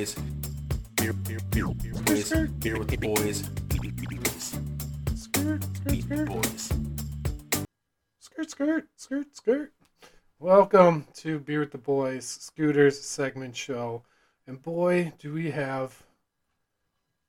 with 0.00 0.14
the 0.14 0.22
boys. 0.24 0.40
Beer, 0.96 1.12
beer, 1.12 1.38
beer, 1.50 1.66
beer, 1.74 1.92
boys. 2.04 2.30
Beer 2.60 2.78
with 2.78 2.88
the 2.88 2.96
boys. 2.96 3.50
Skirt, 5.14 5.62
skirt, 5.62 5.90
Meet 5.90 6.08
the 6.08 6.16
skirt, 6.16 6.28
boys. 6.28 6.72
skirt, 8.18 8.50
skirt, 8.50 8.88
skirt, 8.96 9.36
skirt. 9.36 9.72
Welcome 10.38 11.06
to 11.16 11.38
Beer 11.38 11.60
with 11.60 11.72
the 11.72 11.78
Boys, 11.78 12.24
Scooters 12.24 12.98
segment 12.98 13.54
show. 13.54 14.02
And 14.46 14.62
boy, 14.62 15.12
do 15.18 15.34
we 15.34 15.50
have 15.50 16.02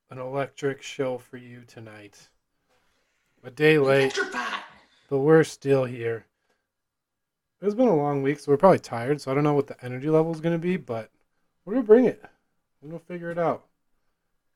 an 0.09 0.17
electric 0.17 0.81
show 0.81 1.17
for 1.17 1.35
you 1.35 1.63
tonight. 1.67 2.29
A 3.43 3.51
day 3.51 3.79
late, 3.79 4.17
but 5.09 5.20
we're 5.20 5.43
still 5.43 5.84
here. 5.84 6.26
It's 7.62 7.76
been 7.76 7.90
a 7.90 7.95
long 7.95 8.23
week, 8.23 8.40
so 8.40 8.49
we're 8.51 8.57
probably 8.57 8.79
tired, 8.79 9.20
so 9.20 9.29
I 9.29 9.34
don't 9.34 9.43
know 9.43 9.53
what 9.53 9.67
the 9.67 9.84
energy 9.84 10.09
level 10.09 10.31
is 10.34 10.40
going 10.40 10.55
to 10.55 10.59
be, 10.59 10.77
but 10.77 11.09
we're 11.65 11.73
going 11.73 11.84
to 11.84 11.88
bring 11.88 12.05
it. 12.05 12.23
Going 12.81 12.98
to 12.98 13.05
figure 13.05 13.30
it 13.30 13.38
out. 13.38 13.66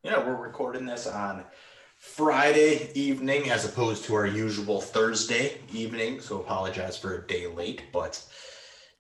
Yeah, 0.01 0.17
we're 0.25 0.35
recording 0.35 0.85
this 0.85 1.05
on 1.05 1.43
Friday 1.95 2.89
evening 2.95 3.51
as 3.51 3.65
opposed 3.65 4.03
to 4.05 4.15
our 4.15 4.25
usual 4.25 4.81
Thursday 4.81 5.59
evening. 5.71 6.19
So 6.19 6.39
apologize 6.39 6.97
for 6.97 7.15
a 7.15 7.27
day 7.27 7.45
late, 7.45 7.83
but 7.93 8.23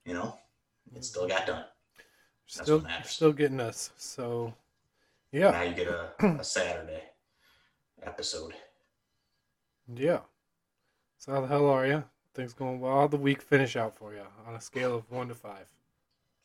you 0.05 0.13
know, 0.13 0.37
it 0.95 1.03
still 1.03 1.27
got 1.27 1.47
done. 1.47 1.65
That's 2.55 2.67
Still, 2.67 2.87
still 3.03 3.33
getting 3.33 3.59
us. 3.59 3.89
So, 3.97 4.53
yeah. 5.31 5.49
Now 5.49 5.63
you 5.63 5.73
get 5.73 5.87
a, 5.87 6.11
a 6.39 6.43
Saturday 6.43 7.01
episode. 8.03 8.53
Yeah. 9.91 10.19
So 11.17 11.31
how 11.31 11.41
the 11.41 11.47
hell 11.47 11.67
are 11.67 11.87
you? 11.87 12.03
Things 12.35 12.53
going 12.53 12.79
well? 12.79 12.99
How'd 12.99 13.11
the 13.11 13.17
week 13.17 13.41
finish 13.41 13.75
out 13.75 13.95
for 13.95 14.13
you 14.13 14.21
on 14.47 14.53
a 14.53 14.61
scale 14.61 14.93
of 14.93 15.09
one 15.09 15.29
to 15.29 15.35
five? 15.35 15.65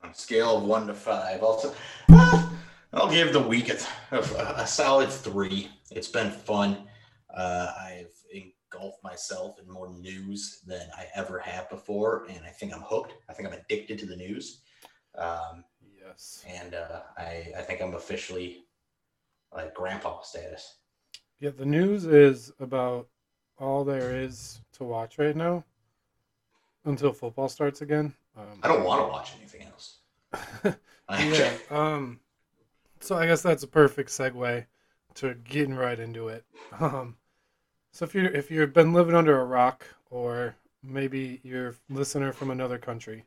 On 0.03 0.09
a 0.09 0.15
scale 0.15 0.57
of 0.57 0.63
one 0.63 0.87
to 0.87 0.95
five, 0.95 1.43
also, 1.43 1.75
ah, 2.11 2.51
I'll 2.93 3.11
give 3.11 3.33
the 3.33 3.41
week 3.41 3.69
a, 3.71 3.79
a, 4.17 4.19
a 4.63 4.67
solid 4.67 5.11
three. 5.11 5.69
It's 5.91 6.09
been 6.09 6.31
fun. 6.31 6.89
Uh, 7.35 7.69
I've 7.79 8.13
engulfed 8.33 9.03
myself 9.05 9.59
in 9.61 9.71
more 9.73 9.89
news 9.91 10.61
than 10.67 10.89
I 10.97 11.07
ever 11.15 11.39
have 11.39 11.71
before, 11.71 12.27
and 12.29 12.45
I 12.45 12.49
think 12.51 12.75
I'm 12.75 12.83
hooked. 12.83 13.15
I 13.29 13.33
think 13.33 13.49
I'm 13.49 13.55
addicted 13.55 13.99
to 14.01 14.07
the 14.07 14.17
news. 14.17 14.63
Um, 15.17 15.65
Yes. 16.05 16.45
and 16.49 16.75
uh, 16.75 17.03
I, 17.19 17.53
I 17.57 17.63
think 17.63 17.81
I'm 17.81 17.95
officially 17.95 18.65
like 19.55 19.75
grandpa 19.75 20.23
status. 20.23 20.79
Yeah, 21.39 21.51
the 21.51 21.67
news 21.67 22.05
is 22.07 22.53
about 22.59 23.07
all 23.59 23.85
there 23.85 24.17
is 24.17 24.61
to 24.73 24.85
watch 24.85 25.19
right 25.19 25.37
now 25.37 25.63
until 26.85 27.13
football 27.13 27.49
starts 27.49 27.83
again. 27.83 28.15
Um, 28.37 28.59
I 28.63 28.69
don't 28.69 28.83
want 28.85 29.03
to 29.03 29.09
watch 29.09 29.33
anything 29.39 29.67
else. 29.67 29.99
Yeah. 31.11 31.53
Um. 31.71 32.21
So 33.01 33.17
I 33.17 33.27
guess 33.27 33.43
that's 33.43 33.63
a 33.63 33.69
perfect 33.69 34.11
segue 34.11 34.67
to 35.15 35.35
getting 35.35 35.75
right 35.75 35.99
into 35.99 36.29
it. 36.29 36.45
Um. 36.81 37.17
So 37.93 38.05
if 38.05 38.15
you 38.15 38.25
if 38.27 38.51
you've 38.51 38.73
been 38.73 38.93
living 38.93 39.15
under 39.15 39.41
a 39.41 39.45
rock, 39.45 39.85
or 40.11 40.55
maybe 40.83 41.41
you're 41.43 41.71
a 41.71 41.75
listener 41.91 42.33
from 42.33 42.51
another 42.51 42.79
country, 42.79 43.25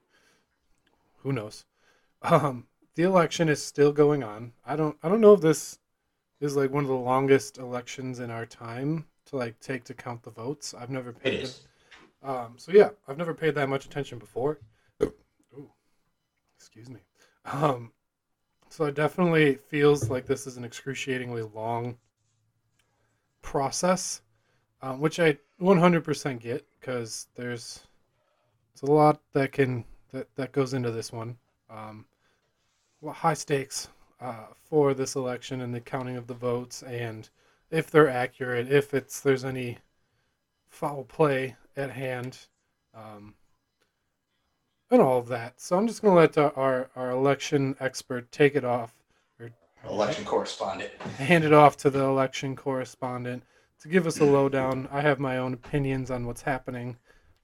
who 1.18 1.34
knows? 1.34 1.66
Um. 2.22 2.68
The 2.96 3.04
election 3.04 3.50
is 3.50 3.62
still 3.64 3.92
going 3.92 4.24
on. 4.24 4.54
I 4.66 4.76
don't. 4.76 4.98
I 5.04 5.10
don't 5.10 5.22
know 5.22 5.34
if 5.34 5.42
this 5.42 5.80
is 6.40 6.56
like 6.56 6.72
one 6.72 6.84
of 6.84 6.90
the 6.90 6.96
longest 6.96 7.58
elections 7.58 8.20
in 8.20 8.30
our 8.30 8.46
time 8.46 9.06
to 9.26 9.38
like 9.38 9.60
take 9.60 9.84
to 9.86 9.94
count 9.94 10.24
the 10.24 10.32
votes. 10.32 10.74
I've 10.74 10.90
never 10.90 11.12
paid. 11.12 11.44
is. 11.44 11.62
Um, 12.24 12.54
so 12.58 12.72
yeah, 12.72 12.90
I've 13.08 13.18
never 13.18 13.34
paid 13.34 13.56
that 13.56 13.70
much 13.70 13.86
attention 13.86 14.20
before. 14.20 14.60
Ooh, 15.02 15.70
excuse 16.58 16.90
me. 16.90 17.00
Um, 17.46 17.92
so 18.74 18.86
it 18.86 18.96
definitely 18.96 19.54
feels 19.68 20.10
like 20.10 20.26
this 20.26 20.48
is 20.48 20.58
an 20.58 20.66
excruciatingly 20.66 21.44
long 21.54 21.96
process, 23.44 24.24
um, 24.82 25.00
which 25.00 25.20
I 25.20 25.38
100% 25.62 26.40
get 26.40 26.66
because 26.80 27.28
there's 27.36 27.86
it's 28.74 28.82
a 28.82 28.88
lot 28.88 29.22
that 29.34 29.52
can 29.52 29.86
that 30.12 30.28
that 30.38 30.54
goes 30.54 30.74
into 30.74 30.90
this 30.90 31.12
one. 31.12 31.38
Um, 31.70 32.06
high 33.08 33.36
stakes 33.36 33.90
uh, 34.20 34.48
for 34.64 34.96
this 34.96 35.14
election 35.14 35.62
and 35.62 35.72
the 35.72 35.80
counting 35.80 36.18
of 36.18 36.26
the 36.26 36.34
votes, 36.34 36.82
and 36.82 37.30
if 37.70 37.92
they're 37.92 38.10
accurate, 38.10 38.72
if 38.72 38.96
it's 38.96 39.20
there's 39.20 39.46
any 39.46 39.78
foul 40.68 41.04
play 41.04 41.56
at 41.78 41.92
hand, 41.92 42.40
um, 42.96 43.36
and 44.94 45.02
all 45.02 45.18
of 45.18 45.28
that. 45.28 45.60
So 45.60 45.76
I'm 45.78 45.88
just 45.88 46.02
going 46.02 46.14
to 46.14 46.20
let 46.20 46.38
uh, 46.38 46.52
our, 46.56 46.90
our 46.96 47.10
election 47.10 47.76
expert 47.80 48.32
take 48.32 48.56
it 48.56 48.64
off, 48.64 48.94
Election 49.90 50.24
correspondent. 50.24 50.94
hand 51.18 51.44
it 51.44 51.52
off 51.52 51.76
to 51.78 51.90
the 51.90 52.00
election 52.00 52.56
correspondent 52.56 53.44
to 53.82 53.90
give 53.90 54.08
us 54.08 54.22
a 54.22 54.24
lowdown. 54.24 54.88
I 54.94 55.02
have 55.02 55.20
my 55.20 55.40
own 55.40 55.54
opinions 55.54 56.10
on 56.10 56.26
what's 56.26 56.42
happening. 56.44 56.96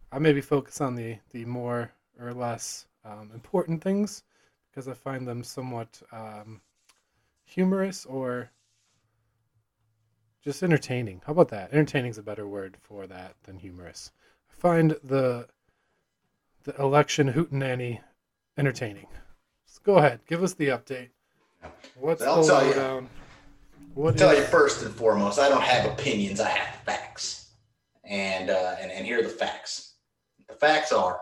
I 0.10 0.20
maybe 0.20 0.40
focus 0.40 0.80
on 0.80 0.96
the, 0.96 1.18
the 1.32 1.44
more 1.44 1.92
or 2.18 2.34
less 2.34 2.86
um, 3.04 3.32
important 3.34 3.84
things 3.84 4.24
because 4.70 4.88
I 4.88 4.94
find 4.94 5.28
them 5.28 5.44
somewhat 5.44 6.02
um, 6.14 6.62
humorous 7.44 8.06
or 8.06 8.52
just 10.42 10.64
entertaining. 10.64 11.22
How 11.26 11.34
about 11.34 11.50
that? 11.50 11.74
Entertaining 11.74 12.12
is 12.12 12.18
a 12.18 12.24
better 12.24 12.48
word 12.48 12.78
for 12.82 13.06
that 13.08 13.36
than 13.44 13.58
humorous. 13.58 14.14
I 14.50 14.54
find 14.62 14.96
the 15.04 15.48
the 16.70 16.82
election 16.84 17.32
hootenanny 17.34 18.00
entertaining. 18.58 19.08
So 19.66 19.82
go 19.84 19.96
ahead, 19.98 20.20
give 20.28 20.44
us 20.44 20.54
the 20.54 20.68
update. 20.68 21.10
What's 21.96 22.22
I'll 22.22 22.42
the 22.44 22.48
tell 22.48 22.64
you. 22.66 22.70
lowdown? 22.72 23.10
What 23.96 24.18
tell 24.18 24.30
is- 24.32 24.40
you 24.40 24.46
first 24.46 24.84
and 24.84 24.94
foremost, 24.94 25.40
I 25.40 25.50
don't 25.50 25.64
have 25.64 25.92
opinions. 25.92 26.40
I 26.40 26.50
have 26.50 26.76
facts, 26.86 27.50
and 28.04 28.50
uh, 28.50 28.76
and 28.80 28.92
and 28.92 29.06
here 29.06 29.20
are 29.20 29.24
the 29.24 29.30
facts. 29.30 29.94
The 30.48 30.54
facts 30.54 30.92
are 30.92 31.22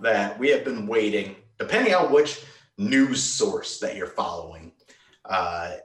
that 0.00 0.38
we 0.38 0.50
have 0.50 0.64
been 0.64 0.86
waiting, 0.86 1.36
depending 1.58 1.94
on 1.94 2.12
which 2.12 2.42
news 2.78 3.22
source 3.22 3.80
that 3.80 3.96
you're 3.96 4.06
following. 4.06 4.72
Uh, 5.24 5.76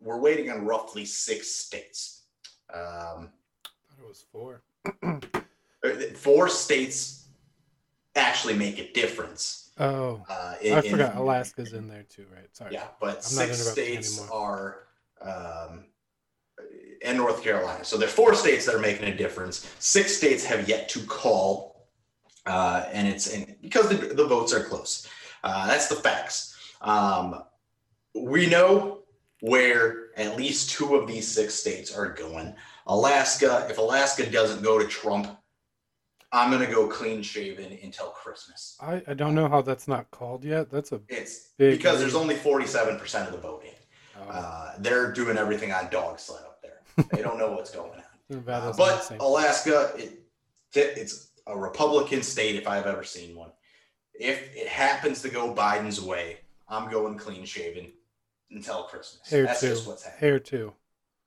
we're 0.00 0.18
waiting 0.20 0.50
on 0.50 0.64
roughly 0.66 1.04
six 1.04 1.48
states. 1.54 2.24
Um, 2.72 3.30
I 3.64 3.88
thought 3.88 4.02
it 4.02 4.06
was 4.08 4.24
four. 4.30 4.62
four 6.16 6.48
states 6.48 7.19
actually 8.16 8.54
make 8.54 8.78
a 8.78 8.92
difference. 8.92 9.70
Oh, 9.78 10.22
Uh, 10.28 10.54
I 10.62 10.80
forgot 10.82 11.12
in- 11.12 11.18
Alaska's 11.18 11.72
in 11.72 11.88
there 11.88 12.02
too, 12.04 12.26
right? 12.34 12.54
Sorry. 12.54 12.74
Yeah, 12.74 12.88
but 13.00 13.16
I'm 13.16 13.22
six 13.22 13.66
states 13.70 14.20
are, 14.30 14.88
um, 15.22 15.86
and 17.02 17.16
North 17.16 17.42
Carolina. 17.42 17.84
So 17.84 17.96
there 17.96 18.08
are 18.08 18.12
four 18.12 18.34
states 18.34 18.66
that 18.66 18.74
are 18.74 18.78
making 18.80 19.06
a 19.08 19.14
difference. 19.16 19.66
Six 19.78 20.16
states 20.16 20.44
have 20.44 20.68
yet 20.68 20.88
to 20.90 21.00
call, 21.06 21.88
uh, 22.44 22.84
and 22.92 23.08
it's 23.08 23.34
because 23.62 23.88
the, 23.88 23.96
the 24.14 24.26
votes 24.26 24.52
are 24.52 24.62
close. 24.64 25.06
Uh, 25.42 25.66
that's 25.66 25.88
the 25.88 25.94
facts. 25.96 26.54
Um, 26.82 27.42
we 28.14 28.46
know 28.46 28.98
where 29.40 30.08
at 30.18 30.36
least 30.36 30.70
two 30.70 30.94
of 30.96 31.06
these 31.06 31.26
six 31.26 31.54
states 31.54 31.94
are 31.94 32.12
going. 32.12 32.54
Alaska, 32.86 33.66
if 33.70 33.78
Alaska 33.78 34.28
doesn't 34.28 34.62
go 34.62 34.78
to 34.78 34.86
Trump, 34.86 35.38
I'm 36.32 36.50
gonna 36.50 36.70
go 36.70 36.86
clean 36.86 37.22
shaven 37.22 37.76
until 37.82 38.06
Christmas. 38.10 38.76
I, 38.80 39.02
I 39.08 39.14
don't 39.14 39.34
know 39.34 39.48
how 39.48 39.62
that's 39.62 39.88
not 39.88 40.10
called 40.10 40.44
yet. 40.44 40.70
That's 40.70 40.92
a 40.92 41.00
It's 41.08 41.48
because 41.58 41.98
there's 41.98 42.14
only 42.14 42.36
47% 42.36 43.26
of 43.26 43.32
the 43.32 43.38
voting. 43.38 43.72
uh, 44.16 44.22
Uh, 44.32 44.74
they're 44.78 45.10
doing 45.12 45.36
everything 45.36 45.72
on 45.72 45.90
dog 45.90 46.20
sled 46.20 46.42
up 46.44 46.62
there. 46.62 46.82
They 47.12 47.22
don't 47.22 47.38
know 47.38 47.52
what's 47.52 47.70
going 47.70 47.92
on. 47.92 48.02
Uh, 48.46 48.72
but. 48.76 49.10
Alaska, 49.18 49.90
it, 49.96 50.22
it's 50.72 51.32
a 51.48 51.58
Republican 51.58 52.22
state 52.22 52.54
if 52.54 52.68
I've 52.68 52.86
ever 52.86 53.02
seen 53.02 53.34
one. 53.34 53.50
If 54.14 54.54
it 54.54 54.68
happens 54.68 55.20
to 55.22 55.28
go 55.30 55.52
Biden's 55.52 56.00
way, 56.00 56.36
I'm 56.68 56.88
going 56.92 57.18
clean 57.18 57.44
shaven 57.44 57.90
until 58.52 58.84
Christmas. 58.84 59.28
hair 59.28 59.46
That's 59.46 59.60
too. 59.60 59.68
just 59.70 59.88
what's 59.88 60.04
happening. 60.04 60.20
Hair 60.30 60.38
too. 60.38 60.72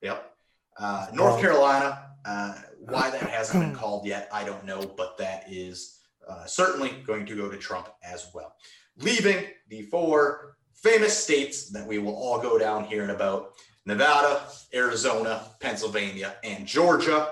Yep. 0.02 0.34
Uh, 0.80 1.08
North 1.14 1.42
Carolina, 1.42 2.06
uh, 2.26 2.54
why 2.80 3.10
that 3.10 3.22
hasn't 3.22 3.64
been 3.64 3.76
called 3.76 4.06
yet, 4.06 4.30
I 4.32 4.44
don't 4.44 4.66
know, 4.66 4.82
but 4.98 5.18
that 5.18 5.46
is 5.50 6.00
uh, 6.28 6.46
certainly 6.46 7.04
going 7.06 7.26
to 7.26 7.36
go 7.36 7.50
to 7.50 7.58
Trump 7.58 7.90
as 8.04 8.28
well. 8.34 8.56
Leaving 8.98 9.46
the 9.70 9.84
four 9.84 10.58
famous 10.74 11.18
states 11.18 11.70
that 11.72 11.88
we 11.88 11.98
will 11.98 12.16
all 12.16 12.40
go 12.40 12.58
down 12.58 12.86
here 12.86 13.04
in 13.04 13.10
about 13.10 13.54
Nevada, 13.86 14.42
Arizona, 14.74 15.44
Pennsylvania, 15.60 16.36
and 16.44 16.66
Georgia. 16.66 17.30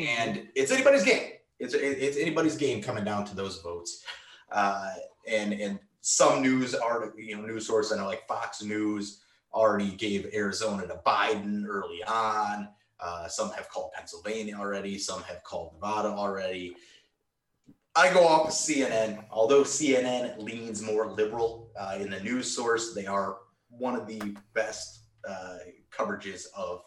And 0.00 0.48
it's 0.54 0.70
anybody's 0.70 1.04
game. 1.04 1.32
It's, 1.58 1.74
it's 1.74 2.16
anybody's 2.16 2.56
game 2.56 2.82
coming 2.82 3.04
down 3.04 3.24
to 3.26 3.36
those 3.36 3.60
votes. 3.60 4.04
Uh, 4.50 4.90
and, 5.28 5.52
and 5.52 5.78
some 6.00 6.42
news 6.42 6.74
article, 6.74 7.20
you 7.20 7.36
know, 7.36 7.42
news 7.42 7.66
source, 7.66 7.92
I 7.92 7.96
know 7.96 8.06
like 8.06 8.26
Fox 8.26 8.62
News 8.62 9.22
already 9.52 9.90
gave 9.90 10.32
Arizona 10.34 10.86
to 10.86 11.00
Biden 11.06 11.64
early 11.66 12.02
on. 12.04 12.68
Uh, 13.02 13.26
some 13.28 13.50
have 13.50 13.68
called 13.68 13.90
Pennsylvania 13.92 14.56
already. 14.56 14.96
Some 14.98 15.22
have 15.24 15.42
called 15.42 15.74
Nevada 15.74 16.08
already. 16.08 16.76
I 17.94 18.12
go 18.12 18.26
off 18.26 18.48
of 18.48 18.54
CNN. 18.54 19.24
Although 19.30 19.62
CNN 19.62 20.38
leans 20.38 20.82
more 20.82 21.10
liberal 21.10 21.70
uh, 21.78 21.98
in 22.00 22.10
the 22.10 22.20
news 22.20 22.54
source, 22.54 22.94
they 22.94 23.06
are 23.06 23.38
one 23.68 23.96
of 23.96 24.06
the 24.06 24.36
best 24.54 25.06
uh, 25.28 25.58
coverages 25.90 26.46
of 26.56 26.82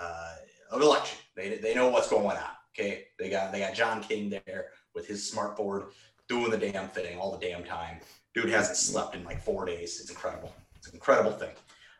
uh, 0.00 0.34
of 0.70 0.80
election. 0.80 1.18
They, 1.36 1.58
they 1.58 1.74
know 1.74 1.88
what's 1.88 2.08
going 2.08 2.36
on. 2.36 2.42
Okay, 2.74 3.04
they 3.18 3.28
got 3.28 3.52
they 3.52 3.60
got 3.60 3.74
John 3.74 4.02
King 4.02 4.30
there 4.30 4.68
with 4.94 5.06
his 5.06 5.28
smart 5.28 5.56
board 5.56 5.86
doing 6.28 6.50
the 6.50 6.58
damn 6.58 6.88
thing 6.88 7.18
all 7.18 7.36
the 7.36 7.46
damn 7.46 7.64
time. 7.64 7.98
Dude 8.34 8.48
hasn't 8.48 8.76
slept 8.76 9.14
in 9.14 9.24
like 9.24 9.42
four 9.42 9.66
days. 9.66 10.00
It's 10.00 10.10
incredible. 10.10 10.54
It's 10.76 10.88
an 10.88 10.94
incredible 10.94 11.32
thing. 11.32 11.50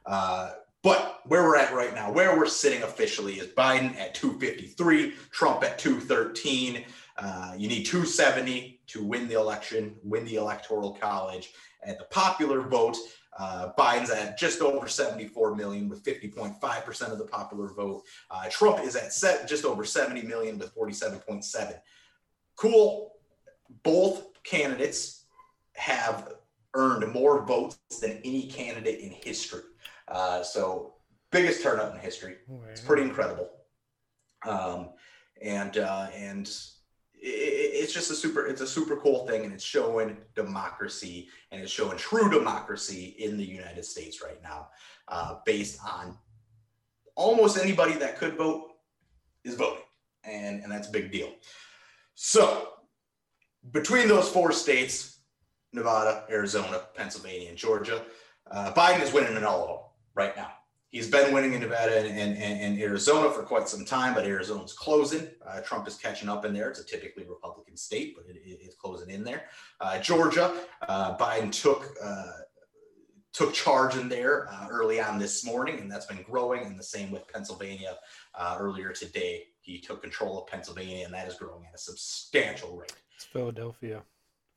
Uh, 0.06 0.52
but 0.82 1.20
where 1.26 1.42
we're 1.42 1.56
at 1.56 1.74
right 1.74 1.94
now, 1.94 2.10
where 2.10 2.36
we're 2.36 2.46
sitting 2.46 2.82
officially, 2.82 3.34
is 3.34 3.48
Biden 3.48 3.94
at 3.96 4.14
253, 4.14 5.14
Trump 5.30 5.62
at 5.62 5.78
213. 5.78 6.84
Uh, 7.18 7.54
you 7.56 7.68
need 7.68 7.84
270 7.84 8.80
to 8.86 9.04
win 9.04 9.28
the 9.28 9.34
election, 9.34 9.94
win 10.02 10.24
the 10.24 10.36
electoral 10.36 10.92
college. 10.94 11.52
At 11.82 11.98
the 11.98 12.04
popular 12.04 12.62
vote, 12.62 12.96
uh, 13.38 13.72
Biden's 13.78 14.10
at 14.10 14.38
just 14.38 14.60
over 14.60 14.88
74 14.88 15.54
million 15.54 15.88
with 15.88 16.02
50.5% 16.02 17.12
of 17.12 17.18
the 17.18 17.24
popular 17.24 17.68
vote. 17.68 18.02
Uh, 18.30 18.48
Trump 18.50 18.80
is 18.80 18.96
at 18.96 19.12
set, 19.12 19.48
just 19.48 19.64
over 19.64 19.84
70 19.84 20.22
million 20.22 20.58
with 20.58 20.74
47.7. 20.74 21.78
Cool. 22.56 23.12
Both 23.82 24.42
candidates 24.42 25.26
have 25.74 26.34
earned 26.74 27.12
more 27.12 27.44
votes 27.44 27.78
than 28.00 28.20
any 28.24 28.46
candidate 28.46 29.00
in 29.00 29.10
history. 29.10 29.62
Uh, 30.10 30.42
so 30.42 30.94
biggest 31.30 31.62
turnout 31.62 31.94
in 31.94 32.00
history. 32.00 32.36
It's 32.70 32.80
pretty 32.80 33.02
incredible. 33.02 33.48
Um, 34.46 34.90
and 35.42 35.78
uh, 35.78 36.08
and 36.14 36.46
it, 37.14 37.20
it's 37.20 37.92
just 37.92 38.10
a 38.10 38.14
super 38.14 38.46
it's 38.46 38.60
a 38.60 38.66
super 38.66 38.96
cool 38.96 39.26
thing, 39.26 39.44
and 39.44 39.52
it's 39.52 39.64
showing 39.64 40.16
democracy 40.34 41.28
and 41.50 41.62
it's 41.62 41.72
showing 41.72 41.96
true 41.96 42.30
democracy 42.30 43.16
in 43.18 43.36
the 43.36 43.44
United 43.44 43.84
States 43.84 44.22
right 44.22 44.42
now, 44.42 44.68
uh, 45.08 45.36
based 45.46 45.78
on 45.86 46.16
almost 47.14 47.58
anybody 47.58 47.92
that 47.94 48.18
could 48.18 48.36
vote 48.36 48.72
is 49.44 49.54
voting, 49.54 49.84
and 50.24 50.62
and 50.62 50.72
that's 50.72 50.88
a 50.88 50.92
big 50.92 51.12
deal. 51.12 51.30
So 52.14 52.68
between 53.72 54.08
those 54.08 54.28
four 54.28 54.52
states, 54.52 55.20
Nevada, 55.72 56.24
Arizona, 56.30 56.82
Pennsylvania, 56.94 57.50
and 57.50 57.58
Georgia, 57.58 58.02
uh, 58.50 58.72
Biden 58.72 59.02
is 59.02 59.12
winning 59.12 59.36
in 59.36 59.44
all 59.44 59.62
of 59.62 59.68
them 59.68 59.89
right 60.20 60.36
now. 60.36 60.52
He's 60.90 61.08
been 61.08 61.32
winning 61.32 61.52
in 61.54 61.60
Nevada 61.60 62.00
and, 62.00 62.18
and, 62.18 62.60
and 62.64 62.78
Arizona 62.80 63.30
for 63.30 63.42
quite 63.44 63.68
some 63.68 63.84
time, 63.84 64.12
but 64.12 64.24
Arizona's 64.26 64.72
closing. 64.72 65.28
Uh, 65.46 65.60
Trump 65.60 65.86
is 65.86 65.94
catching 65.94 66.28
up 66.28 66.44
in 66.44 66.52
there. 66.52 66.68
It's 66.68 66.80
a 66.80 66.84
typically 66.84 67.24
Republican 67.24 67.76
state, 67.76 68.16
but 68.16 68.24
it 68.28 68.60
is 68.60 68.74
closing 68.74 69.08
in 69.08 69.22
there. 69.22 69.44
Uh, 69.80 70.00
Georgia, 70.00 70.52
uh, 70.88 71.16
Biden 71.16 71.52
took 71.52 71.94
uh, 72.04 72.32
took 73.32 73.54
charge 73.54 73.94
in 73.96 74.08
there 74.08 74.48
uh, 74.50 74.66
early 74.68 75.00
on 75.00 75.16
this 75.20 75.44
morning, 75.44 75.78
and 75.78 75.88
that's 75.90 76.06
been 76.06 76.24
growing. 76.28 76.64
And 76.66 76.76
the 76.76 76.82
same 76.96 77.12
with 77.12 77.24
Pennsylvania. 77.32 77.96
Uh, 78.34 78.56
earlier 78.58 78.90
today, 78.92 79.44
he 79.60 79.78
took 79.78 80.02
control 80.02 80.42
of 80.42 80.48
Pennsylvania, 80.48 81.04
and 81.04 81.14
that 81.14 81.28
is 81.28 81.36
growing 81.36 81.64
at 81.68 81.74
a 81.74 81.78
substantial 81.78 82.76
rate. 82.76 82.92
It's 83.14 83.24
Philadelphia. 83.24 84.02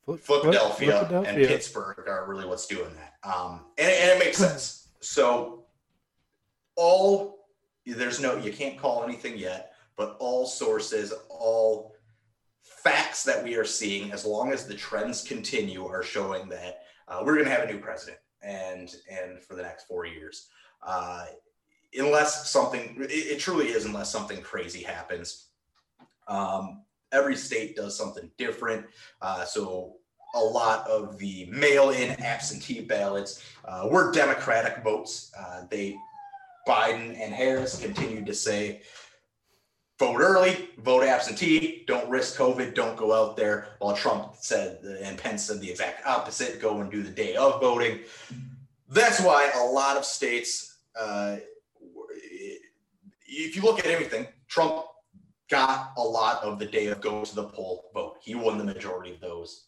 Philadelphia, 0.06 0.94
Philadelphia, 0.94 1.30
and 1.30 1.48
Pittsburgh 1.48 2.04
are 2.08 2.26
really 2.28 2.46
what's 2.46 2.66
doing 2.66 2.92
that. 2.96 3.14
Um, 3.24 3.66
and, 3.78 3.90
and 3.90 4.10
it 4.12 4.20
makes 4.20 4.38
sense. 4.38 4.83
So 5.04 5.66
all 6.76 7.48
there's 7.86 8.22
no 8.22 8.38
you 8.38 8.54
can't 8.54 8.80
call 8.80 9.04
anything 9.04 9.38
yet, 9.38 9.74
but 9.98 10.16
all 10.20 10.46
sources, 10.46 11.14
all 11.30 11.94
facts 12.62 13.24
that 13.24 13.44
we 13.44 13.56
are 13.56 13.66
seeing, 13.66 14.12
as 14.12 14.26
long 14.26 14.52
as 14.52 14.66
the 14.66 14.74
trends 14.74 15.24
continue, 15.24 15.86
are 15.86 16.04
showing 16.04 16.48
that 16.50 16.84
uh, 17.08 17.22
we're 17.24 17.36
going 17.36 17.46
to 17.46 17.52
have 17.52 17.68
a 17.68 17.72
new 17.72 17.80
president, 17.80 18.18
and 18.42 18.96
and 19.12 19.42
for 19.42 19.56
the 19.56 19.62
next 19.62 19.88
four 19.88 20.06
years, 20.06 20.48
uh, 20.82 21.26
unless 21.98 22.50
something 22.50 22.96
it, 23.02 23.12
it, 23.12 23.40
truly 23.40 23.68
is, 23.68 23.86
unless 23.86 24.12
something 24.12 24.42
crazy 24.42 24.82
happens. 24.82 25.50
Um, 26.30 26.84
every 27.12 27.36
state 27.36 27.76
does 27.76 27.98
something 27.98 28.32
different, 28.38 28.86
uh, 29.22 29.44
so 29.44 29.98
a 30.34 30.40
lot 30.40 30.88
of 30.88 31.18
the 31.18 31.46
mail-in 31.52 32.12
absentee 32.22 32.82
ballots 32.82 33.44
uh, 33.66 33.88
were 33.90 34.12
Democratic 34.12 34.84
votes. 34.84 35.32
Uh, 35.38 35.64
they 35.70 35.96
Biden 36.68 37.20
and 37.20 37.34
Harris 37.34 37.80
continued 37.80 38.26
to 38.26 38.34
say, 38.34 38.82
vote 40.00 40.20
early, 40.20 40.70
vote 40.78 41.04
absentee, 41.04 41.84
don't 41.88 42.10
risk 42.10 42.38
COVID, 42.38 42.74
don't 42.74 42.96
go 42.96 43.14
out 43.14 43.36
there. 43.36 43.68
While 43.80 43.96
Trump 43.96 44.36
said 44.40 44.80
and 45.02 45.18
Pence 45.18 45.44
said 45.44 45.60
the 45.60 45.70
exact 45.70 46.06
opposite, 46.08 46.62
go 46.62 46.80
and 46.80 46.90
do 46.90 47.04
the 47.04 47.12
day 47.12 47.36
of 47.36 47.60
voting. 47.60 48.00
That's 48.90 49.20
why 49.20 49.52
a 49.56 49.64
lot 49.66 49.98
of 49.98 50.06
states, 50.06 50.78
uh, 50.98 51.38
if 53.28 53.56
you 53.56 53.62
look 53.62 53.80
at 53.80 53.88
everything, 53.88 54.28
Trump 54.48 54.86
got 55.50 55.92
a 55.98 56.02
lot 56.02 56.42
of 56.44 56.60
the 56.60 56.66
day 56.66 56.88
of 56.88 57.02
go 57.02 57.24
to 57.24 57.36
the 57.36 57.44
poll 57.44 57.90
vote. 57.94 58.18
He 58.22 58.36
won 58.36 58.58
the 58.58 58.64
majority 58.64 59.14
of 59.14 59.20
those. 59.20 59.66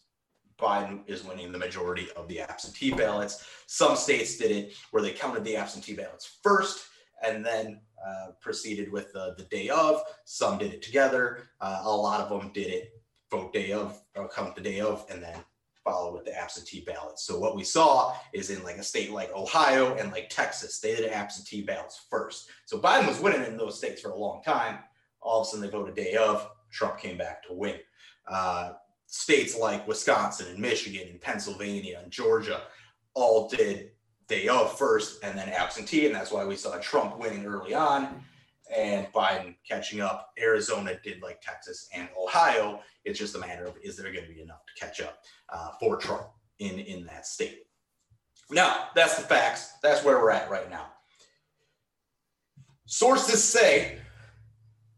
Biden 0.60 1.00
is 1.06 1.24
winning 1.24 1.52
the 1.52 1.58
majority 1.58 2.08
of 2.16 2.28
the 2.28 2.40
absentee 2.40 2.92
ballots. 2.92 3.46
Some 3.66 3.96
states 3.96 4.36
did 4.36 4.50
it 4.50 4.74
where 4.90 5.02
they 5.02 5.12
counted 5.12 5.44
the 5.44 5.56
absentee 5.56 5.94
ballots 5.94 6.38
first 6.42 6.86
and 7.22 7.44
then 7.44 7.80
uh, 8.06 8.28
proceeded 8.40 8.90
with 8.90 9.12
the, 9.12 9.34
the 9.36 9.44
day 9.44 9.68
of. 9.68 10.02
Some 10.24 10.58
did 10.58 10.72
it 10.72 10.82
together. 10.82 11.48
Uh, 11.60 11.82
a 11.84 11.90
lot 11.90 12.20
of 12.20 12.28
them 12.28 12.50
did 12.52 12.68
it 12.68 12.92
vote 13.30 13.52
day 13.52 13.72
of, 13.72 14.00
or 14.14 14.28
count 14.28 14.54
the 14.54 14.60
day 14.60 14.80
of, 14.80 15.04
and 15.10 15.22
then 15.22 15.36
follow 15.84 16.12
with 16.12 16.24
the 16.24 16.36
absentee 16.36 16.84
ballots. 16.86 17.24
So 17.24 17.38
what 17.38 17.56
we 17.56 17.64
saw 17.64 18.14
is 18.32 18.50
in 18.50 18.62
like 18.64 18.76
a 18.76 18.82
state 18.82 19.12
like 19.12 19.34
Ohio 19.34 19.94
and 19.96 20.10
like 20.10 20.28
Texas, 20.30 20.80
they 20.80 20.96
did 20.96 21.10
absentee 21.10 21.62
ballots 21.62 22.06
first. 22.10 22.48
So 22.64 22.78
Biden 22.78 23.06
was 23.06 23.20
winning 23.20 23.44
in 23.44 23.56
those 23.56 23.78
states 23.78 24.00
for 24.00 24.10
a 24.10 24.16
long 24.16 24.42
time. 24.42 24.78
All 25.20 25.40
of 25.40 25.46
a 25.46 25.50
sudden 25.50 25.64
they 25.64 25.70
voted 25.70 25.94
day 25.94 26.14
of. 26.16 26.48
Trump 26.70 26.98
came 26.98 27.16
back 27.16 27.46
to 27.46 27.54
win. 27.54 27.76
Uh, 28.28 28.72
states 29.06 29.56
like 29.56 29.86
Wisconsin 29.86 30.48
and 30.48 30.58
Michigan 30.58 31.08
and 31.08 31.20
Pennsylvania 31.20 32.00
and 32.02 32.10
Georgia 32.10 32.62
all 33.14 33.48
did 33.48 33.90
day 34.28 34.48
of 34.48 34.76
first 34.76 35.22
and 35.22 35.38
then 35.38 35.48
absentee. 35.48 36.06
And 36.06 36.14
that's 36.14 36.32
why 36.32 36.44
we 36.44 36.56
saw 36.56 36.76
Trump 36.78 37.18
winning 37.18 37.46
early 37.46 37.74
on 37.74 38.22
and 38.74 39.06
Biden 39.12 39.54
catching 39.68 40.00
up. 40.00 40.32
Arizona 40.38 40.98
did 41.02 41.22
like 41.22 41.40
Texas 41.40 41.88
and 41.94 42.08
Ohio. 42.20 42.80
It's 43.04 43.18
just 43.18 43.36
a 43.36 43.38
matter 43.38 43.64
of 43.64 43.76
is 43.82 43.96
there 43.96 44.12
going 44.12 44.26
to 44.26 44.32
be 44.32 44.42
enough 44.42 44.62
to 44.66 44.84
catch 44.84 45.00
up 45.00 45.22
uh, 45.48 45.70
for 45.78 45.96
Trump 45.96 46.28
in, 46.58 46.78
in 46.80 47.06
that 47.06 47.26
state? 47.26 47.66
Now, 48.50 48.88
that's 48.94 49.16
the 49.16 49.22
facts. 49.22 49.74
That's 49.82 50.04
where 50.04 50.20
we're 50.20 50.30
at 50.30 50.50
right 50.50 50.70
now. 50.70 50.86
Sources 52.86 53.42
say 53.42 53.98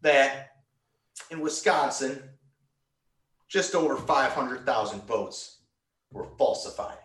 that 0.02 0.50
in 1.30 1.40
Wisconsin, 1.40 2.22
just 3.48 3.74
over 3.74 3.96
500,000 3.96 5.02
votes 5.04 5.58
were 6.12 6.26
falsified. 6.38 6.98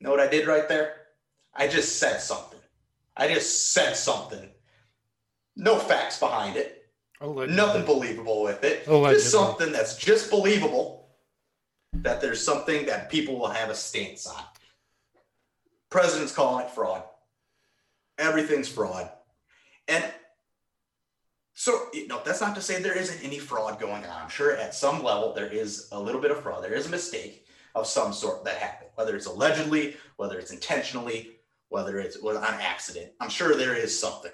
Know 0.00 0.10
what 0.10 0.20
I 0.20 0.28
did 0.28 0.46
right 0.46 0.68
there? 0.68 0.96
I 1.54 1.68
just 1.68 1.98
said 1.98 2.18
something. 2.20 2.58
I 3.16 3.28
just 3.32 3.72
said 3.72 3.94
something. 3.96 4.50
No 5.56 5.78
facts 5.78 6.18
behind 6.18 6.56
it. 6.56 6.88
Allegedly. 7.20 7.56
Nothing 7.56 7.84
believable 7.84 8.42
with 8.42 8.64
it. 8.64 8.86
Allegedly. 8.88 9.14
Just 9.14 9.30
something 9.30 9.72
that's 9.72 9.96
just 9.96 10.30
believable 10.30 11.08
that 11.92 12.20
there's 12.20 12.44
something 12.44 12.86
that 12.86 13.08
people 13.08 13.38
will 13.38 13.48
have 13.48 13.70
a 13.70 13.74
stance 13.74 14.26
on. 14.26 14.42
President's 15.90 16.34
calling 16.34 16.66
it 16.66 16.70
fraud. 16.72 17.04
Everything's 18.18 18.68
fraud. 18.68 19.08
And 19.86 20.04
so, 21.54 21.86
you 21.92 22.08
know, 22.08 22.20
that's 22.24 22.40
not 22.40 22.56
to 22.56 22.60
say 22.60 22.82
there 22.82 22.98
isn't 22.98 23.24
any 23.24 23.38
fraud 23.38 23.78
going 23.78 24.04
on. 24.04 24.22
I'm 24.22 24.28
sure 24.28 24.56
at 24.56 24.74
some 24.74 25.04
level 25.04 25.32
there 25.32 25.46
is 25.46 25.88
a 25.92 26.00
little 26.00 26.20
bit 26.20 26.32
of 26.32 26.42
fraud. 26.42 26.64
There 26.64 26.74
is 26.74 26.86
a 26.86 26.90
mistake 26.90 27.46
of 27.76 27.86
some 27.86 28.12
sort 28.12 28.44
that 28.44 28.56
happened, 28.56 28.90
whether 28.96 29.14
it's 29.14 29.26
allegedly, 29.26 29.96
whether 30.16 30.38
it's 30.38 30.50
intentionally, 30.50 31.36
whether 31.68 32.00
it's 32.00 32.16
on 32.16 32.42
accident. 32.42 33.12
I'm 33.20 33.28
sure 33.28 33.54
there 33.54 33.76
is 33.76 33.98
something. 33.98 34.32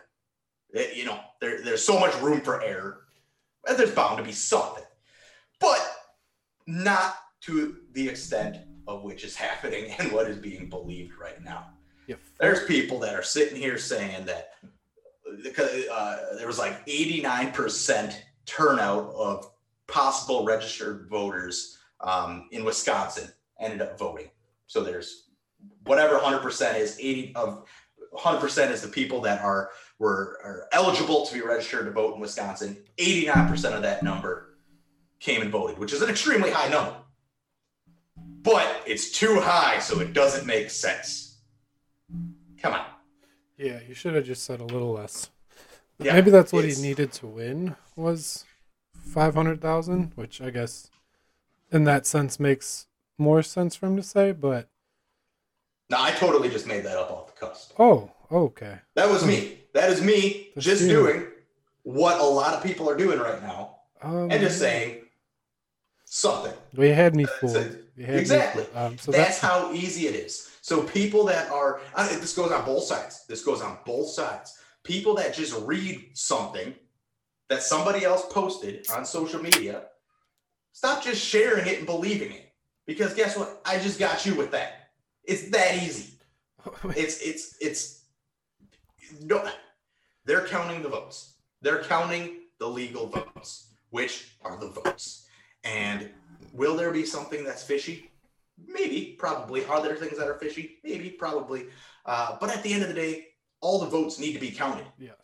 It, 0.70 0.96
you 0.96 1.04
know, 1.04 1.20
there, 1.40 1.62
there's 1.62 1.84
so 1.84 2.00
much 2.00 2.18
room 2.20 2.40
for 2.40 2.62
error. 2.62 3.02
There's 3.66 3.94
bound 3.94 4.16
to 4.16 4.22
be 4.22 4.32
something, 4.32 4.84
but 5.60 5.80
not 6.66 7.16
to 7.42 7.80
the 7.92 8.08
extent 8.08 8.58
of 8.88 9.02
which 9.02 9.24
is 9.24 9.36
happening 9.36 9.94
and 9.98 10.10
what 10.10 10.26
is 10.26 10.38
being 10.38 10.70
believed 10.70 11.18
right 11.20 11.42
now. 11.44 11.66
There's 12.40 12.64
people 12.64 12.98
that 13.00 13.14
are 13.14 13.22
sitting 13.22 13.56
here 13.56 13.76
saying 13.76 14.24
that 14.24 14.54
uh, 15.92 16.16
there 16.36 16.46
was 16.46 16.58
like 16.58 16.86
89% 16.86 18.14
turnout 18.46 19.12
of 19.14 19.50
possible 19.86 20.44
registered 20.44 21.08
voters 21.08 21.78
um, 22.00 22.48
in 22.52 22.64
Wisconsin 22.64 23.30
ended 23.58 23.82
up 23.82 23.98
voting. 23.98 24.30
So 24.66 24.82
there's 24.82 25.28
whatever 25.84 26.18
100% 26.18 26.78
is 26.78 26.96
80 26.98 27.34
of 27.34 27.64
100% 28.14 28.70
is 28.70 28.82
the 28.82 28.88
people 28.88 29.20
that 29.22 29.40
are 29.42 29.70
were 29.98 30.38
are 30.42 30.68
eligible 30.72 31.26
to 31.26 31.34
be 31.34 31.40
registered 31.42 31.84
to 31.84 31.92
vote 31.92 32.14
in 32.14 32.20
Wisconsin. 32.20 32.76
89% 32.96 33.74
of 33.74 33.82
that 33.82 34.02
number 34.02 34.56
came 35.20 35.42
and 35.42 35.50
voted, 35.50 35.78
which 35.78 35.92
is 35.92 36.02
an 36.02 36.10
extremely 36.10 36.50
high 36.50 36.68
number. 36.68 36.96
But 38.42 38.82
it's 38.86 39.10
too 39.10 39.38
high, 39.40 39.78
so 39.78 40.00
it 40.00 40.12
doesn't 40.12 40.46
make 40.46 40.70
sense. 40.70 41.38
Come 42.60 42.74
on. 42.74 42.84
Yeah, 43.60 43.80
you 43.86 43.94
should 43.94 44.14
have 44.14 44.24
just 44.24 44.44
said 44.44 44.60
a 44.60 44.64
little 44.64 44.92
less. 44.92 45.28
Yeah, 45.98 46.14
maybe 46.14 46.30
that's 46.30 46.50
what 46.50 46.64
he 46.64 46.80
needed 46.80 47.12
to 47.14 47.26
win 47.26 47.76
was 47.94 48.46
five 48.94 49.34
hundred 49.34 49.60
thousand, 49.60 50.12
which 50.14 50.40
I 50.40 50.48
guess 50.48 50.90
in 51.70 51.84
that 51.84 52.06
sense 52.06 52.40
makes 52.40 52.86
more 53.18 53.42
sense 53.42 53.76
for 53.76 53.86
him 53.86 53.96
to 53.96 54.02
say. 54.02 54.32
But 54.32 54.68
Now 55.90 56.02
I 56.02 56.12
totally 56.12 56.48
just 56.48 56.66
made 56.66 56.84
that 56.84 56.96
up 56.96 57.10
off 57.10 57.26
the 57.34 57.38
cusp. 57.46 57.78
oh, 57.78 58.10
okay, 58.32 58.78
That 58.94 59.10
was 59.10 59.26
me. 59.26 59.58
That 59.74 59.90
is 59.90 60.00
me 60.00 60.48
That's 60.54 60.64
just 60.64 60.82
you. 60.84 60.88
doing 60.88 61.26
what 61.82 62.18
a 62.18 62.24
lot 62.24 62.54
of 62.54 62.62
people 62.62 62.88
are 62.88 62.96
doing 62.96 63.18
right 63.18 63.42
now 63.42 63.76
um, 64.02 64.30
and 64.30 64.40
just 64.40 64.58
saying 64.58 65.02
something. 66.06 66.52
we 66.74 66.88
had 66.88 67.14
me 67.14 67.24
That's 67.24 67.38
fooled. 67.40 67.56
it. 67.56 67.84
You 67.96 68.06
had 68.06 68.14
me 68.14 68.20
Exactly. 68.20 68.64
fooled. 68.64 68.76
Um, 68.92 68.98
so 68.98 69.12
That's 69.12 69.38
that 69.40 69.46
how 69.46 69.72
easy 69.72 70.06
it 70.06 70.14
is. 70.14 70.49
So 70.62 70.82
people 70.82 71.24
that 71.24 71.50
are 71.50 71.80
this 71.96 72.34
goes 72.34 72.52
on 72.52 72.64
both 72.64 72.84
sides. 72.84 73.24
This 73.26 73.44
goes 73.44 73.62
on 73.62 73.78
both 73.86 74.08
sides. 74.08 74.58
People 74.84 75.14
that 75.16 75.34
just 75.34 75.58
read 75.62 76.10
something 76.14 76.74
that 77.48 77.62
somebody 77.62 78.04
else 78.04 78.24
posted 78.30 78.86
on 78.90 79.04
social 79.04 79.42
media, 79.42 79.84
stop 80.72 81.02
just 81.02 81.22
sharing 81.22 81.66
it 81.66 81.78
and 81.78 81.86
believing 81.86 82.32
it. 82.32 82.52
Because 82.86 83.14
guess 83.14 83.36
what? 83.36 83.60
I 83.64 83.78
just 83.78 83.98
got 83.98 84.24
you 84.24 84.34
with 84.34 84.50
that. 84.52 84.90
It's 85.24 85.50
that 85.50 85.82
easy. 85.82 86.14
It's 86.96 87.18
it's 87.20 87.56
it's 87.60 88.04
no 89.22 89.48
they're 90.26 90.46
counting 90.46 90.82
the 90.82 90.88
votes. 90.88 91.34
They're 91.62 91.82
counting 91.82 92.40
the 92.58 92.66
legal 92.66 93.06
votes, 93.06 93.72
which 93.90 94.36
are 94.42 94.58
the 94.58 94.68
votes. 94.68 95.26
And 95.64 96.10
will 96.52 96.76
there 96.76 96.90
be 96.92 97.04
something 97.04 97.44
that's 97.44 97.62
fishy? 97.62 98.09
Maybe, 98.66 99.16
probably. 99.18 99.64
Are 99.64 99.82
there 99.82 99.96
things 99.96 100.18
that 100.18 100.28
are 100.28 100.34
fishy? 100.34 100.78
Maybe, 100.84 101.10
probably. 101.10 101.66
Uh, 102.06 102.36
but 102.40 102.50
at 102.50 102.62
the 102.62 102.72
end 102.72 102.82
of 102.82 102.88
the 102.88 102.94
day, 102.94 103.26
all 103.60 103.78
the 103.78 103.86
votes 103.86 104.18
need 104.18 104.32
to 104.32 104.38
be 104.38 104.50
counted. 104.50 104.86
yes. 104.98 105.14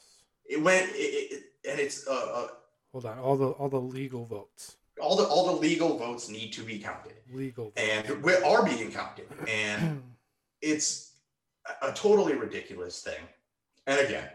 It 0.48 0.62
went, 0.62 0.88
it, 0.90 1.32
it, 1.32 1.42
and 1.68 1.80
it's 1.80 2.06
uh, 2.06 2.12
uh, 2.12 2.46
Hold 2.92 3.06
on, 3.06 3.18
all 3.18 3.36
the 3.36 3.48
all 3.48 3.68
the 3.68 3.80
legal 3.80 4.24
votes, 4.24 4.76
all 5.02 5.16
the 5.16 5.24
all 5.24 5.46
the 5.46 5.60
legal 5.60 5.98
votes 5.98 6.28
need 6.28 6.52
to 6.52 6.62
be 6.62 6.78
counted, 6.78 7.14
legal. 7.32 7.72
and 7.76 8.22
we 8.22 8.32
are 8.34 8.64
being 8.64 8.90
counted. 8.92 9.26
And 9.48 10.02
it's 10.62 11.16
a, 11.82 11.88
a 11.88 11.92
totally 11.92 12.34
ridiculous 12.34 13.02
thing. 13.02 13.20
And 13.86 13.98
again, 14.06 14.28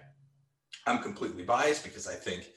I'm 0.85 0.99
completely 0.99 1.43
biased 1.43 1.83
because 1.83 2.07
I 2.07 2.13
think 2.13 2.47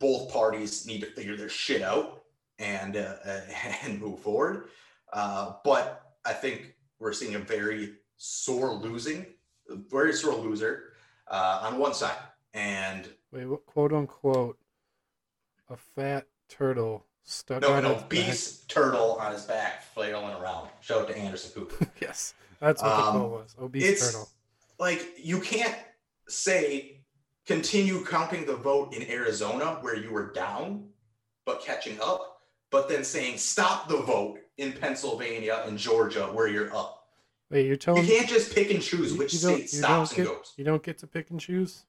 both 0.00 0.32
parties 0.32 0.86
need 0.86 1.00
to 1.02 1.06
figure 1.06 1.36
their 1.36 1.48
shit 1.48 1.82
out 1.82 2.22
and 2.58 2.96
uh, 2.96 3.14
and 3.84 4.00
move 4.00 4.20
forward. 4.20 4.68
Uh, 5.12 5.54
but 5.64 6.02
I 6.24 6.32
think 6.32 6.74
we're 6.98 7.12
seeing 7.12 7.34
a 7.34 7.38
very 7.38 7.94
sore 8.16 8.72
losing, 8.74 9.26
very 9.68 10.12
sore 10.12 10.34
loser 10.34 10.92
uh, 11.30 11.60
on 11.64 11.78
one 11.78 11.94
side, 11.94 12.16
and 12.54 13.08
Wait, 13.32 13.46
what, 13.46 13.66
quote 13.66 13.92
unquote, 13.92 14.58
a 15.68 15.76
fat 15.76 16.26
turtle 16.48 17.06
stuck 17.24 17.60
no, 17.62 17.72
out 17.72 17.82
no 17.82 17.90
its 17.92 18.00
back. 18.02 18.08
beast 18.10 18.68
turtle 18.70 19.16
on 19.20 19.32
his 19.32 19.42
back 19.44 19.82
flailing 19.94 20.34
around. 20.40 20.68
Show 20.80 21.02
it 21.02 21.08
to 21.08 21.16
Anderson 21.18 21.50
Cooper. 21.52 21.86
Yes, 22.00 22.34
that's 22.60 22.82
what 22.82 22.88
the 22.96 23.02
Um, 23.02 23.16
quote 23.16 23.30
was. 23.32 23.56
Obese 23.60 24.06
turtle. 24.12 24.28
like 24.78 25.04
you 25.18 25.40
can't 25.40 25.74
say 26.28 27.00
continue 27.46 28.04
counting 28.04 28.46
the 28.46 28.56
vote 28.56 28.94
in 28.94 29.02
Arizona 29.10 29.78
where 29.80 29.96
you 29.96 30.10
were 30.10 30.32
down 30.32 30.88
but 31.44 31.62
catching 31.62 31.98
up, 32.02 32.38
but 32.70 32.88
then 32.88 33.04
saying 33.04 33.38
stop 33.38 33.88
the 33.88 33.98
vote 33.98 34.38
in 34.58 34.72
Pennsylvania 34.72 35.62
and 35.66 35.78
Georgia 35.78 36.26
where 36.26 36.48
you're 36.48 36.74
up. 36.74 37.08
Wait, 37.50 37.66
you're 37.66 37.96
You 37.96 38.06
can't 38.06 38.28
just 38.28 38.54
pick 38.54 38.70
and 38.70 38.82
choose 38.82 39.14
which 39.14 39.34
state 39.36 39.70
stops 39.70 40.10
don't 40.10 40.18
and 40.18 40.26
get- 40.28 40.36
goes. 40.36 40.52
you 40.56 40.64
don't 40.64 40.82
get 40.82 40.98
to 40.98 41.06
pick 41.06 41.30
and 41.30 41.38
choose. 41.38 41.84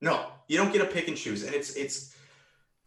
No, 0.00 0.30
you 0.48 0.58
don't 0.58 0.72
get 0.72 0.80
to 0.80 0.86
pick 0.86 1.08
and 1.08 1.16
choose, 1.16 1.42
and 1.42 1.54
it's 1.54 1.74
it's 1.74 2.14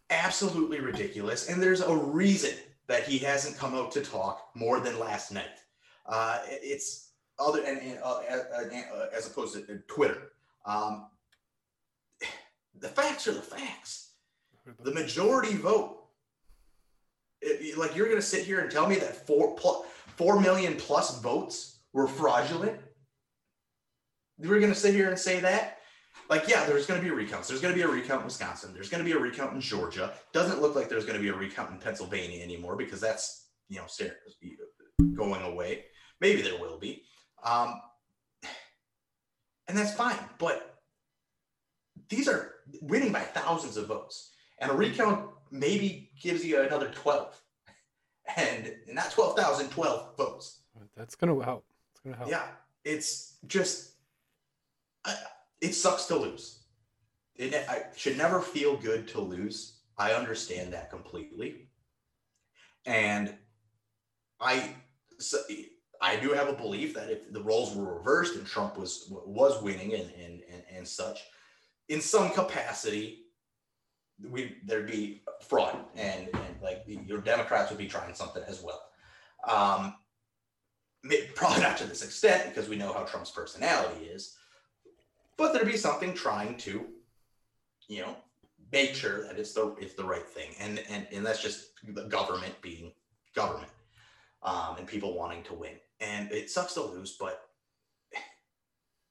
absolutely 0.08 0.80
ridiculous. 0.80 1.48
And 1.48 1.62
there's 1.62 1.80
a 1.80 1.94
reason 1.94 2.54
that 2.86 3.04
he 3.04 3.18
hasn't 3.18 3.58
come 3.58 3.74
out 3.74 3.92
to 3.92 4.02
talk 4.02 4.50
more 4.54 4.80
than 4.80 4.98
last 4.98 5.32
night. 5.32 5.60
Uh, 6.06 6.40
it's 6.46 7.10
other 7.38 7.62
and, 7.64 7.80
and 7.80 7.98
uh, 8.02 8.20
as, 8.28 8.40
uh, 8.40 9.06
as 9.14 9.26
opposed 9.26 9.54
to 9.54 9.78
Twitter. 9.88 10.32
Um, 10.64 11.06
the 12.78 12.88
facts 12.88 13.26
are 13.26 13.32
the 13.32 13.42
facts. 13.42 14.10
The 14.80 14.92
majority 14.92 15.54
vote. 15.54 16.01
Like 17.76 17.96
you're 17.96 18.08
gonna 18.08 18.22
sit 18.22 18.44
here 18.44 18.60
and 18.60 18.70
tell 18.70 18.86
me 18.86 18.96
that 18.96 19.26
four 19.26 19.54
plus 19.54 19.86
four 20.16 20.40
million 20.40 20.76
plus 20.76 21.20
votes 21.20 21.80
were 21.92 22.06
fraudulent. 22.06 22.78
We're 24.38 24.60
gonna 24.60 24.74
sit 24.74 24.94
here 24.94 25.08
and 25.08 25.18
say 25.18 25.40
that? 25.40 25.78
Like 26.28 26.48
yeah 26.48 26.64
there's 26.66 26.86
going 26.86 27.00
to 27.00 27.04
be 27.04 27.10
recounts 27.10 27.48
there's 27.48 27.60
going 27.60 27.74
to 27.74 27.76
be 27.76 27.82
a 27.82 27.88
recount 27.88 28.20
in 28.20 28.26
wisconsin. 28.26 28.72
There's 28.74 28.88
going 28.88 29.02
to 29.02 29.04
be 29.04 29.16
a 29.16 29.18
recount 29.18 29.54
in 29.54 29.60
georgia. 29.60 30.12
Doesn't 30.32 30.60
look 30.60 30.74
like 30.74 30.88
there's 30.88 31.04
going 31.04 31.16
to 31.16 31.22
be 31.22 31.28
a 31.28 31.34
recount 31.34 31.70
in 31.70 31.78
pennsylvania 31.78 32.42
anymore 32.42 32.76
because 32.76 33.00
that's 33.00 33.48
you 33.68 33.78
know 33.78 33.86
going 35.14 35.42
away. 35.42 35.84
Maybe 36.20 36.42
there 36.42 36.58
will 36.60 36.78
be. 36.78 37.02
Um, 37.42 37.80
and 39.68 39.76
that's 39.76 39.94
fine 39.94 40.18
but 40.38 40.72
these 42.12 42.28
are 42.28 42.56
winning 42.82 43.10
by 43.10 43.20
thousands 43.20 43.78
of 43.78 43.86
votes. 43.86 44.32
And 44.60 44.70
a 44.70 44.74
recount 44.74 45.30
maybe 45.52 46.10
gives 46.20 46.44
you 46.44 46.60
another 46.60 46.88
12 46.88 47.40
and 48.36 48.72
not 48.88 49.10
12000 49.10 49.68
12 49.68 50.16
votes 50.16 50.62
That's 50.96 51.14
gonna 51.14 51.44
help. 51.44 51.64
It's 51.92 52.00
gonna 52.00 52.16
help. 52.16 52.30
yeah, 52.30 52.46
it's 52.84 53.36
just 53.46 53.92
I, 55.04 55.14
it 55.60 55.74
sucks 55.74 56.06
to 56.06 56.16
lose. 56.16 56.64
It 57.36 57.54
I 57.68 57.84
should 57.96 58.16
never 58.16 58.40
feel 58.40 58.76
good 58.76 59.06
to 59.08 59.20
lose. 59.20 59.80
I 59.98 60.12
understand 60.12 60.72
that 60.72 60.90
completely, 60.90 61.68
and 62.86 63.34
I 64.40 64.74
so, 65.18 65.38
I 66.00 66.16
do 66.16 66.30
have 66.30 66.48
a 66.48 66.54
belief 66.54 66.94
that 66.94 67.10
if 67.10 67.32
the 67.32 67.42
roles 67.42 67.74
were 67.74 67.94
reversed 67.98 68.36
and 68.36 68.46
Trump 68.46 68.76
was 68.78 69.06
was 69.08 69.62
winning 69.62 69.94
and 69.94 70.10
and 70.12 70.42
and, 70.52 70.62
and 70.76 70.88
such, 70.88 71.20
in 71.88 72.00
some 72.00 72.30
capacity, 72.30 73.26
we 74.30 74.56
there'd 74.64 74.90
be 74.90 75.22
fraud 75.40 75.76
and 75.96 76.28
and 76.32 76.56
like 76.62 76.84
your 76.86 77.20
Democrats 77.20 77.70
would 77.70 77.78
be 77.78 77.88
trying 77.88 78.14
something 78.14 78.42
as 78.46 78.62
well. 78.62 78.82
Um, 79.48 79.94
probably 81.34 81.62
not 81.62 81.76
to 81.78 81.84
this 81.84 82.04
extent 82.04 82.48
because 82.48 82.68
we 82.68 82.76
know 82.76 82.92
how 82.92 83.02
Trump's 83.02 83.30
personality 83.30 84.06
is, 84.06 84.36
but 85.36 85.52
there'd 85.52 85.66
be 85.66 85.76
something 85.76 86.14
trying 86.14 86.56
to, 86.58 86.86
you 87.88 88.02
know, 88.02 88.16
make 88.70 88.94
sure 88.94 89.22
that 89.24 89.38
it's 89.38 89.52
the 89.52 89.74
it's 89.80 89.94
the 89.94 90.04
right 90.04 90.26
thing, 90.26 90.50
and 90.60 90.82
and 90.88 91.06
and 91.12 91.26
that's 91.26 91.42
just 91.42 91.70
the 91.88 92.04
government 92.04 92.54
being 92.62 92.92
government, 93.34 93.72
um, 94.42 94.76
and 94.78 94.86
people 94.86 95.16
wanting 95.16 95.42
to 95.44 95.54
win, 95.54 95.76
and 96.00 96.30
it 96.30 96.50
sucks 96.50 96.74
to 96.74 96.82
lose, 96.82 97.16
but 97.18 97.42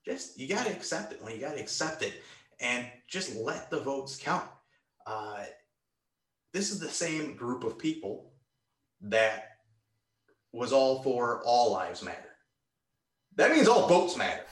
just 0.05 0.39
you 0.39 0.47
got 0.47 0.65
to 0.65 0.71
accept 0.71 1.13
it 1.13 1.21
when 1.21 1.33
you 1.33 1.39
got 1.39 1.55
to 1.55 1.61
accept 1.61 2.01
it, 2.01 2.13
and 2.59 2.85
just 3.07 3.35
let 3.35 3.69
the 3.69 3.79
votes 3.79 4.17
count. 4.17 4.49
Uh, 5.05 5.43
this 6.53 6.71
is 6.71 6.79
the 6.79 6.89
same 6.89 7.35
group 7.35 7.63
of 7.63 7.77
people 7.77 8.33
that 9.01 9.57
was 10.51 10.73
all 10.73 11.01
for 11.01 11.41
all 11.45 11.71
lives 11.71 12.03
matter. 12.03 12.17
That 13.35 13.51
means 13.51 13.67
all 13.67 13.87
votes 13.87 14.17
matter. 14.17 14.43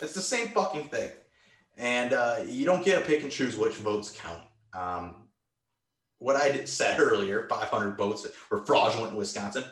It's 0.00 0.14
the 0.14 0.20
same 0.20 0.48
fucking 0.48 0.88
thing. 0.88 1.10
And 1.76 2.12
uh, 2.12 2.36
you 2.46 2.64
don't 2.64 2.84
get 2.84 3.00
to 3.00 3.04
pick 3.04 3.22
and 3.22 3.32
choose 3.32 3.56
which 3.56 3.74
votes 3.74 4.16
count. 4.16 4.42
Um, 4.72 5.16
what 6.18 6.36
I 6.36 6.50
did, 6.50 6.68
said 6.68 7.00
earlier, 7.00 7.46
500 7.48 7.96
votes 7.96 8.26
were 8.50 8.64
fraudulent 8.64 9.12
in 9.12 9.18
Wisconsin, 9.18 9.64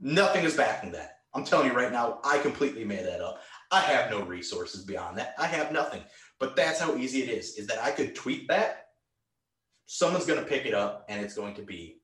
nothing 0.00 0.44
is 0.44 0.56
backing 0.56 0.92
that. 0.92 1.18
I'm 1.32 1.44
telling 1.44 1.66
you 1.66 1.72
right 1.72 1.92
now, 1.92 2.20
I 2.24 2.38
completely 2.38 2.84
made 2.84 3.04
that 3.06 3.20
up. 3.20 3.40
I 3.72 3.80
have 3.80 4.10
no 4.10 4.22
resources 4.22 4.84
beyond 4.84 5.18
that. 5.18 5.34
I 5.38 5.46
have 5.46 5.72
nothing. 5.72 6.02
But 6.38 6.54
that's 6.54 6.78
how 6.78 6.96
easy 6.96 7.22
it 7.22 7.28
is, 7.28 7.56
is 7.56 7.66
that 7.66 7.82
I 7.82 7.90
could 7.90 8.14
tweet 8.14 8.46
that. 8.48 8.83
Someone's 9.86 10.26
going 10.26 10.42
to 10.42 10.46
pick 10.46 10.66
it 10.66 10.74
up 10.74 11.04
and 11.08 11.24
it's 11.24 11.34
going 11.34 11.54
to 11.54 11.62
be 11.62 12.00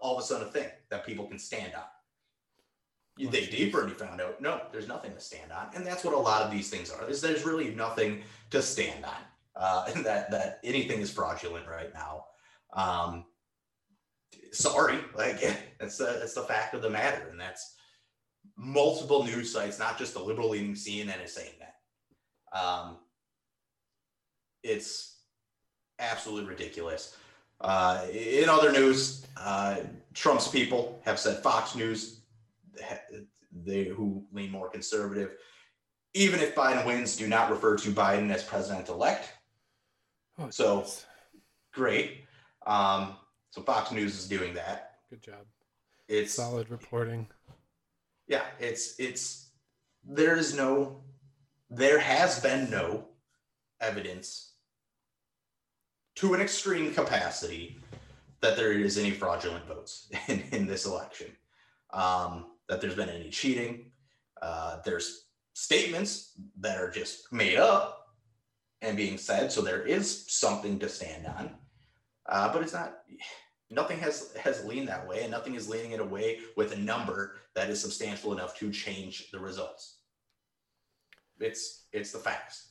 all 0.00 0.16
of 0.16 0.22
a 0.22 0.26
sudden 0.26 0.46
a 0.46 0.50
thing 0.50 0.68
that 0.90 1.06
people 1.06 1.26
can 1.26 1.38
stand 1.38 1.74
on. 1.74 1.84
You 3.16 3.30
dig 3.30 3.50
deeper 3.50 3.80
and 3.80 3.88
you 3.88 3.94
found 3.94 4.20
out 4.20 4.40
no, 4.42 4.60
there's 4.72 4.88
nothing 4.88 5.14
to 5.14 5.20
stand 5.20 5.50
on, 5.50 5.68
and 5.74 5.86
that's 5.86 6.04
what 6.04 6.12
a 6.12 6.18
lot 6.18 6.42
of 6.42 6.50
these 6.50 6.68
things 6.68 6.90
are. 6.90 7.08
Is 7.08 7.22
there's 7.22 7.46
really 7.46 7.74
nothing 7.74 8.22
to 8.50 8.60
stand 8.60 9.06
on, 9.06 9.14
uh, 9.56 9.90
and 9.94 10.04
that 10.04 10.30
that 10.30 10.60
anything 10.62 11.00
is 11.00 11.10
fraudulent 11.10 11.66
right 11.66 11.94
now. 11.94 12.26
Um, 12.74 13.24
sorry, 14.52 14.98
like 15.16 15.40
that's 15.80 15.96
the 15.96 16.18
that's 16.20 16.34
the 16.34 16.42
fact 16.42 16.74
of 16.74 16.82
the 16.82 16.90
matter, 16.90 17.28
and 17.30 17.40
that's 17.40 17.76
multiple 18.56 19.24
news 19.24 19.50
sites, 19.50 19.78
not 19.78 19.98
just 19.98 20.12
the 20.12 20.20
liberal 20.20 20.50
leaning 20.50 20.74
CNN, 20.74 21.24
is 21.24 21.32
saying 21.32 21.54
that. 21.58 22.58
Um, 22.58 22.98
it's 24.62 25.15
absolutely 25.98 26.48
ridiculous. 26.48 27.16
Uh, 27.60 28.04
in 28.12 28.48
other 28.48 28.70
news, 28.72 29.26
uh, 29.36 29.76
Trump's 30.14 30.48
people 30.48 31.00
have 31.04 31.18
said 31.18 31.42
Fox 31.42 31.74
News, 31.74 32.20
they 33.64 33.84
who 33.84 34.22
lean 34.32 34.50
more 34.50 34.68
conservative, 34.68 35.36
even 36.14 36.40
if 36.40 36.54
Biden 36.54 36.84
wins, 36.86 37.16
do 37.16 37.26
not 37.26 37.50
refer 37.50 37.76
to 37.76 37.90
Biden 37.90 38.30
as 38.32 38.42
president 38.44 38.88
elect. 38.88 39.30
Oh, 40.38 40.50
So- 40.50 40.82
jeez. 40.82 41.04
Great. 41.72 42.24
Um, 42.66 43.16
so 43.50 43.62
Fox 43.62 43.90
News 43.92 44.18
is 44.18 44.26
doing 44.28 44.54
that. 44.54 44.98
good 45.10 45.22
job. 45.22 45.44
It's 46.08 46.32
Solid 46.34 46.70
reporting. 46.70 47.28
yeah, 48.28 48.46
it's 48.58 48.98
it's 48.98 49.48
there 50.04 50.36
is 50.36 50.54
no 50.54 51.02
there 51.68 51.98
has 51.98 52.40
been 52.40 52.70
no 52.70 53.08
evidence 53.80 54.52
to 56.16 56.34
an 56.34 56.40
extreme 56.40 56.92
capacity 56.92 57.78
that 58.40 58.56
there 58.56 58.72
is 58.72 58.98
any 58.98 59.10
fraudulent 59.10 59.66
votes 59.66 60.10
in, 60.28 60.42
in 60.52 60.66
this 60.66 60.86
election. 60.86 61.28
Um, 61.92 62.46
that 62.68 62.80
there's 62.80 62.96
been 62.96 63.08
any 63.08 63.30
cheating. 63.30 63.92
Uh, 64.42 64.78
there's 64.84 65.26
statements 65.54 66.32
that 66.60 66.78
are 66.78 66.90
just 66.90 67.32
made 67.32 67.56
up 67.56 68.08
and 68.82 68.96
being 68.96 69.16
said, 69.16 69.50
so 69.52 69.62
there 69.62 69.82
is 69.82 70.26
something 70.28 70.78
to 70.80 70.88
stand 70.88 71.26
on. 71.26 71.50
Uh, 72.28 72.52
but 72.52 72.62
it's 72.62 72.72
not 72.72 72.98
nothing 73.70 73.98
has 73.98 74.32
has 74.36 74.64
leaned 74.64 74.88
that 74.88 75.06
way 75.06 75.22
and 75.22 75.30
nothing 75.30 75.54
is 75.54 75.68
leaning 75.68 75.92
it 75.92 76.00
away 76.00 76.40
with 76.56 76.72
a 76.72 76.76
number 76.76 77.36
that 77.54 77.68
is 77.68 77.80
substantial 77.80 78.32
enough 78.32 78.56
to 78.56 78.70
change 78.70 79.30
the 79.30 79.38
results 79.38 79.98
it's 81.40 81.86
it's 81.92 82.12
the 82.12 82.18
facts 82.18 82.68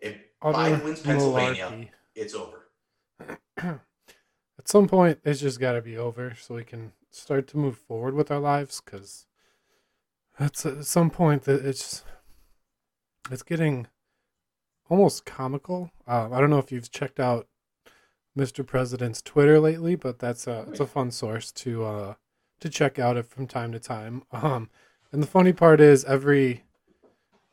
if 0.00 0.16
biden 0.42 0.82
wins 0.84 1.00
pennsylvania 1.00 1.68
malarkey. 1.70 1.88
it's 2.14 2.34
over 2.34 2.65
At 3.56 4.68
some 4.68 4.88
point, 4.88 5.20
it's 5.24 5.40
just 5.40 5.60
got 5.60 5.72
to 5.72 5.82
be 5.82 5.96
over 5.96 6.34
so 6.38 6.54
we 6.54 6.64
can 6.64 6.92
start 7.10 7.46
to 7.48 7.58
move 7.58 7.78
forward 7.78 8.14
with 8.14 8.30
our 8.30 8.40
lives. 8.40 8.80
Because 8.84 9.26
at 10.38 10.64
at 10.66 10.84
some 10.86 11.10
point 11.10 11.44
that 11.44 11.64
it's 11.64 12.04
it's 13.30 13.42
getting 13.42 13.86
almost 14.88 15.24
comical. 15.24 15.90
Uh, 16.06 16.28
I 16.30 16.40
don't 16.40 16.50
know 16.50 16.58
if 16.58 16.72
you've 16.72 16.90
checked 16.90 17.20
out 17.20 17.48
Mr. 18.36 18.66
President's 18.66 19.22
Twitter 19.22 19.58
lately, 19.60 19.94
but 19.94 20.18
that's 20.18 20.46
a 20.46 20.66
it's 20.70 20.80
a 20.80 20.86
fun 20.86 21.10
source 21.10 21.52
to 21.52 21.84
uh, 21.84 22.14
to 22.60 22.68
check 22.68 22.98
out 22.98 23.16
it 23.16 23.26
from 23.26 23.46
time 23.46 23.72
to 23.72 23.80
time. 23.80 24.22
Um, 24.32 24.70
and 25.12 25.22
the 25.22 25.26
funny 25.26 25.52
part 25.52 25.80
is 25.80 26.04
every 26.04 26.64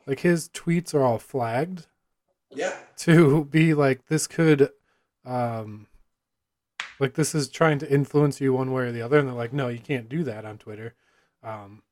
like 0.06 0.20
his 0.20 0.48
tweets 0.48 0.92
are 0.92 1.02
all 1.02 1.18
flagged 1.18 1.86
yeah 2.50 2.74
to 2.96 3.44
be 3.46 3.72
like 3.74 4.06
this 4.06 4.26
could 4.26 4.70
um 5.24 5.86
like 7.00 7.14
this 7.14 7.34
is 7.34 7.48
trying 7.48 7.78
to 7.78 7.90
influence 7.90 8.40
you 8.40 8.52
one 8.52 8.72
way 8.72 8.84
or 8.84 8.92
the 8.92 9.02
other 9.02 9.18
and 9.18 9.28
they're 9.28 9.34
like 9.34 9.52
no 9.52 9.68
you 9.68 9.78
can't 9.78 10.08
do 10.08 10.22
that 10.24 10.44
on 10.44 10.58
twitter. 10.58 10.94
Um 11.42 11.82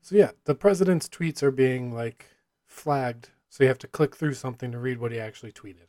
so 0.00 0.16
yeah 0.16 0.30
the 0.44 0.54
president's 0.54 1.08
tweets 1.08 1.42
are 1.42 1.50
being 1.50 1.92
like 1.94 2.26
flagged 2.66 3.30
so 3.48 3.62
you 3.62 3.68
have 3.68 3.78
to 3.78 3.86
click 3.86 4.16
through 4.16 4.34
something 4.34 4.72
to 4.72 4.78
read 4.78 4.98
what 4.98 5.12
he 5.12 5.20
actually 5.20 5.52
tweeted. 5.52 5.86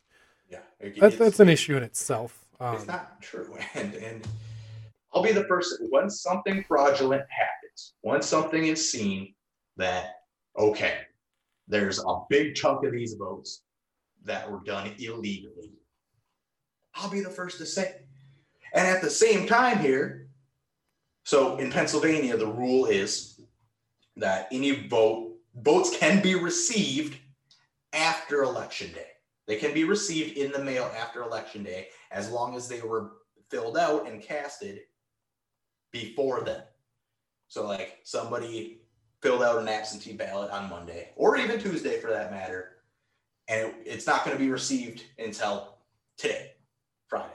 Yeah 0.49 0.59
that's, 0.99 1.17
that's 1.17 1.39
an 1.39 1.49
issue 1.49 1.75
in 1.75 1.83
itself 1.83 2.45
it's 2.61 2.81
um, 2.81 2.87
not 2.87 3.21
true 3.21 3.57
and 3.73 3.93
and 3.95 4.27
i'll 5.13 5.23
be 5.23 5.31
the 5.31 5.43
first 5.45 5.75
once 5.91 6.21
something 6.21 6.63
fraudulent 6.63 7.23
happens 7.29 7.93
once 8.03 8.25
something 8.25 8.65
is 8.65 8.91
seen 8.91 9.33
that 9.77 10.15
okay 10.57 10.99
there's 11.67 11.99
a 11.99 12.19
big 12.29 12.55
chunk 12.55 12.85
of 12.85 12.91
these 12.91 13.15
votes 13.15 13.63
that 14.23 14.49
were 14.49 14.61
done 14.65 14.91
illegally 14.99 15.73
i'll 16.95 17.09
be 17.09 17.21
the 17.21 17.29
first 17.29 17.57
to 17.59 17.65
say. 17.65 17.95
And 18.73 18.85
at 18.87 19.01
the 19.01 19.09
same 19.09 19.47
time 19.47 19.79
here 19.79 20.27
so 21.23 21.57
in 21.57 21.71
pennsylvania 21.71 22.37
the 22.37 22.47
rule 22.47 22.85
is 22.85 23.39
that 24.17 24.47
any 24.51 24.87
vote 24.87 25.33
votes 25.55 25.95
can 25.97 26.21
be 26.21 26.35
received 26.35 27.17
after 27.93 28.43
election 28.43 28.91
day. 28.93 29.07
They 29.47 29.55
can 29.55 29.73
be 29.73 29.83
received 29.83 30.37
in 30.37 30.51
the 30.51 30.63
mail 30.63 30.91
after 30.99 31.21
election 31.21 31.63
day 31.63 31.87
as 32.11 32.29
long 32.29 32.55
as 32.55 32.67
they 32.67 32.81
were 32.81 33.11
filled 33.49 33.77
out 33.77 34.07
and 34.09 34.21
casted 34.21 34.81
before 35.91 36.41
then. 36.41 36.63
So, 37.47 37.65
like 37.65 37.99
somebody 38.03 38.81
filled 39.21 39.43
out 39.43 39.59
an 39.59 39.69
absentee 39.69 40.13
ballot 40.13 40.51
on 40.51 40.69
Monday 40.69 41.11
or 41.15 41.37
even 41.37 41.59
Tuesday 41.59 41.99
for 41.99 42.09
that 42.09 42.31
matter, 42.31 42.77
and 43.47 43.67
it- 43.67 43.75
it's 43.85 44.07
not 44.07 44.25
going 44.25 44.35
to 44.35 44.43
be 44.43 44.49
received 44.49 45.03
until 45.19 45.77
today, 46.17 46.54
Friday. 47.07 47.29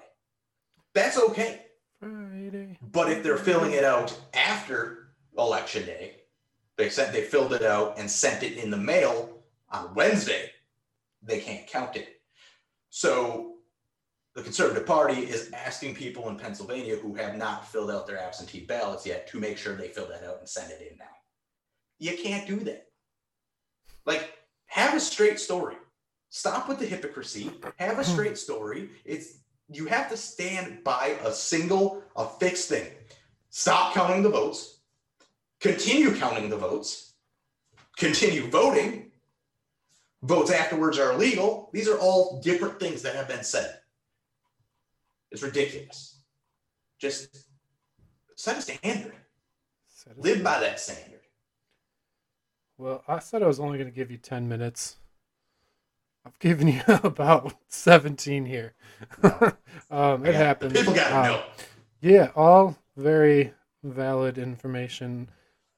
That's 0.95 1.19
okay. 1.19 1.63
friday 1.99 2.79
But 2.83 3.11
if 3.11 3.23
they're 3.23 3.37
filling 3.37 3.73
it 3.73 3.85
out 3.85 4.19
after 4.35 5.13
election 5.37 5.87
day, 5.87 6.17
they 6.77 6.89
sent 6.89 7.13
they 7.13 7.23
filled 7.23 7.53
it 7.53 7.63
out 7.63 7.99
and 7.99 8.11
sent 8.11 8.43
it 8.43 8.57
in 8.57 8.71
the 8.71 8.77
mail 8.77 9.41
on 9.71 9.95
Wednesday, 9.95 10.51
they 11.23 11.41
can't 11.41 11.67
count 11.67 11.97
it. 11.97 12.21
So 12.89 13.55
the 14.35 14.43
Conservative 14.43 14.87
Party 14.87 15.21
is 15.23 15.51
asking 15.53 15.95
people 15.95 16.29
in 16.29 16.37
Pennsylvania 16.37 16.97
who 16.97 17.15
have 17.15 17.37
not 17.37 17.69
filled 17.69 17.91
out 17.91 18.07
their 18.07 18.19
absentee 18.19 18.61
ballots 18.61 19.07
yet 19.07 19.29
to 19.29 19.39
make 19.39 19.59
sure 19.59 19.75
they 19.75 19.89
fill 19.89 20.07
that 20.07 20.25
out 20.25 20.39
and 20.39 20.49
send 20.49 20.71
it 20.71 20.89
in 20.91 20.99
now. 20.99 21.05
You 21.99 22.17
can't 22.17 22.47
do 22.47 22.57
that. 22.61 22.87
Like, 24.07 24.33
have 24.67 24.95
a 24.95 25.01
straight 25.01 25.39
story. 25.39 25.77
Stop 26.31 26.69
with 26.69 26.79
the 26.79 26.87
hypocrisy. 26.87 27.51
Have 27.77 27.99
a 27.99 28.05
straight 28.05 28.39
story. 28.39 28.91
It's 29.05 29.39
you 29.73 29.87
have 29.87 30.11
to 30.11 30.17
stand 30.17 30.83
by 30.85 31.17
a 31.25 31.33
single, 31.33 32.03
a 32.17 32.27
fixed 32.27 32.69
thing. 32.69 32.87
Stop 33.51 33.95
counting 33.95 34.23
the 34.23 34.29
votes. 34.29 34.81
Continue 35.61 36.15
counting 36.17 36.49
the 36.51 36.57
votes. 36.57 37.15
Continue 37.97 38.49
voting. 38.49 39.11
Votes 40.23 40.51
afterwards 40.51 40.99
are 40.99 41.13
illegal. 41.13 41.71
These 41.73 41.89
are 41.89 41.99
all 41.99 42.41
different 42.41 42.79
things 42.81 43.03
that 43.03 43.15
have 43.15 43.29
been 43.29 43.45
said. 43.45 43.79
It's 45.31 45.43
ridiculous. 45.43 46.21
Just 46.99 47.47
set 48.37 48.59
a 48.59 48.63
standard. 48.63 49.15
Set 49.89 50.13
it 50.13 50.19
Live 50.19 50.43
by 50.43 50.61
that 50.61 50.81
standard. 50.81 51.21
well 52.79 53.03
i 53.07 53.19
said 53.19 53.43
i 53.43 53.47
was 53.47 53.61
only 53.61 53.77
going 53.77 53.91
to 53.91 53.95
give 53.95 54.11
you 54.11 54.17
10 54.17 54.49
minutes 54.49 54.97
i've 56.31 56.39
given 56.39 56.69
you 56.69 56.81
about 57.05 57.55
17 57.69 58.47
here 58.47 58.75
um 59.91 60.25
it 60.27 60.33
Yeah, 60.33 60.39
happens 60.39 60.73
People 60.73 60.95
gotta 60.95 61.17
Um, 61.17 61.25
know. 61.25 61.43
Yeah, 62.03 62.31
all 62.35 62.79
very 62.97 63.53
valid 63.83 64.39
information. 64.39 65.31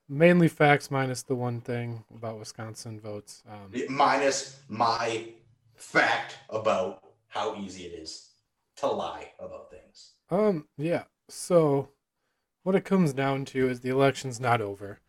Mainly 0.09 0.49
facts, 0.49 0.91
minus 0.91 1.23
the 1.23 1.35
one 1.35 1.61
thing 1.61 2.05
about 2.15 2.39
Wisconsin 2.39 3.01
votes. 3.01 3.43
Um, 3.51 3.73
Minus 3.89 4.61
my 4.69 5.27
fact 5.75 6.37
about 6.51 7.03
how 7.29 7.57
easy 7.57 7.85
it 7.87 7.95
is 7.99 8.31
to 8.77 8.87
lie 8.87 9.33
about 9.41 9.71
things. 9.71 10.13
um, 10.31 10.67
yeah. 10.77 11.05
So, 11.29 11.89
what 12.65 12.75
it 12.77 12.85
comes 12.85 13.13
down 13.15 13.45
to 13.47 13.69
is 13.69 13.81
the 13.81 13.89
election's 13.91 14.39
not 14.41 14.61
over. 14.61 15.01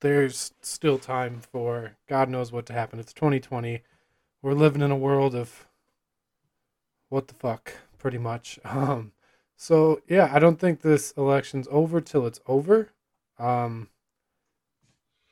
There's 0.00 0.52
still 0.62 0.98
time 0.98 1.40
for 1.40 1.96
God 2.08 2.28
knows 2.30 2.52
what 2.52 2.66
to 2.66 2.72
happen. 2.72 2.98
It's 3.00 3.12
2020. 3.12 3.82
We're 4.42 4.54
living 4.54 4.82
in 4.82 4.90
a 4.90 4.96
world 4.96 5.34
of 5.34 5.66
what 7.08 7.28
the 7.28 7.34
fuck, 7.34 7.72
pretty 7.98 8.18
much. 8.18 8.58
Um, 8.68 9.12
so 9.60 10.00
yeah, 10.08 10.30
I 10.32 10.38
don't 10.38 10.60
think 10.60 10.82
this 10.82 11.12
election's 11.16 11.66
over 11.70 12.00
till 12.00 12.26
it's 12.26 12.40
over. 12.46 12.90
Um, 13.40 13.88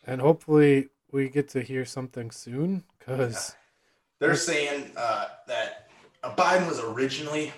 and 0.04 0.20
hopefully 0.20 0.88
we 1.12 1.28
get 1.28 1.48
to 1.50 1.62
hear 1.62 1.84
something 1.84 2.32
soon 2.32 2.82
because 2.98 3.54
They're 4.18 4.34
saying 4.34 4.90
uh, 4.96 5.28
that 5.46 5.90
uh, 6.24 6.34
Biden 6.34 6.66
was 6.68 6.80
originally 6.80 7.52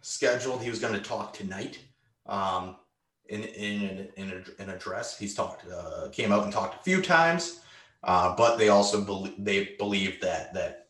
scheduled. 0.00 0.62
He 0.62 0.70
was 0.70 0.78
going 0.78 0.94
to 0.94 1.00
talk 1.00 1.32
tonight 1.32 1.80
um, 2.26 2.76
in 3.28 3.42
in 3.42 3.82
an, 3.82 4.08
in 4.18 4.42
an 4.58 4.70
address. 4.70 5.18
He's 5.18 5.34
talked, 5.34 5.64
uh, 5.70 6.08
came 6.12 6.30
out 6.30 6.44
and 6.44 6.52
talked 6.52 6.80
a 6.80 6.82
few 6.84 7.02
times, 7.02 7.60
uh, 8.04 8.36
but 8.36 8.58
they 8.58 8.68
also 8.68 9.00
believe 9.00 9.34
they 9.38 9.74
believe 9.78 10.20
that 10.20 10.54
that 10.54 10.81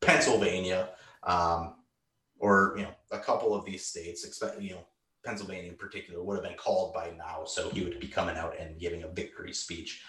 Pennsylvania 0.00 0.90
um, 1.22 1.74
or 2.38 2.74
you 2.76 2.82
know 2.84 2.94
a 3.10 3.18
couple 3.18 3.54
of 3.54 3.64
these 3.64 3.84
states, 3.84 4.24
expect 4.24 4.60
you 4.60 4.70
know 4.70 4.86
Pennsylvania 5.24 5.70
in 5.70 5.76
particular, 5.76 6.22
would 6.22 6.34
have 6.34 6.44
been 6.44 6.56
called 6.56 6.94
by 6.94 7.12
now, 7.16 7.44
so 7.44 7.68
he 7.70 7.82
would 7.82 8.00
be 8.00 8.08
coming 8.08 8.36
out 8.36 8.54
and 8.58 8.80
giving 8.80 9.02
a 9.02 9.08
victory 9.08 9.52
speech. 9.52 10.02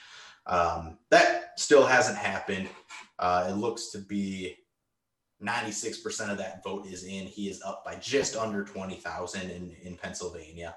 Um, 0.48 0.98
that 1.10 1.60
still 1.60 1.86
hasn't 1.86 2.18
happened. 2.18 2.70
Uh, 3.20 3.48
it 3.50 3.54
looks 3.54 3.90
to 3.92 4.00
be 4.00 4.58
96% 5.44 6.32
of 6.32 6.38
that 6.38 6.64
vote 6.64 6.88
is 6.88 7.04
in. 7.04 7.28
He 7.28 7.50
is 7.50 7.62
up 7.62 7.84
by 7.86 7.96
just 7.96 8.36
under 8.36 8.64
20,000 8.64 9.50
in, 9.50 9.76
in 9.84 9.96
Pennsylvania. 9.98 10.76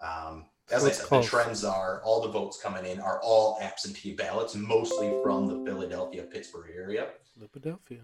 Um, 0.00 0.46
as 0.70 0.84
I 0.84 0.90
said, 0.90 1.06
close. 1.06 1.24
the 1.24 1.30
trends 1.30 1.64
are 1.64 2.00
all 2.04 2.20
the 2.20 2.28
votes 2.28 2.60
coming 2.62 2.86
in 2.86 3.00
are 3.00 3.20
all 3.22 3.58
absentee 3.60 4.14
ballots, 4.14 4.54
mostly 4.54 5.12
from 5.22 5.46
the 5.46 5.68
Philadelphia, 5.68 6.22
Pittsburgh 6.22 6.70
area. 6.74 7.08
Philadelphia. 7.52 8.00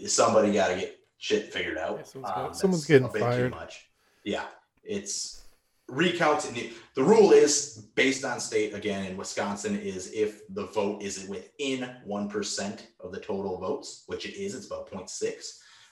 somebody 0.05 0.51
got 0.51 0.67
to 0.67 0.75
get 0.75 0.99
shit 1.17 1.53
figured 1.53 1.77
out. 1.77 1.97
Yeah, 1.97 2.03
someone's, 2.03 2.33
um, 2.35 2.53
someone's 2.53 2.85
getting 2.85 3.09
fired. 3.09 3.51
Too 3.51 3.57
much. 3.57 3.87
Yeah, 4.25 4.45
it's 4.83 5.43
recounts 5.89 6.47
and 6.47 6.57
the 6.95 7.03
rule 7.03 7.31
is 7.31 7.87
based 7.95 8.23
on 8.23 8.39
state 8.39 8.73
again 8.73 9.03
in 9.03 9.17
wisconsin 9.17 9.77
is 9.77 10.13
if 10.13 10.47
the 10.55 10.65
vote 10.67 11.03
is 11.03 11.27
within 11.27 11.89
1% 12.07 12.81
of 13.01 13.11
the 13.11 13.19
total 13.19 13.59
votes 13.59 14.03
which 14.07 14.25
it 14.25 14.33
is 14.41 14.55
it's 14.55 14.67
about 14.67 14.89
0.6 14.89 15.33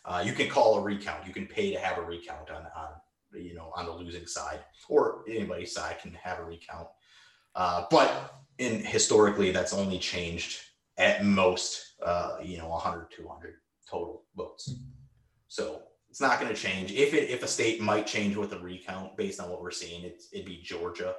uh, 0.06 0.24
you 0.26 0.32
can 0.32 0.48
call 0.48 0.80
a 0.80 0.82
recount 0.82 1.28
you 1.28 1.34
can 1.34 1.46
pay 1.46 1.74
to 1.74 1.78
have 1.78 1.98
a 1.98 2.02
recount 2.02 2.50
on 2.50 2.66
on 2.74 2.88
you 3.34 3.54
know 3.54 3.72
on 3.76 3.86
the 3.86 3.91
losing 3.91 4.26
side 4.26 4.60
or 4.89 5.24
anybody's 5.28 5.74
side 5.74 6.00
can 6.00 6.13
have 6.13 6.39
a 6.39 6.44
recount 6.44 6.88
uh, 7.56 7.86
but 7.89 8.36
in 8.58 8.84
historically 8.84 9.52
that's 9.52 9.74
only 9.74 10.00
changed 10.00 10.60
at 10.98 11.26
most 11.26 11.94
uh, 12.04 12.38
you 12.44 12.58
know 12.58 12.67
100 12.70 13.08
200 13.12 13.56
total 13.89 14.24
votes 14.36 14.76
so 15.48 15.82
it's 16.12 16.20
not 16.20 16.41
going 16.41 16.54
to 16.54 16.62
change. 16.62 16.91
If 16.91 17.13
it 17.13 17.30
if 17.30 17.41
a 17.41 17.48
state 17.48 17.82
might 17.82 18.06
change 18.06 18.36
with 18.36 18.52
a 18.52 18.60
recount 18.60 19.15
based 19.15 19.39
on 19.39 19.50
what 19.50 19.62
we're 19.62 19.72
seeing, 19.72 20.04
it's, 20.04 20.28
it'd 20.34 20.46
be 20.46 20.62
Georgia, 20.62 21.15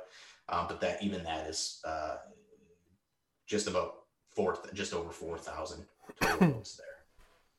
um, 0.50 0.66
but 0.68 0.82
that 0.82 1.02
even 1.02 1.24
that 1.24 1.48
is 1.48 1.80
uh, 1.86 2.16
just 3.46 3.66
about 3.66 3.94
four, 4.28 4.58
just 4.74 4.92
over 4.92 5.10
four 5.10 5.38
thousand 5.38 5.86
total 6.20 6.48
votes 6.52 6.76
there. 6.76 6.86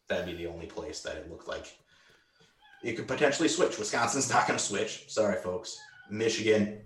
That'd 0.08 0.38
be 0.38 0.44
the 0.44 0.50
only 0.50 0.68
place 0.68 1.02
that 1.02 1.16
it 1.16 1.30
looked 1.30 1.48
like 1.48 1.66
it 2.84 2.94
could 2.94 3.08
potentially 3.08 3.48
switch. 3.48 3.80
Wisconsin's 3.80 4.30
not 4.30 4.48
going 4.48 4.60
to 4.60 4.64
switch. 4.64 5.06
Sorry, 5.08 5.42
folks. 5.42 5.78
Michigan 6.10 6.82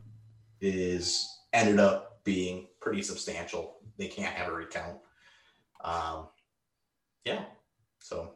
is 0.61 1.27
ended 1.53 1.79
up 1.79 2.23
being 2.23 2.67
pretty 2.79 3.01
substantial. 3.01 3.77
They 3.97 4.07
can't 4.07 4.33
have 4.33 4.47
a 4.47 4.51
recount. 4.51 4.97
Um, 5.83 6.27
yeah, 7.25 7.45
so 7.99 8.33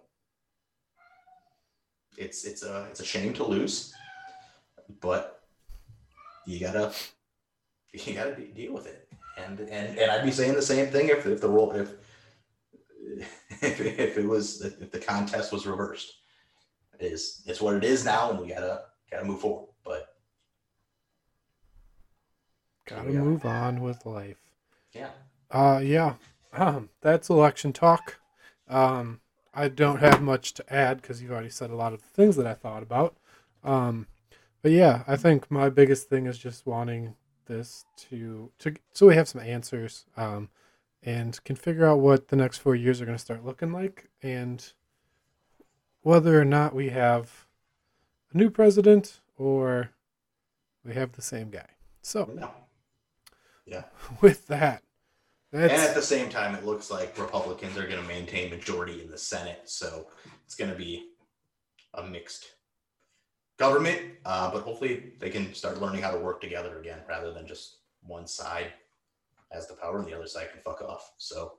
it's 2.17 2.45
it's 2.45 2.63
a 2.63 2.87
it's 2.89 2.99
a 2.99 3.05
shame 3.05 3.33
to 3.33 3.43
lose, 3.43 3.93
but 4.99 5.43
you 6.45 6.59
gotta 6.59 6.93
you 7.93 8.13
gotta 8.13 8.35
deal 8.35 8.73
with 8.73 8.87
it. 8.87 9.07
And 9.37 9.59
and 9.59 9.97
and 9.97 10.11
I'd 10.11 10.25
be 10.25 10.31
saying 10.31 10.55
the 10.55 10.61
same 10.61 10.87
thing 10.87 11.09
if 11.09 11.25
if 11.25 11.41
the 11.41 11.49
role 11.49 11.71
if 11.71 11.93
if, 13.61 13.79
if 13.81 14.17
it 14.17 14.25
was 14.25 14.61
if 14.61 14.91
the 14.91 14.99
contest 14.99 15.51
was 15.51 15.65
reversed. 15.65 16.20
It 17.01 17.11
is 17.11 17.41
it's 17.47 17.61
what 17.61 17.75
it 17.75 17.83
is 17.83 18.05
now, 18.05 18.29
and 18.29 18.39
we 18.39 18.47
gotta 18.47 18.83
gotta 19.09 19.25
move 19.25 19.41
forward. 19.41 19.69
But 19.83 20.15
gotta 22.87 23.09
move 23.09 23.45
on 23.45 23.81
with 23.81 24.05
life. 24.05 24.37
Yeah. 24.93 25.09
Uh 25.49 25.81
yeah. 25.83 26.15
Um, 26.53 26.89
that's 27.01 27.29
election 27.29 27.73
talk. 27.73 28.19
Um, 28.69 29.21
I 29.53 29.67
don't 29.67 29.99
have 29.99 30.21
much 30.21 30.53
to 30.55 30.73
add 30.73 31.01
because 31.01 31.21
you've 31.21 31.31
already 31.31 31.49
said 31.49 31.71
a 31.71 31.75
lot 31.75 31.93
of 31.93 32.01
the 32.01 32.07
things 32.07 32.35
that 32.35 32.45
I 32.45 32.53
thought 32.53 32.83
about. 32.83 33.15
Um, 33.63 34.07
but 34.61 34.71
yeah, 34.71 35.03
I 35.07 35.15
think 35.15 35.49
my 35.49 35.69
biggest 35.69 36.07
thing 36.07 36.27
is 36.27 36.37
just 36.37 36.67
wanting 36.67 37.15
this 37.47 37.85
to 37.97 38.51
to 38.59 38.75
so 38.93 39.07
we 39.07 39.15
have 39.15 39.27
some 39.27 39.41
answers 39.41 40.05
um, 40.15 40.49
and 41.01 41.43
can 41.43 41.55
figure 41.55 41.87
out 41.87 41.99
what 41.99 42.27
the 42.27 42.35
next 42.35 42.59
four 42.59 42.75
years 42.75 43.01
are 43.01 43.05
going 43.05 43.17
to 43.17 43.23
start 43.23 43.43
looking 43.43 43.71
like 43.71 44.09
and 44.21 44.73
whether 46.01 46.39
or 46.39 46.45
not 46.45 46.73
we 46.73 46.89
have 46.89 47.47
a 48.33 48.37
new 48.37 48.49
president 48.49 49.19
or 49.37 49.91
we 50.85 50.93
have 50.93 51.13
the 51.13 51.21
same 51.21 51.49
guy. 51.49 51.67
So, 52.01 52.29
no. 52.33 52.51
yeah, 53.65 53.83
with 54.21 54.47
that, 54.47 54.83
that's... 55.51 55.73
And 55.73 55.81
at 55.81 55.95
the 55.95 56.01
same 56.01 56.29
time, 56.29 56.55
it 56.55 56.65
looks 56.65 56.89
like 56.89 57.17
Republicans 57.17 57.77
are 57.77 57.87
going 57.87 58.01
to 58.01 58.07
maintain 58.07 58.49
majority 58.49 59.01
in 59.01 59.11
the 59.11 59.17
Senate, 59.17 59.61
so 59.65 60.07
it's 60.45 60.55
going 60.55 60.71
to 60.71 60.77
be 60.77 61.09
a 61.95 62.03
mixed 62.03 62.45
government. 63.57 64.01
Uh, 64.25 64.49
but 64.51 64.63
hopefully, 64.63 65.13
they 65.19 65.29
can 65.29 65.53
start 65.53 65.81
learning 65.81 66.01
how 66.01 66.11
to 66.11 66.19
work 66.19 66.41
together 66.41 66.79
again, 66.79 66.99
rather 67.07 67.33
than 67.33 67.45
just 67.45 67.77
one 68.01 68.25
side 68.25 68.67
has 69.51 69.67
the 69.67 69.73
power 69.73 69.99
and 69.99 70.07
the 70.07 70.15
other 70.15 70.27
side 70.27 70.49
can 70.51 70.61
fuck 70.61 70.81
off. 70.81 71.11
So, 71.17 71.53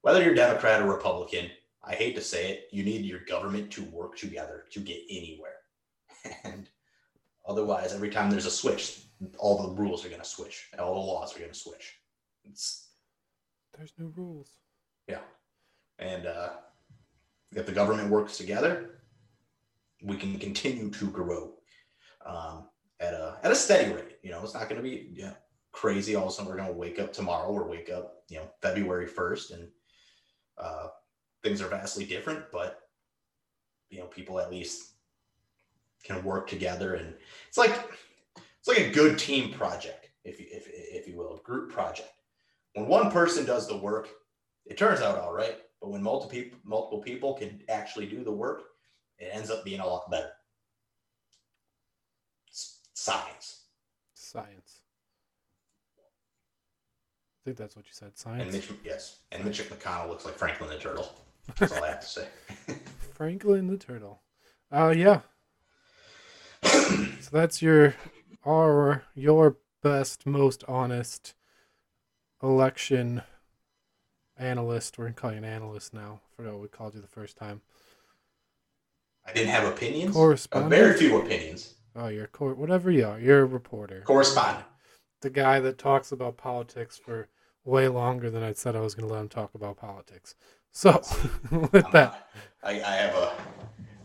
whether 0.00 0.22
you're 0.22 0.34
Democrat 0.34 0.80
or 0.80 0.90
Republican, 0.90 1.50
I 1.86 1.94
hate 1.94 2.16
to 2.16 2.22
say 2.22 2.50
it, 2.50 2.68
you 2.72 2.82
need 2.82 3.04
your 3.04 3.20
government 3.20 3.70
to 3.72 3.84
work 3.84 4.16
together 4.16 4.64
to 4.70 4.80
get 4.80 5.00
anywhere. 5.08 5.52
And 6.42 6.68
otherwise, 7.46 7.92
every 7.92 8.10
time 8.10 8.30
there's 8.30 8.46
a 8.46 8.50
switch, 8.50 9.02
all 9.38 9.62
the 9.62 9.80
rules 9.80 10.04
are 10.04 10.08
going 10.08 10.20
to 10.20 10.26
switch, 10.26 10.68
all 10.76 10.94
the 10.94 11.12
laws 11.12 11.36
are 11.36 11.38
going 11.38 11.52
to 11.52 11.58
switch. 11.58 11.94
It's 12.44 12.88
there's 13.76 13.92
no 13.98 14.12
rules. 14.16 14.50
Yeah. 15.06 15.20
And 15.98 16.26
uh, 16.26 16.50
if 17.54 17.66
the 17.66 17.72
government 17.72 18.10
works 18.10 18.36
together, 18.36 19.00
we 20.02 20.16
can 20.16 20.38
continue 20.38 20.90
to 20.90 21.10
grow 21.10 21.54
um, 22.24 22.68
at 23.00 23.14
a 23.14 23.38
at 23.42 23.52
a 23.52 23.56
steady 23.56 23.92
rate. 23.92 24.18
You 24.22 24.30
know, 24.30 24.42
it's 24.42 24.54
not 24.54 24.68
going 24.68 24.82
to 24.82 24.88
be 24.88 25.22
know, 25.22 25.32
crazy. 25.72 26.14
All 26.14 26.24
of 26.24 26.30
a 26.30 26.32
sudden, 26.32 26.50
we're 26.50 26.56
going 26.56 26.68
to 26.68 26.74
wake 26.74 26.98
up 26.98 27.12
tomorrow 27.12 27.50
or 27.50 27.68
wake 27.68 27.90
up, 27.90 28.22
you 28.28 28.38
know, 28.38 28.48
February 28.62 29.06
first, 29.06 29.52
and 29.52 29.68
uh, 30.58 30.88
things 31.46 31.62
are 31.62 31.68
vastly 31.68 32.04
different. 32.04 32.44
But 32.52 32.80
you 33.90 33.98
know, 33.98 34.06
people 34.06 34.40
at 34.40 34.50
least 34.50 34.92
can 36.04 36.22
work 36.24 36.48
together, 36.48 36.94
and 36.94 37.14
it's 37.48 37.58
like 37.58 37.74
it's 38.58 38.68
like 38.68 38.78
a 38.78 38.90
good 38.90 39.18
team 39.18 39.52
project, 39.52 40.10
if 40.24 40.40
you 40.40 40.46
if 40.50 40.66
if 40.68 41.08
you 41.08 41.16
will, 41.16 41.36
a 41.36 41.42
group 41.42 41.72
project 41.72 42.10
when 42.76 42.86
one 42.86 43.10
person 43.10 43.46
does 43.46 43.66
the 43.66 43.76
work, 43.76 44.10
it 44.66 44.76
turns 44.76 45.00
out 45.00 45.18
all 45.18 45.32
right. 45.32 45.56
But 45.80 45.90
when 45.90 46.02
multiple 46.02 46.30
people, 46.30 46.58
multiple 46.62 47.00
people 47.00 47.34
can 47.34 47.62
actually 47.68 48.06
do 48.06 48.22
the 48.22 48.32
work, 48.32 48.64
it 49.18 49.30
ends 49.32 49.50
up 49.50 49.64
being 49.64 49.80
a 49.80 49.86
lot 49.86 50.10
better. 50.10 50.30
It's 52.48 52.80
science. 52.92 53.64
Science. 54.12 54.80
I 55.98 57.44
think 57.44 57.56
that's 57.56 57.76
what 57.76 57.86
you 57.86 57.92
said. 57.92 58.18
Science. 58.18 58.42
And 58.42 58.52
Mitch, 58.52 58.70
yes, 58.84 59.20
and 59.32 59.42
Mitch 59.44 59.62
McConnell 59.62 60.08
looks 60.08 60.26
like 60.26 60.34
Franklin 60.34 60.68
the 60.68 60.76
Turtle. 60.76 61.08
That's 61.58 61.72
all 61.72 61.84
I 61.84 61.88
have 61.88 62.00
to 62.00 62.06
say. 62.06 62.28
Franklin 63.14 63.66
the 63.68 63.76
Turtle. 63.76 64.22
Uh, 64.70 64.92
yeah. 64.96 65.20
so 66.62 67.30
that's 67.30 67.62
your, 67.62 67.94
our, 68.44 69.04
your 69.14 69.58
best, 69.82 70.26
most 70.26 70.64
honest 70.68 71.34
election 72.42 73.22
analyst. 74.36 74.98
We're 74.98 75.06
gonna 75.06 75.14
call 75.14 75.32
you 75.32 75.38
an 75.38 75.44
analyst 75.44 75.94
now. 75.94 76.20
I 76.24 76.36
forgot 76.36 76.52
what 76.54 76.62
we 76.62 76.68
called 76.68 76.94
you 76.94 77.00
the 77.00 77.06
first 77.06 77.36
time. 77.36 77.62
I 79.26 79.32
didn't 79.32 79.50
have 79.50 79.66
opinions. 79.66 80.14
Correspondent. 80.14 80.72
Uh, 80.72 80.76
very 80.76 80.98
few 80.98 81.20
opinions. 81.20 81.74
Oh, 81.94 82.08
you're 82.08 82.26
cor- 82.26 82.54
whatever 82.54 82.90
you 82.90 83.06
are. 83.06 83.18
You're 83.18 83.42
a 83.42 83.46
reporter. 83.46 84.02
Correspondent. 84.04 84.66
The 85.22 85.30
guy 85.30 85.60
that 85.60 85.78
talks 85.78 86.12
about 86.12 86.36
politics 86.36 86.98
for 86.98 87.28
way 87.64 87.88
longer 87.88 88.30
than 88.30 88.42
I 88.42 88.52
said 88.52 88.76
I 88.76 88.80
was 88.80 88.94
going 88.94 89.08
to 89.08 89.12
let 89.12 89.22
him 89.22 89.28
talk 89.28 89.54
about 89.54 89.78
politics. 89.78 90.34
So, 90.76 90.90
with 91.72 91.90
that, 91.92 92.28
I, 92.62 92.72
I 92.82 92.94
have 92.96 93.14
a, 93.14 93.32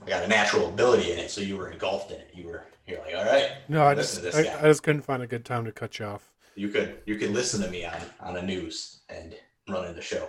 I 0.06 0.08
got 0.08 0.24
a 0.24 0.28
natural 0.28 0.70
ability 0.70 1.12
in 1.12 1.20
it. 1.20 1.30
So 1.30 1.42
you 1.42 1.58
were 1.58 1.70
engulfed 1.70 2.12
in 2.12 2.18
it. 2.18 2.32
You 2.34 2.48
were, 2.48 2.64
you're 2.88 3.00
like, 3.00 3.14
all 3.16 3.26
right. 3.26 3.50
No, 3.68 3.84
I 3.86 3.94
just, 3.94 4.24
I, 4.34 4.60
I 4.60 4.64
just 4.64 4.82
couldn't 4.82 5.02
find 5.02 5.22
a 5.22 5.28
good 5.28 5.44
time 5.44 5.66
to 5.66 5.74
cut 5.74 6.00
you 6.00 6.06
off 6.06 6.32
you 6.56 6.70
could 6.70 7.00
you 7.06 7.18
could 7.18 7.32
listen 7.32 7.62
to 7.62 7.70
me 7.70 7.86
on 7.86 8.00
on 8.20 8.34
the 8.34 8.42
news 8.42 9.02
and 9.10 9.36
running 9.70 9.96
the 9.96 10.02
show. 10.02 10.28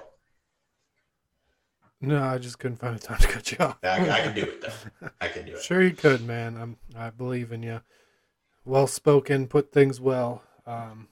No, 2.00 2.22
I 2.22 2.38
just 2.38 2.58
couldn't 2.58 2.78
find 2.78 2.96
a 2.96 2.98
time 2.98 3.18
to 3.18 3.28
cut 3.28 3.52
you 3.52 3.58
off. 3.60 3.78
I, 3.82 4.10
I 4.10 4.20
can 4.20 4.34
do 4.34 4.42
it 4.42 4.60
though. 4.60 5.08
I 5.20 5.28
can 5.28 5.46
do 5.46 5.52
it. 5.52 5.62
Sure, 5.62 5.82
you 5.82 5.92
could, 5.92 6.26
man. 6.26 6.56
I'm. 6.56 6.76
I 6.96 7.10
believe 7.10 7.52
in 7.52 7.62
you. 7.62 7.80
Well 8.64 8.86
spoken, 8.86 9.46
put 9.46 9.72
things 9.72 10.00
well. 10.00 10.42
Um, 10.66 11.08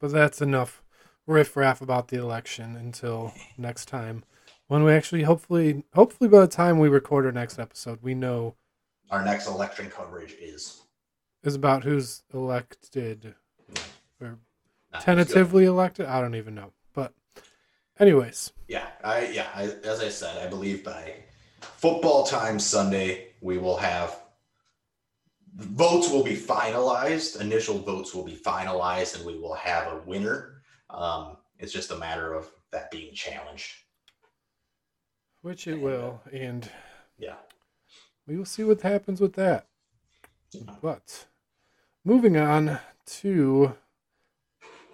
but 0.00 0.12
that's 0.12 0.40
enough 0.40 0.82
riff 1.28 1.56
raff 1.56 1.80
about 1.80 2.08
the 2.08 2.16
election 2.16 2.74
until 2.74 3.32
next 3.56 3.86
time, 3.86 4.24
when 4.66 4.82
we 4.82 4.92
actually, 4.92 5.22
hopefully, 5.22 5.84
hopefully 5.94 6.28
by 6.28 6.40
the 6.40 6.48
time 6.48 6.78
we 6.78 6.88
record 6.88 7.26
our 7.26 7.32
next 7.32 7.58
episode, 7.58 7.98
we 8.02 8.14
know 8.14 8.54
Our 9.10 9.24
next 9.24 9.46
election 9.46 9.90
coverage 9.90 10.34
is 10.40 10.82
is 11.44 11.54
about 11.54 11.84
who's 11.84 12.24
elected 12.34 13.34
or 14.20 14.38
not 14.92 15.02
tentatively 15.02 15.64
elected. 15.64 16.06
I 16.06 16.20
don't 16.20 16.34
even 16.34 16.54
know. 16.54 16.72
But, 16.92 17.14
anyways, 18.00 18.52
Yeah, 18.66 18.86
I 19.04 19.26
yeah, 19.28 19.46
I, 19.54 19.64
as 19.84 20.00
I 20.00 20.08
said, 20.08 20.44
I 20.44 20.48
believe 20.48 20.82
by 20.82 21.14
football 21.60 22.24
time 22.24 22.58
Sunday 22.58 23.28
we 23.40 23.58
will 23.58 23.76
have 23.76 24.18
votes 25.54 26.10
will 26.10 26.24
be 26.24 26.36
finalized. 26.36 27.40
Initial 27.40 27.78
votes 27.78 28.14
will 28.14 28.24
be 28.24 28.36
finalized, 28.36 29.16
and 29.16 29.24
we 29.26 29.38
will 29.38 29.54
have 29.54 29.92
a 29.92 30.02
winner. 30.06 30.57
Um, 30.90 31.36
it's 31.58 31.72
just 31.72 31.90
a 31.90 31.96
matter 31.98 32.34
of 32.34 32.50
that 32.70 32.90
being 32.90 33.14
challenged. 33.14 33.74
which 35.42 35.66
it 35.68 35.80
will, 35.80 36.20
and 36.32 36.68
Yeah. 37.16 37.36
we 38.26 38.36
will 38.36 38.44
see 38.44 38.64
what 38.64 38.80
happens 38.82 39.20
with 39.20 39.34
that. 39.34 39.66
But 40.82 41.26
moving 42.04 42.36
on 42.36 42.80
to 43.06 43.76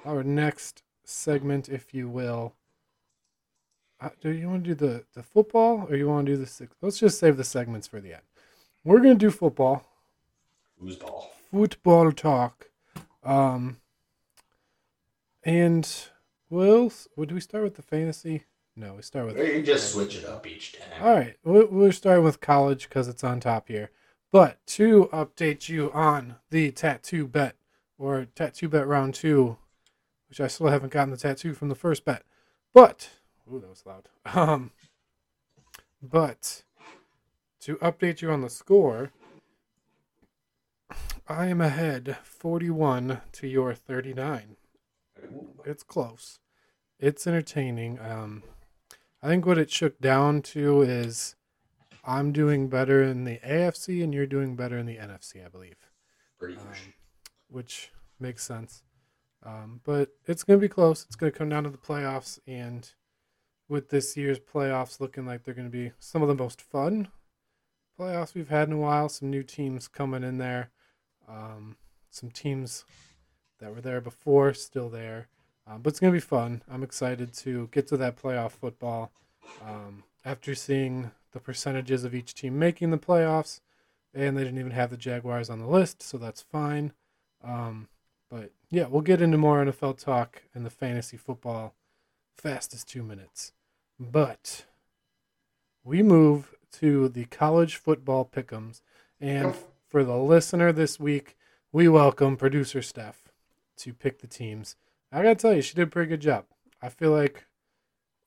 our 0.05 0.23
next 0.23 0.83
segment, 1.05 1.69
if 1.71 1.95
you 1.95 2.09
will. 2.11 2.55
Uh, 4.01 4.11
do 4.21 4.31
you 4.31 4.49
want 4.51 4.65
to 4.65 4.75
do 4.75 4.87
the, 4.87 5.05
the 5.15 5.23
football 5.23 5.87
or 5.89 5.97
you 5.97 6.09
want 6.09 6.27
to 6.27 6.33
do 6.33 6.37
the 6.37 6.47
six? 6.47 6.77
Let's 6.83 6.99
just 6.99 7.19
save 7.19 7.37
the 7.39 7.45
segments 7.45 7.87
for 7.89 8.01
the 8.01 8.13
end. 8.13 8.23
We're 8.85 9.01
going 9.01 9.19
to 9.19 9.27
do 9.27 9.31
football, 9.31 9.87
Who's 10.79 10.97
ball? 10.97 11.33
football 11.51 12.13
talk. 12.13 12.69
Um, 13.23 13.79
and 15.45 15.89
well, 16.51 16.93
would 17.17 17.33
we 17.33 17.41
start 17.41 17.65
with 17.65 17.75
the 17.75 17.83
fantasy? 17.83 18.45
No, 18.77 18.95
we 18.95 19.03
start 19.03 19.27
with 19.27 19.39
You 19.39 19.63
just 19.63 19.93
switch 19.93 20.17
it 20.17 20.25
up 20.25 20.47
each 20.47 20.73
time. 20.73 21.03
all 21.03 21.15
right, 21.15 21.37
we'll, 21.45 21.67
we'll 21.69 21.93
start 21.93 22.23
with 22.23 22.41
college 22.41 22.89
because 22.89 23.07
it's 23.07 23.23
on 23.23 23.41
top 23.41 23.69
here. 23.69 23.91
But 24.33 24.59
to 24.69 25.09
update 25.13 25.69
you 25.69 25.93
on 25.93 26.37
the 26.51 26.73
tattoo 26.73 27.29
bet 27.29 27.55
or 27.99 28.27
tattoo 28.35 28.69
bet 28.69 28.87
round 28.87 29.15
two, 29.15 29.59
which 30.29 30.41
I 30.41 30.49
still 30.49 30.69
haven't 30.69 30.93
gotten 30.93 31.11
the 31.13 31.17
tattoo 31.17 31.55
from 31.55 31.69
the 31.69 31.77
first 31.77 32.05
bet. 32.05 32.23
But 32.73 33.11
ooh, 33.53 33.61
that 33.61 33.71
was 33.71 33.85
loud. 33.87 34.09
Um, 34.35 34.73
but 36.03 36.65
to 37.61 37.77
update 37.77 38.21
you 38.23 38.31
on 38.31 38.41
the 38.41 38.51
score, 38.51 39.13
I 41.29 41.47
am 41.47 41.61
ahead 41.61 42.19
41 42.23 43.21
to 43.33 43.47
your 43.47 43.75
39 43.75 44.57
it's 45.65 45.83
close. 45.83 46.39
It's 46.99 47.27
entertaining. 47.27 47.99
Um, 48.01 48.43
I 49.23 49.29
think 49.29 49.47
what 49.47 49.59
it 49.59 49.71
shook 49.71 50.01
down 50.01 50.43
to 50.43 50.83
is 50.83 51.37
I'm 52.05 52.33
doing 52.33 52.69
better 52.69 53.03
in 53.03 53.25
the 53.25 53.39
AFC 53.39 54.03
and 54.03 54.13
you're 54.13 54.27
doing 54.27 54.57
better 54.57 54.77
in 54.77 54.87
the 54.87 54.97
NFC, 54.97 55.45
I 55.45 55.49
believe, 55.49 55.91
Pretty 56.39 56.57
um, 56.57 56.67
which 57.49 57.91
makes 58.21 58.45
sense. 58.45 58.83
Um, 59.43 59.81
but 59.85 60.11
it's 60.27 60.45
going 60.45 60.59
to 60.59 60.65
be 60.65 60.73
close. 60.73 61.05
It's 61.05 61.17
going 61.17 61.33
to 61.33 61.39
come 61.39 61.49
down 61.49 61.65
to 61.65 61.71
the 61.71 61.77
playoffs, 61.77 62.39
and 62.47 62.91
with 63.69 63.91
this 63.91 64.17
year's 64.17 64.39
playoffs 64.39 65.01
looking 65.01 65.27
like 65.27 65.45
they're 65.45 65.55
going 65.55 65.71
to 65.71 65.77
be 65.77 65.93
some 65.99 66.23
of 66.23 66.29
the 66.29 66.35
most 66.35 66.63
fun 66.63 67.09
playoffs 67.99 68.35
we've 68.35 68.49
had 68.49 68.69
in 68.69 68.75
a 68.75 68.79
while. 68.79 69.09
Some 69.09 69.31
new 69.31 69.43
teams 69.43 69.89
coming 69.89 70.25
in 70.25 70.39
there. 70.39 70.71
Um, 71.29 71.77
some 72.11 72.31
teams 72.31 72.85
that 73.65 73.75
were 73.75 73.81
there 73.81 74.01
before 74.03 74.53
still 74.53 74.91
there. 74.91 75.29
Um, 75.67 75.81
but 75.81 75.91
it's 75.91 76.01
going 76.01 76.13
to 76.13 76.17
be 76.17 76.21
fun. 76.21 76.63
I'm 76.71 76.83
excited 76.83 77.33
to 77.39 77.71
get 77.73 77.87
to 77.89 77.97
that 77.97 78.21
playoff 78.21 78.51
football. 78.51 79.11
Um, 79.67 80.05
after 80.23 80.55
seeing 80.55 81.13
the 81.33 81.41
percentages 81.41 82.05
of 82.05 82.15
each 82.15 82.35
team 82.35 82.59
making 82.59 82.91
the 82.91 82.99
playoffs, 82.99 83.61
and 84.13 84.37
they 84.37 84.45
didn't 84.45 84.59
even 84.59 84.73
have 84.73 84.91
the 84.91 84.99
Jaguars 84.99 85.49
on 85.49 85.61
the 85.61 85.67
list, 85.67 86.03
so 86.03 86.19
that's 86.19 86.43
fine. 86.43 86.93
Um, 87.43 87.89
but 88.31 88.53
yeah, 88.71 88.87
we'll 88.87 89.01
get 89.01 89.23
into 89.23 89.39
more 89.39 89.65
NFL 89.65 89.99
talk 89.99 90.43
and 90.55 90.65
the 90.65 90.71
fantasy 90.71 91.17
football 91.17 91.75
fastest 92.37 92.89
two 92.89 93.03
minutes. 93.03 93.53
But 93.99 94.67
we 95.83 96.03
move 96.03 96.55
to 96.73 97.09
the 97.09 97.25
college 97.27 97.77
football 97.77 98.29
pickums, 98.31 98.83
and 99.21 99.55
for 99.89 100.05
the 100.05 100.17
listener 100.17 100.71
this 100.71 101.01
week, 101.01 101.37
we 101.73 101.89
welcome 101.89 102.37
producer 102.37 102.83
Steph 102.83 103.24
to 103.79 103.93
pick 103.93 104.21
the 104.21 104.27
teams. 104.27 104.77
I 105.13 105.23
gotta 105.23 105.35
tell 105.35 105.55
you, 105.55 105.63
she 105.63 105.75
did 105.75 105.89
a 105.89 105.91
pretty 105.91 106.09
good 106.09 106.21
job. 106.21 106.47
I 106.83 106.89
feel 106.89 107.13
like 107.13 107.47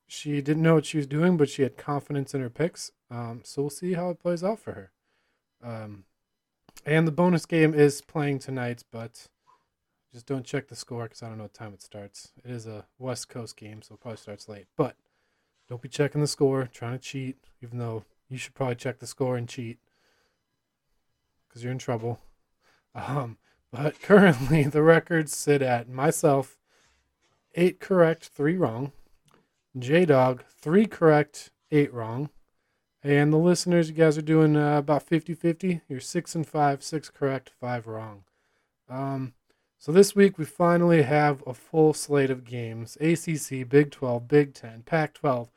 she 0.07 0.41
didn't 0.41 0.63
know 0.63 0.75
what 0.75 0.85
she 0.85 0.97
was 0.97 1.07
doing, 1.07 1.37
but 1.37 1.49
she 1.49 1.63
had 1.63 1.77
confidence 1.77 2.33
in 2.33 2.41
her 2.41 2.49
picks. 2.49 2.91
Um, 3.11 3.41
so 3.43 3.63
we'll 3.63 3.69
see 3.69 3.93
how 3.93 4.09
it 4.09 4.19
plays 4.19 4.43
out 4.43 4.59
for 4.59 4.71
her. 4.71 4.91
Um, 5.63 6.05
and 6.85 7.07
the 7.07 7.11
bonus 7.11 7.45
game 7.45 7.73
is 7.73 8.01
playing 8.01 8.39
tonight, 8.39 8.83
but 8.91 9.27
just 10.13 10.25
don't 10.25 10.45
check 10.45 10.67
the 10.67 10.75
score 10.75 11.03
because 11.03 11.21
I 11.21 11.27
don't 11.27 11.37
know 11.37 11.43
what 11.43 11.53
time 11.53 11.73
it 11.73 11.81
starts. 11.81 12.31
It 12.43 12.51
is 12.51 12.65
a 12.65 12.85
West 12.97 13.27
Coast 13.27 13.57
game, 13.57 13.81
so 13.81 13.95
it 13.95 13.99
probably 13.99 14.17
starts 14.17 14.47
late. 14.47 14.67
But 14.77 14.95
don't 15.67 15.81
be 15.81 15.89
checking 15.89 16.21
the 16.21 16.27
score, 16.27 16.69
trying 16.71 16.93
to 16.93 16.99
cheat, 16.99 17.37
even 17.61 17.77
though 17.77 18.05
you 18.29 18.37
should 18.37 18.53
probably 18.53 18.75
check 18.75 18.99
the 18.99 19.07
score 19.07 19.35
and 19.35 19.49
cheat 19.49 19.79
because 21.47 21.63
you're 21.63 21.71
in 21.71 21.79
trouble. 21.79 22.19
Um, 22.95 23.37
but 23.71 24.01
currently, 24.01 24.63
the 24.63 24.83
records 24.83 25.35
sit 25.35 25.61
at 25.61 25.89
myself, 25.89 26.57
eight 27.55 27.79
correct, 27.79 28.25
three 28.25 28.57
wrong. 28.57 28.91
J 29.77 30.05
Dog, 30.05 30.43
three 30.49 30.85
correct, 30.85 31.51
eight 31.71 31.93
wrong. 31.93 32.29
And 33.03 33.31
the 33.31 33.37
listeners, 33.37 33.89
you 33.89 33.95
guys 33.95 34.17
are 34.17 34.23
doing 34.23 34.57
uh, 34.57 34.79
about 34.79 35.03
50 35.03 35.33
50. 35.33 35.81
You're 35.87 35.99
six 35.99 36.35
and 36.35 36.47
five, 36.47 36.83
six 36.83 37.09
correct, 37.09 37.51
five 37.59 37.87
wrong. 37.87 38.23
Um, 38.89 39.33
so 39.77 39.91
this 39.91 40.15
week, 40.15 40.37
we 40.37 40.45
finally 40.45 41.03
have 41.03 41.43
a 41.45 41.53
full 41.53 41.93
slate 41.93 42.31
of 42.31 42.43
games 42.43 42.97
ACC, 42.99 43.69
Big 43.69 43.91
12, 43.91 44.27
Big 44.27 44.53
10, 44.53 44.83
Pac 44.83 45.13
12, 45.13 45.49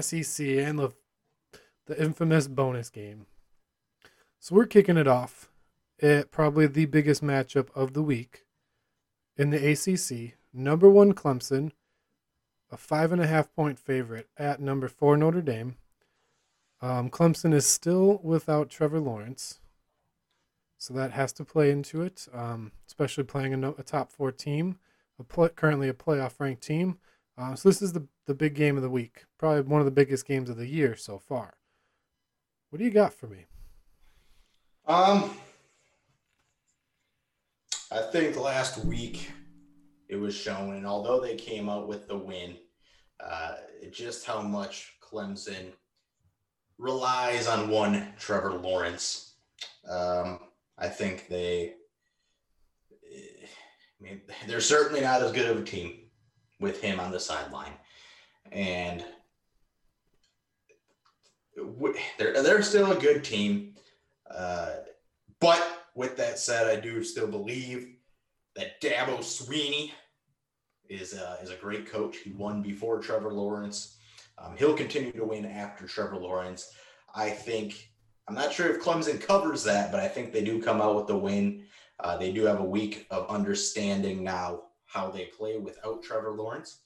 SEC, 0.00 0.46
and 0.46 0.78
the, 0.78 0.92
the 1.86 2.02
infamous 2.02 2.48
bonus 2.48 2.90
game. 2.90 3.26
So 4.40 4.54
we're 4.54 4.66
kicking 4.66 4.96
it 4.96 5.06
off 5.06 5.48
at 6.00 6.30
probably 6.30 6.66
the 6.66 6.86
biggest 6.86 7.22
matchup 7.22 7.68
of 7.74 7.92
the 7.92 8.02
week 8.02 8.44
in 9.36 9.50
the 9.50 9.70
ACC. 9.70 10.36
Number 10.52 10.88
one 10.88 11.12
Clemson, 11.12 11.72
a 12.70 12.76
five 12.76 13.12
and 13.12 13.20
a 13.20 13.26
half 13.26 13.54
point 13.54 13.78
favorite 13.78 14.28
at 14.36 14.60
number 14.60 14.88
four 14.88 15.16
Notre 15.16 15.42
Dame. 15.42 15.76
Um, 16.80 17.10
Clemson 17.10 17.52
is 17.52 17.66
still 17.66 18.20
without 18.22 18.70
Trevor 18.70 19.00
Lawrence, 19.00 19.60
so 20.76 20.94
that 20.94 21.12
has 21.12 21.32
to 21.34 21.44
play 21.44 21.70
into 21.70 22.02
it, 22.02 22.28
um, 22.32 22.70
especially 22.86 23.24
playing 23.24 23.52
a, 23.64 23.70
a 23.72 23.82
top 23.82 24.12
four 24.12 24.30
team, 24.30 24.78
a 25.18 25.24
pl- 25.24 25.48
currently 25.48 25.88
a 25.88 25.94
playoff 25.94 26.38
ranked 26.38 26.62
team. 26.62 26.98
Uh, 27.36 27.54
so 27.54 27.68
this 27.68 27.82
is 27.82 27.92
the 27.92 28.06
the 28.26 28.34
big 28.34 28.54
game 28.54 28.76
of 28.76 28.82
the 28.82 28.90
week, 28.90 29.24
probably 29.38 29.62
one 29.62 29.80
of 29.80 29.86
the 29.86 29.90
biggest 29.90 30.26
games 30.26 30.50
of 30.50 30.56
the 30.56 30.66
year 30.66 30.94
so 30.94 31.18
far. 31.18 31.54
What 32.70 32.78
do 32.78 32.84
you 32.84 32.90
got 32.90 33.14
for 33.14 33.26
me? 33.26 33.46
Um, 34.86 35.34
I 37.90 38.02
think 38.02 38.36
last 38.36 38.84
week 38.84 39.30
it 40.08 40.16
was 40.16 40.34
shown, 40.34 40.74
and 40.74 40.86
although 40.86 41.20
they 41.20 41.36
came 41.36 41.68
out 41.70 41.88
with 41.88 42.06
the 42.06 42.18
win, 42.18 42.56
uh, 43.18 43.54
just 43.90 44.26
how 44.26 44.42
much 44.42 44.96
Clemson 45.00 45.72
relies 46.76 47.46
on 47.46 47.70
one 47.70 48.12
Trevor 48.18 48.54
Lawrence. 48.54 49.36
Um, 49.88 50.40
I 50.76 50.88
think 50.88 51.28
they, 51.28 51.74
I 53.10 54.02
mean, 54.02 54.20
they're 54.46 54.60
certainly 54.60 55.00
not 55.00 55.22
as 55.22 55.32
good 55.32 55.48
of 55.48 55.58
a 55.58 55.64
team 55.64 56.00
with 56.60 56.82
him 56.82 57.00
on 57.00 57.10
the 57.10 57.20
sideline, 57.20 57.72
and 58.52 59.02
they're 62.18 62.42
they're 62.42 62.62
still 62.62 62.92
a 62.92 63.00
good 63.00 63.24
team. 63.24 63.74
Uh, 64.30 64.74
but 65.40 65.77
with 65.98 66.16
that 66.16 66.38
said, 66.38 66.68
I 66.68 66.80
do 66.80 67.02
still 67.02 67.26
believe 67.26 67.96
that 68.54 68.80
Dabo 68.80 69.18
Swinney 69.18 69.90
is 70.88 71.12
a, 71.12 71.38
is 71.42 71.50
a 71.50 71.56
great 71.56 71.90
coach. 71.90 72.18
He 72.18 72.30
won 72.30 72.62
before 72.62 73.00
Trevor 73.00 73.32
Lawrence. 73.32 73.96
Um, 74.38 74.56
he'll 74.56 74.76
continue 74.76 75.10
to 75.10 75.24
win 75.24 75.44
after 75.44 75.88
Trevor 75.88 76.16
Lawrence. 76.16 76.72
I 77.16 77.30
think 77.30 77.90
I'm 78.28 78.36
not 78.36 78.52
sure 78.52 78.70
if 78.70 78.80
Clemson 78.80 79.20
covers 79.20 79.64
that, 79.64 79.90
but 79.90 79.98
I 79.98 80.06
think 80.06 80.32
they 80.32 80.44
do 80.44 80.62
come 80.62 80.80
out 80.80 80.94
with 80.94 81.08
the 81.08 81.18
win. 81.18 81.64
Uh, 81.98 82.16
they 82.16 82.30
do 82.30 82.44
have 82.44 82.60
a 82.60 82.64
week 82.64 83.08
of 83.10 83.28
understanding 83.28 84.22
now 84.22 84.62
how 84.86 85.10
they 85.10 85.24
play 85.24 85.58
without 85.58 86.04
Trevor 86.04 86.30
Lawrence. 86.30 86.82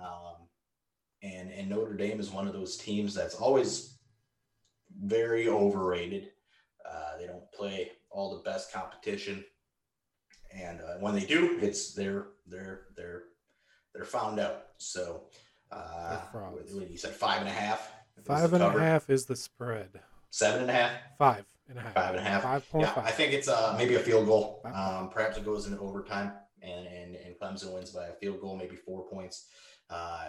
Um, 0.00 0.46
and 1.20 1.50
and 1.50 1.68
Notre 1.68 1.96
Dame 1.96 2.20
is 2.20 2.30
one 2.30 2.46
of 2.46 2.52
those 2.52 2.76
teams 2.76 3.12
that's 3.12 3.34
always 3.34 3.98
very 5.02 5.48
overrated. 5.48 6.30
Uh, 6.88 7.18
they 7.18 7.26
don't 7.26 7.50
play 7.50 7.90
all 8.16 8.34
the 8.34 8.50
best 8.50 8.72
competition, 8.72 9.44
and 10.52 10.80
uh, 10.80 10.94
when 11.00 11.14
they 11.14 11.24
do, 11.26 11.58
it's 11.60 11.92
they're 11.92 12.28
they're 12.46 12.86
they're 12.96 13.24
they're 13.94 14.06
found 14.06 14.40
out. 14.40 14.68
So, 14.78 15.24
uh, 15.70 16.18
They're 16.32 16.42
what, 16.42 16.70
what 16.72 16.90
you 16.90 16.96
said 16.96 17.12
five 17.12 17.40
and 17.40 17.48
a 17.48 17.52
half. 17.52 17.92
Five 18.24 18.52
and 18.54 18.62
a 18.62 18.70
half 18.70 19.10
is 19.10 19.26
the 19.26 19.36
spread. 19.36 20.00
Seven 20.30 20.62
and 20.62 20.70
a 20.70 20.74
half. 20.74 20.92
Five 21.18 21.44
and 21.68 21.78
a 21.78 21.82
half. 21.82 21.94
Five 21.94 22.14
and 22.14 22.26
a 22.26 22.28
half. 22.28 22.42
Five 22.42 22.70
point 22.70 22.86
Yeah, 22.86 22.94
five. 22.94 23.04
I 23.04 23.10
think 23.10 23.32
it's 23.34 23.48
uh 23.48 23.74
maybe 23.76 23.94
a 23.94 24.00
field 24.00 24.26
goal. 24.26 24.62
Um, 24.64 25.10
perhaps 25.10 25.36
it 25.36 25.44
goes 25.44 25.66
into 25.66 25.78
overtime, 25.78 26.32
and 26.62 26.86
and 26.86 27.16
and 27.16 27.34
Clemson 27.38 27.72
wins 27.74 27.90
by 27.90 28.06
a 28.06 28.12
field 28.14 28.40
goal, 28.40 28.56
maybe 28.56 28.76
four 28.76 29.06
points. 29.08 29.48
Uh, 29.90 30.24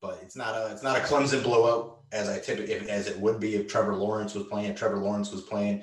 but 0.00 0.18
it's 0.22 0.36
not 0.36 0.54
a 0.54 0.72
it's 0.72 0.82
not 0.82 0.96
a 0.96 1.00
Clemson 1.00 1.42
blowout 1.42 2.00
as 2.12 2.28
I 2.28 2.38
typically 2.38 2.88
as 2.88 3.06
it 3.08 3.18
would 3.18 3.40
be 3.40 3.56
if 3.56 3.68
Trevor 3.68 3.94
Lawrence 3.94 4.34
was 4.34 4.46
playing. 4.46 4.70
If 4.70 4.76
Trevor 4.78 4.98
Lawrence 4.98 5.30
was 5.32 5.42
playing, 5.42 5.82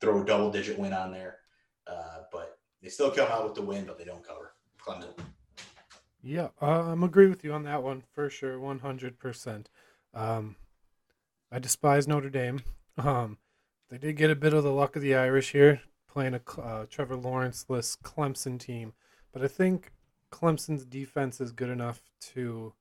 throw 0.00 0.22
a 0.22 0.24
double 0.24 0.50
digit 0.50 0.78
win 0.78 0.92
on 0.92 1.12
there. 1.12 1.38
Uh, 1.86 2.22
but 2.32 2.58
they 2.82 2.88
still 2.88 3.10
come 3.10 3.30
out 3.30 3.44
with 3.44 3.54
the 3.54 3.62
win, 3.62 3.84
but 3.84 3.98
they 3.98 4.04
don't 4.04 4.26
cover 4.26 4.52
Clemson. 4.84 5.12
Yeah, 6.22 6.48
uh, 6.60 6.82
I'm 6.82 7.02
agree 7.02 7.28
with 7.28 7.44
you 7.44 7.52
on 7.52 7.64
that 7.64 7.82
one 7.82 8.02
for 8.12 8.28
sure, 8.28 8.58
100%. 8.58 9.66
Um, 10.12 10.56
I 11.50 11.58
despise 11.58 12.08
Notre 12.08 12.30
Dame. 12.30 12.62
Um, 12.98 13.38
they 13.88 13.96
did 13.96 14.16
get 14.16 14.30
a 14.30 14.36
bit 14.36 14.52
of 14.52 14.62
the 14.62 14.72
luck 14.72 14.94
of 14.94 15.00
the 15.00 15.14
Irish 15.14 15.52
here, 15.52 15.80
playing 16.06 16.34
a 16.34 16.60
uh, 16.60 16.84
Trevor 16.90 17.16
Lawrence-less 17.16 17.96
Clemson 17.96 18.58
team, 18.58 18.92
but 19.32 19.42
I 19.42 19.48
think 19.48 19.92
Clemson's 20.30 20.84
defense 20.84 21.40
is 21.40 21.52
good 21.52 21.70
enough 21.70 22.02
to 22.34 22.74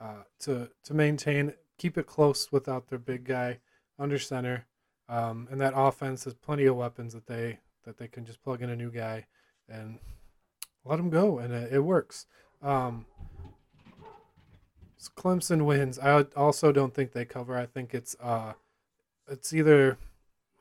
uh, 0.00 0.22
to 0.40 0.70
to 0.84 0.94
maintain, 0.94 1.52
keep 1.78 1.96
it 1.96 2.06
close 2.06 2.50
without 2.50 2.88
their 2.88 2.98
big 2.98 3.24
guy 3.24 3.60
under 3.98 4.18
center, 4.18 4.66
um, 5.10 5.48
and 5.50 5.60
that 5.60 5.72
offense 5.76 6.24
has 6.24 6.32
plenty 6.34 6.64
of 6.66 6.76
weapons 6.76 7.12
that 7.12 7.26
they 7.26 7.58
that 7.84 7.98
they 7.98 8.08
can 8.08 8.24
just 8.24 8.42
plug 8.42 8.62
in 8.62 8.70
a 8.70 8.76
new 8.76 8.90
guy 8.90 9.26
and 9.68 9.98
let 10.84 10.96
them 10.96 11.10
go, 11.10 11.38
and 11.38 11.52
it, 11.52 11.72
it 11.72 11.80
works. 11.80 12.26
Um, 12.62 13.04
so 14.96 15.10
Clemson 15.16 15.64
wins. 15.64 15.98
I 15.98 16.22
also 16.36 16.72
don't 16.72 16.94
think 16.94 17.12
they 17.12 17.24
cover. 17.24 17.56
I 17.56 17.66
think 17.66 17.94
it's 17.94 18.14
uh, 18.22 18.52
it's 19.28 19.52
either 19.52 19.98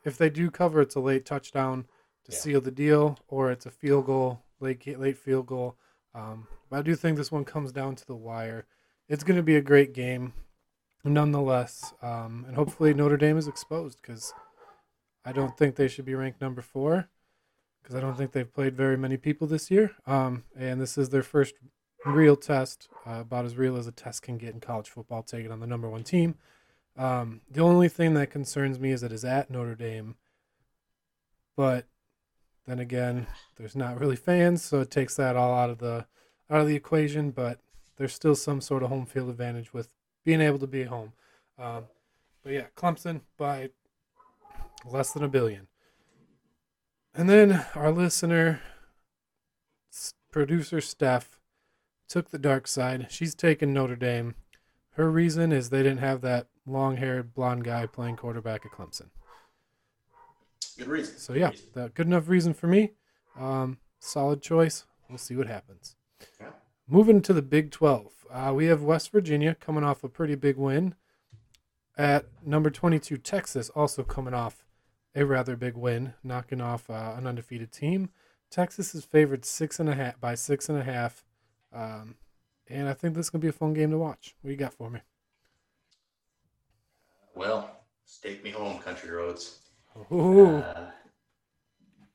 if 0.05 0.17
they 0.17 0.29
do 0.29 0.49
cover, 0.49 0.81
it's 0.81 0.95
a 0.95 0.99
late 1.01 1.25
touchdown 1.25 1.85
to 2.25 2.31
Yeah. 2.31 2.37
seal 2.37 2.61
the 2.61 2.71
deal, 2.71 3.19
or 3.27 3.51
it's 3.51 3.65
a 3.65 3.71
field 3.71 4.05
goal, 4.05 4.43
late 4.59 4.85
late 4.99 5.17
field 5.17 5.47
goal. 5.47 5.75
Um, 6.15 6.47
but 6.69 6.79
I 6.79 6.81
do 6.81 6.95
think 6.95 7.17
this 7.17 7.31
one 7.31 7.45
comes 7.45 7.71
down 7.71 7.95
to 7.95 8.05
the 8.05 8.15
wire. 8.15 8.65
It's 9.07 9.23
going 9.23 9.37
to 9.37 9.43
be 9.43 9.55
a 9.55 9.61
great 9.61 9.93
game, 9.93 10.33
nonetheless, 11.03 11.93
um, 12.01 12.45
and 12.47 12.55
hopefully 12.55 12.93
Notre 12.93 13.17
Dame 13.17 13.37
is 13.37 13.47
exposed 13.47 13.99
because 14.01 14.33
I 15.25 15.31
don't 15.31 15.57
think 15.57 15.75
they 15.75 15.87
should 15.87 16.05
be 16.05 16.15
ranked 16.15 16.41
number 16.41 16.61
four 16.61 17.09
because 17.81 17.95
I 17.95 18.01
don't 18.01 18.17
think 18.17 18.31
they've 18.31 18.53
played 18.53 18.75
very 18.75 18.97
many 18.97 19.17
people 19.17 19.47
this 19.47 19.71
year. 19.71 19.91
Um, 20.05 20.43
and 20.57 20.79
this 20.79 20.97
is 20.97 21.09
their 21.09 21.23
first 21.23 21.55
real 22.05 22.35
test, 22.35 22.87
uh, 23.05 23.21
about 23.21 23.45
as 23.45 23.57
real 23.57 23.77
as 23.77 23.87
a 23.87 23.91
test 23.91 24.21
can 24.21 24.37
get 24.37 24.53
in 24.53 24.59
college 24.59 24.89
football, 24.89 25.23
taking 25.23 25.51
on 25.51 25.59
the 25.59 25.67
number 25.67 25.89
one 25.89 26.03
team. 26.03 26.35
Um, 26.97 27.41
the 27.49 27.61
only 27.61 27.89
thing 27.89 28.13
that 28.15 28.29
concerns 28.29 28.79
me 28.79 28.91
is 28.91 29.03
it 29.03 29.11
is 29.11 29.25
at 29.25 29.49
Notre 29.49 29.75
Dame, 29.75 30.15
but 31.55 31.85
then 32.67 32.79
again, 32.79 33.25
there's 33.57 33.75
not 33.75 33.99
really 33.99 34.15
fans, 34.15 34.61
so 34.61 34.81
it 34.81 34.91
takes 34.91 35.15
that 35.15 35.35
all 35.35 35.53
out 35.53 35.69
of 35.69 35.79
the 35.79 36.05
out 36.49 36.61
of 36.61 36.67
the 36.67 36.75
equation. 36.75 37.31
But 37.31 37.59
there's 37.97 38.13
still 38.13 38.35
some 38.35 38.61
sort 38.61 38.83
of 38.83 38.89
home 38.89 39.05
field 39.05 39.29
advantage 39.29 39.73
with 39.73 39.89
being 40.23 40.41
able 40.41 40.59
to 40.59 40.67
be 40.67 40.81
at 40.81 40.87
home. 40.87 41.13
Um, 41.57 41.85
but 42.43 42.53
yeah, 42.53 42.65
Clemson 42.75 43.21
by 43.37 43.69
less 44.85 45.11
than 45.11 45.23
a 45.23 45.27
billion. 45.27 45.67
And 47.13 47.29
then 47.29 47.65
our 47.75 47.91
listener, 47.91 48.61
producer 50.31 50.79
Steph, 50.79 51.39
took 52.07 52.29
the 52.29 52.39
dark 52.39 52.67
side. 52.67 53.07
She's 53.09 53.35
taken 53.35 53.73
Notre 53.73 53.95
Dame. 53.95 54.35
Her 54.91 55.09
reason 55.09 55.51
is 55.51 55.69
they 55.69 55.83
didn't 55.83 55.99
have 55.99 56.21
that 56.21 56.47
long 56.65 56.97
haired 56.97 57.33
blonde 57.33 57.63
guy 57.63 57.85
playing 57.85 58.17
quarterback 58.17 58.65
at 58.65 58.71
Clemson. 58.71 59.09
Good 60.77 60.87
reason. 60.87 61.17
So, 61.17 61.33
yeah, 61.33 61.51
that 61.73 61.93
good 61.93 62.07
enough 62.07 62.29
reason 62.29 62.53
for 62.53 62.67
me. 62.67 62.93
Um, 63.37 63.79
solid 63.99 64.41
choice. 64.41 64.85
We'll 65.09 65.17
see 65.17 65.35
what 65.35 65.47
happens. 65.47 65.95
Yeah. 66.39 66.51
Moving 66.91 67.21
to 67.21 67.33
the 67.33 67.43
Big 67.43 67.69
12, 67.69 68.25
uh, 68.31 68.51
we 68.55 68.65
have 68.65 68.81
West 68.81 69.11
Virginia 69.11 69.53
coming 69.53 69.83
off 69.83 70.03
a 70.03 70.09
pretty 70.09 70.33
big 70.33 70.57
win. 70.57 70.95
At 71.95 72.25
number 72.43 72.71
22, 72.71 73.17
Texas 73.17 73.69
also 73.69 74.03
coming 74.03 74.33
off 74.33 74.65
a 75.13 75.23
rather 75.23 75.55
big 75.55 75.75
win, 75.75 76.13
knocking 76.23 76.61
off 76.61 76.89
uh, 76.89 77.13
an 77.15 77.27
undefeated 77.27 77.71
team. 77.71 78.09
Texas 78.49 78.95
is 78.95 79.05
favored 79.05 79.45
six 79.45 79.79
and 79.79 79.87
a 79.87 79.93
half 79.93 80.19
by 80.19 80.33
six 80.33 80.67
and 80.67 80.79
a 80.79 80.83
half, 80.83 81.23
um, 81.71 82.15
and 82.67 82.87
I 82.89 82.93
think 82.93 83.13
this 83.13 83.27
is 83.27 83.29
gonna 83.29 83.41
be 83.43 83.49
a 83.49 83.51
fun 83.51 83.73
game 83.73 83.91
to 83.91 83.97
watch. 83.99 84.35
What 84.41 84.49
you 84.49 84.57
got 84.57 84.73
for 84.73 84.89
me? 84.89 85.01
Well, 87.35 87.69
take 88.23 88.43
me 88.43 88.49
home, 88.49 88.79
country 88.79 89.11
roads. 89.11 89.59
Ooh, 90.11 90.55
Uh, 90.57 90.89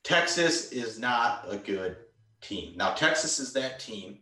Texas 0.02 0.72
is 0.72 0.98
not 0.98 1.44
a 1.48 1.56
good 1.58 1.96
team. 2.40 2.76
Now, 2.76 2.94
Texas 2.94 3.38
is 3.38 3.52
that 3.52 3.78
team 3.78 4.18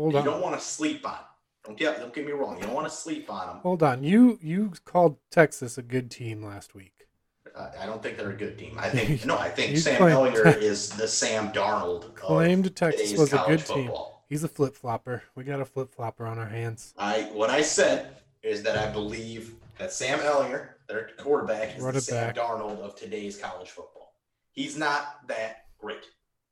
hold 0.00 0.12
you 0.14 0.18
on, 0.20 0.24
don't 0.24 0.40
want 0.42 0.58
to 0.58 0.64
sleep 0.64 1.06
on. 1.06 1.18
Don't 1.64 1.78
get 1.78 1.98
don't 2.00 2.12
get 2.14 2.24
me 2.26 2.32
wrong. 2.32 2.56
You 2.56 2.62
don't 2.64 2.74
want 2.74 2.88
to 2.88 2.94
sleep 2.94 3.30
on 3.30 3.46
them. 3.48 3.56
hold 3.58 3.82
on. 3.82 4.02
You 4.02 4.38
you 4.42 4.72
called 4.84 5.16
Texas 5.30 5.76
a 5.78 5.82
good 5.82 6.10
team 6.10 6.42
last 6.42 6.74
week. 6.74 7.06
Uh, 7.54 7.70
I 7.80 7.84
don't 7.86 8.02
think 8.02 8.16
they're 8.16 8.30
a 8.30 8.36
good 8.36 8.58
team. 8.58 8.76
I 8.78 8.88
think 8.94 9.24
no. 9.26 9.36
I 9.36 9.48
think 9.50 9.76
Sam 9.76 10.00
Ehlinger 10.00 10.56
is 10.56 10.88
the 10.90 11.06
Sam 11.06 11.52
Darnold. 11.52 12.04
of 12.06 12.14
Claimed 12.14 12.74
Texas 12.74 13.18
was 13.18 13.32
a 13.32 13.44
good 13.46 13.64
team. 13.64 13.86
football. 13.86 14.24
He's 14.28 14.44
a 14.44 14.48
flip 14.48 14.74
flopper. 14.76 15.22
We 15.34 15.44
got 15.44 15.60
a 15.60 15.64
flip 15.64 15.92
flopper 15.94 16.24
on 16.26 16.38
our 16.38 16.48
hands. 16.48 16.94
I 16.96 17.28
what 17.32 17.50
I 17.50 17.60
said 17.62 18.16
is 18.42 18.62
that 18.62 18.78
I 18.78 18.90
believe 18.90 19.54
that 19.78 19.92
Sam 19.92 20.18
Ehlinger, 20.20 20.68
their 20.88 21.10
quarterback, 21.18 21.76
is 21.76 21.82
Run 21.82 21.94
the 21.94 22.00
Sam 22.00 22.28
back. 22.28 22.36
Darnold 22.36 22.78
of 22.78 22.96
today's 22.96 23.36
college 23.36 23.68
football. 23.70 24.14
He's 24.52 24.78
not 24.78 25.26
that 25.28 25.66
great. 25.78 26.06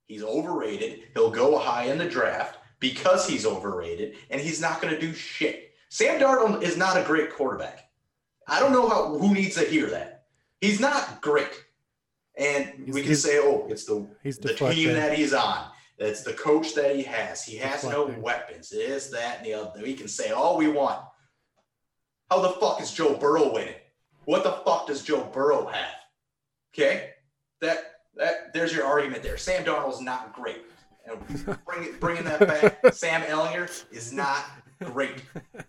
He's 0.07 0.23
overrated. 0.23 1.05
He'll 1.15 1.31
go 1.31 1.59
high 1.59 1.85
in 1.85 1.99
the 1.99 2.09
draft 2.09 2.59
because 2.81 3.27
he's 3.27 3.47
overrated, 3.47 4.17
and 4.31 4.41
he's 4.41 4.61
not 4.61 4.81
going 4.81 4.95
to 4.95 5.01
do 5.01 5.13
shit. 5.13 5.73
Sam 5.89 6.21
Darnold 6.21 6.63
is 6.63 6.77
not 6.77 6.97
a 6.97 7.03
great 7.05 7.33
quarterback. 7.33 7.91
I 8.47 8.61
don't 8.61 8.73
know 8.73 8.89
how 8.89 9.19
who 9.19 9.35
needs 9.35 9.57
to 9.57 9.65
hear 9.65 9.87
that. 9.91 10.25
He's 10.61 10.81
not 10.81 11.21
great. 11.21 11.65
And 12.37 12.67
He's- 12.67 12.95
we 12.95 13.03
can 13.03 13.17
say, 13.17 13.39
oh, 13.39 13.67
it's 13.69 13.85
the 13.85 14.07
the 14.39 14.55
team 14.55 14.93
that 14.95 15.17
he's 15.17 15.35
on. 15.35 15.71
It's 15.99 16.23
the 16.23 16.33
coach 16.33 16.75
that 16.75 16.95
he 16.95 17.03
has. 17.03 17.45
He 17.45 17.57
has 17.57 17.83
no 17.83 18.07
weapons. 18.21 18.71
It 18.73 18.79
is 18.79 19.11
that 19.11 19.39
and 19.39 19.47
the 19.47 19.55
other. 19.55 19.83
We 19.83 19.95
can 19.95 20.07
say 20.07 20.31
all 20.31 20.57
we 20.57 20.69
want. 20.69 21.01
How 22.31 22.41
the 22.41 22.51
fuck 22.51 22.81
is 22.81 22.93
Joe 22.93 23.15
Burrow 23.17 23.53
winning? 23.53 23.75
What 24.25 24.45
the 24.45 24.53
fuck 24.65 24.87
does 24.87 25.03
Joe 25.03 25.25
Burrow 25.33 25.67
have? 25.67 25.95
Okay, 26.73 27.11
that 27.61 27.79
that 28.15 28.53
there's 28.53 28.73
your 28.73 28.85
argument 28.85 29.23
there. 29.23 29.37
Sam 29.39 29.65
Darnold's 29.65 30.01
not 30.01 30.33
great. 30.35 30.63
Bring 31.67 31.95
bringing 32.01 32.25
that 32.25 32.41
back, 32.41 32.95
Sam 32.95 33.23
Ehlinger 33.23 33.85
is 33.91 34.13
not 34.13 34.45
great. 34.83 35.23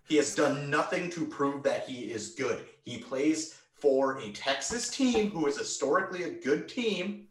He 0.08 0.18
has 0.18 0.36
done 0.36 0.70
nothing 0.70 1.10
to 1.12 1.26
prove 1.26 1.64
that 1.64 1.88
he 1.88 2.12
is 2.12 2.36
good. 2.36 2.66
He 2.86 2.98
plays 2.98 3.60
for 3.76 4.18
a 4.20 4.32
Texas 4.32 4.90
team 4.90 5.32
who 5.32 5.48
is 5.48 5.58
historically 5.58 6.24
a 6.24 6.30
good 6.30 6.68
team, 6.68 7.28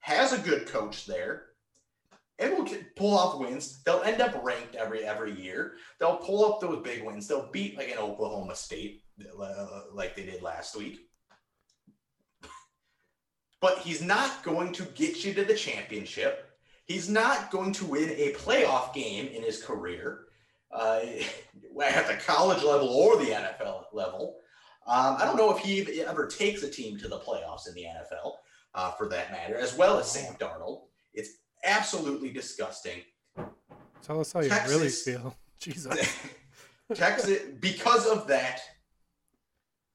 has 0.00 0.32
a 0.32 0.38
good 0.38 0.66
coach 0.66 1.06
there, 1.06 1.46
and 2.38 2.56
will 2.56 2.66
pull 2.96 3.16
off 3.16 3.38
wins. 3.38 3.82
They'll 3.84 4.02
end 4.02 4.20
up 4.20 4.42
ranked 4.42 4.74
every 4.74 5.04
every 5.04 5.38
year. 5.38 5.74
They'll 5.98 6.16
pull 6.16 6.44
up 6.44 6.60
those 6.60 6.82
big 6.82 7.04
wins. 7.04 7.28
They'll 7.28 7.50
beat 7.52 7.76
like 7.76 7.90
an 7.90 7.98
Oklahoma 7.98 8.56
State, 8.56 9.02
uh, 9.40 9.82
like 9.92 10.16
they 10.16 10.24
did 10.24 10.42
last 10.42 10.76
week. 10.76 11.00
But 13.60 13.78
he's 13.80 14.00
not 14.00 14.42
going 14.42 14.72
to 14.72 14.84
get 14.84 15.22
you 15.22 15.34
to 15.34 15.44
the 15.44 15.54
championship. 15.54 16.49
He's 16.90 17.08
not 17.08 17.52
going 17.52 17.70
to 17.74 17.84
win 17.84 18.10
a 18.10 18.32
playoff 18.32 18.92
game 18.92 19.28
in 19.28 19.44
his 19.44 19.62
career 19.62 20.22
uh, 20.72 21.02
at 21.84 22.08
the 22.08 22.14
college 22.14 22.64
level 22.64 22.88
or 22.88 23.16
the 23.16 23.30
NFL 23.30 23.84
level. 23.92 24.38
Um, 24.88 25.14
I 25.20 25.24
don't 25.24 25.36
know 25.36 25.56
if 25.56 25.62
he 25.62 26.02
ever 26.02 26.26
takes 26.26 26.64
a 26.64 26.68
team 26.68 26.98
to 26.98 27.06
the 27.06 27.20
playoffs 27.20 27.68
in 27.68 27.74
the 27.74 27.84
NFL, 27.84 28.32
uh, 28.74 28.90
for 28.90 29.08
that 29.08 29.30
matter, 29.30 29.56
as 29.56 29.76
well 29.76 30.00
as 30.00 30.10
Sam 30.10 30.34
Darnold. 30.40 30.80
It's 31.14 31.30
absolutely 31.64 32.30
disgusting. 32.30 33.02
Tell 34.02 34.18
us 34.18 34.32
how 34.32 34.40
you 34.40 34.50
really 34.66 34.88
feel. 34.88 35.36
Jesus. 35.60 36.18
Texas, 36.94 37.38
because 37.60 38.08
of 38.08 38.26
that, 38.26 38.62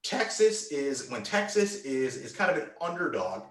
Texas 0.02 0.72
is 0.72 1.10
when 1.10 1.24
Texas 1.24 1.84
is 1.84 2.16
is 2.16 2.32
kind 2.32 2.52
of 2.52 2.64
an 2.64 2.70
underdog. 2.80 3.44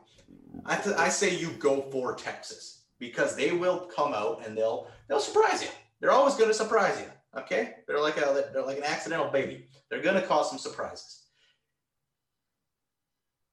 I, 0.65 0.77
th- 0.77 0.97
I 0.97 1.11
say 1.11 1.37
you 1.37 1.51
go 1.59 1.83
for 1.91 2.15
Texas 2.15 2.74
because 3.05 3.37
they 3.37 3.53
will 3.53 3.81
come 3.81 4.15
out 4.15 4.47
and 4.47 4.57
they'll 4.57 4.89
they'll 5.09 5.21
surprise 5.21 5.63
you. 5.63 5.69
They're 6.01 6.11
always 6.11 6.35
going 6.35 6.49
to 6.49 6.55
surprise 6.55 6.99
you. 6.99 7.07
Okay, 7.41 7.75
they're 7.87 8.01
like 8.01 8.17
a 8.17 8.49
they're 8.53 8.65
like 8.65 8.79
an 8.79 8.85
accidental 8.85 9.29
baby. 9.29 9.69
They're 9.91 10.03
gonna 10.03 10.23
cause 10.23 10.49
some 10.49 10.59
surprises. 10.59 11.23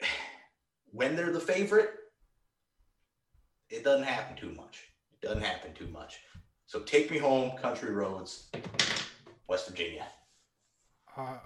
When 0.93 1.15
they're 1.15 1.31
the 1.31 1.39
favorite, 1.39 1.91
it 3.69 3.81
doesn't 3.85 4.05
happen 4.05 4.35
too 4.35 4.53
much. 4.53 4.89
It 5.13 5.25
doesn't 5.25 5.41
happen 5.41 5.73
too 5.73 5.87
much. 5.87 6.19
So 6.65 6.81
take 6.81 7.09
me 7.09 7.17
home, 7.17 7.57
country 7.57 7.91
roads, 7.91 8.49
West 9.47 9.69
Virginia. 9.69 10.05
Uh, 11.15 11.37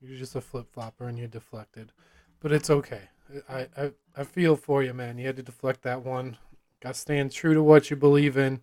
you're 0.00 0.18
just 0.18 0.34
a 0.34 0.40
flip 0.40 0.66
flopper 0.72 1.06
and 1.06 1.16
you 1.16 1.28
deflected, 1.28 1.92
but 2.40 2.50
it's 2.50 2.68
okay. 2.68 3.02
I, 3.48 3.68
I 3.76 3.92
I 4.16 4.24
feel 4.24 4.56
for 4.56 4.82
you, 4.82 4.92
man. 4.94 5.18
You 5.18 5.26
had 5.26 5.36
to 5.36 5.42
deflect 5.42 5.82
that 5.82 6.04
one. 6.04 6.38
Got 6.80 6.94
to 6.94 7.00
stand 7.00 7.32
true 7.32 7.54
to 7.54 7.62
what 7.62 7.90
you 7.90 7.96
believe 7.96 8.36
in, 8.36 8.62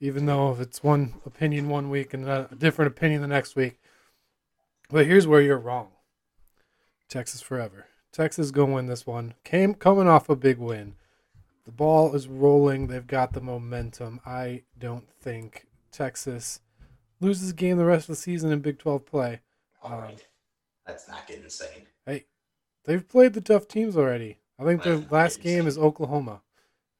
even 0.00 0.26
though 0.26 0.52
if 0.52 0.60
it's 0.60 0.82
one 0.82 1.14
opinion 1.24 1.68
one 1.68 1.90
week 1.90 2.14
and 2.14 2.28
a 2.28 2.48
different 2.56 2.92
opinion 2.92 3.22
the 3.22 3.28
next 3.28 3.56
week. 3.56 3.78
But 4.88 5.06
here's 5.06 5.26
where 5.26 5.40
you're 5.40 5.58
wrong. 5.58 5.88
Texas 7.08 7.40
forever. 7.40 7.86
Texas 8.12 8.50
gonna 8.50 8.72
win 8.74 8.86
this 8.86 9.06
one. 9.06 9.34
Came 9.44 9.74
coming 9.74 10.08
off 10.08 10.28
a 10.28 10.36
big 10.36 10.58
win. 10.58 10.94
The 11.64 11.72
ball 11.72 12.14
is 12.14 12.28
rolling. 12.28 12.86
They've 12.86 13.06
got 13.06 13.32
the 13.32 13.40
momentum. 13.40 14.20
I 14.24 14.62
don't 14.78 15.08
think 15.20 15.66
Texas 15.90 16.60
loses 17.20 17.52
game 17.52 17.76
the 17.76 17.84
rest 17.84 18.04
of 18.04 18.14
the 18.14 18.22
season 18.22 18.52
in 18.52 18.60
Big 18.60 18.78
12 18.78 19.04
play. 19.04 19.40
All 19.82 19.94
Um, 19.94 20.00
right. 20.00 20.26
That's 20.86 21.08
not 21.08 21.26
getting 21.26 21.44
insane. 21.44 21.86
They've 22.86 23.06
played 23.06 23.34
the 23.34 23.40
tough 23.40 23.66
teams 23.68 23.96
already. 23.96 24.38
I 24.58 24.64
think 24.64 24.82
their 24.82 24.96
last 25.10 25.40
game 25.40 25.66
is 25.66 25.76
Oklahoma, 25.76 26.40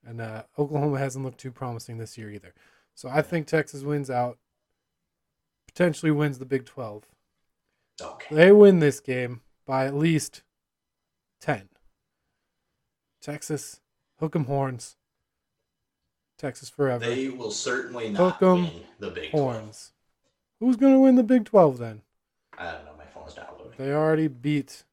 and 0.05 0.21
uh, 0.21 0.43
Oklahoma 0.59 0.99
hasn't 0.99 1.25
looked 1.25 1.39
too 1.39 1.53
promising 1.53 1.97
this 1.99 2.19
year 2.19 2.31
either. 2.31 2.53
So 2.95 3.09
I 3.09 3.23
think 3.23 3.47
Texas 3.47 3.83
wins 3.83 4.11
out. 4.11 4.39
Potentially 5.67 6.11
wins 6.13 6.39
the 6.39 6.45
Big 6.47 6.65
12. 6.65 7.05
Okay. 8.01 8.35
They 8.35 8.53
win 8.53 8.81
this 8.81 9.01
game 9.01 9.43
by 9.67 9.87
at 9.87 9.95
least 9.95 10.43
10. 11.41 11.69
Texas, 13.23 13.81
hook 14.19 14.35
'em 14.37 14.45
horns. 14.45 14.97
Texas 16.39 16.69
forever. 16.69 17.05
They 17.05 17.29
will 17.29 17.51
certainly 17.51 18.11
not 18.11 18.39
Hook 18.39 18.43
'em 18.43 18.63
win 18.65 18.83
the 18.99 19.11
Big 19.11 19.31
12. 19.31 19.55
horns. 19.55 19.93
Who's 20.61 20.77
going 20.77 20.95
to 20.95 21.01
win 21.01 21.17
the 21.17 21.23
Big 21.23 21.45
12 21.45 21.79
then? 21.79 22.03
I 22.59 22.73
don't 22.73 22.85
know. 22.85 22.93
My 22.97 23.05
phone's 23.07 23.37
not 23.37 23.59
loading. 23.59 23.75
They 23.79 23.93
already 23.93 24.29
beat 24.29 24.85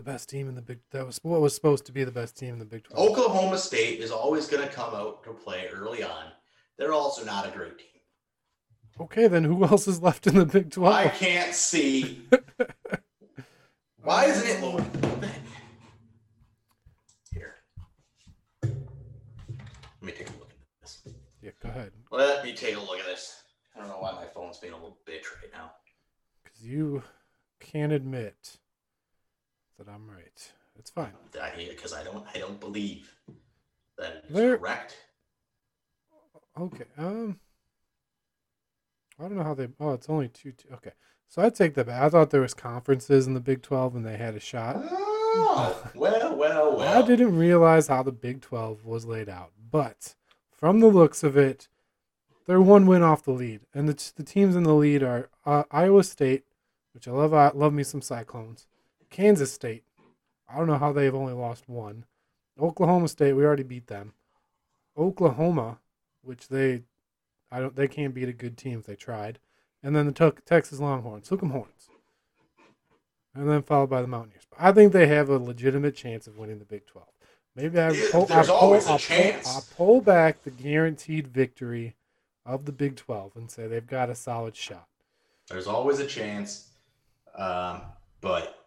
the 0.00 0.10
best 0.10 0.30
team 0.30 0.48
in 0.48 0.54
the 0.54 0.62
Big. 0.62 0.78
That 0.92 1.06
was 1.06 1.20
what 1.22 1.42
was 1.42 1.54
supposed 1.54 1.84
to 1.86 1.92
be 1.92 2.04
the 2.04 2.10
best 2.10 2.38
team 2.38 2.54
in 2.54 2.58
the 2.58 2.64
Big 2.64 2.84
12. 2.84 3.10
Oklahoma 3.10 3.58
State 3.58 4.00
is 4.00 4.10
always 4.10 4.46
going 4.46 4.66
to 4.66 4.72
come 4.72 4.94
out 4.94 5.22
to 5.24 5.32
play 5.32 5.68
early 5.70 6.02
on. 6.02 6.32
They're 6.78 6.94
also 6.94 7.22
not 7.22 7.46
a 7.46 7.50
great 7.50 7.76
team. 7.76 7.86
Okay, 8.98 9.28
then 9.28 9.44
who 9.44 9.62
else 9.64 9.86
is 9.86 10.00
left 10.00 10.26
in 10.26 10.36
the 10.36 10.46
Big 10.46 10.70
12? 10.70 10.94
I 10.94 11.08
can't 11.08 11.54
see. 11.54 12.22
Why 14.02 14.24
isn't 14.24 14.48
it 14.48 14.62
loading? 14.62 14.90
Here. 17.30 17.56
Let 18.62 18.72
me 20.00 20.12
take 20.12 20.30
a 20.30 20.38
look 20.38 20.50
at 20.50 20.80
this. 20.80 21.02
Yeah, 21.42 21.50
go 21.62 21.68
ahead. 21.68 21.92
Let 22.10 22.42
me 22.42 22.54
take 22.54 22.76
a 22.76 22.80
look 22.80 23.00
at 23.00 23.04
this. 23.04 23.42
I 23.76 23.80
don't 23.80 23.88
know 23.88 23.98
why 24.00 24.12
my 24.12 24.26
phone's 24.26 24.58
being 24.58 24.72
a 24.72 24.76
little 24.76 24.98
bitch 25.06 25.24
right 25.42 25.52
now. 25.52 25.72
Because 26.42 26.62
you 26.62 27.02
can't 27.60 27.92
admit 27.92 28.56
that 29.80 29.90
I'm 29.90 30.08
right. 30.08 30.52
It's 30.78 30.90
fine. 30.90 31.12
Because 31.32 31.94
I 31.94 32.04
don't, 32.04 32.24
I 32.34 32.38
don't 32.38 32.60
believe 32.60 33.10
that 33.96 34.24
it's 34.24 34.34
There- 34.34 34.58
correct. 34.58 34.96
Okay. 36.58 36.84
Um. 36.98 37.40
I 39.18 39.22
don't 39.24 39.36
know 39.36 39.42
how 39.44 39.54
they. 39.54 39.68
Oh, 39.78 39.92
it's 39.92 40.08
only 40.08 40.28
two. 40.28 40.52
two 40.52 40.68
okay, 40.74 40.92
so 41.28 41.42
I 41.42 41.48
take 41.50 41.74
that 41.74 41.86
back. 41.86 42.02
I 42.02 42.08
thought 42.08 42.30
there 42.30 42.40
was 42.40 42.54
conferences 42.54 43.26
in 43.26 43.34
the 43.34 43.40
Big 43.40 43.62
12 43.62 43.96
and 43.96 44.06
they 44.06 44.16
had 44.16 44.34
a 44.34 44.40
shot. 44.40 44.76
Oh, 44.78 45.90
well, 45.94 46.34
well, 46.36 46.76
well. 46.76 47.02
I 47.02 47.06
didn't 47.06 47.36
realize 47.36 47.86
how 47.86 48.02
the 48.02 48.12
Big 48.12 48.40
12 48.40 48.84
was 48.84 49.04
laid 49.06 49.28
out, 49.28 49.52
but 49.70 50.14
from 50.52 50.80
the 50.80 50.88
looks 50.88 51.22
of 51.22 51.36
it, 51.36 51.68
they're 52.46 52.60
one 52.60 52.86
win 52.86 53.02
off 53.02 53.22
the 53.22 53.30
lead, 53.30 53.60
and 53.72 53.88
the, 53.88 54.12
the 54.16 54.24
teams 54.24 54.56
in 54.56 54.64
the 54.64 54.74
lead 54.74 55.02
are 55.02 55.30
uh, 55.46 55.64
Iowa 55.70 56.02
State, 56.02 56.44
which 56.92 57.06
I 57.06 57.12
love. 57.12 57.32
I 57.32 57.50
love 57.54 57.72
me 57.72 57.84
some 57.84 58.02
Cyclones. 58.02 58.66
Kansas 59.10 59.52
State. 59.52 59.84
I 60.48 60.56
don't 60.56 60.66
know 60.66 60.78
how 60.78 60.92
they've 60.92 61.14
only 61.14 61.32
lost 61.32 61.68
one. 61.68 62.04
Oklahoma 62.60 63.08
State. 63.08 63.34
We 63.34 63.44
already 63.44 63.62
beat 63.62 63.86
them. 63.86 64.14
Oklahoma, 64.96 65.78
which 66.22 66.48
they, 66.48 66.82
I 67.50 67.60
don't. 67.60 67.74
They 67.76 67.88
can't 67.88 68.14
beat 68.14 68.28
a 68.28 68.32
good 68.32 68.56
team 68.56 68.80
if 68.80 68.86
they 68.86 68.96
tried. 68.96 69.38
And 69.82 69.94
then 69.96 70.06
the 70.06 70.32
Texas 70.44 70.78
Longhorns. 70.80 71.28
Hook 71.28 71.42
'em 71.42 71.50
horns. 71.50 71.88
And 73.34 73.48
then 73.48 73.62
followed 73.62 73.90
by 73.90 74.02
the 74.02 74.08
Mountaineers. 74.08 74.46
But 74.50 74.60
I 74.60 74.72
think 74.72 74.92
they 74.92 75.06
have 75.06 75.28
a 75.28 75.38
legitimate 75.38 75.94
chance 75.94 76.26
of 76.26 76.36
winning 76.36 76.58
the 76.58 76.64
Big 76.64 76.86
12. 76.86 77.06
Maybe 77.54 77.80
I 77.80 77.90
pull, 78.10 78.26
I 78.30 78.44
pull, 78.44 78.54
always 78.54 78.86
a 78.86 78.92
I'll 78.92 78.98
chance. 78.98 79.46
Pull, 79.46 79.54
I'll 79.54 79.64
pull 79.76 80.00
back 80.00 80.42
the 80.42 80.50
guaranteed 80.50 81.28
victory 81.28 81.94
of 82.44 82.64
the 82.64 82.72
Big 82.72 82.96
12 82.96 83.36
and 83.36 83.50
say 83.50 83.66
they've 83.66 83.86
got 83.86 84.10
a 84.10 84.14
solid 84.14 84.56
shot. 84.56 84.88
There's 85.48 85.66
always 85.66 86.00
a 86.00 86.06
chance. 86.06 86.68
Um, 87.36 87.82
but 88.20 88.59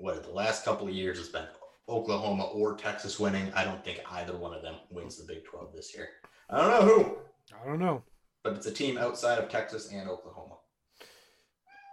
what 0.00 0.22
the 0.24 0.30
last 0.30 0.64
couple 0.64 0.88
of 0.88 0.94
years 0.94 1.18
has 1.18 1.28
been 1.28 1.46
Oklahoma 1.88 2.44
or 2.44 2.74
Texas 2.76 3.18
winning. 3.20 3.52
I 3.54 3.64
don't 3.64 3.84
think 3.84 4.00
either 4.10 4.36
one 4.36 4.54
of 4.54 4.62
them 4.62 4.76
wins 4.90 5.16
the 5.16 5.24
Big 5.24 5.44
12 5.44 5.72
this 5.74 5.94
year. 5.94 6.08
I 6.48 6.58
don't 6.58 6.70
know 6.70 6.94
who, 6.94 7.16
I 7.62 7.66
don't 7.66 7.78
know. 7.78 8.02
but 8.42 8.54
it's 8.54 8.66
a 8.66 8.72
team 8.72 8.98
outside 8.98 9.38
of 9.38 9.48
Texas 9.48 9.90
and 9.92 10.08
Oklahoma. 10.08 10.56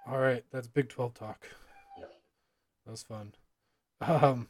All 0.08 0.20
right, 0.20 0.44
that's 0.52 0.68
Big 0.68 0.90
12 0.90 1.14
talk. 1.14 1.48
Yep. 2.00 2.12
That 2.86 2.92
was 2.92 3.04
fun. 3.04 3.34
Um, 4.00 4.48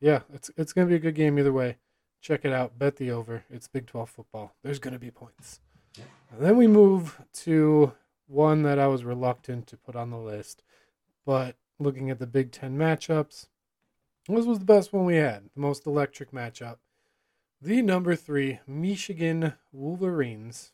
yeah, 0.00 0.20
it's 0.32 0.50
it's 0.56 0.72
gonna 0.72 0.86
be 0.88 0.94
a 0.94 0.98
good 1.00 1.14
game 1.14 1.38
either 1.38 1.52
way. 1.52 1.76
Check 2.22 2.44
it 2.44 2.52
out. 2.52 2.78
Bet 2.78 2.96
the 2.96 3.10
over. 3.10 3.44
It's 3.50 3.68
Big 3.68 3.86
12 3.86 4.08
football. 4.10 4.54
There's 4.64 4.78
gonna 4.78 4.98
be 4.98 5.10
points. 5.10 5.60
Yeah. 5.96 6.04
Then 6.38 6.56
we 6.56 6.66
move 6.66 7.20
to 7.34 7.92
one 8.26 8.62
that 8.62 8.78
I 8.78 8.86
was 8.86 9.04
reluctant 9.04 9.66
to 9.68 9.76
put 9.76 9.96
on 9.96 10.10
the 10.10 10.16
list, 10.18 10.62
but 11.26 11.56
looking 11.80 12.10
at 12.10 12.18
the 12.18 12.26
Big 12.26 12.52
Ten 12.52 12.76
matchups, 12.76 13.46
this 14.28 14.46
was 14.46 14.58
the 14.58 14.64
best 14.64 14.92
one 14.92 15.04
we 15.04 15.16
had. 15.16 15.44
The 15.54 15.60
most 15.60 15.86
electric 15.86 16.30
matchup. 16.30 16.76
The 17.60 17.82
number 17.82 18.14
three 18.14 18.60
Michigan 18.66 19.54
Wolverines, 19.72 20.72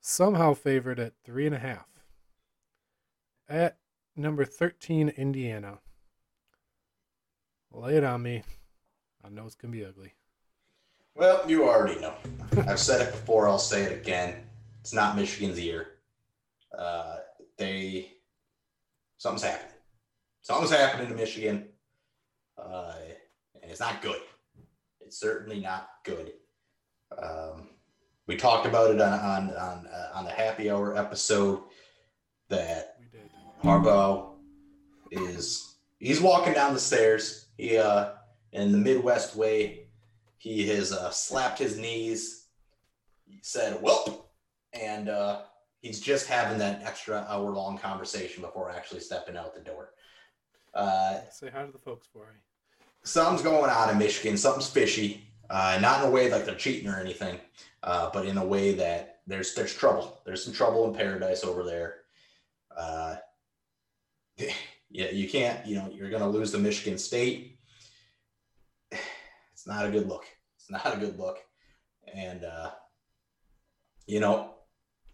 somehow 0.00 0.54
favored 0.54 0.98
at 0.98 1.12
three 1.24 1.46
and 1.46 1.54
a 1.54 1.58
half 1.58 1.86
at 3.52 3.76
number 4.16 4.44
13, 4.44 5.10
Indiana. 5.10 5.78
Lay 7.70 7.96
it 7.96 8.04
on 8.04 8.22
me. 8.22 8.42
I 9.24 9.28
know 9.28 9.44
it's 9.44 9.54
going 9.54 9.72
to 9.72 9.78
be 9.78 9.84
ugly. 9.84 10.14
Well, 11.14 11.42
you 11.46 11.68
already 11.68 12.00
know. 12.00 12.14
I've 12.66 12.78
said 12.80 13.06
it 13.06 13.12
before. 13.12 13.48
I'll 13.48 13.58
say 13.58 13.82
it 13.82 13.92
again. 13.92 14.36
It's 14.80 14.94
not 14.94 15.16
Michigan's 15.16 15.60
year. 15.60 15.88
Uh, 16.76 17.16
they 17.58 18.12
something's 19.18 19.44
happening. 19.44 19.71
Something's 20.42 20.72
happening 20.72 21.08
to 21.08 21.14
Michigan, 21.14 21.68
uh, 22.58 22.94
and 23.62 23.70
it's 23.70 23.80
not 23.80 24.02
good. 24.02 24.20
It's 25.00 25.18
certainly 25.18 25.60
not 25.60 25.88
good. 26.04 26.32
Um, 27.16 27.68
we 28.26 28.36
talked 28.36 28.66
about 28.66 28.90
it 28.90 29.00
on 29.00 29.12
on 29.12 29.50
on, 29.50 29.86
uh, 29.86 30.10
on 30.14 30.24
the 30.24 30.30
happy 30.30 30.70
hour 30.70 30.96
episode 30.96 31.60
that. 32.48 32.96
Harbaugh 33.62 34.32
is 35.12 35.76
he's 36.00 36.20
walking 36.20 36.52
down 36.52 36.74
the 36.74 36.80
stairs. 36.80 37.46
He 37.56 37.78
uh 37.78 38.10
in 38.52 38.72
the 38.72 38.78
Midwest 38.78 39.36
way, 39.36 39.86
he 40.38 40.66
has 40.68 40.92
uh, 40.92 41.10
slapped 41.10 41.60
his 41.60 41.78
knees, 41.78 42.48
said 43.42 43.80
"Welp," 43.80 44.24
and 44.72 45.08
uh, 45.08 45.42
he's 45.80 46.00
just 46.00 46.26
having 46.26 46.58
that 46.58 46.82
extra 46.82 47.24
hour 47.28 47.50
long 47.50 47.78
conversation 47.78 48.42
before 48.42 48.70
actually 48.70 49.00
stepping 49.00 49.36
out 49.36 49.54
the 49.54 49.60
door. 49.60 49.90
Uh, 50.74 51.20
Say 51.30 51.50
hi 51.50 51.64
to 51.66 51.72
the 51.72 51.78
folks 51.78 52.06
for 52.12 52.20
me. 52.26 52.38
something's 53.04 53.42
going 53.42 53.70
on 53.70 53.90
in 53.90 53.98
Michigan. 53.98 54.36
Something's 54.36 54.68
fishy. 54.70 55.26
Uh, 55.50 55.78
not 55.82 56.00
in 56.02 56.08
a 56.08 56.10
way 56.10 56.30
like 56.30 56.46
they're 56.46 56.54
cheating 56.54 56.88
or 56.88 56.98
anything, 56.98 57.38
uh, 57.82 58.08
but 58.12 58.24
in 58.24 58.38
a 58.38 58.44
way 58.44 58.72
that 58.74 59.20
there's 59.26 59.54
there's 59.54 59.74
trouble. 59.74 60.20
There's 60.24 60.42
some 60.44 60.54
trouble 60.54 60.88
in 60.88 60.94
paradise 60.94 61.44
over 61.44 61.62
there. 61.62 61.96
Uh, 62.74 63.16
yeah, 64.90 65.10
you 65.10 65.28
can't. 65.28 65.66
You 65.66 65.76
know, 65.76 65.90
you're 65.92 66.08
going 66.10 66.22
to 66.22 66.28
lose 66.28 66.52
the 66.52 66.58
Michigan 66.58 66.98
State. 66.98 67.58
It's 69.52 69.66
not 69.68 69.86
a 69.86 69.90
good 69.90 70.08
look. 70.08 70.24
It's 70.56 70.68
not 70.68 70.92
a 70.92 70.98
good 70.98 71.16
look, 71.20 71.38
and 72.12 72.42
uh, 72.44 72.70
you 74.08 74.18
know, 74.18 74.54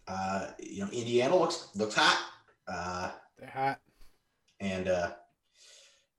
uh, 0.07 0.47
you 0.57 0.83
know, 0.83 0.89
Indiana 0.91 1.35
looks 1.35 1.69
looks 1.75 1.93
hot. 1.93 2.19
Uh, 2.67 3.11
They're 3.37 3.47
hot. 3.49 3.79
and 4.59 4.87
uh, 4.87 5.11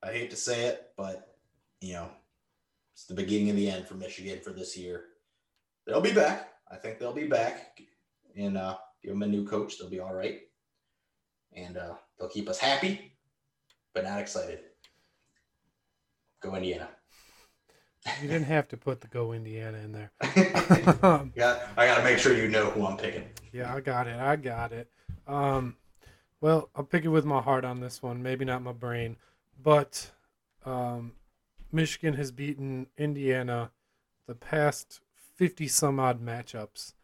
I 0.02 0.12
hate 0.12 0.30
to 0.30 0.36
say 0.36 0.66
it, 0.66 0.90
but 0.96 1.36
you 1.80 1.94
know, 1.94 2.08
it's 2.92 3.04
the 3.04 3.14
beginning 3.14 3.50
of 3.50 3.56
the 3.56 3.70
end 3.70 3.86
for 3.86 3.94
Michigan 3.94 4.40
for 4.40 4.50
this 4.50 4.76
year. 4.76 5.04
They'll 5.86 6.00
be 6.00 6.12
back. 6.12 6.52
I 6.70 6.76
think 6.76 6.98
they'll 6.98 7.12
be 7.12 7.26
back 7.26 7.80
and 8.36 8.56
uh, 8.56 8.76
give 9.02 9.12
them 9.12 9.22
a 9.22 9.26
new 9.26 9.46
coach. 9.46 9.78
They'll 9.78 9.90
be 9.90 10.00
all 10.00 10.14
right. 10.14 10.40
And 11.54 11.76
uh, 11.76 11.94
they'll 12.18 12.28
keep 12.28 12.48
us 12.48 12.58
happy, 12.58 13.16
but 13.94 14.04
not 14.04 14.20
excited. 14.20 14.60
Go 16.40 16.54
Indiana. 16.54 16.88
You 18.22 18.28
didn't 18.28 18.44
have 18.44 18.68
to 18.68 18.76
put 18.76 19.00
the 19.00 19.08
Go 19.08 19.32
Indiana 19.32 19.78
in 19.78 19.92
there. 19.92 20.12
Um, 21.02 21.32
I 21.36 21.86
got 21.86 21.96
to 21.96 22.04
make 22.04 22.18
sure 22.18 22.36
you 22.36 22.48
know 22.48 22.70
who 22.70 22.86
I'm 22.86 22.96
picking. 22.96 23.24
yeah, 23.52 23.74
I 23.74 23.80
got 23.80 24.06
it. 24.06 24.18
I 24.18 24.36
got 24.36 24.72
it. 24.72 24.90
Um, 25.26 25.76
well, 26.40 26.70
I'll 26.74 26.84
pick 26.84 27.04
it 27.04 27.08
with 27.08 27.24
my 27.24 27.40
heart 27.40 27.64
on 27.64 27.80
this 27.80 28.02
one. 28.02 28.22
Maybe 28.22 28.44
not 28.44 28.62
my 28.62 28.72
brain, 28.72 29.16
but 29.62 30.10
um, 30.64 31.12
Michigan 31.72 32.14
has 32.14 32.30
beaten 32.30 32.86
Indiana 32.96 33.70
the 34.26 34.34
past 34.34 35.00
fifty 35.36 35.68
some 35.68 35.98
odd 35.98 36.24
matchups. 36.24 36.94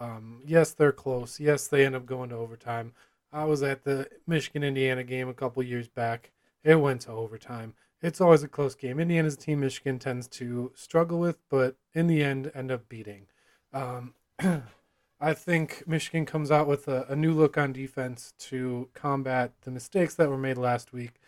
Um, 0.00 0.42
yes, 0.44 0.72
they're 0.72 0.92
close. 0.92 1.38
Yes, 1.38 1.68
they 1.68 1.86
end 1.86 1.94
up 1.94 2.06
going 2.06 2.30
to 2.30 2.36
overtime. 2.36 2.92
I 3.32 3.44
was 3.44 3.62
at 3.62 3.84
the 3.84 4.08
Michigan 4.26 4.62
Indiana 4.62 5.04
game 5.04 5.28
a 5.28 5.34
couple 5.34 5.62
years 5.62 5.88
back. 5.88 6.32
It 6.64 6.76
went 6.76 7.02
to 7.02 7.12
overtime. 7.12 7.74
It's 8.02 8.20
always 8.20 8.42
a 8.42 8.48
close 8.48 8.74
game. 8.74 8.98
Indiana's 8.98 9.36
team 9.36 9.60
Michigan 9.60 9.98
tends 9.98 10.26
to 10.28 10.72
struggle 10.74 11.20
with, 11.20 11.38
but 11.48 11.76
in 11.94 12.08
the 12.08 12.22
end, 12.22 12.50
end 12.54 12.70
up 12.72 12.88
beating. 12.88 13.26
Um, 13.72 14.14
I 15.20 15.34
think 15.34 15.84
Michigan 15.86 16.26
comes 16.26 16.50
out 16.50 16.66
with 16.66 16.88
a, 16.88 17.06
a 17.08 17.14
new 17.14 17.32
look 17.32 17.56
on 17.56 17.72
defense 17.72 18.34
to 18.40 18.88
combat 18.92 19.52
the 19.62 19.70
mistakes 19.70 20.16
that 20.16 20.28
were 20.28 20.36
made 20.36 20.58
last 20.58 20.92
week. 20.92 21.20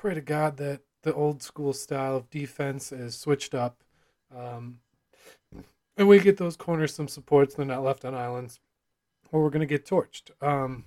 Pray 0.00 0.14
to 0.14 0.22
God 0.22 0.56
that 0.56 0.80
the 1.02 1.12
old 1.12 1.42
school 1.42 1.74
style 1.74 2.16
of 2.16 2.30
defense 2.30 2.90
is 2.90 3.14
switched 3.14 3.54
up. 3.54 3.82
Um, 4.34 4.78
and 5.94 6.08
we 6.08 6.18
get 6.20 6.38
those 6.38 6.56
corners 6.56 6.94
some 6.94 7.06
supports, 7.06 7.54
they're 7.54 7.66
not 7.66 7.82
left 7.82 8.06
on 8.06 8.14
islands, 8.14 8.60
or 9.30 9.42
we're 9.42 9.50
going 9.50 9.60
to 9.60 9.66
get 9.66 9.84
torched. 9.84 10.30
Um, 10.40 10.86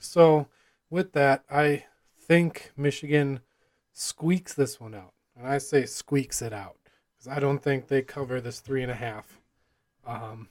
so, 0.00 0.48
with 0.88 1.12
that, 1.12 1.44
I 1.50 1.84
think 2.18 2.72
Michigan 2.78 3.40
squeaks 3.92 4.54
this 4.54 4.80
one 4.80 4.94
out. 4.94 5.12
And 5.36 5.46
I 5.46 5.58
say 5.58 5.84
squeaks 5.84 6.40
it 6.40 6.54
out 6.54 6.78
because 7.12 7.30
I 7.30 7.40
don't 7.40 7.62
think 7.62 7.88
they 7.88 8.00
cover 8.00 8.40
this 8.40 8.60
three 8.60 8.84
and 8.84 8.90
a 8.90 8.94
half. 8.94 9.38
Um, 10.06 10.48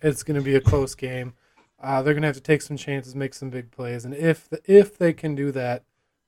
it's 0.00 0.22
going 0.22 0.38
to 0.38 0.44
be 0.44 0.54
a 0.54 0.60
close 0.60 0.94
game. 0.94 1.34
Uh, 1.82 2.00
they're 2.00 2.14
going 2.14 2.22
to 2.22 2.28
have 2.28 2.36
to 2.36 2.40
take 2.40 2.62
some 2.62 2.76
chances, 2.76 3.16
make 3.16 3.34
some 3.34 3.50
big 3.50 3.72
plays, 3.72 4.04
and 4.04 4.14
if 4.14 4.48
the, 4.48 4.60
if 4.66 4.96
they 4.96 5.12
can 5.12 5.34
do 5.34 5.50
that, 5.50 5.82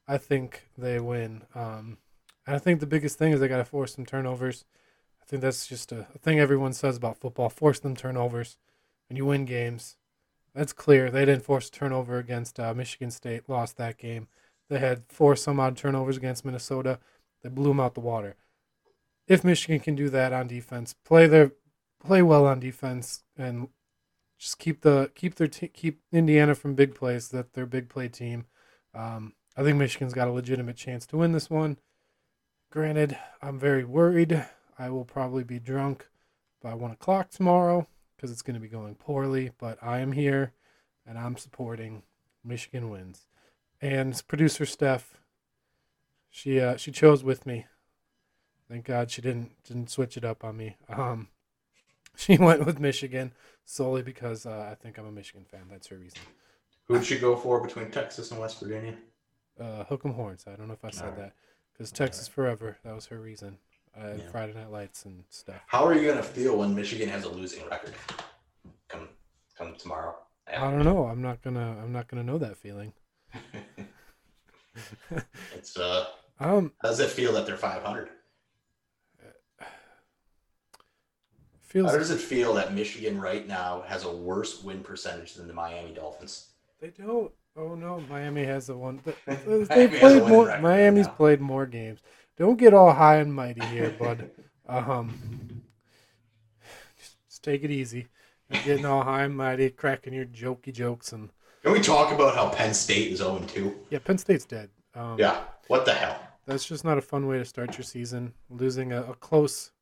I 0.09 0.19
think 0.19 0.69
they 0.79 1.01
win. 1.01 1.43
Um, 1.55 1.99
and 2.47 2.55
I 2.55 2.59
think 2.59 2.81
the 2.81 2.87
biggest 2.87 3.19
thing 3.19 3.33
is 3.33 3.41
they 3.41 3.49
got 3.49 3.57
to 3.59 3.65
force 3.65 3.95
some 3.95 4.07
turnovers. 4.07 4.65
I 5.21 5.25
think 5.25 5.43
that's 5.43 5.67
just 5.67 5.91
a, 5.91 6.07
a 6.15 6.19
thing 6.19 6.39
everyone 6.39 6.73
says 6.73 6.97
about 6.97 7.19
football: 7.19 7.49
force 7.49 7.81
them 7.81 7.97
turnovers, 7.97 8.57
and 9.09 9.19
you 9.19 9.27
win 9.27 9.45
games. 9.45 9.97
That's 10.55 10.73
clear. 10.73 11.11
They 11.11 11.25
didn't 11.25 11.45
force 11.45 11.69
a 11.69 11.73
turnover 11.73 12.19
against 12.19 12.59
uh, 12.59 12.73
Michigan 12.73 13.11
State, 13.11 13.49
lost 13.49 13.77
that 13.77 13.99
game. 13.99 14.29
They 14.71 14.79
had 14.79 15.05
four 15.09 15.37
some 15.37 15.61
odd 15.61 15.77
turnovers 15.77 16.17
against 16.17 16.45
Minnesota. 16.45 16.99
They 17.43 17.49
blew 17.49 17.69
them 17.69 17.81
out 17.81 17.95
the 17.95 18.01
water. 18.01 18.37
If 19.27 19.45
Michigan 19.45 19.81
can 19.81 19.97
do 19.97 20.09
that 20.11 20.33
on 20.33 20.47
defense, 20.47 20.95
play 21.05 21.27
their 21.27 21.53
play 22.05 22.23
well 22.23 22.47
on 22.47 22.61
defense, 22.61 23.25
and 23.37 23.69
just 24.39 24.59
keep 24.59 24.83
the 24.83 25.11
keep 25.15 25.35
their 25.35 25.49
keep 25.49 26.01
Indiana 26.13 26.55
from 26.55 26.75
big 26.75 26.95
plays. 26.95 27.29
That 27.29 27.55
their 27.55 27.67
big 27.67 27.89
play 27.89 28.09
team. 28.09 28.47
Um, 28.95 29.35
I 29.57 29.63
think 29.63 29.79
Michigan's 29.79 30.13
got 30.13 30.29
a 30.29 30.33
legitimate 30.33 30.77
chance 30.77 31.07
to 31.07 31.17
win 31.17 31.33
this 31.33 31.49
one. 31.49 31.79
Granted, 32.71 33.17
I'm 33.41 33.59
very 33.59 33.85
worried. 33.85 34.45
I 34.79 34.91
will 34.91 35.05
probably 35.05 35.45
be 35.45 35.59
drunk 35.59 36.07
by 36.63 36.75
one 36.75 36.91
o'clock 36.91 37.31
tomorrow 37.31 37.87
because 38.15 38.31
it's 38.31 38.43
going 38.43 38.55
to 38.55 38.61
be 38.61 38.69
going 38.69 38.97
poorly. 38.97 39.53
But 39.57 39.79
I 39.83 40.01
am 40.01 40.13
here, 40.13 40.53
and 41.07 41.19
I'm 41.19 41.37
supporting 41.37 42.03
Michigan 42.45 42.91
wins. 42.91 43.27
And 43.81 44.21
producer 44.29 44.67
Steph, 44.67 45.19
she 46.29 46.61
uh, 46.61 46.77
she 46.77 46.93
chose 46.93 47.25
with 47.25 47.47
me. 47.47 47.67
Thank 48.69 48.85
God 48.85 49.11
she 49.11 49.23
didn't 49.23 49.53
didn't 49.65 49.91
switch 49.91 50.19
it 50.19 50.25
up 50.25 50.45
on 50.45 50.57
me. 50.57 50.77
Um, 50.89 51.29
she 52.17 52.37
went 52.37 52.67
with 52.67 52.79
Michigan 52.79 53.33
solely 53.65 54.03
because 54.03 54.45
uh, 54.45 54.69
I 54.71 54.75
think 54.75 54.99
I'm 54.99 55.07
a 55.07 55.13
Michigan 55.13 55.47
fan. 55.51 55.63
That's 55.71 55.87
her 55.89 55.97
reason. 55.97 56.21
Who'd 56.89 57.05
she 57.05 57.19
go 57.19 57.37
for 57.37 57.61
between 57.61 57.91
Texas 57.91 58.31
and 58.31 58.41
West 58.41 58.61
Virginia? 58.61 58.97
Uh, 59.59 59.85
hook 59.85 60.03
'em 60.05 60.13
horns. 60.15 60.45
I 60.47 60.55
don't 60.57 60.69
know 60.69 60.75
if 60.75 60.85
I 60.85 60.91
said 60.91 61.05
Alright. 61.05 61.19
that 61.19 61.33
because 61.73 61.91
Texas 61.91 62.29
forever. 62.29 62.77
That 62.85 62.95
was 62.95 63.07
her 63.07 63.19
reason. 63.21 63.59
Uh, 63.99 64.15
Yeah. 64.19 64.29
Friday 64.31 64.53
Night 64.53 64.71
Lights 64.71 65.05
and 65.07 65.25
stuff. 65.31 65.61
How 65.67 65.85
are 65.87 65.95
you 65.95 66.07
gonna 66.09 66.23
feel 66.23 66.59
when 66.59 66.75
Michigan 66.75 67.09
has 67.09 67.25
a 67.25 67.31
losing 67.31 67.67
record? 67.69 67.95
Come, 68.89 69.09
come 69.57 69.75
tomorrow. 69.77 70.17
I 70.47 70.71
don't 70.71 70.85
know. 70.85 71.07
I'm 71.07 71.23
not 71.23 71.41
gonna. 71.43 71.79
I'm 71.83 71.93
not 71.93 72.07
gonna 72.09 72.23
know 72.23 72.39
that 72.39 72.57
feeling. 72.57 72.93
It's 75.55 75.75
uh, 75.79 76.05
Um, 76.39 76.73
how 76.83 76.89
does 76.91 77.01
it 77.01 77.09
feel 77.09 77.33
that 77.33 77.47
they're 77.47 77.57
500? 77.57 78.11
feels 81.63 81.91
How 81.91 81.97
does 81.97 82.11
it 82.11 82.21
feel 82.21 82.53
that 82.55 82.75
Michigan 82.75 83.19
right 83.19 83.49
now 83.49 83.81
has 83.87 84.05
a 84.05 84.13
worse 84.15 84.63
win 84.63 84.83
percentage 84.83 85.33
than 85.35 85.47
the 85.49 85.55
Miami 85.55 85.95
Dolphins? 85.95 86.51
they 86.79 86.89
don't. 86.91 87.33
Oh 87.57 87.75
no, 87.75 88.01
Miami 88.11 88.45
has 88.45 88.67
the 88.67 88.77
one. 88.77 89.01
They, 89.27 89.65
they 89.65 89.89
played 89.89 90.03
winning 90.23 90.29
more. 90.29 90.59
Miami's 90.61 91.07
right 91.07 91.17
played 91.17 91.41
more 91.41 91.67
games. 91.67 92.01
Don't 92.37 92.59
get 92.59 92.75
all 92.75 92.93
high 92.93 93.17
and 93.17 93.33
mighty 93.33 93.65
here, 93.67 93.91
bud. 93.99 94.31
Um, 94.69 95.63
just, 96.99 97.17
just 97.29 97.43
take 97.43 97.63
it 97.65 97.71
easy. 97.71 98.09
You're 98.51 98.63
getting 98.63 98.85
all 98.87 99.03
high 99.03 99.23
and 99.25 99.37
mighty, 99.37 99.71
cracking 99.71 100.13
your 100.13 100.27
jokey 100.27 100.73
jokes, 100.73 101.13
and 101.13 101.31
Can 101.63 101.73
we 101.73 101.81
talk 101.81 102.13
about 102.13 102.35
how 102.35 102.49
Penn 102.51 102.75
State 102.75 103.13
is 103.13 103.19
0 103.19 103.41
2? 103.47 103.75
yeah, 103.91 103.99
Penn 104.01 104.19
State's 104.19 104.45
dead. 104.45 104.69
Um, 104.95 105.19
Yeah. 105.19 105.41
What 105.69 105.85
the 105.85 105.95
hell? 105.95 106.21
that's 106.47 106.65
just 106.65 106.85
not 106.85 106.97
a 106.97 107.03
fun 107.03 107.27
way 107.27 107.39
to 107.39 107.45
start 107.45 107.77
your 107.77 107.83
season. 107.85 108.33
Losing 108.51 108.93
a, 108.93 109.03
a 109.03 109.15
close, 109.15 109.73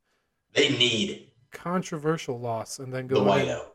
They 0.54 0.70
need 0.70 1.30
controversial 1.52 2.38
loss, 2.40 2.78
and 2.78 2.92
then 2.92 3.06
go 3.06 3.20
in. 3.20 3.46
whiteout. 3.46 3.66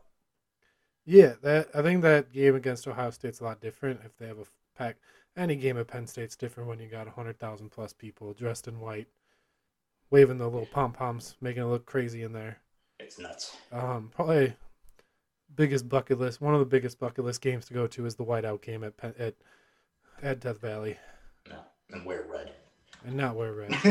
Yeah, 1.06 1.34
that 1.42 1.68
I 1.74 1.82
think 1.82 2.02
that 2.02 2.32
game 2.32 2.54
against 2.54 2.86
Ohio 2.86 3.10
State's 3.10 3.40
a 3.40 3.44
lot 3.44 3.60
different. 3.60 4.00
If 4.04 4.16
they 4.18 4.26
have 4.26 4.38
a 4.38 4.44
pack, 4.76 4.96
any 5.36 5.56
game 5.56 5.78
at 5.78 5.86
Penn 5.88 6.06
State's 6.06 6.36
different 6.36 6.68
when 6.68 6.78
you 6.78 6.88
got 6.88 7.08
hundred 7.08 7.38
thousand 7.38 7.70
plus 7.70 7.92
people 7.92 8.32
dressed 8.34 8.68
in 8.68 8.80
white, 8.80 9.08
waving 10.10 10.38
the 10.38 10.44
little 10.48 10.66
pom 10.66 10.92
poms, 10.92 11.36
making 11.40 11.62
it 11.62 11.66
look 11.66 11.86
crazy 11.86 12.22
in 12.22 12.32
there. 12.32 12.58
It's 12.98 13.18
nuts. 13.18 13.56
Um, 13.72 14.10
probably 14.14 14.54
biggest 15.56 15.88
bucket 15.88 16.20
list. 16.20 16.40
One 16.40 16.54
of 16.54 16.60
the 16.60 16.66
biggest 16.66 16.98
bucket 17.00 17.24
list 17.24 17.40
games 17.40 17.66
to 17.66 17.74
go 17.74 17.86
to 17.88 18.06
is 18.06 18.14
the 18.14 18.24
whiteout 18.24 18.60
game 18.62 18.84
at 18.84 18.96
Penn, 18.96 19.14
at 19.18 19.34
at 20.22 20.40
Death 20.40 20.60
Valley, 20.60 20.96
No. 21.48 21.56
And 21.92 22.04
wear 22.04 22.24
red. 22.30 22.52
and 23.06 23.16
not 23.16 23.34
wear 23.36 23.52
red. 23.54 23.70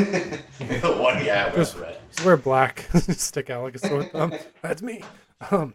the 0.59 0.97
one 1.01 1.25
guy 1.25 1.51
wears 1.53 1.75
red. 1.75 1.97
Just 2.11 2.23
wear 2.25 2.37
black, 2.37 2.87
stick 2.93 3.49
out 3.49 3.63
like 3.63 3.75
a 3.75 3.79
sore 3.79 4.03
thumb. 4.03 4.33
That's 4.61 4.83
me. 4.83 5.03
Um, 5.51 5.73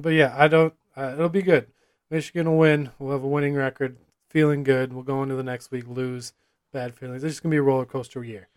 but 0.00 0.10
yeah, 0.10 0.34
I 0.36 0.48
don't. 0.48 0.74
Uh, 0.96 1.12
it'll 1.14 1.28
be 1.28 1.42
good. 1.42 1.68
Michigan 2.10 2.48
will 2.48 2.58
win. 2.58 2.90
We'll 2.98 3.12
have 3.12 3.22
a 3.22 3.28
winning 3.28 3.54
record. 3.54 3.96
Feeling 4.28 4.62
good. 4.62 4.92
We'll 4.92 5.04
go 5.04 5.22
into 5.22 5.34
the 5.34 5.42
next 5.42 5.70
week 5.70 5.86
lose. 5.86 6.32
Bad 6.72 6.94
feelings. 6.94 7.24
It's 7.24 7.34
just 7.34 7.42
gonna 7.42 7.52
be 7.52 7.58
a 7.58 7.62
roller 7.62 7.86
coaster 7.86 8.22
year. 8.22 8.48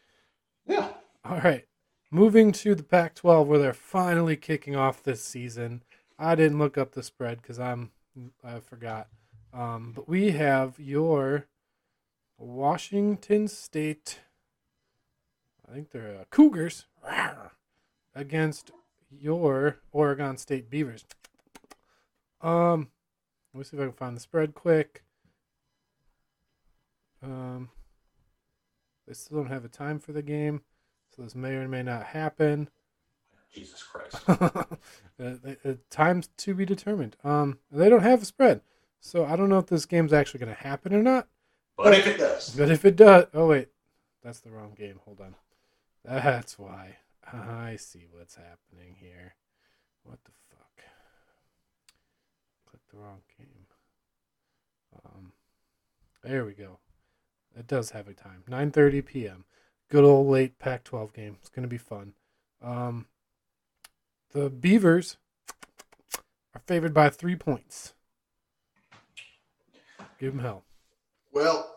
Yeah. 0.67 0.89
All 1.23 1.39
right, 1.39 1.65
moving 2.09 2.51
to 2.53 2.73
the 2.73 2.83
Pac-12 2.83 3.45
where 3.45 3.59
they're 3.59 3.73
finally 3.73 4.35
kicking 4.35 4.75
off 4.75 5.03
this 5.03 5.23
season. 5.23 5.83
I 6.17 6.35
didn't 6.35 6.59
look 6.59 6.77
up 6.77 6.93
the 6.93 7.03
spread 7.03 7.41
because 7.41 7.59
I'm 7.59 7.91
I 8.43 8.59
forgot. 8.59 9.07
Um, 9.53 9.91
but 9.95 10.07
we 10.07 10.31
have 10.31 10.79
your 10.79 11.47
Washington 12.37 13.47
State. 13.47 14.19
I 15.69 15.73
think 15.73 15.91
they're 15.91 16.17
uh, 16.21 16.23
Cougars 16.29 16.85
against 18.15 18.71
your 19.09 19.77
Oregon 19.91 20.37
State 20.37 20.69
Beavers. 20.69 21.05
Um, 22.41 22.89
let 23.53 23.59
me 23.59 23.63
see 23.63 23.77
if 23.77 23.81
I 23.81 23.85
can 23.85 23.93
find 23.93 24.15
the 24.15 24.21
spread 24.21 24.53
quick. 24.55 25.03
Um, 27.23 27.69
they 29.07 29.13
still 29.13 29.37
don't 29.37 29.51
have 29.51 29.65
a 29.65 29.69
time 29.69 29.99
for 29.99 30.11
the 30.11 30.21
game, 30.21 30.61
so 31.15 31.21
this 31.21 31.35
may 31.35 31.51
or 31.55 31.67
may 31.67 31.83
not 31.83 32.03
happen. 32.07 32.69
Jesus 33.53 33.83
Christ. 33.83 34.17
uh, 34.27 34.63
the- 35.17 35.57
the 35.63 35.77
times 35.89 36.29
to 36.37 36.53
be 36.55 36.65
determined. 36.65 37.17
Um, 37.23 37.59
they 37.71 37.89
don't 37.89 38.01
have 38.03 38.21
a 38.21 38.25
spread, 38.25 38.61
so 38.99 39.25
I 39.25 39.35
don't 39.35 39.49
know 39.49 39.59
if 39.59 39.67
this 39.67 39.85
game's 39.85 40.13
actually 40.13 40.39
going 40.39 40.55
to 40.55 40.63
happen 40.63 40.93
or 40.93 41.03
not. 41.03 41.27
But 41.77 41.93
if 41.93 42.07
it 42.07 42.17
does, 42.17 42.55
But 42.55 42.69
if 42.71 42.85
it 42.85 42.95
does, 42.95 43.25
oh 43.33 43.47
wait, 43.47 43.69
that's 44.23 44.39
the 44.39 44.51
wrong 44.51 44.73
game. 44.77 44.99
Hold 45.05 45.19
on, 45.21 45.35
that's 46.05 46.57
why. 46.57 46.97
I 47.31 47.75
see 47.77 48.07
what's 48.11 48.35
happening 48.35 48.95
here. 48.99 49.35
What 50.03 50.19
the 50.25 50.31
the 52.91 52.99
wrong 52.99 53.21
game. 53.37 53.65
Um, 55.05 55.33
there 56.23 56.45
we 56.45 56.53
go. 56.53 56.79
It 57.57 57.67
does 57.67 57.91
have 57.91 58.07
a 58.07 58.13
time. 58.13 58.43
9:30 58.49 59.05
p.m. 59.05 59.45
Good 59.89 60.03
old 60.03 60.27
late 60.27 60.57
Pac-12 60.59 61.13
game. 61.13 61.37
It's 61.39 61.49
gonna 61.49 61.67
be 61.67 61.77
fun. 61.77 62.13
Um, 62.61 63.07
the 64.33 64.49
Beavers 64.49 65.17
are 66.55 66.61
favored 66.65 66.93
by 66.93 67.09
three 67.09 67.35
points. 67.35 67.93
Give 70.19 70.33
them 70.33 70.43
hell. 70.43 70.63
Well, 71.31 71.75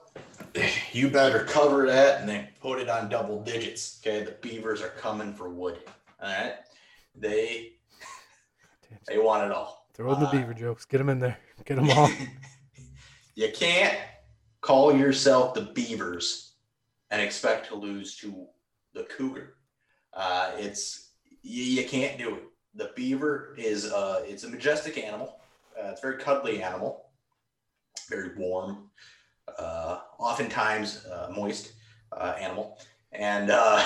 you 0.93 1.09
better 1.09 1.45
cover 1.45 1.87
that 1.87 2.21
and 2.21 2.29
then 2.29 2.49
put 2.61 2.79
it 2.79 2.89
on 2.89 3.09
double 3.09 3.43
digits. 3.43 4.01
Okay, 4.01 4.25
the 4.25 4.33
Beavers 4.33 4.83
are 4.83 4.91
coming 4.91 5.33
for 5.33 5.49
wood. 5.49 5.79
All 6.23 6.29
right, 6.29 6.55
they 7.15 7.73
they 9.09 9.19
want 9.19 9.45
it 9.45 9.53
all. 9.53 9.84
Throw 9.95 10.13
in 10.13 10.21
the 10.21 10.27
Uh, 10.27 10.33
Beaver 10.33 10.55
jokes. 10.55 10.85
Get 10.85 10.99
them 10.99 11.09
in 11.09 11.19
there. 11.21 11.39
Get 11.65 11.77
them 11.77 11.91
all. 11.91 12.11
you 13.35 13.51
can't 13.53 13.97
call 14.61 14.95
yourself 14.97 15.55
the 15.55 15.63
Beavers 15.63 16.55
and 17.11 17.23
expect 17.23 17.67
to 17.69 17.75
lose 17.77 18.17
to 18.17 18.47
the 18.93 19.05
Cougar. 19.05 19.55
Uh, 20.13 20.53
it's 20.57 21.13
you, 21.43 21.63
you 21.63 21.89
can't 21.89 22.19
do 22.19 22.35
it. 22.37 22.43
The 22.77 22.91
beaver 22.97 23.55
is 23.57 23.93
uh, 23.93 24.23
it's 24.27 24.43
a 24.45 24.49
majestic 24.49 24.99
animal. 24.99 25.41
Uh, 25.79 25.91
it's 25.91 26.01
a 26.01 26.03
very 26.07 26.19
cuddly 26.19 26.61
animal, 26.63 27.07
very 28.09 28.37
warm, 28.37 28.91
uh, 29.59 30.01
oftentimes 30.19 31.05
uh, 31.07 31.33
moist 31.35 31.73
uh, 32.13 32.35
animal, 32.39 32.79
and 33.13 33.51
uh, 33.51 33.85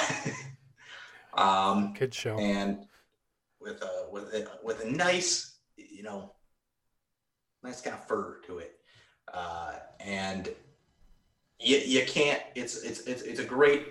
um, 1.35 1.93
Kid 1.95 2.15
show. 2.15 2.39
and 2.39 2.87
with 3.61 3.83
a 3.83 4.07
with 4.11 4.33
a, 4.35 4.47
with 4.63 4.83
a 4.85 4.91
nice 4.91 5.58
you 5.99 6.05
know 6.05 6.31
nice 7.65 7.81
kind 7.81 7.95
of 7.97 8.07
fur 8.07 8.39
to 8.47 8.59
it. 8.59 8.77
Uh, 9.35 9.75
and 9.99 10.49
you, 11.59 11.77
you 11.79 12.07
can't 12.07 12.41
it's, 12.55 12.83
it's 12.85 13.01
it's 13.01 13.23
it's 13.23 13.41
a 13.41 13.45
great 13.45 13.83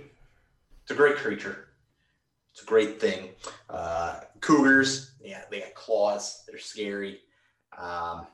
it's 0.84 0.91
a 0.91 0.95
great 0.95 1.18
creature. 1.18 1.68
It's 2.53 2.64
a 2.64 2.66
great 2.66 2.99
thing. 2.99 3.30
Uh, 3.70 4.22
cougars 4.39 5.12
yeah 5.22 5.41
they 5.51 5.60
got 5.60 5.76
claws 5.76 6.43
they're 6.47 6.58
scary. 6.58 7.20
Um, 7.78 8.26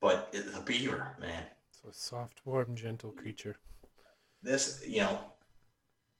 but 0.00 0.28
it's 0.32 0.54
a 0.56 0.60
beaver 0.60 1.16
man. 1.20 1.44
So 1.70 1.88
a 1.88 1.94
soft, 1.94 2.40
warm, 2.44 2.74
gentle 2.74 3.12
creature. 3.12 3.56
this 4.42 4.82
you 4.86 5.00
know 5.00 5.18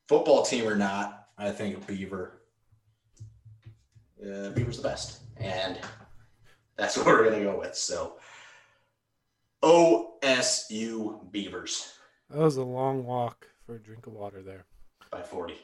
football 0.08 0.42
team 0.44 0.68
or 0.68 0.76
not 0.76 1.26
i 1.36 1.50
think 1.50 1.76
a 1.76 1.80
beaver 1.80 2.35
uh, 4.22 4.50
beaver's 4.50 4.76
the 4.78 4.82
best 4.82 5.20
and 5.36 5.78
that's 6.76 6.96
what 6.96 7.06
we're 7.06 7.24
gonna 7.30 7.42
go 7.42 7.58
with 7.58 7.74
so 7.76 8.16
osu 9.62 11.30
beavers 11.32 11.92
That 12.30 12.38
was 12.40 12.56
a 12.56 12.62
long 12.64 13.04
walk 13.04 13.48
for 13.64 13.74
a 13.76 13.78
drink 13.80 14.06
of 14.06 14.12
water 14.12 14.42
there. 14.42 14.64
by 15.10 15.22
40 15.22 15.54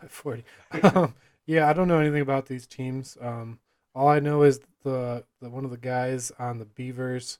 By 0.00 0.08
40. 0.08 0.44
Um, 0.82 1.14
yeah, 1.46 1.68
I 1.68 1.72
don't 1.72 1.88
know 1.88 1.98
anything 1.98 2.22
about 2.22 2.46
these 2.46 2.66
teams. 2.66 3.16
Um, 3.20 3.58
all 3.94 4.08
I 4.08 4.18
know 4.20 4.42
is 4.42 4.60
the, 4.84 5.24
the 5.40 5.48
one 5.50 5.64
of 5.64 5.70
the 5.70 5.76
guys 5.78 6.30
on 6.38 6.58
the 6.58 6.64
Beavers 6.64 7.38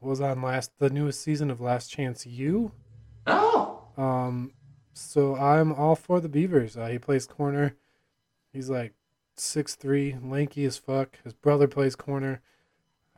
was 0.00 0.20
on 0.20 0.42
last 0.42 0.70
the 0.78 0.90
newest 0.90 1.20
season 1.22 1.50
of 1.50 1.60
Last 1.60 1.88
Chance 1.88 2.26
U. 2.26 2.72
oh 3.26 3.84
Um, 3.96 4.52
so 4.92 5.36
I'm 5.36 5.72
all 5.72 5.96
for 5.96 6.20
the 6.20 6.28
Beavers. 6.28 6.76
Uh, 6.76 6.86
he 6.88 6.98
plays 6.98 7.26
corner. 7.26 7.74
He's 8.52 8.68
like 8.70 8.94
six 9.36 9.74
three, 9.74 10.16
lanky 10.22 10.64
as 10.64 10.76
fuck. 10.76 11.18
His 11.24 11.34
brother 11.34 11.68
plays 11.68 11.96
corner. 11.96 12.42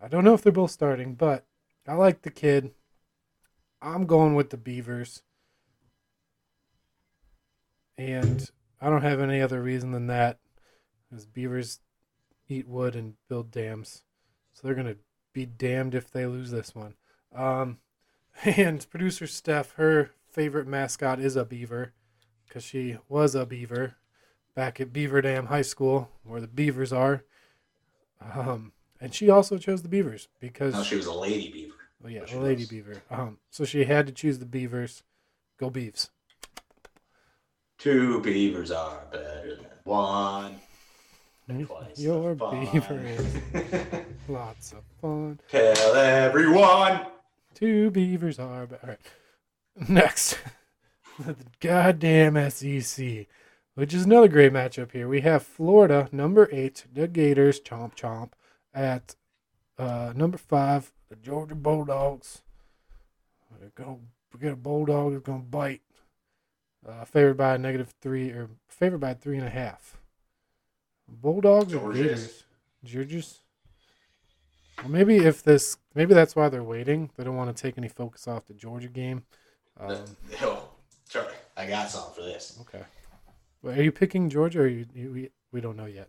I 0.01 0.09
don't 0.09 0.25
know 0.25 0.35
if 0.35 0.43
they're 0.43 0.53
both 0.53 0.71
starting, 0.71 1.15
but 1.15 1.45
I 1.87 1.95
like 1.95 2.23
the 2.23 2.31
kid. 2.31 2.73
I'm 3.81 4.07
going 4.07 4.35
with 4.35 4.51
the 4.51 4.57
Beavers. 4.57 5.23
And 7.97 8.51
I 8.81 8.91
don't 8.91 9.03
have 9.03 9.21
any 9.21 9.41
other 9.41 9.63
reason 9.63 9.93
than 9.93 10.07
that. 10.09 10.39
Because 11.09 11.27
beavers 11.27 11.81
eat 12.49 12.67
wood 12.67 12.97
and 12.97 13.15
build 13.29 13.51
dams. 13.51 14.03
So 14.53 14.67
they're 14.67 14.75
going 14.75 14.95
to 14.95 14.99
be 15.33 15.47
damned 15.47 15.95
if 15.95 16.11
they 16.11 16.27
lose 16.27 16.51
this 16.51 16.75
one. 16.75 16.95
Um, 17.35 17.79
and 18.45 18.89
producer 18.91 19.27
Steph, 19.27 19.73
her 19.73 20.11
favorite 20.31 20.67
mascot 20.67 21.21
is 21.21 21.37
a 21.37 21.45
beaver 21.45 21.93
because 22.47 22.65
she 22.65 22.99
was 23.09 23.35
a 23.35 23.47
beaver 23.47 23.97
back 24.55 24.81
at 24.81 24.93
Beaver 24.93 25.23
Dam 25.23 25.47
High 25.47 25.63
School 25.63 26.11
where 26.23 26.41
the 26.41 26.47
beavers 26.49 26.93
are. 26.93 27.25
Um, 28.21 28.73
and 29.01 29.15
she 29.15 29.29
also 29.29 29.59
chose 29.59 29.83
the 29.83 29.89
beavers 29.89 30.29
because 30.41 30.75
no 30.75 30.83
she 30.83 30.97
was 30.97 31.07
a 31.07 31.13
lady 31.13 31.51
beaver 31.53 31.75
Oh 32.05 32.09
yeah, 32.09 32.25
a 32.33 32.39
lady 32.39 32.63
was. 32.63 32.69
beaver. 32.69 33.03
Um, 33.11 33.39
so 33.51 33.65
she 33.65 33.85
had 33.85 34.07
to 34.07 34.13
choose 34.13 34.39
the 34.39 34.47
beavers. 34.47 35.03
Go 35.59 35.71
beeves. 35.71 36.11
two 37.79 38.21
beavers 38.21 38.71
are 38.71 39.03
better 39.13 39.57
than 39.57 39.67
one 39.85 40.61
twice 41.67 41.99
Your 41.99 42.35
beaver 42.35 43.01
is 43.05 43.37
lots 44.29 44.73
of 44.73 44.79
fun. 45.01 45.39
tell 45.49 45.95
everyone 45.95 47.07
Two 47.55 47.91
beavers 47.93 48.39
are. 48.41 48.63
All 48.63 48.79
right. 48.89 48.99
Next, 49.89 50.39
the 51.21 51.37
goddamn 51.61 52.35
SEC, 52.51 53.27
which 53.75 53.95
is 53.95 54.05
another 54.05 54.29
great 54.29 54.53
matchup 54.53 54.93
here. 54.93 55.09
We 55.09 55.21
have 55.23 55.43
Florida, 55.43 56.09
number 56.13 56.49
eight, 56.53 56.85
the 56.93 57.09
Gators, 57.09 57.61
chomp 57.61 57.95
chomp, 57.95 58.33
at 58.73 59.17
uh, 59.79 60.13
number 60.15 60.39
five, 60.39 60.93
the 61.09 61.17
Georgia 61.17 61.55
Bulldogs. 61.55 62.43
We're 63.51 63.71
gonna 63.75 63.99
get 64.41 64.53
a 64.53 64.57
bulldog 64.57 65.13
that's 65.13 65.25
gonna 65.25 65.41
bite. 65.41 65.83
Uh, 66.87 67.05
favored 67.05 67.39
by 67.39 67.55
a 67.55 67.59
negative 67.59 67.95
three 68.03 68.31
or 68.31 68.51
favored 68.69 69.01
by 69.01 69.15
three 69.15 69.39
and 69.39 69.47
a 69.47 69.51
half. 69.51 69.97
Bulldogs 71.09 71.75
or. 71.75 71.93
Gators? 71.93 72.45
Georgia's. 72.85 73.41
Well, 74.79 74.89
maybe 74.89 75.19
if 75.19 75.43
this, 75.43 75.79
maybe 75.95 76.15
that's 76.15 76.37
why 76.37 76.49
they're 76.49 76.63
waiting. 76.63 77.11
They 77.17 77.25
don't 77.25 77.37
want 77.37 77.57
to 77.57 77.63
take 77.63 77.79
any 77.79 77.89
focus 77.89 78.29
off 78.29 78.47
the 78.47 78.55
Georgia 78.55 78.89
game. 78.89 79.23
Um, 79.81 80.05
oh, 80.43 80.69
sorry, 81.09 81.33
I 81.57 81.67
got 81.67 81.89
something 81.91 82.15
for 82.15 82.23
this. 82.23 82.59
okay. 82.63 82.85
Are 83.65 83.83
you 83.83 83.93
picking 83.93 84.29
Georgia, 84.31 84.61
or 84.63 84.67
you, 84.67 84.87
you 84.95 85.13
we, 85.13 85.31
we 85.53 85.61
don't 85.61 85.77
know 85.77 85.87
yet? 85.87 86.09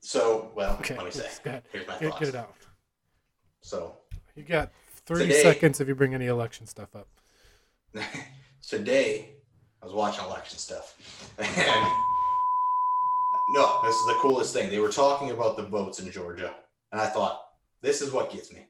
So, 0.00 0.50
well, 0.54 0.76
Okay, 0.80 0.96
let 0.96 1.04
me 1.04 1.10
say. 1.10 1.28
Here's 1.72 1.86
my 1.86 1.98
Get, 1.98 2.10
thoughts. 2.10 2.18
get 2.20 2.28
it 2.28 2.34
out. 2.34 2.54
So, 3.60 3.96
You 4.34 4.42
got 4.42 4.72
thirty 5.06 5.26
Today- 5.26 5.42
seconds 5.42 5.80
if 5.80 5.88
you 5.88 5.94
bring 5.94 6.14
any 6.14 6.26
election 6.26 6.66
stuff 6.66 6.88
up. 6.96 7.08
today 8.66 9.30
I 9.82 9.86
was 9.86 9.94
watching 9.94 10.24
election 10.24 10.58
stuff, 10.58 10.96
and 11.38 11.46
no, 13.54 13.80
this 13.84 13.94
is 13.96 14.06
the 14.06 14.16
coolest 14.20 14.52
thing. 14.54 14.70
They 14.70 14.78
were 14.78 14.90
talking 14.92 15.30
about 15.30 15.56
the 15.56 15.64
votes 15.64 15.98
in 16.00 16.10
Georgia, 16.10 16.54
and 16.92 17.00
I 17.00 17.06
thought 17.06 17.42
this 17.82 18.00
is 18.00 18.12
what 18.12 18.32
gets 18.32 18.52
me. 18.52 18.66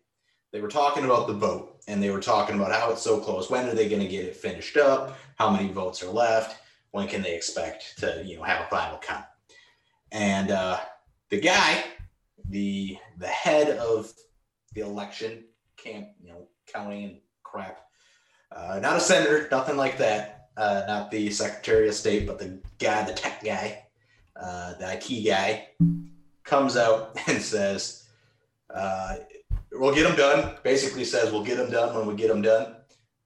They 0.53 0.61
were 0.61 0.69
talking 0.69 1.05
about 1.05 1.29
the 1.29 1.35
vote, 1.35 1.81
and 1.87 2.03
they 2.03 2.11
were 2.11 2.21
talking 2.21 2.57
about 2.57 2.73
how 2.73 2.91
it's 2.91 3.03
so 3.03 3.21
close. 3.21 3.49
When 3.51 3.69
are 3.69 3.75
they 3.75 3.89
going 3.89 4.03
to 4.03 4.09
get 4.09 4.25
it 4.25 4.35
finished 4.35 4.77
up? 4.77 5.17
How 5.37 5.49
many 5.51 5.71
votes 5.71 6.03
are 6.03 6.11
left? 6.11 6.60
When 6.93 7.07
can 7.07 7.23
they 7.23 7.35
expect 7.35 7.99
to, 7.99 8.23
you 8.25 8.37
know, 8.37 8.43
have 8.43 8.67
a 8.67 8.69
final 8.69 8.99
count? 8.99 9.25
And 10.13 10.51
uh, 10.51 10.79
the 11.29 11.41
guy, 11.41 11.85
the 12.49 12.99
the 13.19 13.29
head 13.29 13.77
of 13.79 14.13
the 14.75 14.81
election 14.81 15.45
camp, 15.77 16.09
you 16.21 16.31
know, 16.31 16.49
counting 16.73 17.05
and 17.05 17.19
crap, 17.43 17.79
uh, 18.53 18.81
not 18.83 18.97
a 18.97 19.01
senator, 19.01 19.49
nothing 19.51 19.77
like 19.77 19.99
that. 19.99 20.49
Uh, 20.57 20.85
not 20.87 21.11
the 21.11 21.31
secretary 21.31 21.89
of 21.89 21.95
state, 21.95 22.27
but 22.27 22.39
the 22.39 22.61
guy, 22.79 23.03
the 23.05 23.15
tech 23.15 23.43
guy, 23.43 23.85
uh, 24.37 24.75
the 24.75 24.93
IT 24.95 25.25
guy, 25.25 25.69
comes 26.45 26.77
out 26.77 27.17
and 27.29 27.41
says, 27.41 28.09
uh, 28.75 29.17
"We'll 29.73 29.95
get 29.95 30.03
them 30.03 30.17
done." 30.17 30.57
Basically, 30.65 31.05
says 31.05 31.33
we'll 31.33 31.45
get 31.45 31.57
them 31.57 31.71
done 31.71 31.95
when 31.97 32.07
we 32.07 32.15
get 32.15 32.29
them 32.29 32.43
done. 32.43 32.77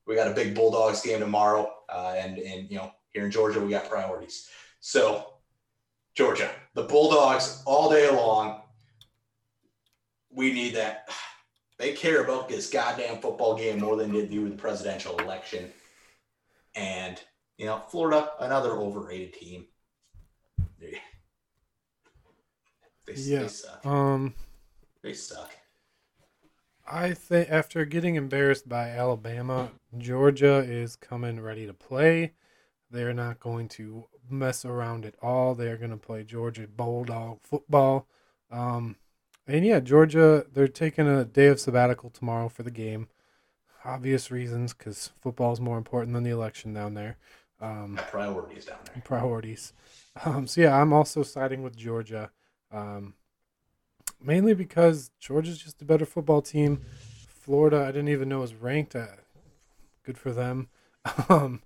We 0.07 0.15
got 0.15 0.31
a 0.31 0.35
big 0.35 0.55
Bulldogs 0.55 1.01
game 1.01 1.19
tomorrow, 1.19 1.73
uh, 1.89 2.15
and 2.17 2.39
and 2.39 2.71
you 2.71 2.77
know 2.77 2.93
here 3.15 3.25
in 3.25 3.31
Georgia 3.31 3.61
we 3.61 3.71
got 3.71 3.89
priorities. 3.89 4.51
So 4.81 5.35
Georgia, 6.15 6.51
the 6.75 6.83
Bulldogs 6.83 7.63
all 7.65 7.91
day 7.91 8.11
long. 8.11 8.61
We 10.31 10.53
need 10.53 10.75
that. 10.75 11.09
They 11.77 11.93
care 11.93 12.23
about 12.23 12.49
this 12.49 12.71
goddamn 12.71 13.19
football 13.21 13.57
game 13.59 13.81
more 13.81 13.97
than 13.97 14.13
they 14.13 14.27
do 14.27 14.49
the 14.49 14.55
presidential 14.55 15.19
election. 15.19 15.73
And 16.77 17.21
you 17.59 17.67
know, 17.67 17.79
Florida, 17.91 18.31
another 18.39 18.71
overrated 18.75 19.35
team. 19.35 19.67
They, 20.79 21.01
they, 23.09 23.15
Yeah. 23.15 23.41
they 23.43 23.49
suck. 23.49 23.85
Um, 23.85 24.35
They 25.03 25.15
suck. 25.15 25.51
I 26.87 27.13
think 27.13 27.51
after 27.51 27.85
getting 27.85 28.15
embarrassed 28.15 28.69
by 28.69 28.91
Alabama, 28.91 29.73
Georgia 29.99 30.59
is 30.59 30.95
coming 30.95 31.41
ready 31.41 31.67
to 31.67 31.75
play. 31.75 32.35
They're 32.95 33.13
not 33.13 33.41
going 33.41 33.69
to 33.71 34.05
mess 34.31 34.65
around 34.65 35.05
at 35.05 35.17
all. 35.21 35.57
They're 35.57 35.77
going 35.77 35.91
to 35.91 35.97
play 35.97 36.23
Georgia 36.23 36.69
Bulldog 36.69 37.41
football. 37.43 38.07
Um, 38.53 38.97
and 39.49 39.67
yeah, 39.67 39.81
Georgia, 39.81 40.47
they're 40.53 40.69
taking 40.69 41.09
a 41.09 41.25
day 41.25 41.49
of 41.49 41.59
sabbatical 41.59 42.09
tomorrow 42.09 42.49
for 42.49 42.63
the 42.63 42.71
game. 42.71 43.09
Obvious 43.85 44.31
reasons, 44.31 44.73
because 44.73 45.11
football 45.21 45.53
is 45.53 45.61
more 45.61 45.77
important 45.77 46.15
than 46.15 46.23
the 46.23 46.31
election 46.31 46.73
down 46.73 46.95
there. 46.95 47.19
Um, 47.61 47.99
priorities 48.11 48.67
down 48.67 48.79
there. 48.87 49.03
priorities. 49.05 49.73
Um, 50.25 50.47
so 50.47 50.61
yeah, 50.61 50.81
I'm 50.81 50.93
also 50.93 51.25
siding 51.25 51.65
with 51.65 51.77
Georgia, 51.77 52.31
um, 52.71 53.15
mainly 54.23 54.55
because 54.55 55.11
Georgia's 55.19 55.59
just 55.59 55.83
a 55.83 55.85
better 55.85 56.07
football 56.07 56.43
team. 56.43 56.83
Florida, 57.29 57.83
I 57.83 57.87
didn't 57.87 58.09
even 58.09 58.29
know 58.29 58.39
was 58.39 58.55
ranked. 58.55 58.95
Uh, 58.95 59.07
good 60.05 60.17
for 60.17 60.33
them. 60.33 60.69
Um, 61.29 61.61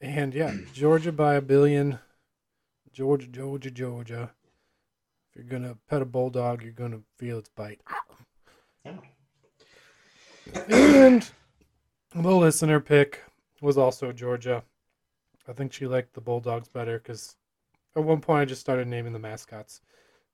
and 0.00 0.34
yeah, 0.34 0.54
Georgia 0.72 1.12
by 1.12 1.34
a 1.34 1.42
billion. 1.42 1.98
Georgia, 2.92 3.28
Georgia, 3.28 3.70
Georgia. 3.70 4.30
If 5.30 5.36
you're 5.36 5.44
gonna 5.44 5.76
pet 5.88 6.02
a 6.02 6.06
bulldog, 6.06 6.62
you're 6.62 6.72
gonna 6.72 7.00
feel 7.18 7.38
its 7.38 7.48
bite. 7.50 7.80
Yeah. 8.84 8.96
And 10.68 11.30
the 12.14 12.30
listener 12.30 12.80
pick 12.80 13.22
was 13.60 13.78
also 13.78 14.12
Georgia. 14.12 14.64
I 15.46 15.52
think 15.52 15.72
she 15.72 15.86
liked 15.86 16.14
the 16.14 16.20
Bulldogs 16.20 16.68
better 16.68 16.98
because 16.98 17.36
at 17.94 18.02
one 18.04 18.20
point 18.20 18.42
I 18.42 18.44
just 18.44 18.60
started 18.60 18.88
naming 18.88 19.12
the 19.12 19.18
mascots. 19.18 19.80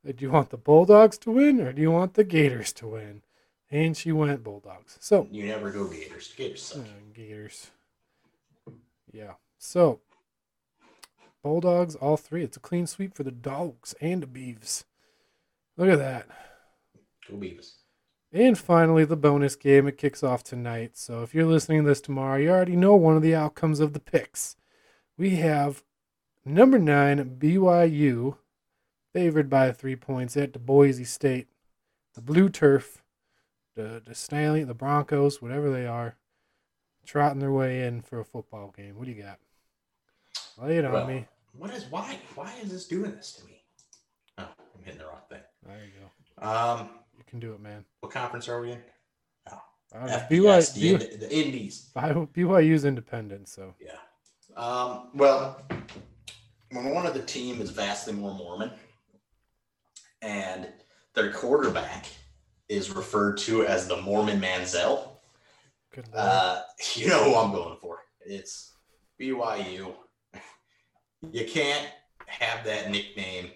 Do 0.05 0.15
you 0.19 0.31
want 0.31 0.51
the 0.51 0.57
Bulldogs 0.57 1.19
to 1.19 1.31
win 1.31 1.61
or 1.61 1.73
do 1.73 1.83
you 1.83 1.91
want 1.91 2.15
the 2.15 2.25
Gators 2.25 2.73
to 2.75 2.87
win? 2.89 3.23
And 3.71 3.97
she 3.97 4.13
went 4.13 4.45
Bulldogs. 4.45 4.97
So, 5.01 5.27
You 5.31 5.47
never 5.47 5.71
go 5.71 5.87
Gators. 5.89 6.33
Gators 6.37 6.73
uh, 6.73 6.77
suck. 6.77 6.87
Gators. 7.15 7.71
Yeah. 9.13 9.33
So, 9.67 9.99
Bulldogs, 11.43 11.97
all 11.97 12.17
three. 12.17 12.45
It's 12.45 12.57
a 12.57 12.61
clean 12.61 12.87
sweep 12.87 13.17
for 13.17 13.25
the 13.25 13.33
Dogs 13.33 13.97
and 14.01 14.23
the 14.23 14.27
Beavs. 14.29 14.85
Look 15.77 15.89
at 15.89 15.99
that. 15.99 16.29
Go 17.29 17.37
Beavs. 17.37 17.73
And 18.33 18.57
finally, 18.57 19.05
the 19.05 19.17
bonus 19.17 19.57
game. 19.57 19.89
It 19.89 19.99
kicks 19.99 20.23
off 20.23 20.45
tonight. 20.45 20.97
So 20.97 21.25
if 21.25 21.35
you're 21.35 21.47
listening 21.47 21.83
to 21.83 21.89
this 21.89 22.01
tomorrow, 22.01 22.39
you 22.39 22.49
already 22.49 22.77
know 22.77 22.95
one 22.95 23.17
of 23.17 23.23
the 23.23 23.35
outcomes 23.35 23.81
of 23.81 23.93
the 23.93 23.99
picks. 23.99 24.55
We 25.19 25.31
have 25.37 25.83
number 26.45 26.79
nine, 26.79 27.37
BYU, 27.37 28.37
favored 29.13 29.51
by 29.51 29.73
three 29.73 29.97
points 29.97 30.37
at 30.37 30.53
the 30.53 30.61
Boise 30.61 31.03
State. 31.03 31.49
The 32.15 32.23
Blue 32.23 32.51
Turf, 32.51 33.03
the, 33.75 34.01
the 34.07 34.15
Stallion, 34.15 34.69
the 34.69 34.75
Broncos, 34.75 35.43
whatever 35.43 35.73
they 35.73 35.89
are, 35.89 36.15
trotting 37.05 37.41
their 37.41 37.53
way 37.53 37.85
in 37.85 38.01
for 38.01 38.21
a 38.21 38.25
football 38.25 38.73
game. 38.77 38.97
What 38.97 39.07
do 39.07 39.11
you 39.11 39.21
got? 39.21 39.41
Lay 40.59 40.79
it 40.79 40.85
on 40.85 40.93
Well, 40.93 41.07
me. 41.07 41.27
What 41.53 41.71
is 41.75 41.85
why? 41.87 42.19
Why 42.35 42.53
is 42.63 42.71
this 42.71 42.87
doing 42.87 43.13
this 43.13 43.33
to 43.35 43.45
me? 43.47 43.63
Oh, 44.39 44.45
I'm 44.77 44.83
hitting 44.85 44.99
the 44.99 45.07
wrong 45.07 45.21
thing. 45.29 45.41
There 45.67 45.79
you 45.85 45.91
go. 46.41 46.47
Um, 46.47 46.91
You 47.17 47.25
can 47.27 47.41
do 47.41 47.53
it, 47.55 47.61
man. 47.61 47.85
what 48.01 48.13
conference 48.13 48.49
are 48.49 48.61
we 48.61 48.73
in? 48.73 48.83
Don't 49.93 50.07
know. 50.07 50.13
FBS, 50.31 50.75
the, 50.75 50.81
BYU, 50.95 51.01
Ind- 51.13 51.21
the 51.21 51.35
Indies. 51.35 51.91
BYU's 51.95 52.85
independent, 52.85 53.49
so 53.49 53.75
Yeah. 53.81 53.93
Um, 54.57 55.11
well, 55.15 55.63
when 56.73 56.91
one 56.91 57.07
of 57.07 57.15
the 57.15 57.23
team 57.23 57.61
is 57.61 57.71
vastly 57.71 58.13
more 58.15 58.35
Mormon, 58.35 58.71
and 60.23 60.69
their 61.15 61.33
quarterback 61.33 62.07
is 62.69 62.91
referred 62.91 63.37
to 63.39 63.65
as 63.67 63.87
the 63.87 63.97
Mormon 64.03 64.41
Manziel, 64.41 65.19
uh, 66.15 66.63
you 66.95 67.09
know 67.09 67.25
who 67.25 67.35
I'm 67.37 67.53
going 67.53 67.77
for. 67.81 67.99
It's 68.21 68.73
BYU. 69.21 69.95
You 71.33 71.47
can't 71.47 71.89
have 72.27 72.65
that 72.65 72.91
nickname, 72.91 73.51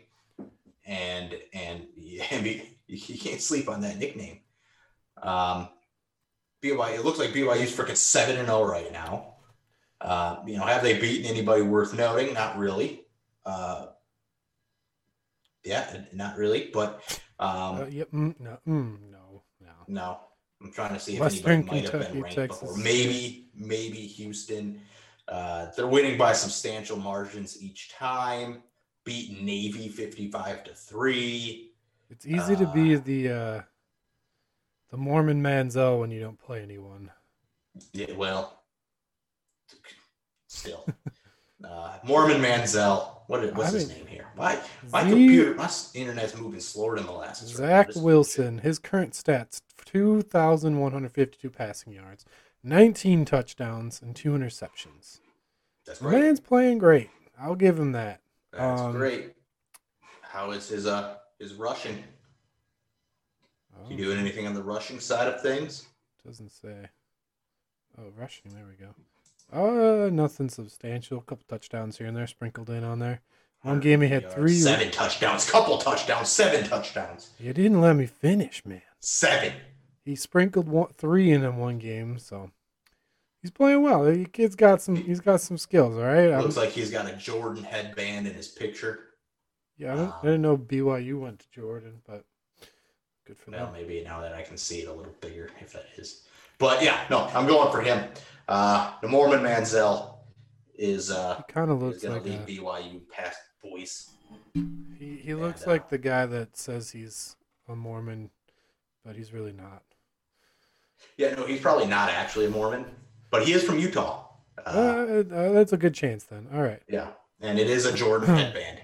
and 0.87 1.37
and, 1.53 1.87
you 1.97 3.19
can't 3.19 3.41
sleep 3.41 3.69
on 3.69 3.81
that 3.83 3.99
nickname. 3.99 4.41
Um, 5.23 5.69
BYU. 6.63 6.95
It 6.95 7.05
looks 7.05 7.19
like 7.19 7.31
BYU's 7.31 7.75
freaking 7.75 7.97
seven 7.97 8.37
and 8.37 8.47
zero 8.47 8.65
right 8.65 8.93
now. 8.93 9.35
Uh, 10.01 10.37
you 10.47 10.57
know, 10.57 10.65
have 10.65 10.83
they 10.83 10.99
beaten 10.99 11.27
anybody 11.31 11.63
worth 11.63 11.95
noting? 11.95 12.33
Not 12.35 12.59
really. 12.59 13.03
Uh, 13.45 13.87
yeah, 15.65 16.05
not 16.13 16.37
really. 16.37 16.71
But 16.73 17.03
um, 17.39 17.83
Uh, 17.83 17.87
yep, 17.87 18.11
mm, 18.11 18.35
no, 18.41 18.59
mm, 18.67 18.99
no, 19.11 19.43
no. 19.61 19.71
no, 19.89 20.21
I'm 20.63 20.73
trying 20.73 20.95
to 20.95 21.01
see 21.01 21.15
if 21.15 21.21
Western 21.21 21.53
anybody 21.53 21.83
might 21.83 21.91
have 21.91 22.13
been 22.13 22.23
ranked 22.23 22.37
Texas. 22.37 22.61
before. 22.61 22.77
Maybe, 22.79 23.49
maybe 23.55 23.99
Houston. 23.99 24.81
Uh, 25.29 25.67
they're 25.77 25.87
winning 25.87 26.19
by 26.19 26.33
substantial 26.33 26.97
margins 26.97 27.63
each 27.63 27.91
time. 27.93 28.63
Beat 29.05 29.41
Navy 29.43 29.89
55 29.89 30.65
to 30.65 30.75
three. 30.75 31.73
It's 32.11 32.27
easy 32.27 32.57
to 32.57 32.67
be 32.67 32.97
Uh, 32.97 33.01
the 33.05 33.29
uh, 33.29 33.63
the 34.91 34.97
Mormon 34.97 35.41
Manziel 35.43 36.01
when 36.01 36.11
you 36.11 36.21
don't 36.21 36.39
play 36.39 36.63
anyone. 36.63 37.11
Yeah, 37.93 38.13
well, 38.17 38.63
still. 40.47 40.87
Uh, 41.63 41.99
Mormon 42.05 42.41
Manziel. 42.41 43.19
What 43.27 43.45
is, 43.45 43.53
what's 43.53 43.73
his 43.73 43.91
name 43.91 44.07
here? 44.07 44.29
My 44.35 44.59
my 44.91 45.05
Z- 45.05 45.11
computer, 45.11 45.55
my 45.57 45.71
internet's 45.93 46.35
moving 46.35 46.59
slower 46.59 46.97
than 46.97 47.05
the 47.05 47.13
last. 47.13 47.47
Zach 47.47 47.91
Wilson, 47.97 48.57
his 48.57 48.79
current 48.79 49.13
stats: 49.13 49.61
two 49.85 50.23
thousand 50.23 50.79
one 50.81 50.91
hundred 50.91 51.13
fifty-two 51.13 51.51
passing 51.51 51.93
yards, 51.93 52.25
nineteen 52.63 53.25
touchdowns, 53.25 54.01
and 54.03 54.15
two 54.15 54.31
interceptions. 54.31 55.21
That's 55.87 56.01
right. 56.03 56.21
man's 56.21 56.41
playing 56.41 56.79
great. 56.79 57.11
I'll 57.41 57.55
give 57.55 57.79
him 57.79 57.93
that. 57.93 58.21
That's 58.53 58.81
um, 58.81 58.93
great. 58.93 59.35
How 60.23 60.51
is 60.53 60.69
his 60.69 60.87
uh 60.87 61.17
his 61.39 61.55
rushing? 61.55 62.03
Oh, 63.77 63.91
You 63.91 63.97
doing 63.97 64.19
anything 64.19 64.47
on 64.47 64.55
the 64.55 64.63
rushing 64.63 65.01
side 65.01 65.29
of 65.29 65.41
things? 65.41 65.87
Doesn't 66.27 66.51
say. 66.51 66.89
Oh, 67.99 68.05
rushing. 68.17 68.53
There 68.53 68.65
we 68.69 68.75
go. 68.77 68.95
Uh, 69.53 70.11
nothing 70.11 70.49
substantial. 70.49 71.19
A 71.19 71.23
couple 71.23 71.45
touchdowns 71.49 71.99
here 71.99 72.07
and 72.07 72.17
there 72.17 72.27
sprinkled 72.27 72.71
in 72.71 72.85
on 72.85 72.99
there. 72.99 73.21
One 73.63 73.81
game 73.81 74.01
he 74.01 74.09
had 74.09 74.31
three. 74.33 74.55
seven 74.55 74.91
touchdowns, 74.91 75.51
couple 75.51 75.77
touchdowns, 75.79 76.31
seven 76.31 76.65
touchdowns, 76.67 77.31
You 77.39 77.53
didn't 77.53 77.81
let 77.83 77.95
me 77.95 78.07
finish, 78.07 78.65
man. 78.65 78.81
seven. 79.01 79.53
He 80.11 80.17
sprinkled 80.17 80.69
one, 80.69 80.89
three 80.99 81.31
in 81.31 81.45
in 81.45 81.57
one 81.57 81.79
game, 81.79 82.19
so 82.19 82.51
he's 83.41 83.53
playing 83.53 83.81
well. 83.81 84.03
The 84.03 84.25
kid's 84.25 84.57
got 84.57 84.83
some. 84.83 84.97
He's 84.97 85.21
got 85.21 85.41
some 85.41 85.57
skills. 85.57 85.95
All 85.95 86.03
right. 86.03 86.31
I'm- 86.31 86.43
Looks 86.43 86.57
like 86.57 86.71
he's 86.71 86.91
got 86.91 87.09
a 87.09 87.15
Jordan 87.15 87.63
headband 87.63 88.27
in 88.27 88.35
his 88.35 88.49
picture. 88.49 89.11
yeah, 89.79 89.93
I, 89.93 89.97
don't, 89.97 90.09
I 90.09 90.17
um, 90.17 90.21
didn't 90.25 90.43
know 90.43 90.59
BYU 90.59 91.21
went 91.21 91.39
to 91.39 91.47
Jordan, 91.53 92.03
but 92.05 92.25
good 93.25 93.39
for 93.39 93.53
Well, 93.53 93.67
them. 93.67 93.75
maybe 93.75 94.03
now 94.03 94.21
that 94.21 94.35
I 94.35 94.43
can 94.43 94.57
see 94.57 94.81
it 94.81 94.89
a 94.89 94.93
little 94.93 95.15
bigger, 95.21 95.49
if 95.61 95.73
that 95.75 95.87
is. 95.97 96.25
But 96.59 96.83
yeah, 96.83 97.05
no, 97.09 97.27
I'm 97.33 97.47
going 97.47 97.71
for 97.71 97.81
him. 97.81 98.11
Uh, 98.49 98.95
the 99.03 99.07
Mormon 99.07 99.43
Manziel 99.45 100.17
is 100.77 101.13
uh 101.13 101.41
kind 101.47 101.71
of 101.71 101.81
looks 101.81 102.03
going 102.03 102.15
like 102.15 102.25
to 102.25 102.31
lead 102.31 102.59
a, 102.59 102.63
BYU 102.63 103.01
past 103.09 103.39
Boise. 103.63 104.09
he. 104.99 105.21
He 105.23 105.35
looks 105.35 105.61
and, 105.61 105.69
uh, 105.69 105.73
like 105.75 105.89
the 105.89 105.99
guy 105.99 106.27
that 106.27 106.57
says 106.57 106.91
he's 106.91 107.37
a 107.69 107.77
Mormon, 107.77 108.31
but 109.05 109.15
he's 109.15 109.33
really 109.33 109.53
not. 109.53 109.85
Yeah, 111.17 111.35
no, 111.35 111.47
he's 111.47 111.61
probably 111.61 111.87
not 111.87 112.11
actually 112.11 112.47
a 112.47 112.51
Mormon, 112.51 112.85
but 113.31 113.47
he 113.47 113.53
is 113.53 113.63
from 113.63 113.79
Utah. 113.79 114.27
Uh, 114.59 114.71
Uh, 114.71 115.35
uh, 115.35 115.53
that's 115.53 115.73
a 115.73 115.77
good 115.77 115.95
chance 115.95 116.25
then. 116.25 116.47
All 116.53 116.63
right, 116.63 116.83
yeah, 116.89 117.09
and 117.41 117.59
it 117.59 117.69
is 117.71 117.87
a 117.87 117.93
Jordan 117.93 118.35
headband. 118.35 118.81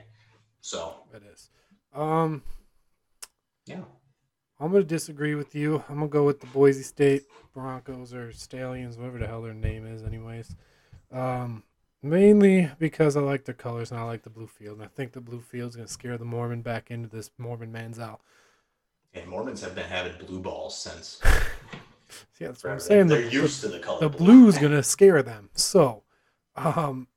So 0.60 0.94
it 1.14 1.22
is. 1.32 1.50
Um, 1.94 2.42
yeah, 3.66 3.82
I'm 4.60 4.72
gonna 4.72 4.84
disagree 4.84 5.34
with 5.34 5.54
you. 5.54 5.82
I'm 5.88 5.96
gonna 5.96 6.08
go 6.08 6.24
with 6.24 6.40
the 6.40 6.46
Boise 6.46 6.82
State 6.82 7.24
Broncos 7.54 8.12
or 8.14 8.32
Stallions, 8.32 8.96
whatever 8.96 9.18
the 9.18 9.26
hell 9.26 9.42
their 9.42 9.54
name 9.54 9.86
is, 9.86 10.02
anyways. 10.02 10.54
Um, 11.12 11.62
mainly 12.02 12.70
because 12.78 13.16
I 13.16 13.20
like 13.20 13.44
their 13.44 13.54
colors 13.54 13.90
and 13.90 14.00
I 14.00 14.04
like 14.04 14.22
the 14.22 14.30
blue 14.30 14.46
field, 14.46 14.76
and 14.78 14.84
I 14.84 14.88
think 14.88 15.12
the 15.12 15.20
blue 15.20 15.40
field's 15.40 15.76
gonna 15.76 15.88
scare 15.88 16.18
the 16.18 16.24
Mormon 16.24 16.62
back 16.62 16.90
into 16.90 17.08
this 17.08 17.30
Mormon 17.38 17.72
Manziel. 17.72 18.18
and 19.14 19.28
Mormons 19.28 19.62
have 19.62 19.74
been 19.74 19.84
having 19.88 20.12
blue 20.26 20.40
balls 20.40 20.76
since. 20.78 21.20
Yeah, 22.38 22.48
that's 22.48 22.64
what 22.64 22.72
I'm 22.74 22.80
saying. 22.80 23.06
They're 23.06 23.22
The, 23.22 23.30
used 23.32 23.62
the, 23.62 23.68
to 23.68 23.74
the 23.74 23.80
color. 23.80 24.00
the 24.00 24.08
blue. 24.10 24.26
blue's 24.42 24.58
gonna 24.58 24.82
scare 24.82 25.22
them. 25.22 25.50
So, 25.54 26.02
um, 26.56 27.08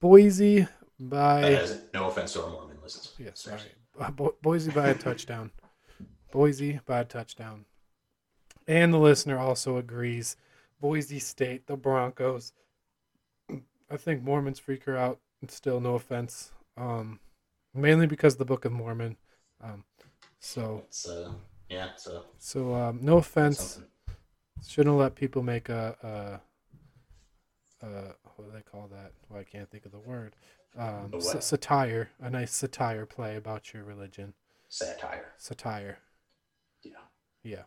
Boise 0.00 0.66
by 1.00 1.66
no 1.92 2.08
offense 2.08 2.32
to 2.34 2.44
our 2.44 2.50
Mormon 2.50 2.76
listeners. 2.82 3.12
Yeah, 3.18 3.30
sorry. 3.34 3.60
Uh, 3.98 4.10
Bo- 4.10 4.36
Boise 4.40 4.70
by 4.70 4.88
a 4.88 4.94
touchdown. 4.94 5.50
Boise 6.30 6.80
by 6.86 7.00
a 7.00 7.04
touchdown. 7.04 7.64
And 8.68 8.92
the 8.94 8.98
listener 8.98 9.38
also 9.38 9.76
agrees. 9.76 10.36
Boise 10.80 11.18
State, 11.18 11.66
the 11.66 11.76
Broncos. 11.76 12.52
I 13.90 13.96
think 13.96 14.22
Mormons 14.22 14.58
freak 14.58 14.84
her 14.84 14.96
out. 14.96 15.18
Still, 15.48 15.80
no 15.80 15.94
offense. 15.96 16.52
Um, 16.76 17.20
mainly 17.74 18.06
because 18.06 18.34
of 18.34 18.38
the 18.38 18.44
Book 18.44 18.64
of 18.64 18.72
Mormon. 18.72 19.16
Um, 19.62 19.84
so, 20.40 20.82
It's 20.86 21.08
uh, 21.08 21.32
yeah, 21.68 21.88
uh, 22.06 22.20
so 22.38 22.74
um, 22.74 22.98
no 23.02 23.18
offense. 23.18 23.58
something. 23.58 23.90
Shouldn't 24.66 24.96
let 24.96 25.14
people 25.14 25.42
make 25.42 25.68
a, 25.68 26.40
a, 27.82 27.86
a 27.86 27.90
what 28.36 28.46
do 28.46 28.52
they 28.54 28.62
call 28.62 28.88
that? 28.92 29.12
Well, 29.28 29.40
I 29.40 29.44
can't 29.44 29.70
think 29.70 29.84
of 29.84 29.92
the 29.92 29.98
word. 29.98 30.34
Um, 30.76 31.12
satire, 31.20 32.10
a 32.20 32.30
nice 32.30 32.52
satire 32.52 33.06
play 33.06 33.36
about 33.36 33.72
your 33.72 33.84
religion. 33.84 34.34
satire. 34.68 35.32
Satire. 35.38 35.98
Yeah. 36.82 36.92
Yeah. 37.42 37.62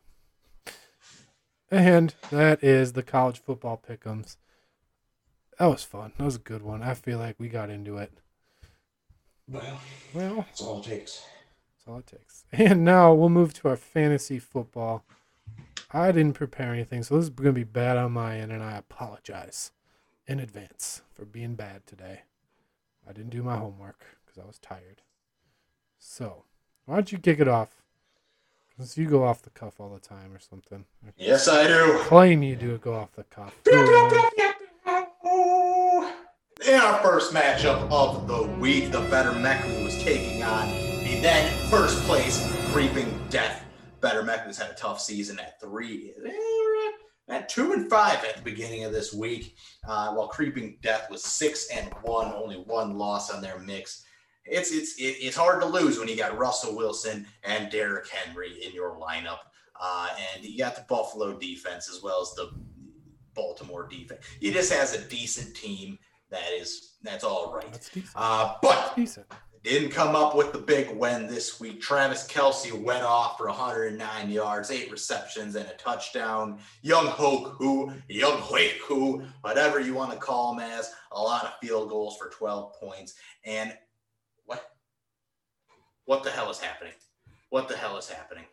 And 1.71 2.15
that 2.31 2.63
is 2.63 2.93
the 2.93 3.03
college 3.03 3.39
football 3.41 3.81
pickums. 3.87 4.37
that 5.59 5.65
was 5.67 5.83
fun. 5.83 6.13
That 6.17 6.23
was 6.25 6.35
a 6.37 6.39
good 6.39 6.63
one. 6.63 6.81
I 6.81 6.93
feel 6.93 7.17
like 7.19 7.35
we 7.39 7.47
got 7.49 7.69
into 7.69 7.97
it. 7.97 8.11
Well, 9.49 9.79
Well, 10.13 10.35
that's 10.37 10.61
all 10.61 10.79
it 10.79 10.85
takes. 10.85 11.21
that's 11.75 11.87
all 11.87 11.99
it 11.99 12.07
takes. 12.07 12.45
And 12.51 12.83
now 12.83 13.13
we'll 13.13 13.29
move 13.29 13.53
to 13.55 13.69
our 13.69 13.77
fantasy 13.77 14.39
football. 14.39 15.05
I 15.91 16.11
didn't 16.11 16.33
prepare 16.33 16.73
anything, 16.73 17.03
so 17.03 17.15
this 17.15 17.25
is 17.25 17.29
going 17.29 17.47
to 17.47 17.53
be 17.53 17.63
bad 17.63 17.97
on 17.97 18.11
my 18.11 18.37
end, 18.37 18.51
and 18.51 18.61
I 18.61 18.77
apologize 18.77 19.71
in 20.27 20.39
advance 20.39 21.01
for 21.13 21.25
being 21.25 21.55
bad 21.55 21.87
today. 21.87 22.23
I 23.07 23.13
didn't 23.13 23.29
do 23.29 23.41
my 23.41 23.55
homework 23.55 24.05
because 24.25 24.41
I 24.41 24.45
was 24.45 24.59
tired. 24.59 25.01
So, 25.97 26.43
why 26.85 26.95
don't 26.95 27.11
you 27.11 27.17
kick 27.17 27.39
it 27.39 27.47
off? 27.47 27.81
Since 28.77 28.97
you 28.97 29.07
go 29.07 29.23
off 29.23 29.41
the 29.41 29.49
cuff 29.49 29.79
all 29.79 29.89
the 29.89 29.99
time 29.99 30.33
or 30.33 30.39
something. 30.39 30.85
Yes, 31.17 31.47
I 31.47 31.67
do. 31.67 31.97
claim 32.03 32.43
you 32.43 32.55
do 32.55 32.77
go 32.77 32.93
off 32.93 33.13
the 33.13 33.23
cuff. 33.23 33.55
In 36.67 36.73
our 36.73 37.01
first 37.01 37.33
matchup 37.33 37.89
of 37.89 38.27
the 38.27 38.43
week, 38.59 38.91
the 38.91 39.01
Better 39.09 39.31
Meckley 39.31 39.83
was 39.83 39.97
taking 40.03 40.43
on 40.43 40.67
the 40.67 41.19
then 41.21 41.51
first 41.69 42.03
place 42.03 42.45
Creeping 42.71 43.11
Death. 43.29 43.63
Better 44.01 44.23
Meckley's 44.23 44.57
had 44.57 44.71
a 44.71 44.75
tough 44.75 45.01
season 45.01 45.39
at 45.39 45.59
three, 45.59 46.13
eh, 46.25 47.33
at 47.33 47.49
two 47.49 47.73
and 47.73 47.89
five 47.89 48.23
at 48.23 48.37
the 48.37 48.41
beginning 48.41 48.83
of 48.83 48.91
this 48.91 49.13
week, 49.13 49.55
uh, 49.87 50.13
while 50.13 50.27
Creeping 50.27 50.77
Death 50.81 51.09
was 51.09 51.23
six 51.23 51.67
and 51.69 51.93
one, 52.01 52.33
only 52.33 52.57
one 52.57 52.97
loss 52.97 53.31
on 53.31 53.41
their 53.41 53.59
mix. 53.59 54.03
It's 54.45 54.71
it's 54.71 54.95
it's 54.97 55.35
hard 55.35 55.61
to 55.61 55.67
lose 55.67 55.99
when 55.99 56.07
you 56.07 56.15
got 56.15 56.37
Russell 56.37 56.75
Wilson 56.75 57.25
and 57.43 57.69
Derrick 57.69 58.07
Henry 58.07 58.63
in 58.63 58.73
your 58.73 58.97
lineup, 58.97 59.39
uh, 59.79 60.09
and 60.33 60.45
you 60.45 60.57
got 60.57 60.75
the 60.75 60.85
Buffalo 60.87 61.37
defense 61.37 61.89
as 61.89 62.01
well 62.01 62.21
as 62.21 62.33
the 62.35 62.51
Baltimore 63.33 63.87
defense. 63.87 64.25
He 64.39 64.51
just 64.51 64.71
has 64.71 64.93
a 64.93 65.03
decent 65.09 65.53
team 65.55 65.99
that 66.29 66.51
is 66.53 66.95
that's 67.03 67.23
all 67.23 67.53
right. 67.53 67.71
That's 67.71 67.89
decent. 67.89 68.13
Uh, 68.15 68.55
but. 68.61 68.93
Didn't 69.63 69.91
come 69.91 70.15
up 70.15 70.35
with 70.35 70.53
the 70.53 70.59
big 70.59 70.89
win 70.95 71.27
this 71.27 71.59
week. 71.59 71.81
Travis 71.81 72.27
Kelce 72.27 72.71
went 72.71 73.03
off 73.03 73.37
for 73.37 73.47
109 73.47 74.29
yards, 74.29 74.71
eight 74.71 74.91
receptions, 74.91 75.55
and 75.55 75.67
a 75.67 75.73
touchdown. 75.73 76.59
Young 76.81 77.07
who 77.07 77.91
Young 78.07 78.41
who 78.87 79.23
whatever 79.41 79.79
you 79.79 79.93
want 79.93 80.11
to 80.11 80.17
call 80.17 80.53
him 80.53 80.59
as, 80.59 80.93
a 81.11 81.19
lot 81.19 81.45
of 81.45 81.53
field 81.61 81.89
goals 81.89 82.17
for 82.17 82.29
12 82.29 82.73
points. 82.79 83.15
And 83.45 83.73
what? 84.45 84.63
What 86.05 86.23
the 86.23 86.29
hell 86.29 86.49
is 86.49 86.59
happening? 86.59 86.93
What 87.49 87.67
the 87.67 87.75
hell 87.75 87.97
is 87.97 88.09
happening? 88.09 88.45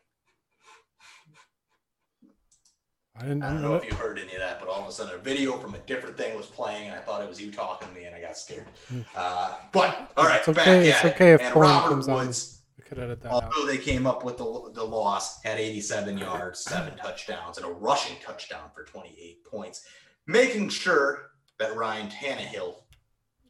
I 3.17 3.23
didn't 3.23 3.43
I 3.45 3.51
don't 3.53 3.62
know 3.62 3.69
know 3.69 3.75
if 3.77 3.85
you 3.89 3.95
heard 3.95 4.19
any 4.19 4.33
of 4.33 4.41
that, 4.41 4.59
but 4.59 4.69
all 4.69 4.83
of 4.83 4.89
a 4.89 4.93
sudden 4.93 5.15
a 5.15 5.19
video 5.19 5.57
from 5.59 5.75
a 5.75 5.79
different 5.79 6.17
thing 6.17 6.37
was 6.37 6.47
playing, 6.47 6.89
and 6.89 6.97
I 6.97 6.99
thought 7.01 7.23
it 7.23 7.29
was 7.29 7.41
you 7.41 7.53
talking 7.53 7.87
to 7.89 7.95
me, 7.95 8.05
and 8.07 8.15
I 8.15 8.21
got 8.21 8.37
scared. 8.37 8.67
Uh, 9.15 9.55
but 9.73 10.11
all 10.17 10.25
right, 10.25 10.43
Hmm. 10.45 10.51
It's 10.51 10.57
back 10.59 10.67
okay, 10.69 10.91
at 10.91 11.05
it's 11.07 11.21
it. 11.21 11.25
if 11.25 11.41
and 11.43 11.55
Robert 11.57 11.89
comes 11.91 12.09
on. 12.09 12.27
Woods, 12.27 12.62
We 12.77 12.83
could 12.83 12.99
edit 12.99 13.23
that 13.23 13.33
out. 13.33 13.45
although 13.45 13.67
they 13.67 13.79
came 13.79 14.05
up 14.07 14.25
with 14.25 14.37
the, 14.39 14.71
the 14.75 14.83
loss, 14.83 15.41
had 15.45 15.61
87 15.61 16.19
yards, 16.19 16.59
seven 16.61 16.97
touchdowns, 16.97 17.57
and 17.57 17.65
a 17.67 17.71
rushing 17.71 18.17
touchdown 18.21 18.71
for 18.75 18.83
28 18.83 19.45
points, 19.45 19.87
making 20.27 20.69
sure 20.71 21.31
that 21.61 21.77
Ryan 21.77 22.09
Tannehill 22.09 22.79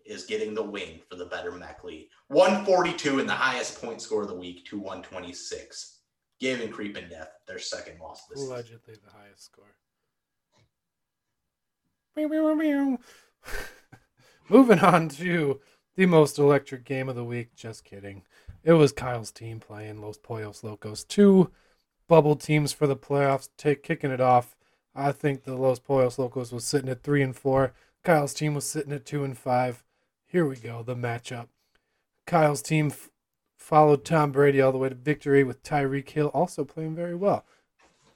is 0.04 0.26
getting 0.26 0.52
the 0.52 0.62
win 0.62 1.00
for 1.08 1.16
the 1.16 1.24
better 1.24 1.50
Meckley. 1.52 2.08
142 2.28 3.18
in 3.20 3.26
the 3.26 3.32
highest 3.32 3.80
point 3.80 4.02
score 4.02 4.20
of 4.22 4.28
the 4.28 4.34
week 4.34 4.66
to 4.66 4.76
126, 4.78 5.93
giving 6.40 6.70
Creeping 6.70 7.08
Death 7.08 7.30
their 7.46 7.58
second 7.58 8.00
loss 8.00 8.26
this 8.26 8.40
season. 8.40 8.52
Allegedly 8.54 8.94
the 9.04 9.10
highest 9.10 9.44
score. 9.44 9.74
Moving 14.48 14.80
on 14.80 15.08
to 15.10 15.60
the 15.96 16.06
most 16.06 16.38
electric 16.38 16.84
game 16.84 17.08
of 17.08 17.16
the 17.16 17.24
week. 17.24 17.54
Just 17.56 17.84
kidding. 17.84 18.22
It 18.62 18.74
was 18.74 18.92
Kyle's 18.92 19.30
team 19.30 19.60
playing 19.60 20.00
Los 20.00 20.18
Pollos 20.18 20.62
Locos. 20.62 21.04
Two 21.04 21.50
bubble 22.08 22.36
teams 22.36 22.72
for 22.72 22.86
the 22.86 22.96
playoffs, 22.96 23.48
take 23.56 23.82
kicking 23.82 24.10
it 24.10 24.20
off. 24.20 24.54
I 24.94 25.12
think 25.12 25.42
the 25.42 25.54
Los 25.54 25.80
Pollos 25.80 26.18
Locos 26.18 26.52
was 26.52 26.64
sitting 26.64 26.88
at 26.88 27.02
three 27.02 27.22
and 27.22 27.34
four. 27.34 27.72
Kyle's 28.04 28.34
team 28.34 28.54
was 28.54 28.64
sitting 28.64 28.92
at 28.92 29.04
two 29.04 29.24
and 29.24 29.36
five. 29.36 29.82
Here 30.26 30.46
we 30.46 30.56
go, 30.56 30.82
the 30.82 30.94
matchup. 30.94 31.48
Kyle's 32.26 32.62
team 32.62 32.88
f- 32.88 33.10
followed 33.64 34.04
Tom 34.04 34.30
Brady 34.30 34.60
all 34.60 34.72
the 34.72 34.78
way 34.78 34.90
to 34.90 34.94
victory 34.94 35.42
with 35.42 35.62
Tyreek 35.62 36.10
Hill 36.10 36.28
also 36.34 36.64
playing 36.64 36.94
very 36.94 37.14
well. 37.14 37.46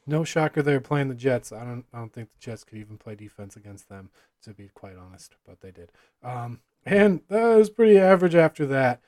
No 0.07 0.23
shocker 0.23 0.63
they're 0.63 0.79
playing 0.79 1.09
the 1.09 1.15
Jets. 1.15 1.53
I 1.53 1.65
don't 1.65 1.85
I 1.93 1.99
don't 1.99 2.13
think 2.13 2.29
the 2.31 2.39
Jets 2.39 2.65
could 2.65 2.79
even 2.79 2.99
play 2.99 3.15
defense 3.15 3.57
against 3.57 3.89
them, 3.89 4.11
to 4.43 4.53
be 4.53 4.71
quite 4.75 4.97
honest, 4.97 5.37
but 5.47 5.61
they 5.63 5.71
did. 5.71 5.91
Um, 6.23 6.61
and 6.85 7.23
that 7.29 7.57
was 7.57 7.71
pretty 7.71 7.99
average 7.99 8.35
after 8.35 8.67
that. 8.67 9.01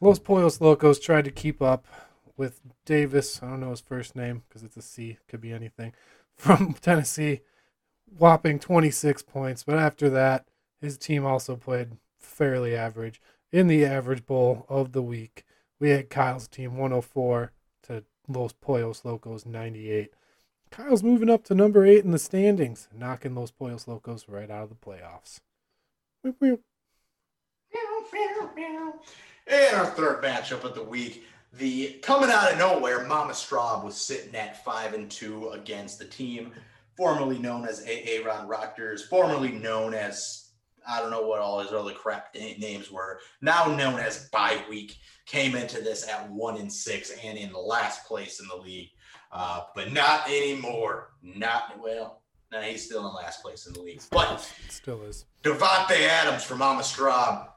Los 0.00 0.18
Pollos 0.18 0.60
Locos 0.60 0.98
tried 0.98 1.24
to 1.26 1.30
keep 1.30 1.62
up 1.62 1.86
with 2.36 2.60
Davis. 2.84 3.40
I 3.40 3.50
don't 3.50 3.60
know 3.60 3.70
his 3.70 3.80
first 3.80 4.16
name 4.16 4.42
because 4.48 4.64
it's 4.64 4.76
a 4.76 4.82
C, 4.82 5.18
could 5.28 5.40
be 5.40 5.52
anything. 5.52 5.92
From 6.34 6.74
Tennessee, 6.74 7.42
whopping 8.18 8.58
26 8.58 9.22
points. 9.22 9.62
But 9.62 9.78
after 9.78 10.10
that, 10.10 10.46
his 10.80 10.98
team 10.98 11.24
also 11.24 11.54
played 11.54 11.92
fairly 12.18 12.74
average. 12.74 13.20
In 13.52 13.68
the 13.68 13.84
average 13.84 14.26
bowl 14.26 14.66
of 14.68 14.90
the 14.90 15.02
week, 15.02 15.44
we 15.84 15.90
had 15.90 16.08
Kyle's 16.08 16.48
team 16.48 16.78
104 16.78 17.52
to 17.82 18.04
Los 18.26 18.54
Pollos 18.54 19.04
Locos 19.04 19.44
98. 19.44 20.14
Kyle's 20.70 21.02
moving 21.02 21.28
up 21.28 21.44
to 21.44 21.54
number 21.54 21.84
eight 21.84 22.06
in 22.06 22.10
the 22.10 22.18
standings, 22.18 22.88
knocking 22.90 23.34
Los 23.34 23.50
Pollos 23.50 23.86
Locos 23.86 24.26
right 24.26 24.50
out 24.50 24.62
of 24.62 24.70
the 24.70 24.76
playoffs. 24.76 25.40
And 29.46 29.76
our 29.76 29.84
third 29.84 30.22
matchup 30.24 30.64
of 30.64 30.74
the 30.74 30.82
week, 30.82 31.24
the 31.52 31.98
coming 32.02 32.30
out 32.30 32.50
of 32.50 32.58
nowhere, 32.58 33.04
Mama 33.06 33.34
Straub 33.34 33.84
was 33.84 33.94
sitting 33.94 34.34
at 34.34 34.64
five 34.64 34.94
and 34.94 35.10
two 35.10 35.50
against 35.50 35.98
the 35.98 36.06
team 36.06 36.52
formerly 36.96 37.38
known 37.38 37.68
as 37.68 37.84
Aaron 37.86 38.48
Rodgers, 38.48 39.04
formerly 39.04 39.52
known 39.52 39.92
as 39.92 40.43
I 40.88 41.00
don't 41.00 41.10
know 41.10 41.26
what 41.26 41.40
all 41.40 41.60
his 41.60 41.72
other 41.72 41.92
crap 41.92 42.34
names 42.34 42.90
were, 42.90 43.20
now 43.40 43.66
known 43.66 43.98
as 43.98 44.28
Bye 44.30 44.62
Week, 44.68 44.96
came 45.26 45.54
into 45.54 45.80
this 45.80 46.08
at 46.08 46.30
one 46.30 46.56
and 46.58 46.72
six 46.72 47.10
and 47.24 47.38
in 47.38 47.52
the 47.52 47.58
last 47.58 48.06
place 48.06 48.40
in 48.40 48.48
the 48.48 48.56
league, 48.56 48.90
uh, 49.32 49.62
but 49.74 49.92
not 49.92 50.28
anymore. 50.28 51.10
Not 51.22 51.80
well. 51.82 52.22
No, 52.52 52.60
he's 52.60 52.84
still 52.84 53.08
in 53.08 53.14
last 53.14 53.42
place 53.42 53.66
in 53.66 53.72
the 53.72 53.80
league, 53.80 54.00
but 54.10 54.48
It 54.66 54.72
still 54.72 55.02
is. 55.02 55.24
Davante 55.42 56.06
Adams 56.06 56.44
from 56.44 56.58
Mama 56.58 56.82
Straub. 56.82 57.48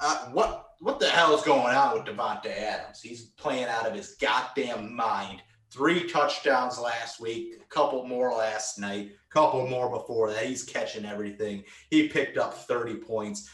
Uh, 0.00 0.26
what 0.26 0.66
what 0.80 1.00
the 1.00 1.08
hell 1.08 1.34
is 1.36 1.42
going 1.42 1.74
on 1.74 1.94
with 1.94 2.04
Davante 2.04 2.46
Adams? 2.46 3.00
He's 3.02 3.30
playing 3.30 3.64
out 3.64 3.86
of 3.86 3.94
his 3.94 4.16
goddamn 4.20 4.94
mind. 4.94 5.42
Three 5.70 6.08
touchdowns 6.08 6.78
last 6.78 7.20
week, 7.20 7.54
a 7.60 7.64
couple 7.66 8.04
more 8.04 8.32
last 8.32 8.78
night, 8.78 9.12
a 9.12 9.32
couple 9.32 9.66
more 9.68 9.88
before 9.88 10.32
that. 10.32 10.46
He's 10.46 10.64
catching 10.64 11.04
everything. 11.04 11.62
He 11.90 12.08
picked 12.08 12.38
up 12.38 12.54
30 12.54 12.96
points. 12.96 13.48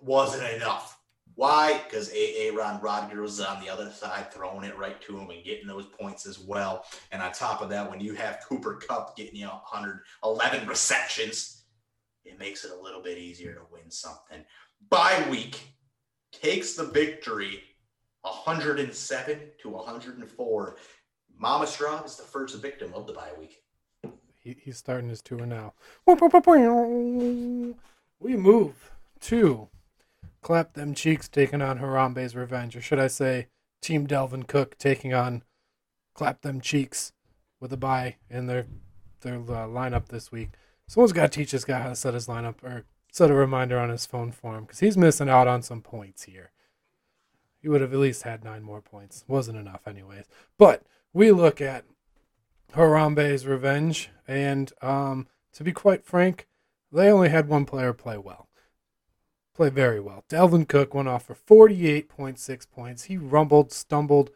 Wasn't 0.00 0.46
enough. 0.54 1.00
Why? 1.36 1.80
Because 1.84 2.10
Aaron 2.14 2.80
Rodgers 2.80 3.18
was 3.18 3.40
on 3.40 3.62
the 3.62 3.70
other 3.70 3.90
side 3.90 4.32
throwing 4.32 4.64
it 4.64 4.76
right 4.76 5.00
to 5.02 5.16
him 5.16 5.30
and 5.30 5.44
getting 5.44 5.68
those 5.68 5.86
points 5.86 6.26
as 6.26 6.38
well. 6.38 6.84
And 7.12 7.22
on 7.22 7.32
top 7.32 7.62
of 7.62 7.70
that, 7.70 7.88
when 7.88 8.00
you 8.00 8.14
have 8.14 8.44
Cooper 8.46 8.74
Kupp 8.74 9.16
getting 9.16 9.36
you 9.36 9.46
111 9.46 10.66
receptions, 10.66 11.64
it 12.24 12.38
makes 12.38 12.64
it 12.64 12.72
a 12.72 12.82
little 12.82 13.00
bit 13.00 13.18
easier 13.18 13.54
to 13.54 13.62
win 13.72 13.90
something. 13.90 14.44
Bye 14.90 15.24
week 15.30 15.60
takes 16.32 16.74
the 16.74 16.84
victory 16.84 17.62
107 18.22 19.40
to 19.62 19.68
104. 19.68 20.76
Mama 21.38 21.66
Straub 21.66 22.04
is 22.04 22.16
the 22.16 22.24
first 22.24 22.60
victim 22.60 22.92
of 22.94 23.06
the 23.06 23.12
bye 23.12 23.30
week. 23.38 23.62
He, 24.38 24.56
he's 24.60 24.78
starting 24.78 25.08
his 25.08 25.22
tour 25.22 25.46
now. 25.46 25.74
We 28.20 28.36
move 28.36 28.90
to 29.20 29.68
Clap 30.42 30.74
Them 30.74 30.94
Cheeks 30.94 31.28
taking 31.28 31.62
on 31.62 31.78
Harambe's 31.78 32.34
Revenge, 32.34 32.76
or 32.76 32.80
should 32.80 32.98
I 32.98 33.06
say, 33.06 33.46
Team 33.80 34.06
Dalvin 34.06 34.46
Cook 34.46 34.76
taking 34.78 35.14
on 35.14 35.42
Clap 36.14 36.42
Them 36.42 36.60
Cheeks 36.60 37.12
with 37.60 37.72
a 37.72 37.76
bye 37.76 38.16
in 38.28 38.46
their 38.46 38.66
their 39.20 39.36
uh, 39.36 39.66
lineup 39.66 40.08
this 40.08 40.30
week. 40.32 40.50
Someone's 40.86 41.12
got 41.12 41.32
to 41.32 41.38
teach 41.38 41.50
this 41.50 41.64
guy 41.64 41.80
how 41.80 41.90
to 41.90 41.96
set 41.96 42.14
his 42.14 42.28
lineup 42.28 42.62
or 42.62 42.84
set 43.12 43.30
a 43.30 43.34
reminder 43.34 43.78
on 43.78 43.90
his 43.90 44.06
phone 44.06 44.32
for 44.32 44.56
him 44.56 44.64
because 44.64 44.80
he's 44.80 44.96
missing 44.96 45.28
out 45.28 45.48
on 45.48 45.62
some 45.62 45.82
points 45.82 46.24
here. 46.24 46.52
He 47.60 47.68
would 47.68 47.80
have 47.80 47.92
at 47.92 47.98
least 47.98 48.22
had 48.22 48.44
nine 48.44 48.62
more 48.62 48.80
points. 48.80 49.24
Wasn't 49.26 49.58
enough, 49.58 49.86
anyways. 49.86 50.26
But 50.56 50.84
we 51.12 51.32
look 51.32 51.60
at 51.60 51.84
Harambe's 52.74 53.46
Revenge, 53.46 54.10
and 54.26 54.72
um, 54.82 55.26
to 55.52 55.64
be 55.64 55.72
quite 55.72 56.04
frank, 56.04 56.46
they 56.92 57.10
only 57.10 57.28
had 57.28 57.48
one 57.48 57.64
player 57.64 57.92
play 57.92 58.18
well. 58.18 58.48
Play 59.54 59.70
very 59.70 60.00
well. 60.00 60.24
Dalvin 60.28 60.68
Cook 60.68 60.94
went 60.94 61.08
off 61.08 61.24
for 61.24 61.34
48.6 61.34 62.70
points. 62.70 63.04
He 63.04 63.16
rumbled, 63.16 63.72
stumbled, 63.72 64.30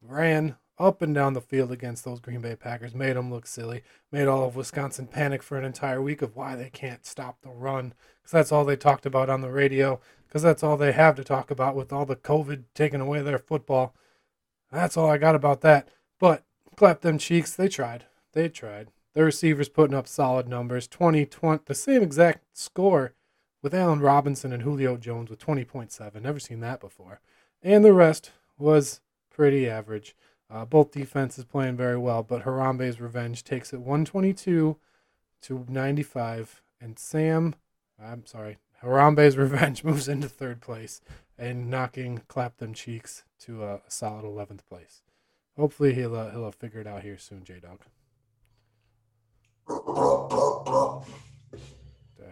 ran 0.00 0.56
up 0.78 1.02
and 1.02 1.14
down 1.14 1.32
the 1.32 1.40
field 1.40 1.70
against 1.70 2.04
those 2.04 2.20
Green 2.20 2.40
Bay 2.40 2.56
Packers, 2.56 2.94
made 2.94 3.16
them 3.16 3.30
look 3.30 3.46
silly, 3.46 3.82
made 4.10 4.26
all 4.26 4.44
of 4.44 4.56
Wisconsin 4.56 5.06
panic 5.06 5.42
for 5.42 5.56
an 5.56 5.64
entire 5.64 6.00
week 6.02 6.22
of 6.22 6.36
why 6.36 6.56
they 6.56 6.70
can't 6.70 7.06
stop 7.06 7.38
the 7.42 7.50
run. 7.50 7.94
Because 8.20 8.32
that's 8.32 8.52
all 8.52 8.64
they 8.64 8.76
talked 8.76 9.06
about 9.06 9.28
on 9.28 9.40
the 9.40 9.50
radio, 9.50 10.00
because 10.26 10.42
that's 10.42 10.62
all 10.62 10.76
they 10.76 10.92
have 10.92 11.16
to 11.16 11.24
talk 11.24 11.50
about 11.50 11.76
with 11.76 11.92
all 11.92 12.06
the 12.06 12.16
COVID 12.16 12.64
taking 12.74 13.00
away 13.00 13.20
their 13.22 13.38
football. 13.38 13.94
That's 14.70 14.96
all 14.96 15.10
I 15.10 15.18
got 15.18 15.34
about 15.34 15.60
that. 15.62 15.88
But 16.22 16.44
clap 16.76 17.00
them 17.00 17.18
cheeks, 17.18 17.52
they 17.52 17.66
tried. 17.66 18.04
They 18.32 18.48
tried. 18.48 18.92
The 19.12 19.24
receivers 19.24 19.68
putting 19.68 19.96
up 19.96 20.06
solid 20.06 20.46
numbers 20.46 20.86
20, 20.86 21.26
20 21.26 21.64
the 21.66 21.74
same 21.74 22.00
exact 22.00 22.44
score 22.56 23.14
with 23.60 23.74
Allen 23.74 23.98
Robinson 23.98 24.52
and 24.52 24.62
Julio 24.62 24.96
Jones 24.96 25.30
with 25.30 25.44
20.7. 25.44 26.22
Never 26.22 26.38
seen 26.38 26.60
that 26.60 26.78
before. 26.78 27.20
And 27.60 27.84
the 27.84 27.92
rest 27.92 28.30
was 28.56 29.00
pretty 29.30 29.68
average. 29.68 30.14
Uh, 30.48 30.64
both 30.64 30.92
defenses 30.92 31.44
playing 31.44 31.76
very 31.76 31.98
well, 31.98 32.22
but 32.22 32.44
Harambe's 32.44 33.00
revenge 33.00 33.42
takes 33.42 33.72
it 33.72 33.80
122 33.80 34.76
to 35.42 35.66
95. 35.68 36.62
And 36.80 37.00
Sam, 37.00 37.56
I'm 38.00 38.26
sorry, 38.26 38.58
Harambe's 38.80 39.36
revenge 39.36 39.82
moves 39.82 40.06
into 40.06 40.28
third 40.28 40.60
place 40.60 41.00
and 41.36 41.68
knocking 41.68 42.22
Clap 42.28 42.58
Them 42.58 42.74
Cheeks 42.74 43.24
to 43.40 43.64
a, 43.64 43.80
solid 43.88 44.24
11th 44.24 44.60
place. 44.68 45.02
Hopefully 45.56 45.94
he'll 45.94 46.16
uh, 46.16 46.30
he'll 46.30 46.44
have 46.44 46.54
figured 46.54 46.86
out 46.86 47.02
here 47.02 47.18
soon, 47.18 47.44
J 47.44 47.60
Dog. 47.60 47.80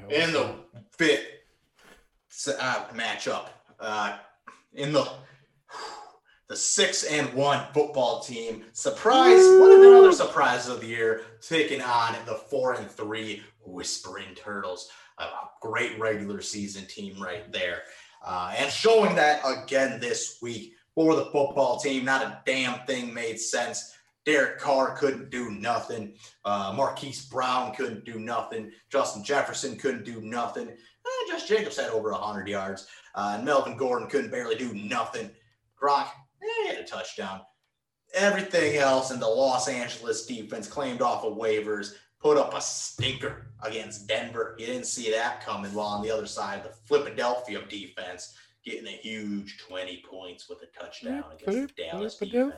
In 0.09 0.33
the 0.33 0.55
fifth 0.97 1.27
uh, 2.59 2.85
matchup, 2.95 3.49
uh, 3.79 4.17
in 4.75 4.93
the 4.93 5.09
the 6.49 6.57
six 6.57 7.05
and 7.05 7.33
one 7.35 7.65
football 7.73 8.21
team, 8.21 8.65
surprise, 8.73 9.41
one 9.61 9.71
of 9.71 9.81
the 9.81 9.99
other 9.99 10.13
surprises 10.13 10.69
of 10.69 10.81
the 10.81 10.87
year, 10.87 11.23
taking 11.41 11.81
on 11.81 12.17
the 12.27 12.35
four 12.35 12.75
and 12.75 12.91
three 12.91 13.43
Whispering 13.65 14.35
Turtles. 14.35 14.91
A 15.19 15.29
great 15.61 15.99
regular 16.01 16.41
season 16.41 16.87
team 16.87 17.23
right 17.23 17.53
there. 17.53 17.83
Uh, 18.25 18.55
and 18.57 18.73
showing 18.73 19.15
that 19.15 19.43
again 19.45 20.01
this 20.01 20.39
week 20.41 20.75
for 21.01 21.17
the 21.17 21.25
football 21.25 21.79
team. 21.79 22.05
Not 22.05 22.23
a 22.23 22.43
damn 22.45 22.81
thing 22.81 23.15
made 23.15 23.41
sense. 23.41 23.97
Derek 24.27 24.59
Carr 24.59 24.95
couldn't 24.95 25.31
do 25.31 25.51
nothing. 25.51 26.13
Uh, 26.45 26.75
Marquise 26.77 27.25
Brown 27.25 27.75
couldn't 27.75 28.05
do 28.05 28.19
nothing. 28.19 28.71
Justin 28.91 29.25
Jefferson 29.25 29.79
couldn't 29.79 30.05
do 30.05 30.21
nothing. 30.21 30.69
Eh, 30.69 31.31
Josh 31.31 31.49
Jacobs 31.49 31.79
had 31.79 31.89
over 31.89 32.13
100 32.13 32.47
yards. 32.49 32.87
Uh, 33.15 33.37
and 33.37 33.47
Melvin 33.47 33.79
Gordon 33.79 34.09
couldn't 34.09 34.31
barely 34.31 34.57
do 34.57 34.75
nothing. 34.75 35.31
Gronk 35.83 36.09
eh, 36.43 36.69
had 36.69 36.81
a 36.81 36.85
touchdown. 36.85 37.41
Everything 38.13 38.77
else 38.77 39.11
in 39.11 39.21
the 39.21 39.27
Los 39.27 39.69
Angeles 39.69 40.27
defense 40.27 40.69
claimed 40.69 41.01
off 41.01 41.25
of 41.25 41.39
waivers, 41.39 41.95
put 42.21 42.37
up 42.37 42.53
a 42.53 42.61
stinker 42.61 43.47
against 43.63 44.07
Denver. 44.07 44.55
You 44.59 44.67
didn't 44.67 44.85
see 44.85 45.11
that 45.13 45.43
coming. 45.47 45.73
While 45.73 45.87
on 45.87 46.03
the 46.03 46.11
other 46.11 46.27
side, 46.27 46.63
the 46.63 46.75
Philadelphia 46.85 47.63
defense 47.71 48.35
getting 48.65 48.87
a 48.87 48.97
huge 49.03 49.59
20 49.59 50.03
points 50.09 50.49
with 50.49 50.63
a 50.63 50.67
touchdown 50.79 51.25
against 51.33 51.77
the 51.77 51.83
Dallas 51.83 52.17
defense. 52.17 52.57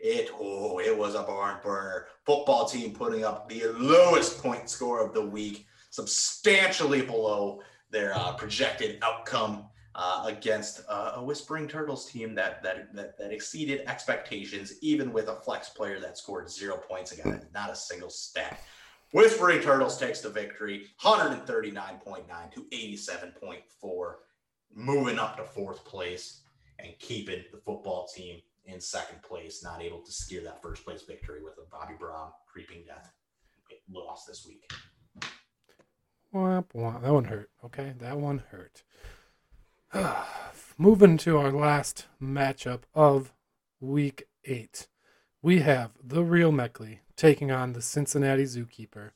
It 0.00 0.30
oh, 0.38 0.80
it 0.80 0.96
was 0.96 1.14
a 1.14 1.22
barn 1.22 1.58
burner. 1.62 2.06
Football 2.26 2.66
team 2.66 2.92
putting 2.92 3.24
up 3.24 3.48
the 3.48 3.64
lowest 3.78 4.42
point 4.42 4.68
score 4.68 5.04
of 5.04 5.14
the 5.14 5.22
week, 5.24 5.66
substantially 5.90 7.02
below 7.02 7.60
their 7.90 8.14
uh, 8.14 8.32
projected 8.34 8.98
outcome 9.02 9.66
uh, 9.94 10.24
against 10.26 10.82
uh, 10.88 11.12
a 11.14 11.24
Whispering 11.24 11.68
Turtles 11.68 12.10
team 12.10 12.34
that, 12.34 12.62
that 12.62 12.94
that 12.94 13.16
that 13.18 13.32
exceeded 13.32 13.82
expectations, 13.86 14.74
even 14.82 15.12
with 15.12 15.28
a 15.28 15.36
flex 15.36 15.68
player 15.68 16.00
that 16.00 16.18
scored 16.18 16.50
zero 16.50 16.76
points 16.76 17.12
again, 17.12 17.46
not 17.54 17.70
a 17.70 17.76
single 17.76 18.10
stat. 18.10 18.60
Whispering 19.12 19.60
Turtles 19.60 19.96
takes 19.96 20.20
the 20.20 20.28
victory, 20.28 20.86
139.9 21.00 22.52
to 22.52 22.66
87.4, 22.72 24.14
moving 24.72 25.18
up 25.18 25.36
to 25.36 25.44
fourth 25.44 25.84
place 25.84 26.42
and 26.78 26.92
keeping 26.98 27.44
the 27.52 27.58
football 27.58 28.08
team 28.14 28.40
in 28.66 28.80
second 28.80 29.22
place, 29.22 29.62
not 29.62 29.82
able 29.82 30.00
to 30.00 30.12
steer 30.12 30.42
that 30.42 30.62
first 30.62 30.84
place 30.84 31.02
victory 31.02 31.42
with 31.42 31.54
a 31.58 31.68
Bobby 31.70 31.94
Brown 31.98 32.30
creeping 32.50 32.84
death 32.86 33.12
loss 33.92 34.24
this 34.24 34.46
week. 34.46 34.70
That 37.02 37.12
one 37.12 37.24
hurt. 37.24 37.50
Okay, 37.64 37.94
that 37.98 38.16
one 38.18 38.42
hurt. 38.50 38.82
Moving 40.78 41.16
to 41.18 41.38
our 41.38 41.52
last 41.52 42.06
matchup 42.20 42.80
of 42.94 43.32
week 43.80 44.24
eight, 44.44 44.88
we 45.42 45.60
have 45.60 45.92
the 46.02 46.24
real 46.24 46.50
Meckley 46.50 46.98
taking 47.16 47.52
on 47.52 47.72
the 47.72 47.82
Cincinnati 47.82 48.44
Zookeeper. 48.44 49.10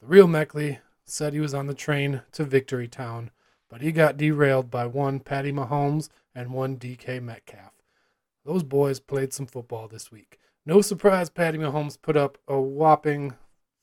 The 0.00 0.06
real 0.06 0.26
Meckley 0.26 0.78
said 1.04 1.32
he 1.32 1.40
was 1.40 1.52
on 1.52 1.66
the 1.66 1.74
train 1.74 2.22
to 2.32 2.44
Victory 2.44 2.88
Town, 2.88 3.30
but 3.68 3.80
he 3.80 3.92
got 3.92 4.16
derailed 4.16 4.70
by 4.70 4.86
one 4.86 5.20
Patty 5.20 5.52
Mahomes 5.52 6.08
and 6.34 6.52
one 6.52 6.76
DK 6.76 7.22
Metcalf. 7.22 7.72
Those 8.44 8.62
boys 8.62 9.00
played 9.00 9.32
some 9.32 9.46
football 9.46 9.88
this 9.88 10.10
week. 10.12 10.38
No 10.64 10.80
surprise, 10.80 11.30
Patty 11.30 11.58
Mahomes 11.58 12.00
put 12.00 12.16
up 12.16 12.38
a 12.46 12.60
whopping 12.60 13.34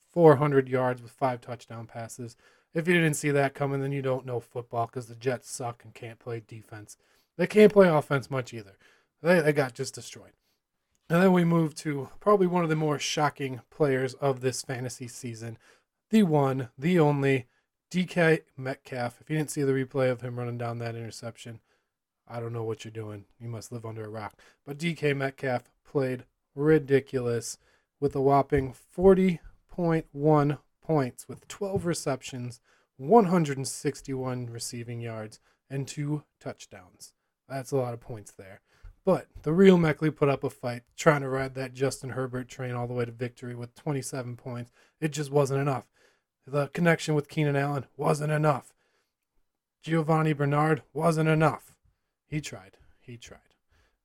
400 0.10 0.70
yards 0.70 1.02
with 1.02 1.12
five 1.12 1.42
touchdown 1.42 1.88
passes. 1.88 2.36
If 2.74 2.88
you 2.88 2.94
didn't 2.94 3.16
see 3.16 3.32
that 3.32 3.54
coming, 3.54 3.82
then 3.82 3.92
you 3.92 4.02
don't 4.02 4.26
know 4.26 4.40
football 4.40 4.88
because 4.88 5.08
the 5.08 5.16
Jets 5.16 5.50
suck 5.50 5.84
and 5.84 5.94
can't 5.94 6.20
play 6.20 6.42
defense. 6.46 6.98
They 7.38 7.48
can't 7.48 7.74
play 7.74 7.88
offense 7.88 8.30
much 8.30 8.54
either. 8.54 8.78
They, 9.22 9.42
they 9.42 9.54
got 9.54 9.74
just 9.74 9.96
destroyed. 9.96 10.34
And 11.10 11.22
then 11.22 11.34
we 11.34 11.44
move 11.44 11.76
to 11.76 12.10
probably 12.20 12.48
one 12.48 12.64
of 12.64 12.70
the 12.70 12.76
more 12.76 13.00
shocking 13.00 13.62
players 13.70 14.14
of 14.16 14.42
this 14.42 14.62
fantasy 14.62 15.08
season 15.08 15.58
the 16.14 16.24
one, 16.24 16.70
the 16.78 17.00
only 17.00 17.48
DK 17.94 18.42
Metcalf. 18.58 19.22
If 19.22 19.30
you 19.30 19.38
didn't 19.38 19.52
see 19.52 19.62
the 19.62 19.72
replay 19.72 20.10
of 20.10 20.22
him 20.22 20.40
running 20.40 20.58
down 20.58 20.80
that 20.80 20.96
interception, 20.96 21.60
I 22.28 22.40
don't 22.40 22.52
know 22.52 22.64
what 22.64 22.84
you're 22.84 22.92
doing. 22.92 23.26
You 23.40 23.48
must 23.50 23.72
live 23.72 23.86
under 23.86 24.04
a 24.04 24.10
rock. 24.10 24.34
But 24.66 24.80
DK 24.80 25.16
Metcalf 25.16 25.70
played 25.86 26.24
ridiculous 26.56 27.60
with 28.00 28.16
a 28.16 28.22
whopping 28.22 28.74
40.1 28.98 30.58
points 30.82 31.28
with 31.28 31.48
12 31.48 31.86
receptions, 31.86 32.62
161 32.98 34.48
receiving 34.48 35.00
yards, 35.00 35.40
and 35.70 35.88
two 35.88 36.24
touchdowns. 36.40 37.14
That's 37.48 37.72
a 37.72 37.78
lot 37.78 37.94
of 37.94 38.00
points 38.00 38.32
there. 38.32 38.62
But 39.06 39.28
the 39.44 39.54
real 39.54 39.78
Meckley 39.78 40.16
put 40.16 40.30
up 40.30 40.44
a 40.44 40.50
fight 40.50 40.82
trying 40.98 41.22
to 41.22 41.30
ride 41.30 41.54
that 41.54 41.76
Justin 41.76 42.10
Herbert 42.10 42.48
train 42.48 42.74
all 42.74 42.88
the 42.88 42.96
way 42.96 43.06
to 43.06 43.12
victory 43.12 43.54
with 43.54 43.76
27 43.76 44.36
points. 44.36 44.72
It 45.00 45.12
just 45.12 45.30
wasn't 45.30 45.62
enough. 45.62 45.86
The 46.46 46.68
connection 46.68 47.16
with 47.16 47.30
Keenan 47.30 47.56
Allen 47.56 47.86
wasn't 47.96 48.32
enough. 48.32 48.74
Giovani 49.82 50.34
Bernard 50.34 50.84
wasn't 50.94 51.30
enough. 51.30 51.76
He 52.28 52.42
tried. 52.42 52.78
He 53.00 53.18
tried. 53.18 53.40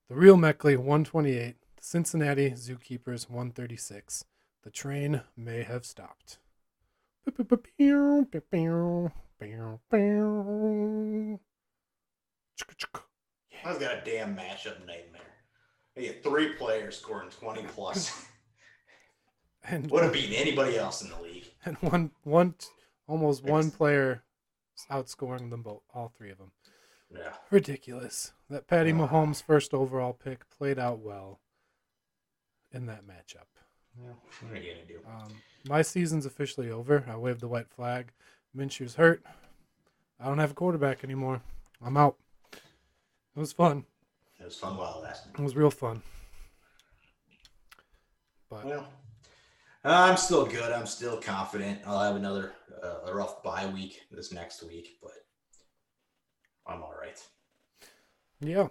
The 0.09 0.14
real 0.14 0.36
Meckley 0.36 0.76
128, 0.76 1.57
the 1.76 1.82
Cincinnati 1.82 2.51
Zookeepers 2.53 3.28
136. 3.28 4.24
The 4.62 4.70
train 4.70 5.22
may 5.36 5.62
have 5.62 5.84
stopped. 5.84 6.39
I've 13.64 13.80
got 13.80 13.99
a 13.99 14.03
damn 14.05 14.36
matchup 14.36 14.78
nightmare. 14.86 15.22
I 15.97 16.01
get 16.01 16.22
three 16.22 16.53
players 16.55 16.99
scoring 16.99 17.30
20 17.30 17.62
plus. 17.64 18.26
And 19.68 19.90
Would 19.90 20.04
have 20.04 20.12
beaten 20.12 20.34
anybody 20.34 20.76
else 20.78 21.02
in 21.02 21.10
the 21.10 21.16
league. 21.20 21.44
and 21.64 21.76
one 21.78 22.10
one 22.24 22.54
almost 23.06 23.44
one 23.44 23.70
player 23.70 24.22
outscoring 24.90 25.50
them 25.50 25.62
both, 25.62 25.82
all 25.94 26.12
three 26.16 26.30
of 26.30 26.38
them. 26.38 26.52
Yeah. 27.14 27.32
Ridiculous. 27.50 28.32
That 28.50 28.66
Patty 28.66 28.92
Ah. 28.92 29.06
Mahomes' 29.08 29.42
first 29.42 29.74
overall 29.74 30.12
pick 30.12 30.48
played 30.50 30.78
out 30.78 31.00
well 31.00 31.40
in 32.72 32.86
that 32.86 33.06
matchup. 33.06 33.46
yeah. 34.00 34.12
What 34.40 34.52
are 34.52 34.60
you 34.62 34.74
to 34.74 34.84
do? 34.86 35.00
Um, 35.06 35.32
my 35.68 35.82
season's 35.82 36.26
officially 36.26 36.70
over. 36.70 37.04
I 37.08 37.16
waved 37.16 37.40
the 37.40 37.48
white 37.48 37.68
flag. 37.70 38.12
Minshew's 38.56 38.94
hurt. 38.94 39.22
I 40.20 40.26
don't 40.26 40.38
have 40.38 40.52
a 40.52 40.54
quarterback 40.54 41.02
anymore. 41.04 41.40
I'm 41.84 41.96
out. 41.96 42.16
It 42.52 42.60
was 43.40 43.52
fun. 43.52 43.84
It 44.40 44.44
was 44.44 44.56
fun 44.56 44.76
while 44.76 44.98
it 44.98 45.04
lasted. 45.04 45.32
It 45.38 45.40
was 45.42 45.56
real 45.56 45.70
fun. 45.70 46.02
But 48.50 48.64
Well, 48.64 48.88
I'm 49.95 50.16
still 50.16 50.45
good. 50.47 50.72
I'm 50.72 50.86
still 50.86 51.18
confident. 51.20 51.80
I'll 51.86 52.01
have 52.01 52.16
another 52.16 52.53
uh, 52.82 53.07
a 53.07 53.14
rough 53.14 53.43
bye 53.43 53.66
week 53.66 54.03
this 54.11 54.32
next 54.32 54.62
week, 54.66 54.99
but 55.03 55.12
I'm 56.66 56.82
all 56.82 56.95
right. 57.01 57.18
yeah, 58.41 58.68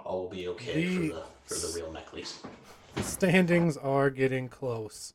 All 0.00 0.22
will 0.22 0.30
be 0.30 0.48
okay 0.48 0.84
for 0.86 1.00
The- 1.02 1.08
the 1.08 1.22
for 1.46 1.54
the 1.66 1.72
real 1.76 1.92
Meckleys. 1.92 2.42
the 2.94 3.02
standings 3.02 3.76
are 3.76 4.08
getting 4.10 4.48
close. 4.48 5.12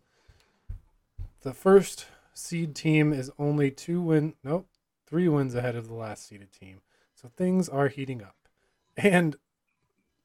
The 1.41 1.53
first 1.53 2.05
seed 2.33 2.75
team 2.75 3.11
is 3.13 3.31
only 3.39 3.71
two 3.71 4.01
win 4.01 4.35
nope, 4.43 4.67
three 5.07 5.27
wins 5.27 5.55
ahead 5.55 5.75
of 5.75 5.87
the 5.87 5.93
last 5.95 6.27
seeded 6.27 6.51
team. 6.51 6.81
So 7.15 7.27
things 7.27 7.67
are 7.67 7.87
heating 7.87 8.21
up. 8.21 8.35
And 8.95 9.37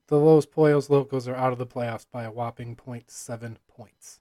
the 0.09 0.19
Los 0.19 0.45
Pollos 0.47 0.91
Locos 0.91 1.27
are 1.27 1.35
out 1.35 1.53
of 1.53 1.59
the 1.59 1.67
playoffs 1.67 2.07
by 2.13 2.25
a 2.25 2.31
whopping 2.31 2.77
0.7 2.77 3.57
points. 3.69 4.21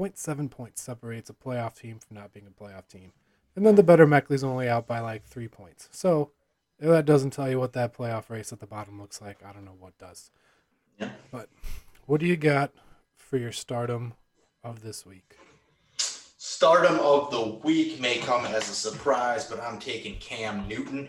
0.7 0.00 0.50
points 0.50 0.82
separates 0.82 1.30
a 1.30 1.34
playoff 1.34 1.74
team 1.74 1.98
from 1.98 2.16
not 2.16 2.32
being 2.32 2.46
a 2.46 2.62
playoff 2.62 2.88
team. 2.88 3.12
And 3.56 3.66
then 3.66 3.74
the 3.74 3.82
better 3.82 4.06
Meckley's 4.06 4.44
only 4.44 4.68
out 4.68 4.86
by 4.86 5.00
like 5.00 5.24
three 5.24 5.48
points. 5.48 5.88
So 5.90 6.30
if 6.78 6.88
that 6.88 7.04
doesn't 7.04 7.30
tell 7.30 7.50
you 7.50 7.58
what 7.58 7.74
that 7.74 7.96
playoff 7.96 8.30
race 8.30 8.52
at 8.52 8.60
the 8.60 8.66
bottom 8.66 9.00
looks 9.00 9.20
like. 9.20 9.44
I 9.44 9.52
don't 9.52 9.64
know 9.64 9.76
what 9.78 9.98
does. 9.98 10.30
Yeah. 10.98 11.10
But 11.30 11.48
what 12.06 12.20
do 12.20 12.26
you 12.26 12.36
got 12.36 12.72
for 13.16 13.36
your 13.36 13.52
stardom 13.52 14.14
of 14.64 14.82
this 14.82 15.04
week? 15.04 15.36
Stardom 15.96 16.98
of 17.00 17.30
the 17.30 17.58
week 17.62 18.00
may 18.00 18.18
come 18.18 18.46
as 18.46 18.68
a 18.70 18.74
surprise, 18.74 19.44
but 19.44 19.60
I'm 19.60 19.78
taking 19.78 20.16
Cam 20.16 20.66
Newton. 20.68 21.08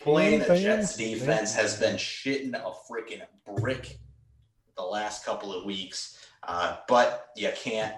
Playing 0.00 0.40
the 0.40 0.56
Jets 0.56 0.96
defense 0.96 1.54
has 1.54 1.78
been 1.78 1.96
shitting 1.96 2.54
a 2.54 2.72
freaking 2.90 3.22
brick 3.56 3.98
the 4.76 4.82
last 4.82 5.24
couple 5.24 5.54
of 5.54 5.64
weeks, 5.64 6.18
uh, 6.48 6.78
but 6.88 7.28
you 7.36 7.50
can't 7.54 7.94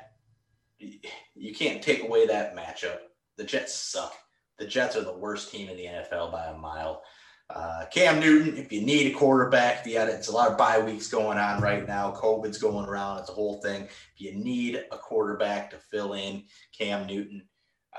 you 0.79 1.55
can't 1.55 1.83
take 1.83 2.03
away 2.03 2.27
that 2.27 2.57
matchup. 2.57 2.99
The 3.37 3.45
Jets 3.45 3.75
suck. 3.75 4.15
The 4.59 4.67
Jets 4.67 4.97
are 4.97 5.05
the 5.05 5.17
worst 5.17 5.51
team 5.51 5.69
in 5.69 5.77
the 5.77 5.87
NFL 5.87 6.31
by 6.31 6.47
a 6.47 6.57
mile. 6.57 7.03
Uh, 7.51 7.85
Cam 7.91 8.21
Newton, 8.21 8.57
if 8.57 8.73
you 8.73 8.81
need 8.81 9.13
a 9.13 9.19
quarterback, 9.19 9.85
had, 9.87 10.09
it's 10.09 10.29
a 10.29 10.33
lot 10.33 10.51
of 10.51 10.57
bye 10.57 10.79
weeks 10.79 11.09
going 11.09 11.37
on 11.37 11.61
right 11.61 11.87
now. 11.87 12.13
COVID's 12.13 12.59
going 12.59 12.87
around. 12.87 13.19
It's 13.19 13.29
a 13.29 13.35
whole 13.35 13.61
thing. 13.61 13.83
If 13.83 14.21
you 14.21 14.35
need 14.35 14.85
a 14.91 14.97
quarterback 14.97 15.71
to 15.71 15.77
fill 15.77 16.15
in 16.15 16.45
Cam 16.77 17.07
Newton, 17.07 17.43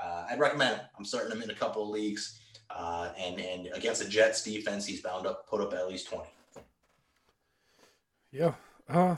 uh, 0.02 0.26
I'd 0.30 0.40
recommend 0.40 0.76
him. 0.76 0.86
I'm 0.98 1.04
starting 1.04 1.30
him 1.30 1.42
in 1.42 1.50
a 1.50 1.54
couple 1.54 1.82
of 1.82 1.90
leagues. 1.90 2.40
Uh, 2.68 3.12
and 3.16 3.38
and 3.38 3.68
against 3.74 4.02
the 4.02 4.08
Jets 4.08 4.42
defense, 4.42 4.84
he's 4.84 5.00
bound 5.00 5.26
up 5.26 5.48
put 5.48 5.60
up 5.60 5.72
at 5.72 5.88
least 5.88 6.08
20. 6.08 6.28
Yeah. 8.32 8.54
Uh 8.88 9.16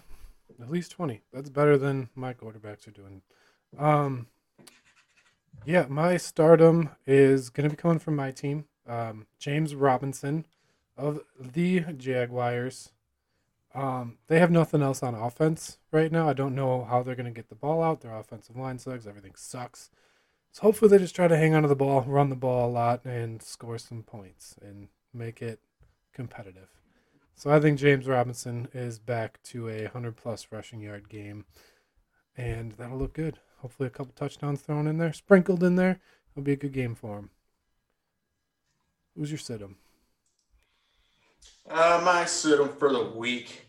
at 0.61 0.71
least 0.71 0.93
20. 0.93 1.23
That's 1.33 1.49
better 1.49 1.79
than 1.79 2.09
my 2.15 2.35
quarterbacks 2.35 2.89
are 2.89 2.93
doing. 2.93 3.23
Um 3.77 4.29
Yeah, 5.65 5.87
my 5.89 6.17
stardom 6.17 6.91
is 7.07 7.51
going 7.51 7.69
to 7.69 7.75
be 7.75 7.81
coming 7.81 7.99
from 7.99 8.17
my 8.17 8.31
team. 8.31 8.67
Um 8.87 9.27
James 9.39 9.75
Robinson 9.75 10.47
of 10.97 11.21
the 11.39 11.81
Jaguars. 11.97 12.93
Um 13.75 14.19
they 14.29 14.39
have 14.39 14.51
nothing 14.51 14.83
else 14.83 15.03
on 15.03 15.15
offense 15.15 15.79
right 15.93 16.13
now. 16.13 16.29
I 16.29 16.33
don't 16.33 16.55
know 16.55 16.85
how 16.85 17.03
they're 17.03 17.15
going 17.15 17.27
to 17.27 17.33
get 17.33 17.49
the 17.49 17.55
ball 17.55 17.83
out. 17.83 18.01
Their 18.01 18.17
offensive 18.17 18.57
line 18.57 18.79
sucks. 18.79 19.07
Everything 19.07 19.35
sucks. 19.37 19.91
So 20.53 20.63
hopefully 20.63 20.91
they 20.91 20.99
just 20.99 21.15
try 21.15 21.29
to 21.29 21.37
hang 21.37 21.55
on 21.55 21.63
to 21.63 21.69
the 21.69 21.77
ball, 21.77 22.03
run 22.03 22.31
the 22.31 22.37
ball 22.37 22.69
a 22.69 22.73
lot 22.73 23.05
and 23.05 23.43
score 23.43 23.79
some 23.79 24.03
points 24.03 24.57
and 24.61 24.89
make 25.13 25.43
it 25.43 25.61
competitive. 26.13 26.69
So 27.35 27.51
I 27.51 27.61
think 27.61 27.79
James 27.79 28.09
Robinson 28.09 28.67
is 28.75 28.99
back 28.99 29.41
to 29.45 29.69
a 29.69 29.83
100 29.83 30.17
plus 30.17 30.49
rushing 30.51 30.81
yard 30.81 31.09
game, 31.09 31.45
and 32.37 32.73
that'll 32.73 32.99
look 32.99 33.13
good. 33.13 33.39
Hopefully, 33.59 33.87
a 33.89 33.91
couple 33.91 34.13
touchdowns 34.15 34.61
thrown 34.61 34.87
in 34.87 34.99
there, 34.99 35.13
sprinkled 35.13 35.63
in 35.63 35.77
there. 35.77 36.01
It'll 36.33 36.45
be 36.45 36.53
a 36.53 36.57
good 36.57 36.73
game 36.73 36.95
for 36.95 37.19
him. 37.19 37.31
Who's 39.17 39.31
your 39.31 39.39
sit 39.39 39.61
'em? 39.61 39.77
Uh, 41.69 42.01
my 42.05 42.25
sit 42.25 42.59
for 42.79 42.93
the 42.93 43.11
week 43.11 43.67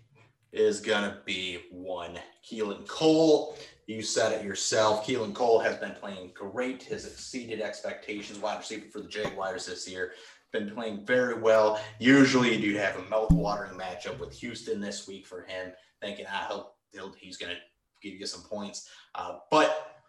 is 0.51 0.79
gonna 0.79 1.21
be 1.25 1.65
one 1.71 2.19
Keelan 2.43 2.87
Cole. 2.87 3.57
You 3.87 4.03
said 4.03 4.31
it 4.31 4.45
yourself. 4.45 5.05
Keelan 5.05 5.33
Cole 5.33 5.59
has 5.59 5.77
been 5.77 5.93
playing 5.93 6.31
great. 6.35 6.83
Has 6.83 7.05
exceeded 7.05 7.59
expectations. 7.59 8.39
Wide 8.39 8.59
receiver 8.59 8.87
for 8.91 9.01
the 9.01 9.07
Jaguars 9.07 9.65
this 9.65 9.87
year. 9.87 10.13
Been 10.51 10.69
playing 10.69 11.05
very 11.05 11.35
well. 11.35 11.81
Usually, 11.99 12.55
you 12.55 12.61
do 12.61 12.77
have 12.77 12.95
a 12.97 13.09
mouth-watering 13.09 13.77
matchup 13.77 14.19
with 14.19 14.33
Houston 14.33 14.79
this 14.79 15.07
week 15.07 15.25
for 15.25 15.43
him. 15.43 15.73
Thinking, 16.01 16.27
I 16.27 16.61
he'll 16.91 17.13
he's 17.17 17.37
gonna 17.37 17.57
give 18.01 18.13
you 18.19 18.25
some 18.25 18.43
points, 18.43 18.89
uh, 19.15 19.37
but 19.51 20.01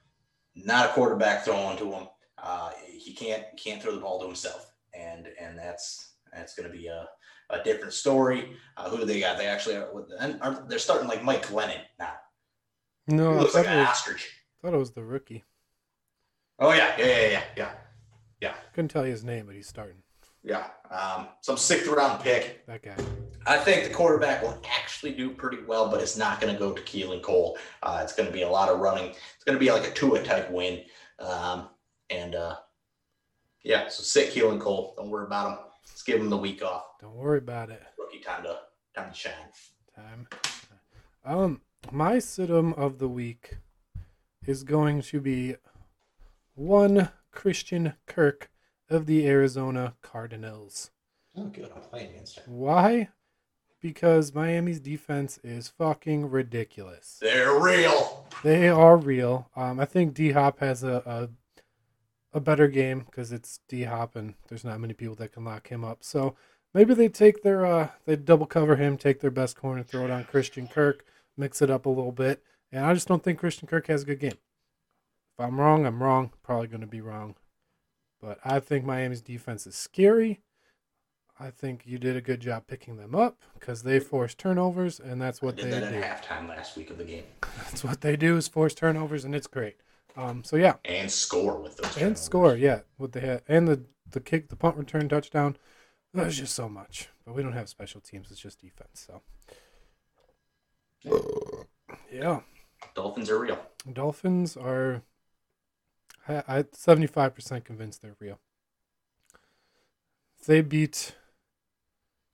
not 0.54 0.86
a 0.90 0.92
quarterback 0.92 1.44
throwing 1.44 1.76
to 1.78 1.92
him. 1.92 2.06
Uh, 2.42 2.70
he 2.88 3.12
can't 3.14 3.44
can't 3.56 3.82
throw 3.82 3.94
the 3.94 4.00
ball 4.00 4.20
to 4.20 4.26
himself, 4.26 4.72
and 4.94 5.28
and 5.40 5.58
that's 5.58 6.14
that's 6.32 6.54
gonna 6.54 6.68
be 6.70 6.86
a 6.86 7.06
a 7.50 7.62
different 7.62 7.92
story. 7.92 8.56
Uh, 8.76 8.88
who 8.88 8.98
do 8.98 9.04
they 9.04 9.20
got? 9.20 9.36
They 9.38 9.46
actually 9.46 9.76
are, 9.76 10.64
they're 10.68 10.78
starting 10.78 11.08
like 11.08 11.22
Mike 11.24 11.46
Glennon 11.46 11.82
now. 11.98 12.14
No, 13.08 13.32
He 13.34 13.38
looks 13.40 13.54
like 13.54 13.66
an 13.66 13.78
was, 13.78 13.88
ostrich. 13.88 14.30
thought 14.62 14.72
it 14.74 14.78
was 14.78 14.92
the 14.92 15.02
rookie. 15.02 15.44
Oh 16.58 16.72
yeah, 16.72 16.94
yeah, 16.98 17.06
yeah, 17.06 17.28
yeah, 17.30 17.42
yeah, 17.56 17.70
yeah, 18.40 18.54
Couldn't 18.74 18.90
tell 18.90 19.04
you 19.04 19.10
his 19.12 19.24
name, 19.24 19.46
but 19.46 19.54
he's 19.54 19.66
starting. 19.68 19.96
yeah. 20.44 20.66
Um, 20.90 21.28
some 21.40 21.56
sixth 21.56 21.88
round 21.88 22.22
pick. 22.22 22.66
That 22.66 22.82
guy. 22.82 22.96
I 23.46 23.56
think 23.58 23.84
the 23.88 23.94
quarterback 23.94 24.42
will 24.42 24.50
actually 24.50 24.89
do 25.02 25.30
pretty 25.30 25.62
well, 25.66 25.90
but 25.90 26.00
it's 26.02 26.16
not 26.16 26.40
going 26.40 26.52
to 26.52 26.58
go 26.58 26.72
to 26.72 26.82
Keelan 26.82 27.22
Cole. 27.22 27.58
Uh, 27.82 28.00
it's 28.02 28.12
going 28.12 28.28
to 28.28 28.32
be 28.32 28.42
a 28.42 28.48
lot 28.48 28.68
of 28.68 28.80
running. 28.80 29.10
It's 29.10 29.44
going 29.44 29.56
to 29.56 29.64
be 29.64 29.70
like 29.70 29.86
a 29.86 29.92
Tua 29.92 30.22
type 30.22 30.50
win. 30.50 30.82
Um, 31.18 31.68
and 32.10 32.34
uh, 32.34 32.56
yeah, 33.62 33.88
so 33.88 34.02
sit 34.02 34.32
Keelan 34.34 34.60
Cole. 34.60 34.94
Don't 34.96 35.10
worry 35.10 35.26
about 35.26 35.52
him. 35.52 35.58
Let's 35.86 36.02
give 36.02 36.20
him 36.20 36.30
the 36.30 36.36
week 36.36 36.62
off. 36.62 36.84
Don't 37.00 37.14
worry 37.14 37.38
about 37.38 37.70
it. 37.70 37.82
Rookie 37.98 38.20
time 38.20 38.42
to 38.44 38.58
time 38.94 39.10
to 39.10 39.16
shine. 39.16 39.32
Time. 39.94 40.28
Um, 41.24 41.60
my 41.90 42.18
sit-em 42.18 42.72
of 42.74 42.98
the 42.98 43.08
week 43.08 43.56
is 44.46 44.62
going 44.62 45.02
to 45.02 45.20
be 45.20 45.56
one 46.54 47.10
Christian 47.30 47.94
Kirk 48.06 48.50
of 48.88 49.06
the 49.06 49.26
Arizona 49.26 49.94
Cardinals. 50.02 50.90
Oh, 51.36 51.44
good. 51.44 51.70
I'm 51.74 51.82
playing 51.82 52.10
against 52.10 52.38
him. 52.38 52.44
Why? 52.46 53.08
Because 53.80 54.34
Miami's 54.34 54.80
defense 54.80 55.38
is 55.42 55.68
fucking 55.68 56.30
ridiculous. 56.30 57.18
They're 57.20 57.58
real. 57.58 58.28
They 58.42 58.68
are 58.68 58.96
real. 58.96 59.48
Um, 59.56 59.80
I 59.80 59.86
think 59.86 60.14
D 60.14 60.32
Hop 60.32 60.60
has 60.60 60.82
a, 60.84 61.02
a 61.06 61.28
a 62.32 62.40
better 62.40 62.68
game 62.68 63.00
because 63.00 63.32
it's 63.32 63.60
D 63.68 63.84
Hop 63.84 64.16
and 64.16 64.34
there's 64.48 64.64
not 64.64 64.80
many 64.80 64.94
people 64.94 65.14
that 65.16 65.32
can 65.32 65.44
lock 65.44 65.68
him 65.68 65.84
up. 65.84 65.98
So 66.02 66.36
maybe 66.74 66.94
they 66.94 67.08
take 67.08 67.42
their 67.42 67.66
uh 67.66 67.88
they 68.06 68.16
double 68.16 68.46
cover 68.46 68.76
him, 68.76 68.96
take 68.96 69.20
their 69.20 69.30
best 69.30 69.56
corner, 69.56 69.82
throw 69.82 70.04
it 70.04 70.10
on 70.10 70.24
Christian 70.24 70.68
Kirk, 70.68 71.04
mix 71.36 71.62
it 71.62 71.70
up 71.70 71.86
a 71.86 71.90
little 71.90 72.12
bit. 72.12 72.42
And 72.70 72.84
I 72.84 72.94
just 72.94 73.08
don't 73.08 73.22
think 73.22 73.38
Christian 73.38 73.66
Kirk 73.66 73.86
has 73.88 74.02
a 74.02 74.06
good 74.06 74.20
game. 74.20 74.30
If 74.30 75.44
I'm 75.44 75.60
wrong, 75.60 75.86
I'm 75.86 76.02
wrong. 76.02 76.32
Probably 76.42 76.68
going 76.68 76.82
to 76.82 76.86
be 76.86 77.00
wrong. 77.00 77.34
But 78.20 78.38
I 78.44 78.60
think 78.60 78.84
Miami's 78.84 79.22
defense 79.22 79.66
is 79.66 79.74
scary. 79.74 80.40
I 81.40 81.50
think 81.50 81.84
you 81.86 81.98
did 81.98 82.16
a 82.16 82.20
good 82.20 82.40
job 82.40 82.66
picking 82.66 82.96
them 82.96 83.14
up 83.14 83.38
because 83.58 83.82
they 83.82 83.98
force 83.98 84.34
turnovers, 84.34 85.00
and 85.00 85.20
that's 85.20 85.40
what 85.40 85.56
they 85.56 85.62
did 85.62 85.82
that 85.82 85.92
do. 85.92 85.98
at 85.98 86.22
halftime 86.22 86.46
last 86.46 86.76
week 86.76 86.90
of 86.90 86.98
the 86.98 87.04
game 87.04 87.24
That's 87.56 87.82
what 87.82 88.02
they 88.02 88.14
do 88.14 88.36
is 88.36 88.46
force 88.46 88.74
turnovers, 88.74 89.24
and 89.24 89.34
it's 89.34 89.46
great. 89.46 89.76
Um, 90.16 90.44
so 90.44 90.56
yeah, 90.56 90.74
and 90.84 91.10
score 91.10 91.58
with 91.58 91.78
those. 91.78 91.96
and 91.96 92.18
score, 92.18 92.56
yeah, 92.56 92.80
with 92.98 93.12
the 93.12 93.20
hit 93.20 93.44
and 93.48 93.66
the 93.66 93.84
the 94.10 94.20
kick, 94.20 94.50
the 94.50 94.56
punt 94.56 94.76
return 94.76 95.08
touchdown. 95.08 95.56
There's 96.12 96.38
just 96.38 96.54
so 96.54 96.68
much, 96.68 97.08
but 97.24 97.34
we 97.34 97.42
don't 97.42 97.52
have 97.54 97.68
special 97.68 98.00
teams; 98.02 98.30
it's 98.30 98.40
just 98.40 98.60
defense. 98.60 99.06
So 99.06 99.22
yeah, 102.12 102.40
Dolphins 102.94 103.30
are 103.30 103.38
real. 103.38 103.58
Dolphins 103.90 104.58
are. 104.58 105.02
I 106.28 106.42
I 106.46 106.64
seventy 106.72 107.06
five 107.06 107.34
percent 107.34 107.64
convinced 107.64 108.02
they're 108.02 108.16
real. 108.20 108.40
If 110.38 110.44
they 110.46 110.60
beat. 110.60 111.14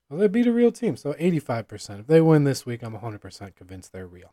Well, 0.09 0.21
they 0.21 0.29
beat 0.29 0.47
a 0.47 0.53
real 0.53 0.71
team, 0.73 0.97
so 0.97 1.15
eighty 1.19 1.39
five 1.41 1.67
percent. 1.69 2.01
If 2.01 2.07
they 2.07 2.21
win 2.21 2.45
this 2.45 2.65
week, 2.65 2.83
I'm 2.83 2.95
hundred 2.95 3.21
percent 3.21 3.57
convinced 3.57 3.93
they're 3.93 4.07
real. 4.07 4.33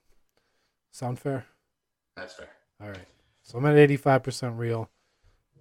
Sound 0.92 1.20
fair? 1.20 1.46
That's 2.16 2.36
fair. 2.36 2.50
All 2.82 2.90
right. 2.90 3.08
So 3.42 3.58
I'm 3.58 3.66
at 3.66 3.76
85% 3.90 4.58
real. 4.58 4.90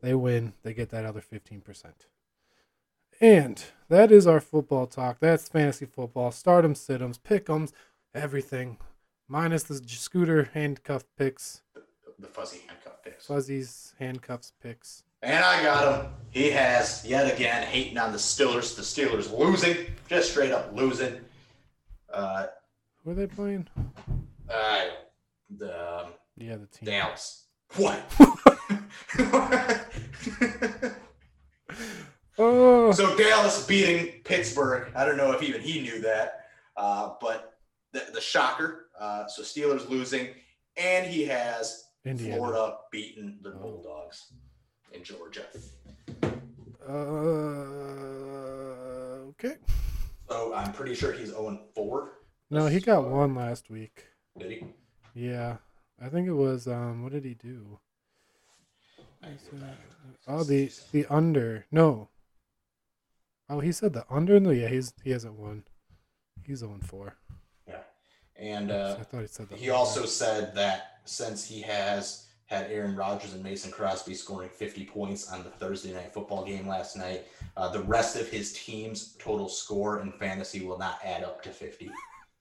They 0.02 0.14
win. 0.14 0.52
They 0.62 0.74
get 0.74 0.90
that 0.90 1.04
other 1.06 1.22
15%. 1.22 1.62
And 3.20 3.64
that 3.88 4.12
is 4.12 4.26
our 4.26 4.40
football 4.40 4.86
talk. 4.86 5.18
That's 5.20 5.48
fantasy 5.48 5.86
football. 5.86 6.30
Stardom, 6.32 6.74
situms, 6.74 7.18
pick'ems, 7.18 7.72
everything. 8.14 8.78
Minus 9.26 9.62
the 9.64 9.80
scooter 9.86 10.50
handcuff 10.52 11.04
picks, 11.16 11.62
The 12.18 12.28
fuzzy 12.28 12.60
handcuff 12.68 13.02
picks. 13.02 13.26
fuzzies, 13.26 13.94
handcuffs 13.98 14.52
picks. 14.62 15.04
And 15.22 15.44
I 15.44 15.62
got 15.62 16.00
him. 16.04 16.10
He 16.30 16.50
has 16.50 17.04
yet 17.06 17.32
again 17.32 17.66
hating 17.66 17.98
on 17.98 18.12
the 18.12 18.18
Steelers. 18.18 18.74
The 18.74 18.82
Steelers 18.82 19.36
losing, 19.36 19.76
just 20.08 20.30
straight 20.30 20.50
up 20.52 20.74
losing. 20.74 21.20
Uh, 22.12 22.46
Who 23.04 23.12
are 23.12 23.14
they 23.14 23.26
playing? 23.26 23.68
uh 24.50 24.84
the 25.56 26.00
um, 26.00 26.06
Yeah, 26.36 26.56
the 26.56 26.66
team. 26.66 26.86
Dallas. 26.86 27.44
What? 27.76 28.02
Oh, 32.38 32.90
so 32.92 33.14
Dallas 33.16 33.66
beating 33.66 34.22
Pittsburgh. 34.24 34.90
I 34.96 35.04
don't 35.04 35.18
know 35.18 35.32
if 35.32 35.42
even 35.42 35.60
he 35.60 35.82
knew 35.82 36.00
that, 36.00 36.46
uh, 36.78 37.10
but 37.20 37.58
the, 37.92 38.04
the 38.14 38.20
shocker. 38.22 38.86
Uh, 38.98 39.26
so 39.26 39.42
Steelers 39.42 39.88
losing, 39.88 40.28
and 40.78 41.06
he 41.06 41.24
has 41.26 41.84
Indiana. 42.06 42.36
Florida 42.36 42.76
beating 42.90 43.38
the 43.42 43.50
Oh. 43.50 44.10
Bulldogs 44.92 44.96
in 44.96 45.04
Georgia. 45.04 45.46
Uh, 46.88 46.92
okay. 49.30 49.56
So 50.28 50.54
I'm 50.54 50.72
pretty 50.72 50.94
sure 50.94 51.12
he's 51.12 51.28
0 51.28 51.60
4. 51.74 52.12
No, 52.50 52.66
he 52.66 52.80
got 52.80 53.08
one 53.08 53.34
last 53.34 53.70
week. 53.70 54.06
Did 54.38 54.50
he? 54.50 54.66
Yeah, 55.14 55.56
I 56.00 56.08
think 56.08 56.26
it 56.28 56.32
was. 56.32 56.66
Um, 56.66 57.02
what 57.02 57.12
did 57.12 57.24
he 57.24 57.34
do? 57.34 57.78
Oh, 60.26 60.42
the 60.42 60.70
the 60.92 61.06
under. 61.08 61.66
No. 61.70 62.08
Oh, 63.48 63.60
he 63.60 63.72
said 63.72 63.92
the 63.92 64.04
under. 64.10 64.40
No, 64.40 64.50
yeah, 64.50 64.68
he's 64.68 64.92
he 65.04 65.10
hasn't 65.10 65.38
won. 65.38 65.64
He's 66.44 66.58
0 66.60 66.78
4. 66.82 67.14
Yeah. 67.68 67.76
And 68.36 68.70
uh, 68.70 68.96
I 68.98 69.02
thought 69.04 69.20
he 69.20 69.26
said 69.28 69.48
that. 69.50 69.58
he 69.58 69.70
also 69.70 70.06
said 70.06 70.54
that 70.56 71.00
since 71.04 71.44
he 71.44 71.60
has 71.62 72.26
had 72.52 72.70
Aaron 72.70 72.94
Rodgers 72.94 73.32
and 73.32 73.42
Mason 73.42 73.70
Crosby 73.72 74.12
scoring 74.14 74.50
50 74.50 74.84
points 74.84 75.32
on 75.32 75.42
the 75.42 75.48
Thursday 75.48 75.92
night 75.94 76.12
football 76.12 76.44
game 76.44 76.68
last 76.68 76.96
night, 76.96 77.26
uh, 77.56 77.68
the 77.68 77.80
rest 77.80 78.14
of 78.14 78.28
his 78.28 78.52
team's 78.52 79.14
total 79.18 79.48
score 79.48 80.00
in 80.00 80.12
fantasy 80.12 80.64
will 80.64 80.78
not 80.78 80.98
add 81.02 81.24
up 81.24 81.42
to 81.44 81.48
50. 81.48 81.90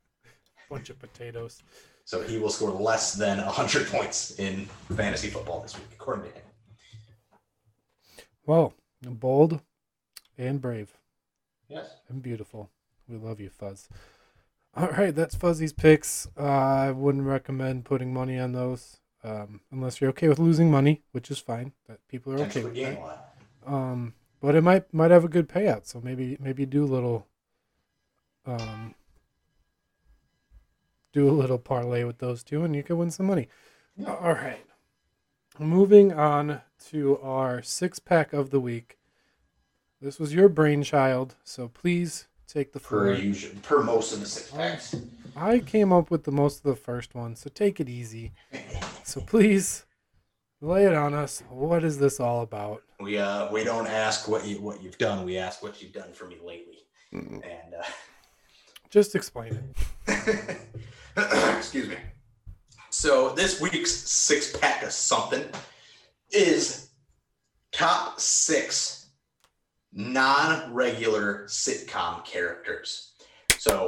bunch 0.69 0.89
of 0.89 0.99
potatoes. 0.99 1.63
So 2.03 2.21
he 2.21 2.37
will 2.37 2.49
score 2.49 2.71
less 2.71 3.13
than 3.13 3.37
100 3.37 3.87
points 3.87 4.31
in 4.37 4.65
fantasy 4.95 5.29
football 5.29 5.61
this 5.61 5.75
week, 5.77 5.87
according 5.93 6.25
to 6.25 6.31
him. 6.31 6.43
Well, 8.45 8.73
bold 9.01 9.61
and 10.37 10.59
brave 10.59 10.97
Yes. 11.69 11.89
and 12.09 12.21
beautiful. 12.21 12.69
We 13.07 13.17
love 13.17 13.39
you, 13.39 13.49
Fuzz. 13.49 13.87
All 14.75 14.87
right, 14.89 15.13
that's 15.15 15.35
Fuzzy's 15.35 15.73
picks. 15.73 16.27
Uh, 16.37 16.43
I 16.43 16.91
wouldn't 16.91 17.25
recommend 17.25 17.85
putting 17.85 18.13
money 18.13 18.39
on 18.39 18.53
those 18.53 19.00
um, 19.23 19.61
unless 19.71 20.01
you're 20.01 20.09
okay 20.11 20.27
with 20.27 20.39
losing 20.39 20.71
money, 20.71 21.01
which 21.11 21.29
is 21.29 21.39
fine. 21.39 21.73
That 21.87 22.05
people 22.07 22.33
are 22.33 22.43
okay 22.45 22.63
with 22.63 22.75
that. 22.75 23.33
Um, 23.65 24.13
but 24.39 24.55
it 24.55 24.61
might 24.61 24.91
might 24.93 25.11
have 25.11 25.23
a 25.23 25.29
good 25.29 25.47
payout. 25.47 25.85
So 25.85 26.01
maybe 26.03 26.37
maybe 26.39 26.65
do 26.65 26.83
a 26.83 26.85
little, 26.85 27.27
um, 28.45 28.95
do 31.13 31.29
a 31.29 31.31
little 31.31 31.59
parlay 31.59 32.03
with 32.03 32.17
those 32.17 32.43
two, 32.43 32.63
and 32.63 32.75
you 32.75 32.83
could 32.83 32.97
win 32.97 33.11
some 33.11 33.27
money. 33.27 33.47
Yeah. 33.95 34.15
All 34.15 34.33
right. 34.33 34.65
Moving 35.59 36.13
on 36.13 36.61
to 36.89 37.19
our 37.19 37.61
six 37.61 37.99
pack 37.99 38.33
of 38.33 38.49
the 38.49 38.59
week. 38.59 38.97
This 40.01 40.17
was 40.17 40.33
your 40.33 40.49
brainchild, 40.49 41.35
so 41.43 41.67
please 41.67 42.27
take 42.47 42.71
the 42.73 42.79
Per 42.79 43.13
usual, 43.13 43.51
per 43.61 43.83
most 43.83 44.13
of 44.13 44.21
the 44.21 44.25
six 44.25 44.49
packs. 44.49 44.95
I 45.35 45.59
came 45.59 45.93
up 45.93 46.09
with 46.09 46.23
the 46.23 46.31
most 46.31 46.57
of 46.57 46.63
the 46.63 46.75
first 46.75 47.13
one, 47.13 47.35
so 47.35 47.51
take 47.53 47.79
it 47.79 47.87
easy. 47.87 48.31
So 49.11 49.19
please 49.19 49.85
lay 50.61 50.85
it 50.85 50.93
on 50.93 51.13
us. 51.13 51.43
What 51.49 51.83
is 51.83 51.97
this 51.97 52.21
all 52.21 52.43
about? 52.43 52.81
We 53.01 53.17
uh 53.17 53.51
we 53.51 53.65
don't 53.65 53.87
ask 53.87 54.29
what 54.29 54.47
you 54.47 54.61
what 54.61 54.81
you've 54.81 54.97
done. 54.97 55.25
We 55.25 55.37
ask 55.37 55.61
what 55.61 55.81
you've 55.81 55.91
done 55.91 56.13
for 56.13 56.27
me 56.27 56.37
lately. 56.41 56.77
And 57.11 57.73
uh, 57.77 57.83
Just 58.89 59.13
explain 59.13 59.73
it. 60.07 60.57
excuse 61.57 61.89
me. 61.89 61.97
So 62.89 63.33
this 63.33 63.59
week's 63.59 63.91
six 63.91 64.55
pack 64.55 64.81
of 64.81 64.93
something 64.93 65.43
is 66.29 66.91
top 67.73 68.17
six 68.17 69.09
non-regular 69.91 71.47
sitcom 71.49 72.23
characters. 72.23 73.11
So 73.57 73.87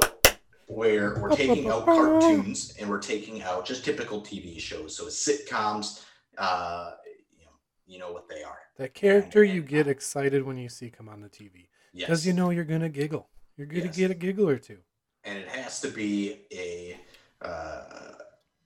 where 0.66 1.18
we're 1.20 1.34
taking 1.36 1.70
out 1.70 1.84
cartoons 1.84 2.74
and 2.80 2.88
we're 2.88 3.00
taking 3.00 3.42
out 3.42 3.66
just 3.66 3.84
typical 3.84 4.20
TV 4.20 4.58
shows. 4.58 4.96
So 4.96 5.04
sitcoms, 5.06 6.04
uh, 6.38 6.92
you 7.36 7.44
know, 7.44 7.50
you 7.86 7.98
know 7.98 8.12
what 8.12 8.28
they 8.28 8.42
are. 8.42 8.58
That 8.78 8.94
character 8.94 9.44
you 9.44 9.62
get 9.62 9.86
excited 9.86 10.42
when 10.44 10.56
you 10.56 10.68
see 10.68 10.90
come 10.90 11.08
on 11.08 11.20
the 11.20 11.28
TV. 11.28 11.68
Yes. 11.92 12.06
Because 12.08 12.26
you 12.26 12.32
know 12.32 12.50
you're 12.50 12.64
going 12.64 12.80
to 12.80 12.88
giggle. 12.88 13.28
You're 13.56 13.66
going 13.68 13.82
to 13.82 13.86
Yes. 13.88 13.96
get 13.96 14.10
a 14.10 14.14
giggle 14.14 14.48
or 14.48 14.58
two. 14.58 14.78
and 15.24 15.38
it 15.38 15.48
has 15.48 15.80
to 15.80 15.88
be 15.88 16.40
a 16.52 16.98
uh, 17.42 18.12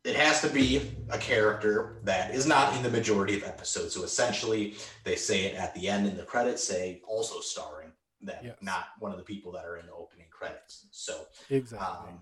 it 0.05 0.15
has 0.17 0.41
to 0.41 0.49
be 0.49 0.81
a 1.11 1.19
character 1.19 1.99
that 2.05 2.35
is 2.35 2.47
not 2.47 2.75
in 2.77 2.83
the 2.83 2.89
majority 2.91 3.37
of 3.37 3.43
episodes 3.45 3.95
so 3.95 4.03
essentially 4.05 4.75
they 5.05 5.15
say 5.17 5.45
it 5.45 5.55
at 5.57 5.75
the 5.75 5.89
end 5.89 6.07
in 6.07 6.17
the 6.17 6.23
credits 6.23 6.63
say 6.65 7.03
also 7.07 7.41
starring 7.41 7.91
that 8.23 8.43
Yes. 8.45 8.57
not 8.61 8.87
one 8.99 9.13
of 9.13 9.19
the 9.19 9.25
people 9.25 9.53
that 9.53 9.65
are 9.65 9.77
in 9.77 9.87
the 9.87 9.93
opening 9.93 10.27
credits 10.31 10.87
so 10.91 11.27
Exactly. 11.51 11.87
um, 12.11 12.21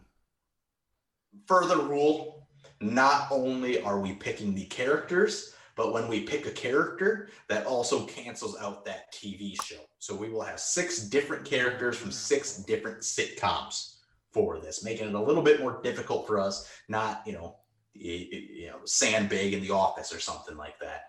further 1.47 1.79
rule 1.79 2.47
not 2.81 3.29
only 3.31 3.81
are 3.83 4.01
we 4.01 4.13
picking 4.15 4.55
the 4.55 4.65
characters 4.67 5.55
but 5.75 5.93
when 5.93 6.09
we 6.09 6.23
pick 6.23 6.47
a 6.47 6.51
character 6.51 7.29
that 7.49 7.67
also 7.67 8.07
cancels 8.07 8.57
out 8.61 8.85
that 8.85 9.13
tv 9.13 9.61
show 9.63 9.81
so 9.99 10.15
we 10.15 10.29
will 10.29 10.43
have 10.43 10.61
six 10.61 11.01
different 11.01 11.45
characters 11.45 11.97
from 11.97 12.11
six 12.11 12.59
different 12.59 13.01
sitcoms 13.01 13.97
for 14.33 14.59
this 14.61 14.85
making 14.85 15.09
it 15.09 15.15
a 15.15 15.21
little 15.23 15.43
bit 15.43 15.61
more 15.61 15.81
difficult 15.83 16.27
for 16.27 16.39
us 16.39 16.71
not 16.89 17.23
you 17.27 17.33
know 17.33 17.57
you 17.95 18.67
know 18.69 18.79
sandbag 18.85 19.55
in 19.55 19.63
the 19.63 19.71
office 19.71 20.13
or 20.15 20.21
something 20.21 20.57
like 20.57 20.79
that 20.79 21.05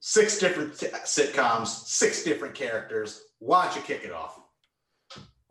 six 0.00 0.38
different 0.38 0.72
sitcoms 0.74 1.68
six 1.68 2.24
different 2.24 2.54
characters 2.54 3.22
why 3.38 3.66
don't 3.66 3.76
you 3.76 3.82
kick 3.82 4.04
it 4.04 4.12
off 4.12 4.40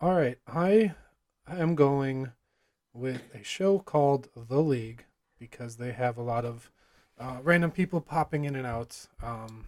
All 0.01 0.15
right. 0.15 0.37
I 0.47 0.93
I 1.47 1.57
am 1.57 1.75
going 1.75 2.31
with 2.93 3.21
a 3.33 3.43
show 3.43 3.79
called 3.79 4.29
The 4.35 4.59
League 4.61 5.05
because 5.39 5.77
they 5.77 5.91
have 5.91 6.17
a 6.17 6.23
lot 6.23 6.43
of 6.43 6.71
uh, 7.19 7.37
random 7.43 7.71
people 7.71 8.01
popping 8.01 8.45
in 8.45 8.55
and 8.55 8.65
out. 8.65 9.07
Um, 9.21 9.65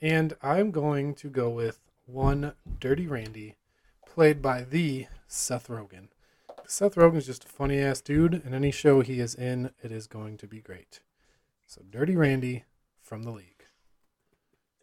and 0.00 0.34
I'm 0.42 0.70
going 0.70 1.14
to 1.16 1.28
go 1.28 1.48
with 1.50 1.80
one 2.04 2.54
Dirty 2.80 3.06
Randy, 3.06 3.56
played 4.06 4.42
by 4.42 4.64
the 4.64 5.06
Seth 5.28 5.68
Rogen. 5.68 6.08
Seth 6.66 6.96
Rogen 6.96 7.16
is 7.16 7.26
just 7.26 7.44
a 7.44 7.48
funny 7.48 7.78
ass 7.78 8.00
dude, 8.00 8.34
and 8.34 8.54
any 8.54 8.70
show 8.70 9.00
he 9.00 9.20
is 9.20 9.34
in, 9.34 9.70
it 9.82 9.92
is 9.92 10.06
going 10.06 10.36
to 10.38 10.46
be 10.46 10.60
great. 10.60 11.00
So 11.66 11.82
Dirty 11.88 12.16
Randy 12.16 12.64
from 13.00 13.22
The 13.22 13.30
League. 13.30 13.66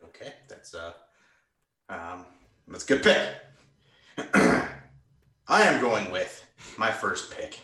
Okay, 0.04 0.34
that's 0.48 0.74
uh, 0.74 0.94
um, 1.90 2.26
that's 2.68 2.84
a 2.84 2.88
good 2.88 3.04
pick. 3.04 4.34
I 5.48 5.64
am 5.64 5.82
going 5.82 6.12
with 6.12 6.46
my 6.78 6.92
first 6.92 7.32
pick 7.32 7.60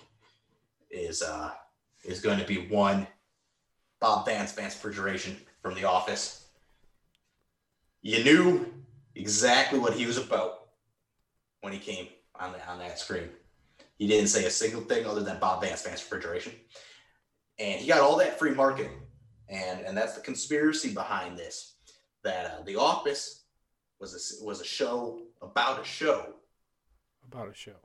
is 0.90 1.22
uh 1.22 1.52
is 2.04 2.22
going 2.22 2.40
to 2.40 2.46
be 2.46 2.68
one 2.68 3.06
Bob 4.00 4.26
Vance 4.26 4.54
Vance 4.54 4.76
Refrigeration 4.76 5.38
from 5.62 5.76
The 5.76 5.84
Office. 5.84 6.48
You 8.02 8.24
knew 8.24 8.74
exactly 9.16 9.80
what 9.80 9.94
he 9.94 10.06
was 10.06 10.18
about 10.18 10.68
when 11.62 11.74
he 11.74 11.80
came 11.80 12.08
on 12.40 12.52
the, 12.52 12.68
on 12.70 12.80
that 12.80 13.00
screen. 13.00 13.30
He 13.98 14.08
didn't 14.08 14.28
say 14.28 14.46
a 14.46 14.52
single 14.52 14.82
thing 14.82 15.06
other 15.06 15.22
than 15.22 15.40
Bob 15.40 15.62
Vance 15.62 15.84
Vance 15.84 16.02
Refrigeration, 16.02 16.54
and 17.60 17.80
he 17.80 17.88
got 17.88 18.02
all 18.02 18.18
that 18.18 18.40
free 18.40 18.52
marketing, 18.52 19.00
and 19.50 19.82
and 19.82 19.96
that's 19.96 20.16
the 20.16 20.22
conspiracy 20.22 20.94
behind 20.94 21.38
this 21.38 21.76
that 22.24 22.46
uh, 22.46 22.64
The 22.64 22.76
Office 22.76 23.45
was 24.00 24.40
a, 24.42 24.46
was 24.46 24.62
a 24.62 24.66
show 24.66 25.22
about 25.42 25.82
a 25.82 25.86
show, 25.86 26.34
About 27.32 27.50
a 27.50 27.54
show. 27.54 27.76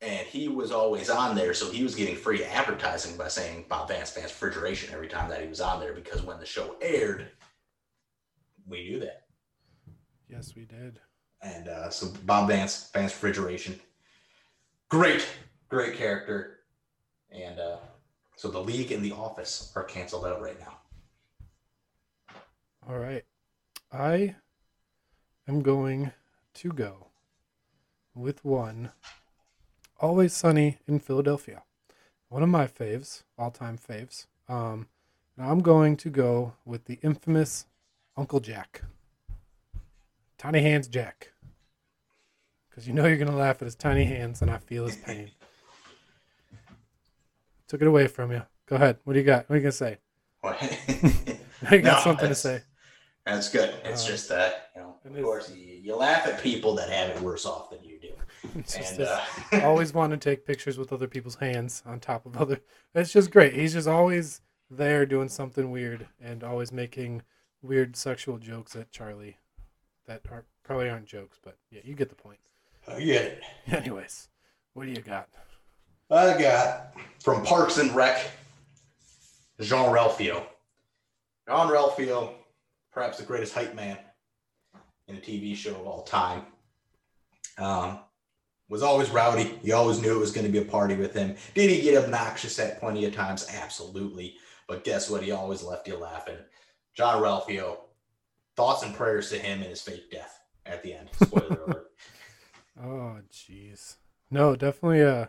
and 0.00 0.26
he 0.26 0.48
was 0.48 0.70
always 0.70 1.10
on 1.10 1.34
there, 1.36 1.54
so 1.54 1.70
he 1.70 1.82
was 1.82 1.94
getting 1.94 2.16
free 2.16 2.44
advertising 2.44 3.16
by 3.16 3.28
saying 3.28 3.66
Bob 3.68 3.88
Vance 3.88 4.12
Vance 4.14 4.30
Refrigeration 4.30 4.92
every 4.94 5.08
time 5.08 5.28
that 5.30 5.42
he 5.42 5.48
was 5.48 5.60
on 5.60 5.80
there 5.80 5.92
because 5.92 6.22
when 6.22 6.38
the 6.38 6.46
show 6.46 6.76
aired, 6.80 7.28
we 8.66 8.82
knew 8.88 9.00
that, 9.00 9.26
Yes, 10.28 10.54
we 10.56 10.64
did. 10.64 11.00
and 11.42 11.68
uh, 11.68 11.90
so 11.90 12.08
Bob 12.24 12.48
Vance 12.48 12.90
Vance 12.92 13.12
Refrigeration, 13.12 13.78
great, 14.88 15.26
great 15.68 15.96
character, 15.96 16.60
and 17.30 17.58
uh, 17.60 17.76
so 18.36 18.48
the 18.50 18.58
League 18.60 18.92
and 18.92 19.04
The 19.04 19.12
Office 19.12 19.72
are 19.76 19.84
canceled 19.84 20.24
out 20.26 20.40
right 20.40 20.58
now. 20.60 20.78
All 22.88 22.98
right. 22.98 23.24
I 23.92 24.34
am 25.48 25.62
going 25.62 26.12
to 26.54 26.68
go 26.70 27.06
with 28.14 28.44
one 28.44 28.92
Always 30.00 30.32
Sunny 30.32 30.78
in 30.86 31.00
Philadelphia. 31.00 31.62
One 32.28 32.42
of 32.42 32.48
my 32.48 32.66
faves, 32.66 33.22
all 33.36 33.50
time 33.50 33.78
faves. 33.78 34.26
Um, 34.48 34.86
and 35.36 35.46
I'm 35.46 35.60
going 35.60 35.96
to 35.96 36.10
go 36.10 36.52
with 36.64 36.84
the 36.84 36.98
infamous 37.02 37.66
Uncle 38.16 38.38
Jack. 38.38 38.82
Tiny 40.36 40.60
Hands 40.60 40.86
Jack. 40.86 41.32
Because 42.68 42.86
you 42.86 42.94
know 42.94 43.06
you're 43.06 43.16
going 43.16 43.30
to 43.30 43.36
laugh 43.36 43.56
at 43.60 43.66
his 43.66 43.74
tiny 43.74 44.04
hands, 44.04 44.40
and 44.40 44.50
I 44.50 44.58
feel 44.58 44.86
his 44.86 44.96
pain. 44.96 45.32
Took 47.66 47.82
it 47.82 47.88
away 47.88 48.06
from 48.06 48.30
you. 48.30 48.42
Go 48.66 48.76
ahead. 48.76 48.98
What 49.02 49.14
do 49.14 49.18
you 49.18 49.24
got? 49.24 49.48
What 49.48 49.54
are 49.54 49.58
you 49.58 49.62
going 49.62 49.72
to 49.72 49.76
say? 49.76 49.98
you 51.72 51.82
got 51.82 51.82
No, 51.82 52.00
something 52.04 52.28
to 52.28 52.34
say. 52.36 52.62
That's 53.26 53.48
good. 53.48 53.74
It's 53.84 54.04
Uh, 54.04 54.08
just 54.08 54.28
that, 54.28 54.36
you 54.44 54.52
know, 54.52 54.67
it 54.67 54.67
of 55.16 55.24
course, 55.24 55.52
you, 55.54 55.64
you 55.82 55.96
laugh 55.96 56.26
at 56.26 56.42
people 56.42 56.74
that 56.76 56.90
have 56.90 57.10
it 57.10 57.20
worse 57.22 57.46
off 57.46 57.70
than 57.70 57.82
you 57.82 57.98
do. 58.00 58.08
And 58.54 59.00
uh, 59.00 59.20
always 59.64 59.92
want 59.92 60.12
to 60.12 60.16
take 60.16 60.46
pictures 60.46 60.78
with 60.78 60.92
other 60.92 61.08
people's 61.08 61.36
hands 61.36 61.82
on 61.86 62.00
top 62.00 62.26
of 62.26 62.36
other. 62.36 62.60
It's 62.94 63.12
just 63.12 63.30
great. 63.30 63.54
He's 63.54 63.72
just 63.72 63.88
always 63.88 64.40
there 64.70 65.06
doing 65.06 65.28
something 65.28 65.70
weird 65.70 66.06
and 66.20 66.44
always 66.44 66.72
making 66.72 67.22
weird 67.62 67.96
sexual 67.96 68.38
jokes 68.38 68.76
at 68.76 68.90
Charlie 68.90 69.38
that 70.06 70.22
are 70.30 70.44
probably 70.62 70.88
aren't 70.88 71.06
jokes, 71.06 71.38
but 71.42 71.56
yeah, 71.70 71.80
you 71.84 71.94
get 71.94 72.08
the 72.08 72.14
point. 72.14 72.38
I 72.86 73.00
get 73.00 73.24
it. 73.24 73.42
Anyways, 73.72 74.28
What 74.74 74.84
do 74.84 74.90
you 74.90 75.00
got? 75.00 75.28
I 76.10 76.40
got 76.40 76.94
from 77.22 77.44
Parks 77.44 77.78
and 77.78 77.94
Rec, 77.94 78.30
Jean 79.60 79.92
Ralphio. 79.92 80.42
Jean 81.46 81.68
Ralphio, 81.68 82.32
perhaps 82.92 83.18
the 83.18 83.24
greatest 83.24 83.54
hype 83.54 83.74
man 83.74 83.98
in 85.08 85.16
a 85.16 85.20
TV 85.20 85.56
show 85.56 85.74
of 85.74 85.86
all 85.86 86.02
time. 86.02 86.42
Um, 87.58 88.00
was 88.68 88.82
always 88.82 89.10
rowdy. 89.10 89.58
You 89.62 89.74
always 89.74 90.00
knew 90.00 90.14
it 90.14 90.20
was 90.20 90.30
going 90.30 90.46
to 90.46 90.52
be 90.52 90.58
a 90.58 90.64
party 90.64 90.94
with 90.94 91.14
him. 91.14 91.36
Did 91.54 91.70
he 91.70 91.80
get 91.80 92.02
obnoxious 92.02 92.58
at 92.58 92.80
plenty 92.80 93.06
of 93.06 93.14
times? 93.14 93.46
Absolutely. 93.52 94.36
But 94.68 94.84
guess 94.84 95.08
what? 95.08 95.22
He 95.22 95.30
always 95.30 95.62
left 95.62 95.88
you 95.88 95.96
laughing. 95.96 96.36
Jean 96.94 97.22
Ralphio, 97.22 97.78
thoughts 98.56 98.82
and 98.82 98.94
prayers 98.94 99.30
to 99.30 99.38
him 99.38 99.60
and 99.60 99.70
his 99.70 99.80
fake 99.80 100.10
death 100.10 100.40
at 100.66 100.82
the 100.82 100.92
end. 100.92 101.08
Spoiler 101.14 101.62
alert. 101.66 101.90
Oh, 102.80 103.18
jeez. 103.32 103.96
No, 104.30 104.54
definitely. 104.54 105.02
Uh, 105.02 105.26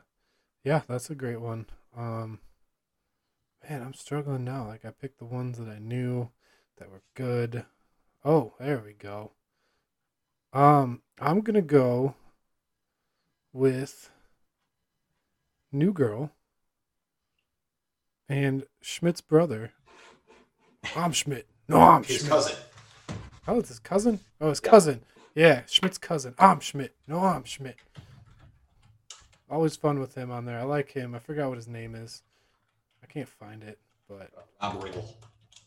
yeah, 0.64 0.82
that's 0.88 1.10
a 1.10 1.16
great 1.16 1.40
one. 1.40 1.68
Um, 1.96 2.40
man, 3.68 3.82
I'm 3.82 3.94
struggling 3.94 4.44
now. 4.44 4.68
Like 4.68 4.84
I 4.84 4.92
picked 4.92 5.20
the 5.20 5.26
ones 5.26 5.58
that 5.58 5.70
I 5.70 5.80
knew 5.80 6.30
that 6.78 6.90
were 6.90 7.04
good. 7.16 7.66
Oh, 8.26 8.54
there 8.60 8.84
we 8.86 8.94
go. 8.94 9.32
Um, 10.54 11.02
I'm 11.20 11.42
gonna 11.42 11.62
go 11.62 12.16
with 13.54 14.10
New 15.72 15.94
Girl 15.94 16.32
and 18.28 18.66
Schmidt's 18.82 19.22
brother. 19.22 19.72
I'm 20.96 21.12
Schmidt. 21.12 21.48
No, 21.68 21.80
I'm 21.80 22.04
His 22.04 22.18
Schmidt. 22.20 22.30
cousin. 22.32 22.56
Oh, 23.48 23.60
it's 23.60 23.70
his 23.70 23.80
cousin? 23.80 24.20
Oh, 24.42 24.50
his 24.50 24.62
Yeah. 24.64 24.70
cousin. 24.70 25.06
Yeah, 25.36 25.66
Schmidt's 25.68 25.98
cousin. 25.98 26.34
I'm 26.40 26.60
Schmidt. 26.60 26.96
No, 27.08 27.20
I'm 27.20 27.44
Schmidt. 27.44 27.78
Always 29.50 29.76
fun 29.76 30.00
with 30.00 30.16
him 30.16 30.32
on 30.32 30.46
there. 30.46 30.60
I 30.60 30.64
like 30.64 30.92
him. 30.92 31.16
I 31.16 31.20
forgot 31.20 31.50
what 31.50 31.58
his 31.58 31.68
name 31.68 31.96
is. 31.96 32.22
I 33.04 33.08
can't 33.08 33.30
find 33.30 33.64
it, 33.64 33.80
but 34.08 34.32
Bob 34.60 34.84
Riggle. 34.84 35.06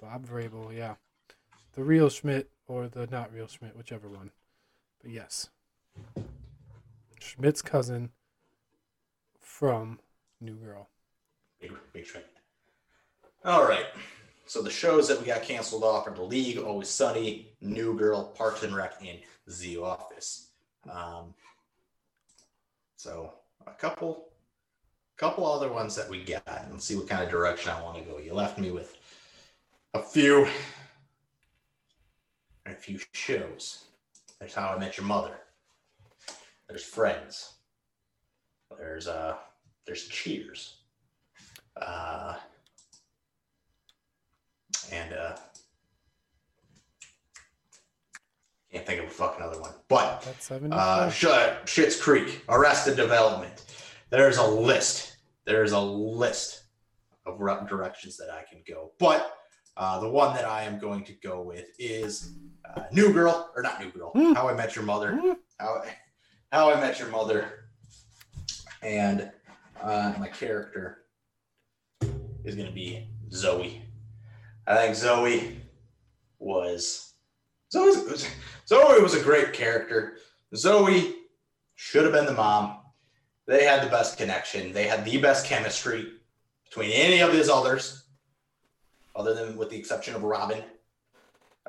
Bob 0.00 0.26
Vrabel, 0.26 0.76
yeah. 0.76 0.94
The 1.74 1.82
real 1.82 2.08
Schmidt 2.10 2.50
or 2.66 2.88
the 2.88 3.06
not 3.06 3.32
real 3.32 3.46
Schmidt, 3.48 3.76
whichever 3.76 4.08
one. 4.08 4.30
But 5.02 5.10
yes. 5.10 5.50
Schmidt's 7.20 7.62
cousin 7.62 8.10
from 9.40 9.98
New 10.40 10.54
Girl. 10.54 10.88
Big, 11.60 11.72
big 11.92 12.06
train. 12.06 12.24
All 13.44 13.66
right. 13.66 13.86
So 14.46 14.62
the 14.62 14.70
shows 14.70 15.08
that 15.08 15.20
we 15.20 15.26
got 15.26 15.42
canceled 15.42 15.84
off 15.84 16.06
are 16.06 16.14
The 16.14 16.22
League, 16.22 16.58
Always 16.58 16.88
Sunny, 16.88 17.52
New 17.60 17.96
Girl, 17.96 18.24
Parks 18.24 18.62
and 18.62 18.74
Rec, 18.74 18.94
and 19.00 19.18
The 19.60 19.78
Office. 19.78 20.48
Um, 20.90 21.34
so 22.96 23.32
a 23.66 23.72
couple, 23.72 24.28
couple 25.16 25.46
other 25.46 25.72
ones 25.72 25.96
that 25.96 26.08
we 26.08 26.22
got, 26.22 26.66
and 26.68 26.80
see 26.80 26.96
what 26.96 27.08
kind 27.08 27.22
of 27.22 27.30
direction 27.30 27.72
I 27.72 27.82
want 27.82 27.98
to 27.98 28.04
go. 28.04 28.18
You 28.18 28.34
left 28.34 28.58
me 28.58 28.70
with 28.70 28.96
a 29.94 30.02
few, 30.02 30.46
a 32.66 32.74
few 32.74 32.98
shows. 33.12 33.84
There's 34.42 34.54
How 34.54 34.74
I 34.74 34.78
Met 34.80 34.96
Your 34.96 35.06
Mother. 35.06 35.36
There's 36.68 36.82
Friends. 36.82 37.52
There's 38.76 39.06
uh, 39.06 39.36
there's 39.86 40.08
Cheers. 40.08 40.78
Uh, 41.80 42.34
and 44.90 45.12
uh, 45.12 45.36
can't 48.72 48.84
think 48.84 48.98
of 48.98 49.06
a 49.06 49.10
fucking 49.10 49.44
other 49.44 49.60
one. 49.60 49.74
But 49.86 50.22
That's 50.22 50.46
70. 50.46 50.74
uh, 50.76 51.08
Sh- 51.08 51.24
Schitt's 51.64 52.02
Creek, 52.02 52.42
Arrested 52.48 52.96
Development. 52.96 53.52
There's 54.10 54.38
a 54.38 54.46
list. 54.46 55.18
There's 55.44 55.70
a 55.70 55.80
list 55.80 56.64
of 57.26 57.38
directions 57.38 58.16
that 58.16 58.30
I 58.30 58.42
can 58.50 58.64
go. 58.66 58.90
But 58.98 59.36
uh, 59.76 60.00
the 60.00 60.08
one 60.08 60.34
that 60.34 60.44
I 60.44 60.62
am 60.62 60.78
going 60.78 61.04
to 61.04 61.12
go 61.14 61.42
with 61.42 61.66
is 61.78 62.34
uh, 62.68 62.82
New 62.92 63.12
Girl, 63.12 63.50
or 63.56 63.62
not 63.62 63.80
New 63.80 63.90
Girl, 63.90 64.10
Hmm. 64.10 64.32
How 64.32 64.48
I 64.48 64.54
Met 64.54 64.76
Your 64.76 64.84
Mother. 64.84 65.16
Hmm. 65.16 65.32
How, 65.58 65.82
How 66.50 66.70
I 66.70 66.80
Met 66.80 66.98
Your 66.98 67.08
Mother. 67.08 67.66
And 68.82 69.30
uh, 69.80 70.14
my 70.18 70.28
character 70.28 71.04
is 72.44 72.54
going 72.54 72.68
to 72.68 72.74
be 72.74 73.08
Zoe. 73.32 73.82
I 74.66 74.76
think 74.76 74.94
Zoe 74.94 75.60
was 76.38 77.14
Zoe's, 77.72 78.28
Zoe 78.68 79.02
was 79.02 79.14
a 79.14 79.22
great 79.22 79.52
character. 79.52 80.18
Zoe 80.54 81.14
should 81.74 82.04
have 82.04 82.12
been 82.12 82.26
the 82.26 82.32
mom. 82.32 82.78
They 83.46 83.64
had 83.64 83.82
the 83.82 83.90
best 83.90 84.18
connection. 84.18 84.72
They 84.72 84.86
had 84.86 85.04
the 85.04 85.18
best 85.18 85.46
chemistry 85.46 86.12
between 86.64 86.90
any 86.90 87.20
of 87.20 87.32
his 87.32 87.48
others, 87.48 88.01
other 89.14 89.34
than 89.34 89.56
with 89.56 89.70
the 89.70 89.76
exception 89.78 90.14
of 90.14 90.22
Robin. 90.22 90.62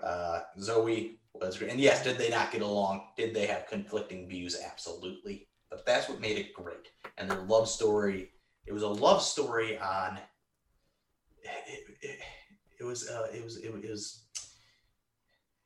Uh, 0.01 0.41
Zoe 0.59 1.19
was 1.33 1.57
great. 1.57 1.71
And 1.71 1.79
yes, 1.79 2.03
did 2.03 2.17
they 2.17 2.29
not 2.29 2.51
get 2.51 2.61
along? 2.61 3.07
Did 3.17 3.33
they 3.33 3.45
have 3.47 3.67
conflicting 3.67 4.27
views? 4.27 4.57
Absolutely. 4.65 5.47
But 5.69 5.85
that's 5.85 6.09
what 6.09 6.19
made 6.19 6.37
it 6.37 6.53
great. 6.53 6.89
And 7.17 7.29
their 7.29 7.41
love 7.41 7.67
story, 7.69 8.31
it 8.65 8.73
was 8.73 8.83
a 8.83 8.87
love 8.87 9.21
story 9.21 9.77
on. 9.77 10.17
It, 11.43 11.97
it, 12.01 12.19
it 12.79 12.83
was 12.83 13.09
uh, 13.09 13.27
it 13.33 13.43
was 13.43 13.57
it 13.57 13.71
was 13.73 14.23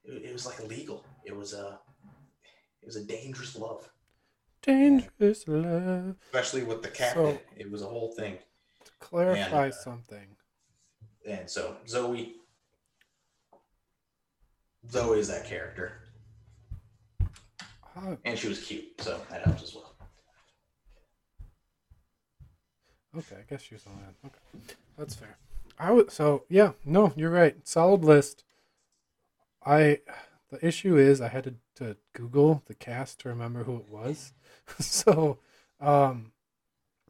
it, 0.03 0.23
it 0.23 0.33
was 0.33 0.45
like 0.45 0.59
illegal. 0.59 1.05
It 1.25 1.35
was 1.35 1.53
a 1.53 1.79
it 2.81 2.85
was 2.85 2.95
a 2.95 3.03
dangerous 3.03 3.55
love, 3.57 3.89
Dangerous 4.61 5.47
love. 5.47 6.15
especially 6.25 6.63
with 6.63 6.81
the 6.81 6.89
captain. 6.89 7.35
So- 7.35 7.41
it 7.57 7.69
was 7.69 7.81
a 7.81 7.85
whole 7.87 8.13
thing. 8.13 8.37
To 8.85 8.91
clarify 8.99 9.65
And, 9.65 9.73
uh, 9.73 9.75
something. 9.75 10.36
And 11.27 11.49
so 11.49 11.75
Zoe, 11.87 12.35
Zoe 14.89 15.19
is 15.19 15.27
that 15.27 15.45
character, 15.45 15.99
Uh, 17.95 18.15
and 18.25 18.37
she 18.37 18.47
was 18.47 18.63
cute, 18.63 18.85
so 19.01 19.19
that 19.29 19.41
helps 19.43 19.63
as 19.63 19.75
well. 19.75 19.95
Okay, 23.17 23.37
I 23.37 23.43
guess 23.49 23.61
she's 23.61 23.85
on 23.87 23.93
that. 23.97 24.27
Okay, 24.27 24.75
that's 24.97 25.15
fair. 25.15 25.37
I 25.79 25.91
would 25.91 26.11
so 26.11 26.43
yeah. 26.49 26.73
No, 26.85 27.11
you're 27.15 27.31
right. 27.31 27.67
Solid 27.67 28.03
list. 28.03 28.43
I 29.65 29.99
the 30.49 30.65
issue 30.65 30.97
is 30.97 31.19
I 31.19 31.27
had 31.27 31.43
to, 31.43 31.55
to 31.75 31.97
Google 32.13 32.63
the 32.67 32.75
cast 32.75 33.19
to 33.21 33.29
remember 33.29 33.63
who 33.63 33.77
it 33.77 33.89
was. 33.89 34.33
so 34.79 35.39
um, 35.81 36.31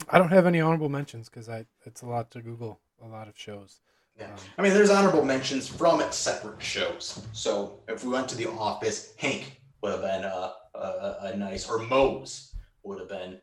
I 0.10 0.18
don't 0.18 0.31
have 0.31 0.45
any 0.48 0.60
honorable 0.60 0.89
mentions 0.89 1.30
because 1.30 1.49
I 1.49 1.65
it's 1.85 2.02
a 2.02 2.07
lot 2.07 2.31
to 2.31 2.41
Google 2.41 2.80
a 3.03 3.07
lot 3.07 3.27
of 3.27 3.38
shows. 3.38 3.81
Yeah. 4.18 4.26
Um, 4.26 4.31
I 4.57 4.61
mean, 4.61 4.73
there's 4.73 4.89
honorable 4.89 5.23
mentions 5.23 5.68
from 5.68 6.02
separate 6.11 6.61
shows. 6.61 7.22
So 7.34 7.80
if 7.88 8.03
we 8.03 8.11
went 8.11 8.27
to 8.30 8.35
the 8.35 8.49
office, 8.49 9.14
Hank 9.18 9.61
would 9.81 9.91
have 9.91 10.02
been 10.02 10.23
a, 10.23 10.53
a, 10.76 11.18
a 11.22 11.38
nice, 11.38 11.69
or 11.69 11.80
Mose 11.80 12.56
would 12.84 12.99
have 12.99 13.10
been 13.10 13.39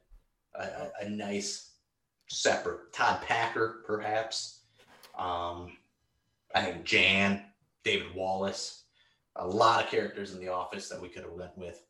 a, 0.54 0.62
a, 0.62 0.90
a 1.02 1.08
nice 1.08 1.72
separate. 2.28 2.92
Todd 2.92 3.22
Packer, 3.22 3.82
perhaps. 3.86 4.62
Um, 5.16 5.76
I 6.54 6.62
think 6.62 6.84
Jan, 6.84 7.44
David 7.84 8.14
Wallace, 8.14 8.84
a 9.36 9.46
lot 9.46 9.84
of 9.84 9.90
characters 9.90 10.34
in 10.34 10.40
the 10.40 10.48
office 10.48 10.88
that 10.88 11.00
we 11.00 11.08
could 11.08 11.22
have 11.22 11.32
went 11.32 11.56
with. 11.56 11.82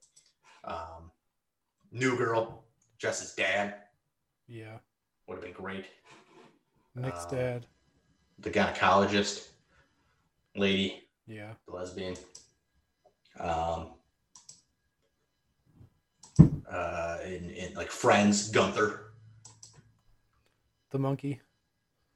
Um, 0.64 1.10
New 1.92 2.16
Girl, 2.16 2.64
Jess's 2.98 3.34
dad 3.34 3.74
yeah, 4.46 4.78
would 5.26 5.36
have 5.36 5.44
been 5.44 5.52
great. 5.52 5.86
Nick's 6.94 7.24
Um, 7.24 7.30
dad. 7.30 7.66
The 8.38 8.50
gynecologist 8.50 9.48
lady, 10.56 11.04
Yeah, 11.26 11.52
the 11.66 11.74
lesbian. 11.74 12.16
Um, 13.38 13.92
uh, 16.70 17.18
in, 17.24 17.50
in 17.50 17.74
like 17.74 17.90
Friends, 17.90 18.50
Gunther, 18.50 19.12
the 20.90 20.98
monkey. 20.98 21.40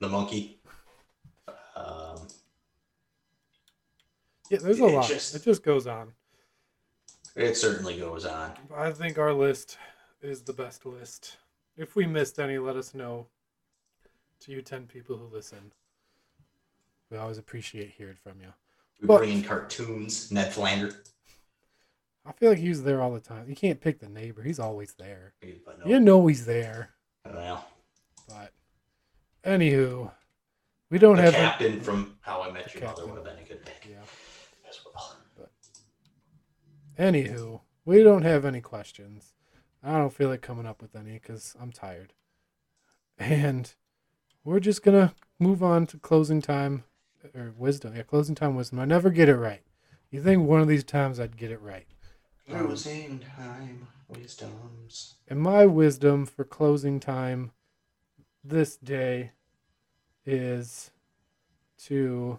the 0.01 0.09
monkey. 0.09 0.61
Um, 1.77 2.27
Yeah, 4.51 4.59
there's 4.63 4.81
a 4.81 4.87
It 4.87 4.95
lot. 4.95 5.09
just- 5.09 5.35
it 5.35 5.43
just 5.43 5.63
goes 5.63 5.87
on. 5.87 6.15
it 7.37 7.55
certainly 7.57 7.99
goes 7.99 8.25
on. 8.25 8.57
I 8.75 8.91
think 8.93 9.19
our 9.19 9.33
list 9.33 9.79
is 10.23 10.43
the 10.43 10.53
best 10.53 10.85
list. 10.87 11.37
If 11.77 11.95
we 11.95 12.07
missed 12.07 12.39
any, 12.41 12.59
let 12.59 12.77
us 12.77 12.95
know. 12.95 13.29
To 14.41 14.53
you, 14.53 14.63
ten 14.63 14.87
people 14.87 15.17
who 15.17 15.27
listen, 15.27 15.73
we 17.11 17.17
always 17.17 17.39
appreciate 17.39 17.91
hearing 17.91 18.17
from 18.23 18.41
you. 18.41 18.53
We 19.01 19.07
But- 19.07 19.19
bring 19.19 19.39
in 19.39 19.45
cartoons, 19.45 20.31
Ned 20.33 20.53
Flanders. 20.53 20.95
I 22.25 22.33
feel 22.33 22.51
like 22.51 22.59
he's 22.59 22.83
there 22.83 23.01
all 23.01 23.13
the 23.15 23.21
time. 23.21 23.49
You 23.49 23.57
can't 23.57 23.81
pick 23.81 24.01
the 24.01 24.09
neighbor; 24.09 24.43
he's 24.43 24.59
always 24.59 24.93
there. 24.95 25.33
No, 25.43 25.87
You 25.87 25.99
know 26.01 26.27
he's 26.27 26.45
there. 26.45 26.91
well, 27.25 27.67
But 28.29 28.53
anywho, 29.45 30.13
we 30.91 30.99
don't 30.99 31.17
the 31.17 31.23
have. 31.23 31.33
captain 31.35 31.81
from 31.81 32.19
How 32.21 32.43
I 32.43 32.51
Met 32.51 32.75
Your 32.75 32.85
Mother 32.85 33.07
would 33.07 33.15
have 33.17 33.25
been 33.25 33.39
a 33.39 33.49
good 33.49 33.65
pick 33.65 33.87
yeah. 33.91 34.03
as 34.69 34.79
well. 34.85 35.17
But 35.39 35.51
Anywho, 36.99 37.63
we 37.87 38.03
don't 38.03 38.23
have 38.25 38.45
any 38.45 38.61
questions. 38.61 39.33
I 39.83 39.93
don't 39.97 40.13
feel 40.13 40.29
like 40.29 40.43
coming 40.43 40.67
up 40.67 40.83
with 40.83 40.95
any 40.97 41.13
because 41.15 41.57
I'm 41.59 41.73
tired. 41.73 42.13
And 43.17 43.73
we're 44.45 44.61
just 44.61 44.83
gonna 44.83 45.15
move 45.39 45.63
on 45.63 45.87
to 45.87 45.99
closing 45.99 46.43
time 46.43 46.85
or 47.35 47.53
wisdom. 47.57 47.95
Yeah, 47.95 48.03
closing 48.03 48.35
time 48.35 48.55
wisdom. 48.55 48.81
I 48.81 48.85
never 48.85 49.11
get 49.11 49.29
it 49.29 49.37
right. 49.37 49.63
You 50.11 50.23
think 50.23 50.47
one 50.47 50.61
of 50.61 50.69
these 50.69 50.85
times 50.85 51.21
I'd 51.21 51.37
get 51.37 51.51
it 51.51 51.61
right? 51.61 51.87
Closing 52.49 53.21
time 53.37 53.87
wisdoms. 54.09 55.17
And 55.29 55.41
my 55.41 55.67
wisdom 55.67 56.25
for 56.25 56.45
closing 56.45 56.99
time 56.99 57.53
this 58.43 58.77
day 58.77 59.33
is 60.25 60.91
to 61.85 62.39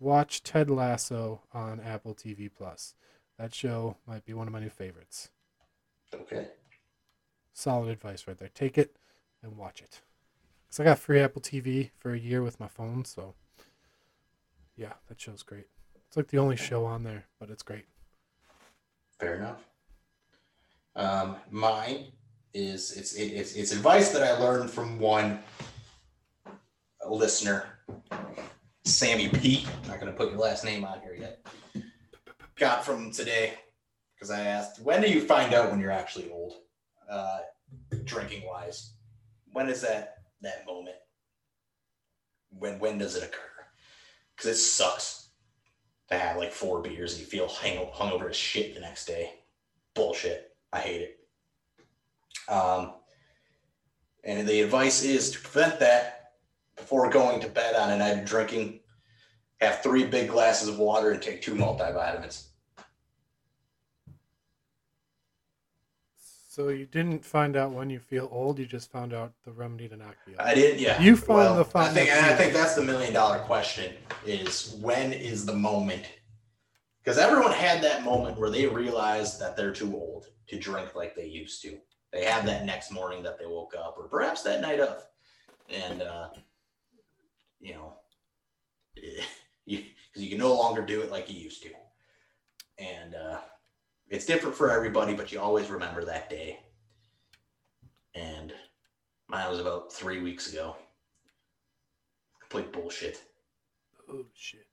watch 0.00 0.42
Ted 0.42 0.70
Lasso 0.70 1.42
on 1.52 1.80
Apple 1.80 2.14
TV 2.14 2.50
Plus. 2.54 2.94
That 3.38 3.54
show 3.54 3.96
might 4.06 4.24
be 4.24 4.34
one 4.34 4.48
of 4.48 4.52
my 4.52 4.60
new 4.60 4.70
favorites. 4.70 5.30
Okay. 6.12 6.48
Solid 7.52 7.90
advice 7.90 8.26
right 8.26 8.36
there. 8.36 8.48
Take 8.48 8.78
it 8.78 8.96
and 9.42 9.56
watch 9.56 9.80
it. 9.80 10.00
Cause 10.68 10.80
I 10.80 10.84
got 10.84 10.98
free 10.98 11.20
Apple 11.20 11.40
TV 11.40 11.90
for 11.96 12.12
a 12.12 12.18
year 12.18 12.42
with 12.42 12.60
my 12.60 12.68
phone, 12.68 13.04
so 13.04 13.34
yeah, 14.78 14.92
that 15.08 15.20
show's 15.20 15.42
great. 15.42 15.66
It's 16.06 16.16
like 16.16 16.28
the 16.28 16.38
only 16.38 16.56
show 16.56 16.84
on 16.86 17.02
there, 17.02 17.24
but 17.38 17.50
it's 17.50 17.62
great. 17.62 17.84
Fair 19.18 19.34
enough. 19.34 19.64
Um, 20.94 21.36
mine 21.50 22.06
is 22.54 22.96
it's 22.96 23.14
it, 23.14 23.26
it's 23.26 23.54
it's 23.54 23.72
advice 23.72 24.10
that 24.10 24.22
I 24.22 24.38
learned 24.38 24.70
from 24.70 24.98
one 24.98 25.40
listener, 27.06 27.64
Sammy 28.84 29.28
P. 29.28 29.66
I'm 29.82 29.88
not 29.90 30.00
gonna 30.00 30.12
put 30.12 30.30
your 30.30 30.38
last 30.38 30.64
name 30.64 30.84
on 30.84 31.00
here 31.00 31.16
yet. 31.18 31.46
Got 32.56 32.84
from 32.84 33.10
today 33.10 33.54
because 34.14 34.30
I 34.30 34.40
asked, 34.40 34.80
when 34.80 35.02
do 35.02 35.08
you 35.08 35.20
find 35.20 35.54
out 35.54 35.70
when 35.70 35.80
you're 35.80 35.90
actually 35.90 36.30
old, 36.30 36.54
uh, 37.10 37.38
drinking 38.04 38.46
wise? 38.46 38.94
When 39.52 39.68
is 39.68 39.80
that 39.82 40.18
that 40.42 40.64
moment? 40.66 40.96
When 42.50 42.78
when 42.78 42.98
does 42.98 43.16
it 43.16 43.24
occur? 43.24 43.47
Because 44.38 44.56
it 44.56 44.60
sucks 44.60 45.30
to 46.08 46.16
have 46.16 46.36
like 46.36 46.52
four 46.52 46.80
beers 46.80 47.12
and 47.12 47.20
you 47.20 47.26
feel 47.26 47.48
hang 47.48 47.84
hungover 47.88 48.30
as 48.30 48.36
shit 48.36 48.72
the 48.72 48.80
next 48.80 49.06
day. 49.06 49.32
Bullshit. 49.94 50.52
I 50.72 50.78
hate 50.78 51.00
it. 51.00 51.18
Um, 52.48 52.92
and 54.22 54.46
the 54.46 54.60
advice 54.60 55.02
is 55.02 55.32
to 55.32 55.40
prevent 55.40 55.80
that 55.80 56.34
before 56.76 57.10
going 57.10 57.40
to 57.40 57.48
bed 57.48 57.74
on 57.74 57.90
a 57.90 57.96
night 57.98 58.18
of 58.18 58.24
drinking, 58.24 58.78
have 59.60 59.82
three 59.82 60.04
big 60.04 60.28
glasses 60.28 60.68
of 60.68 60.78
water 60.78 61.10
and 61.10 61.20
take 61.20 61.42
two 61.42 61.56
multivitamins. 61.56 62.46
So 66.58 66.70
you 66.70 66.86
didn't 66.86 67.24
find 67.24 67.56
out 67.56 67.70
when 67.70 67.88
you 67.88 68.00
feel 68.00 68.28
old. 68.32 68.58
You 68.58 68.66
just 68.66 68.90
found 68.90 69.14
out 69.14 69.32
the 69.44 69.52
remedy 69.52 69.88
to 69.90 69.96
not 69.96 70.16
old. 70.26 70.38
I 70.40 70.54
did, 70.54 70.80
yeah. 70.80 71.00
You 71.00 71.14
found 71.14 71.38
well, 71.38 71.54
the 71.62 71.78
I 71.78 71.88
think, 71.90 72.10
and 72.10 72.26
I 72.26 72.34
think 72.34 72.52
that's 72.52 72.74
the 72.74 72.82
million 72.82 73.12
dollar 73.12 73.38
question: 73.38 73.94
is 74.26 74.76
when 74.80 75.12
is 75.12 75.46
the 75.46 75.52
moment? 75.52 76.02
Because 76.98 77.16
everyone 77.16 77.52
had 77.52 77.80
that 77.84 78.02
moment 78.02 78.40
where 78.40 78.50
they 78.50 78.66
realized 78.66 79.38
that 79.38 79.56
they're 79.56 79.72
too 79.72 79.94
old 79.94 80.26
to 80.48 80.58
drink 80.58 80.96
like 80.96 81.14
they 81.14 81.26
used 81.26 81.62
to. 81.62 81.78
They 82.12 82.24
had 82.24 82.44
that 82.48 82.64
next 82.64 82.90
morning 82.90 83.22
that 83.22 83.38
they 83.38 83.46
woke 83.46 83.74
up, 83.78 83.94
or 83.96 84.08
perhaps 84.08 84.42
that 84.42 84.60
night 84.60 84.80
of, 84.80 85.04
and 85.70 86.02
uh, 86.02 86.30
you 87.60 87.74
know, 87.74 87.92
you 89.64 89.84
because 90.08 90.24
you 90.24 90.28
can 90.28 90.38
no 90.38 90.52
longer 90.52 90.82
do 90.82 91.02
it 91.02 91.12
like 91.12 91.32
you 91.32 91.38
used 91.38 91.62
to, 91.62 91.70
and 92.80 93.14
uh, 93.14 93.38
it's 94.10 94.26
different 94.26 94.54
for 94.54 94.70
everybody. 94.70 95.14
But 95.14 95.32
you 95.32 95.40
always 95.40 95.68
remember 95.70 96.04
that 96.04 96.28
day. 96.30 96.60
And 98.14 98.52
mine 99.28 99.48
was 99.50 99.60
about 99.60 99.92
three 99.92 100.20
weeks 100.20 100.52
ago. 100.52 100.76
Complete 102.40 102.72
bullshit. 102.72 103.22
Oh 104.10 104.24
shit. 104.34 104.66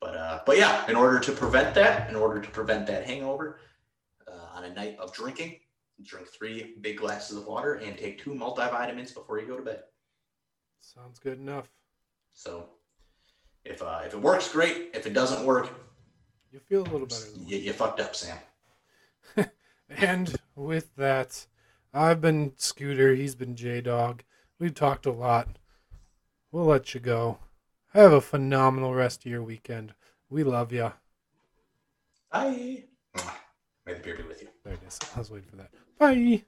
But 0.00 0.16
uh, 0.16 0.40
but 0.44 0.58
yeah, 0.58 0.88
in 0.88 0.96
order 0.96 1.18
to 1.18 1.32
prevent 1.32 1.74
that, 1.74 2.10
in 2.10 2.16
order 2.16 2.40
to 2.40 2.50
prevent 2.50 2.86
that 2.86 3.06
hangover, 3.06 3.58
uh, 4.28 4.56
on 4.56 4.64
a 4.64 4.74
night 4.74 4.98
of 4.98 5.12
drinking, 5.14 5.60
drink 6.02 6.28
three 6.28 6.74
big 6.82 6.98
glasses 6.98 7.38
of 7.38 7.46
water 7.46 7.74
and 7.74 7.96
take 7.96 8.22
two 8.22 8.30
multivitamins 8.30 9.14
before 9.14 9.40
you 9.40 9.46
go 9.46 9.56
to 9.56 9.62
bed. 9.62 9.84
Sounds 10.80 11.18
good 11.18 11.38
enough. 11.38 11.68
So 12.34 12.68
if 13.64 13.80
uh, 13.82 14.02
if 14.04 14.12
it 14.12 14.20
works, 14.20 14.52
great. 14.52 14.90
If 14.92 15.06
it 15.06 15.14
doesn't 15.14 15.46
work, 15.46 15.70
You 16.52 16.60
feel 16.60 16.82
a 16.82 16.90
little 16.90 17.06
better. 17.06 17.24
You, 17.46 17.56
you 17.56 17.72
fucked 17.72 18.00
up, 18.00 18.14
Sam. 18.14 18.36
And 19.90 20.36
with 20.56 20.96
that, 20.96 21.46
I've 21.92 22.20
been 22.20 22.52
Scooter. 22.56 23.14
He's 23.14 23.34
been 23.34 23.54
J 23.54 23.80
Dog. 23.80 24.24
We've 24.58 24.74
talked 24.74 25.06
a 25.06 25.12
lot. 25.12 25.58
We'll 26.50 26.64
let 26.64 26.94
you 26.94 27.00
go. 27.00 27.38
Have 27.92 28.12
a 28.12 28.20
phenomenal 28.20 28.94
rest 28.94 29.24
of 29.24 29.30
your 29.30 29.42
weekend. 29.42 29.94
We 30.30 30.42
love 30.42 30.72
ya. 30.72 30.92
Bye. 32.32 32.84
May 33.86 33.94
the 33.94 34.00
beer 34.00 34.16
be 34.16 34.22
with 34.24 34.42
you. 34.42 34.48
There 34.64 34.74
it 34.74 34.80
is. 34.86 34.98
I 35.14 35.18
was 35.18 35.30
waiting 35.30 35.48
for 35.48 35.56
that. 35.56 35.70
Bye. 35.98 36.44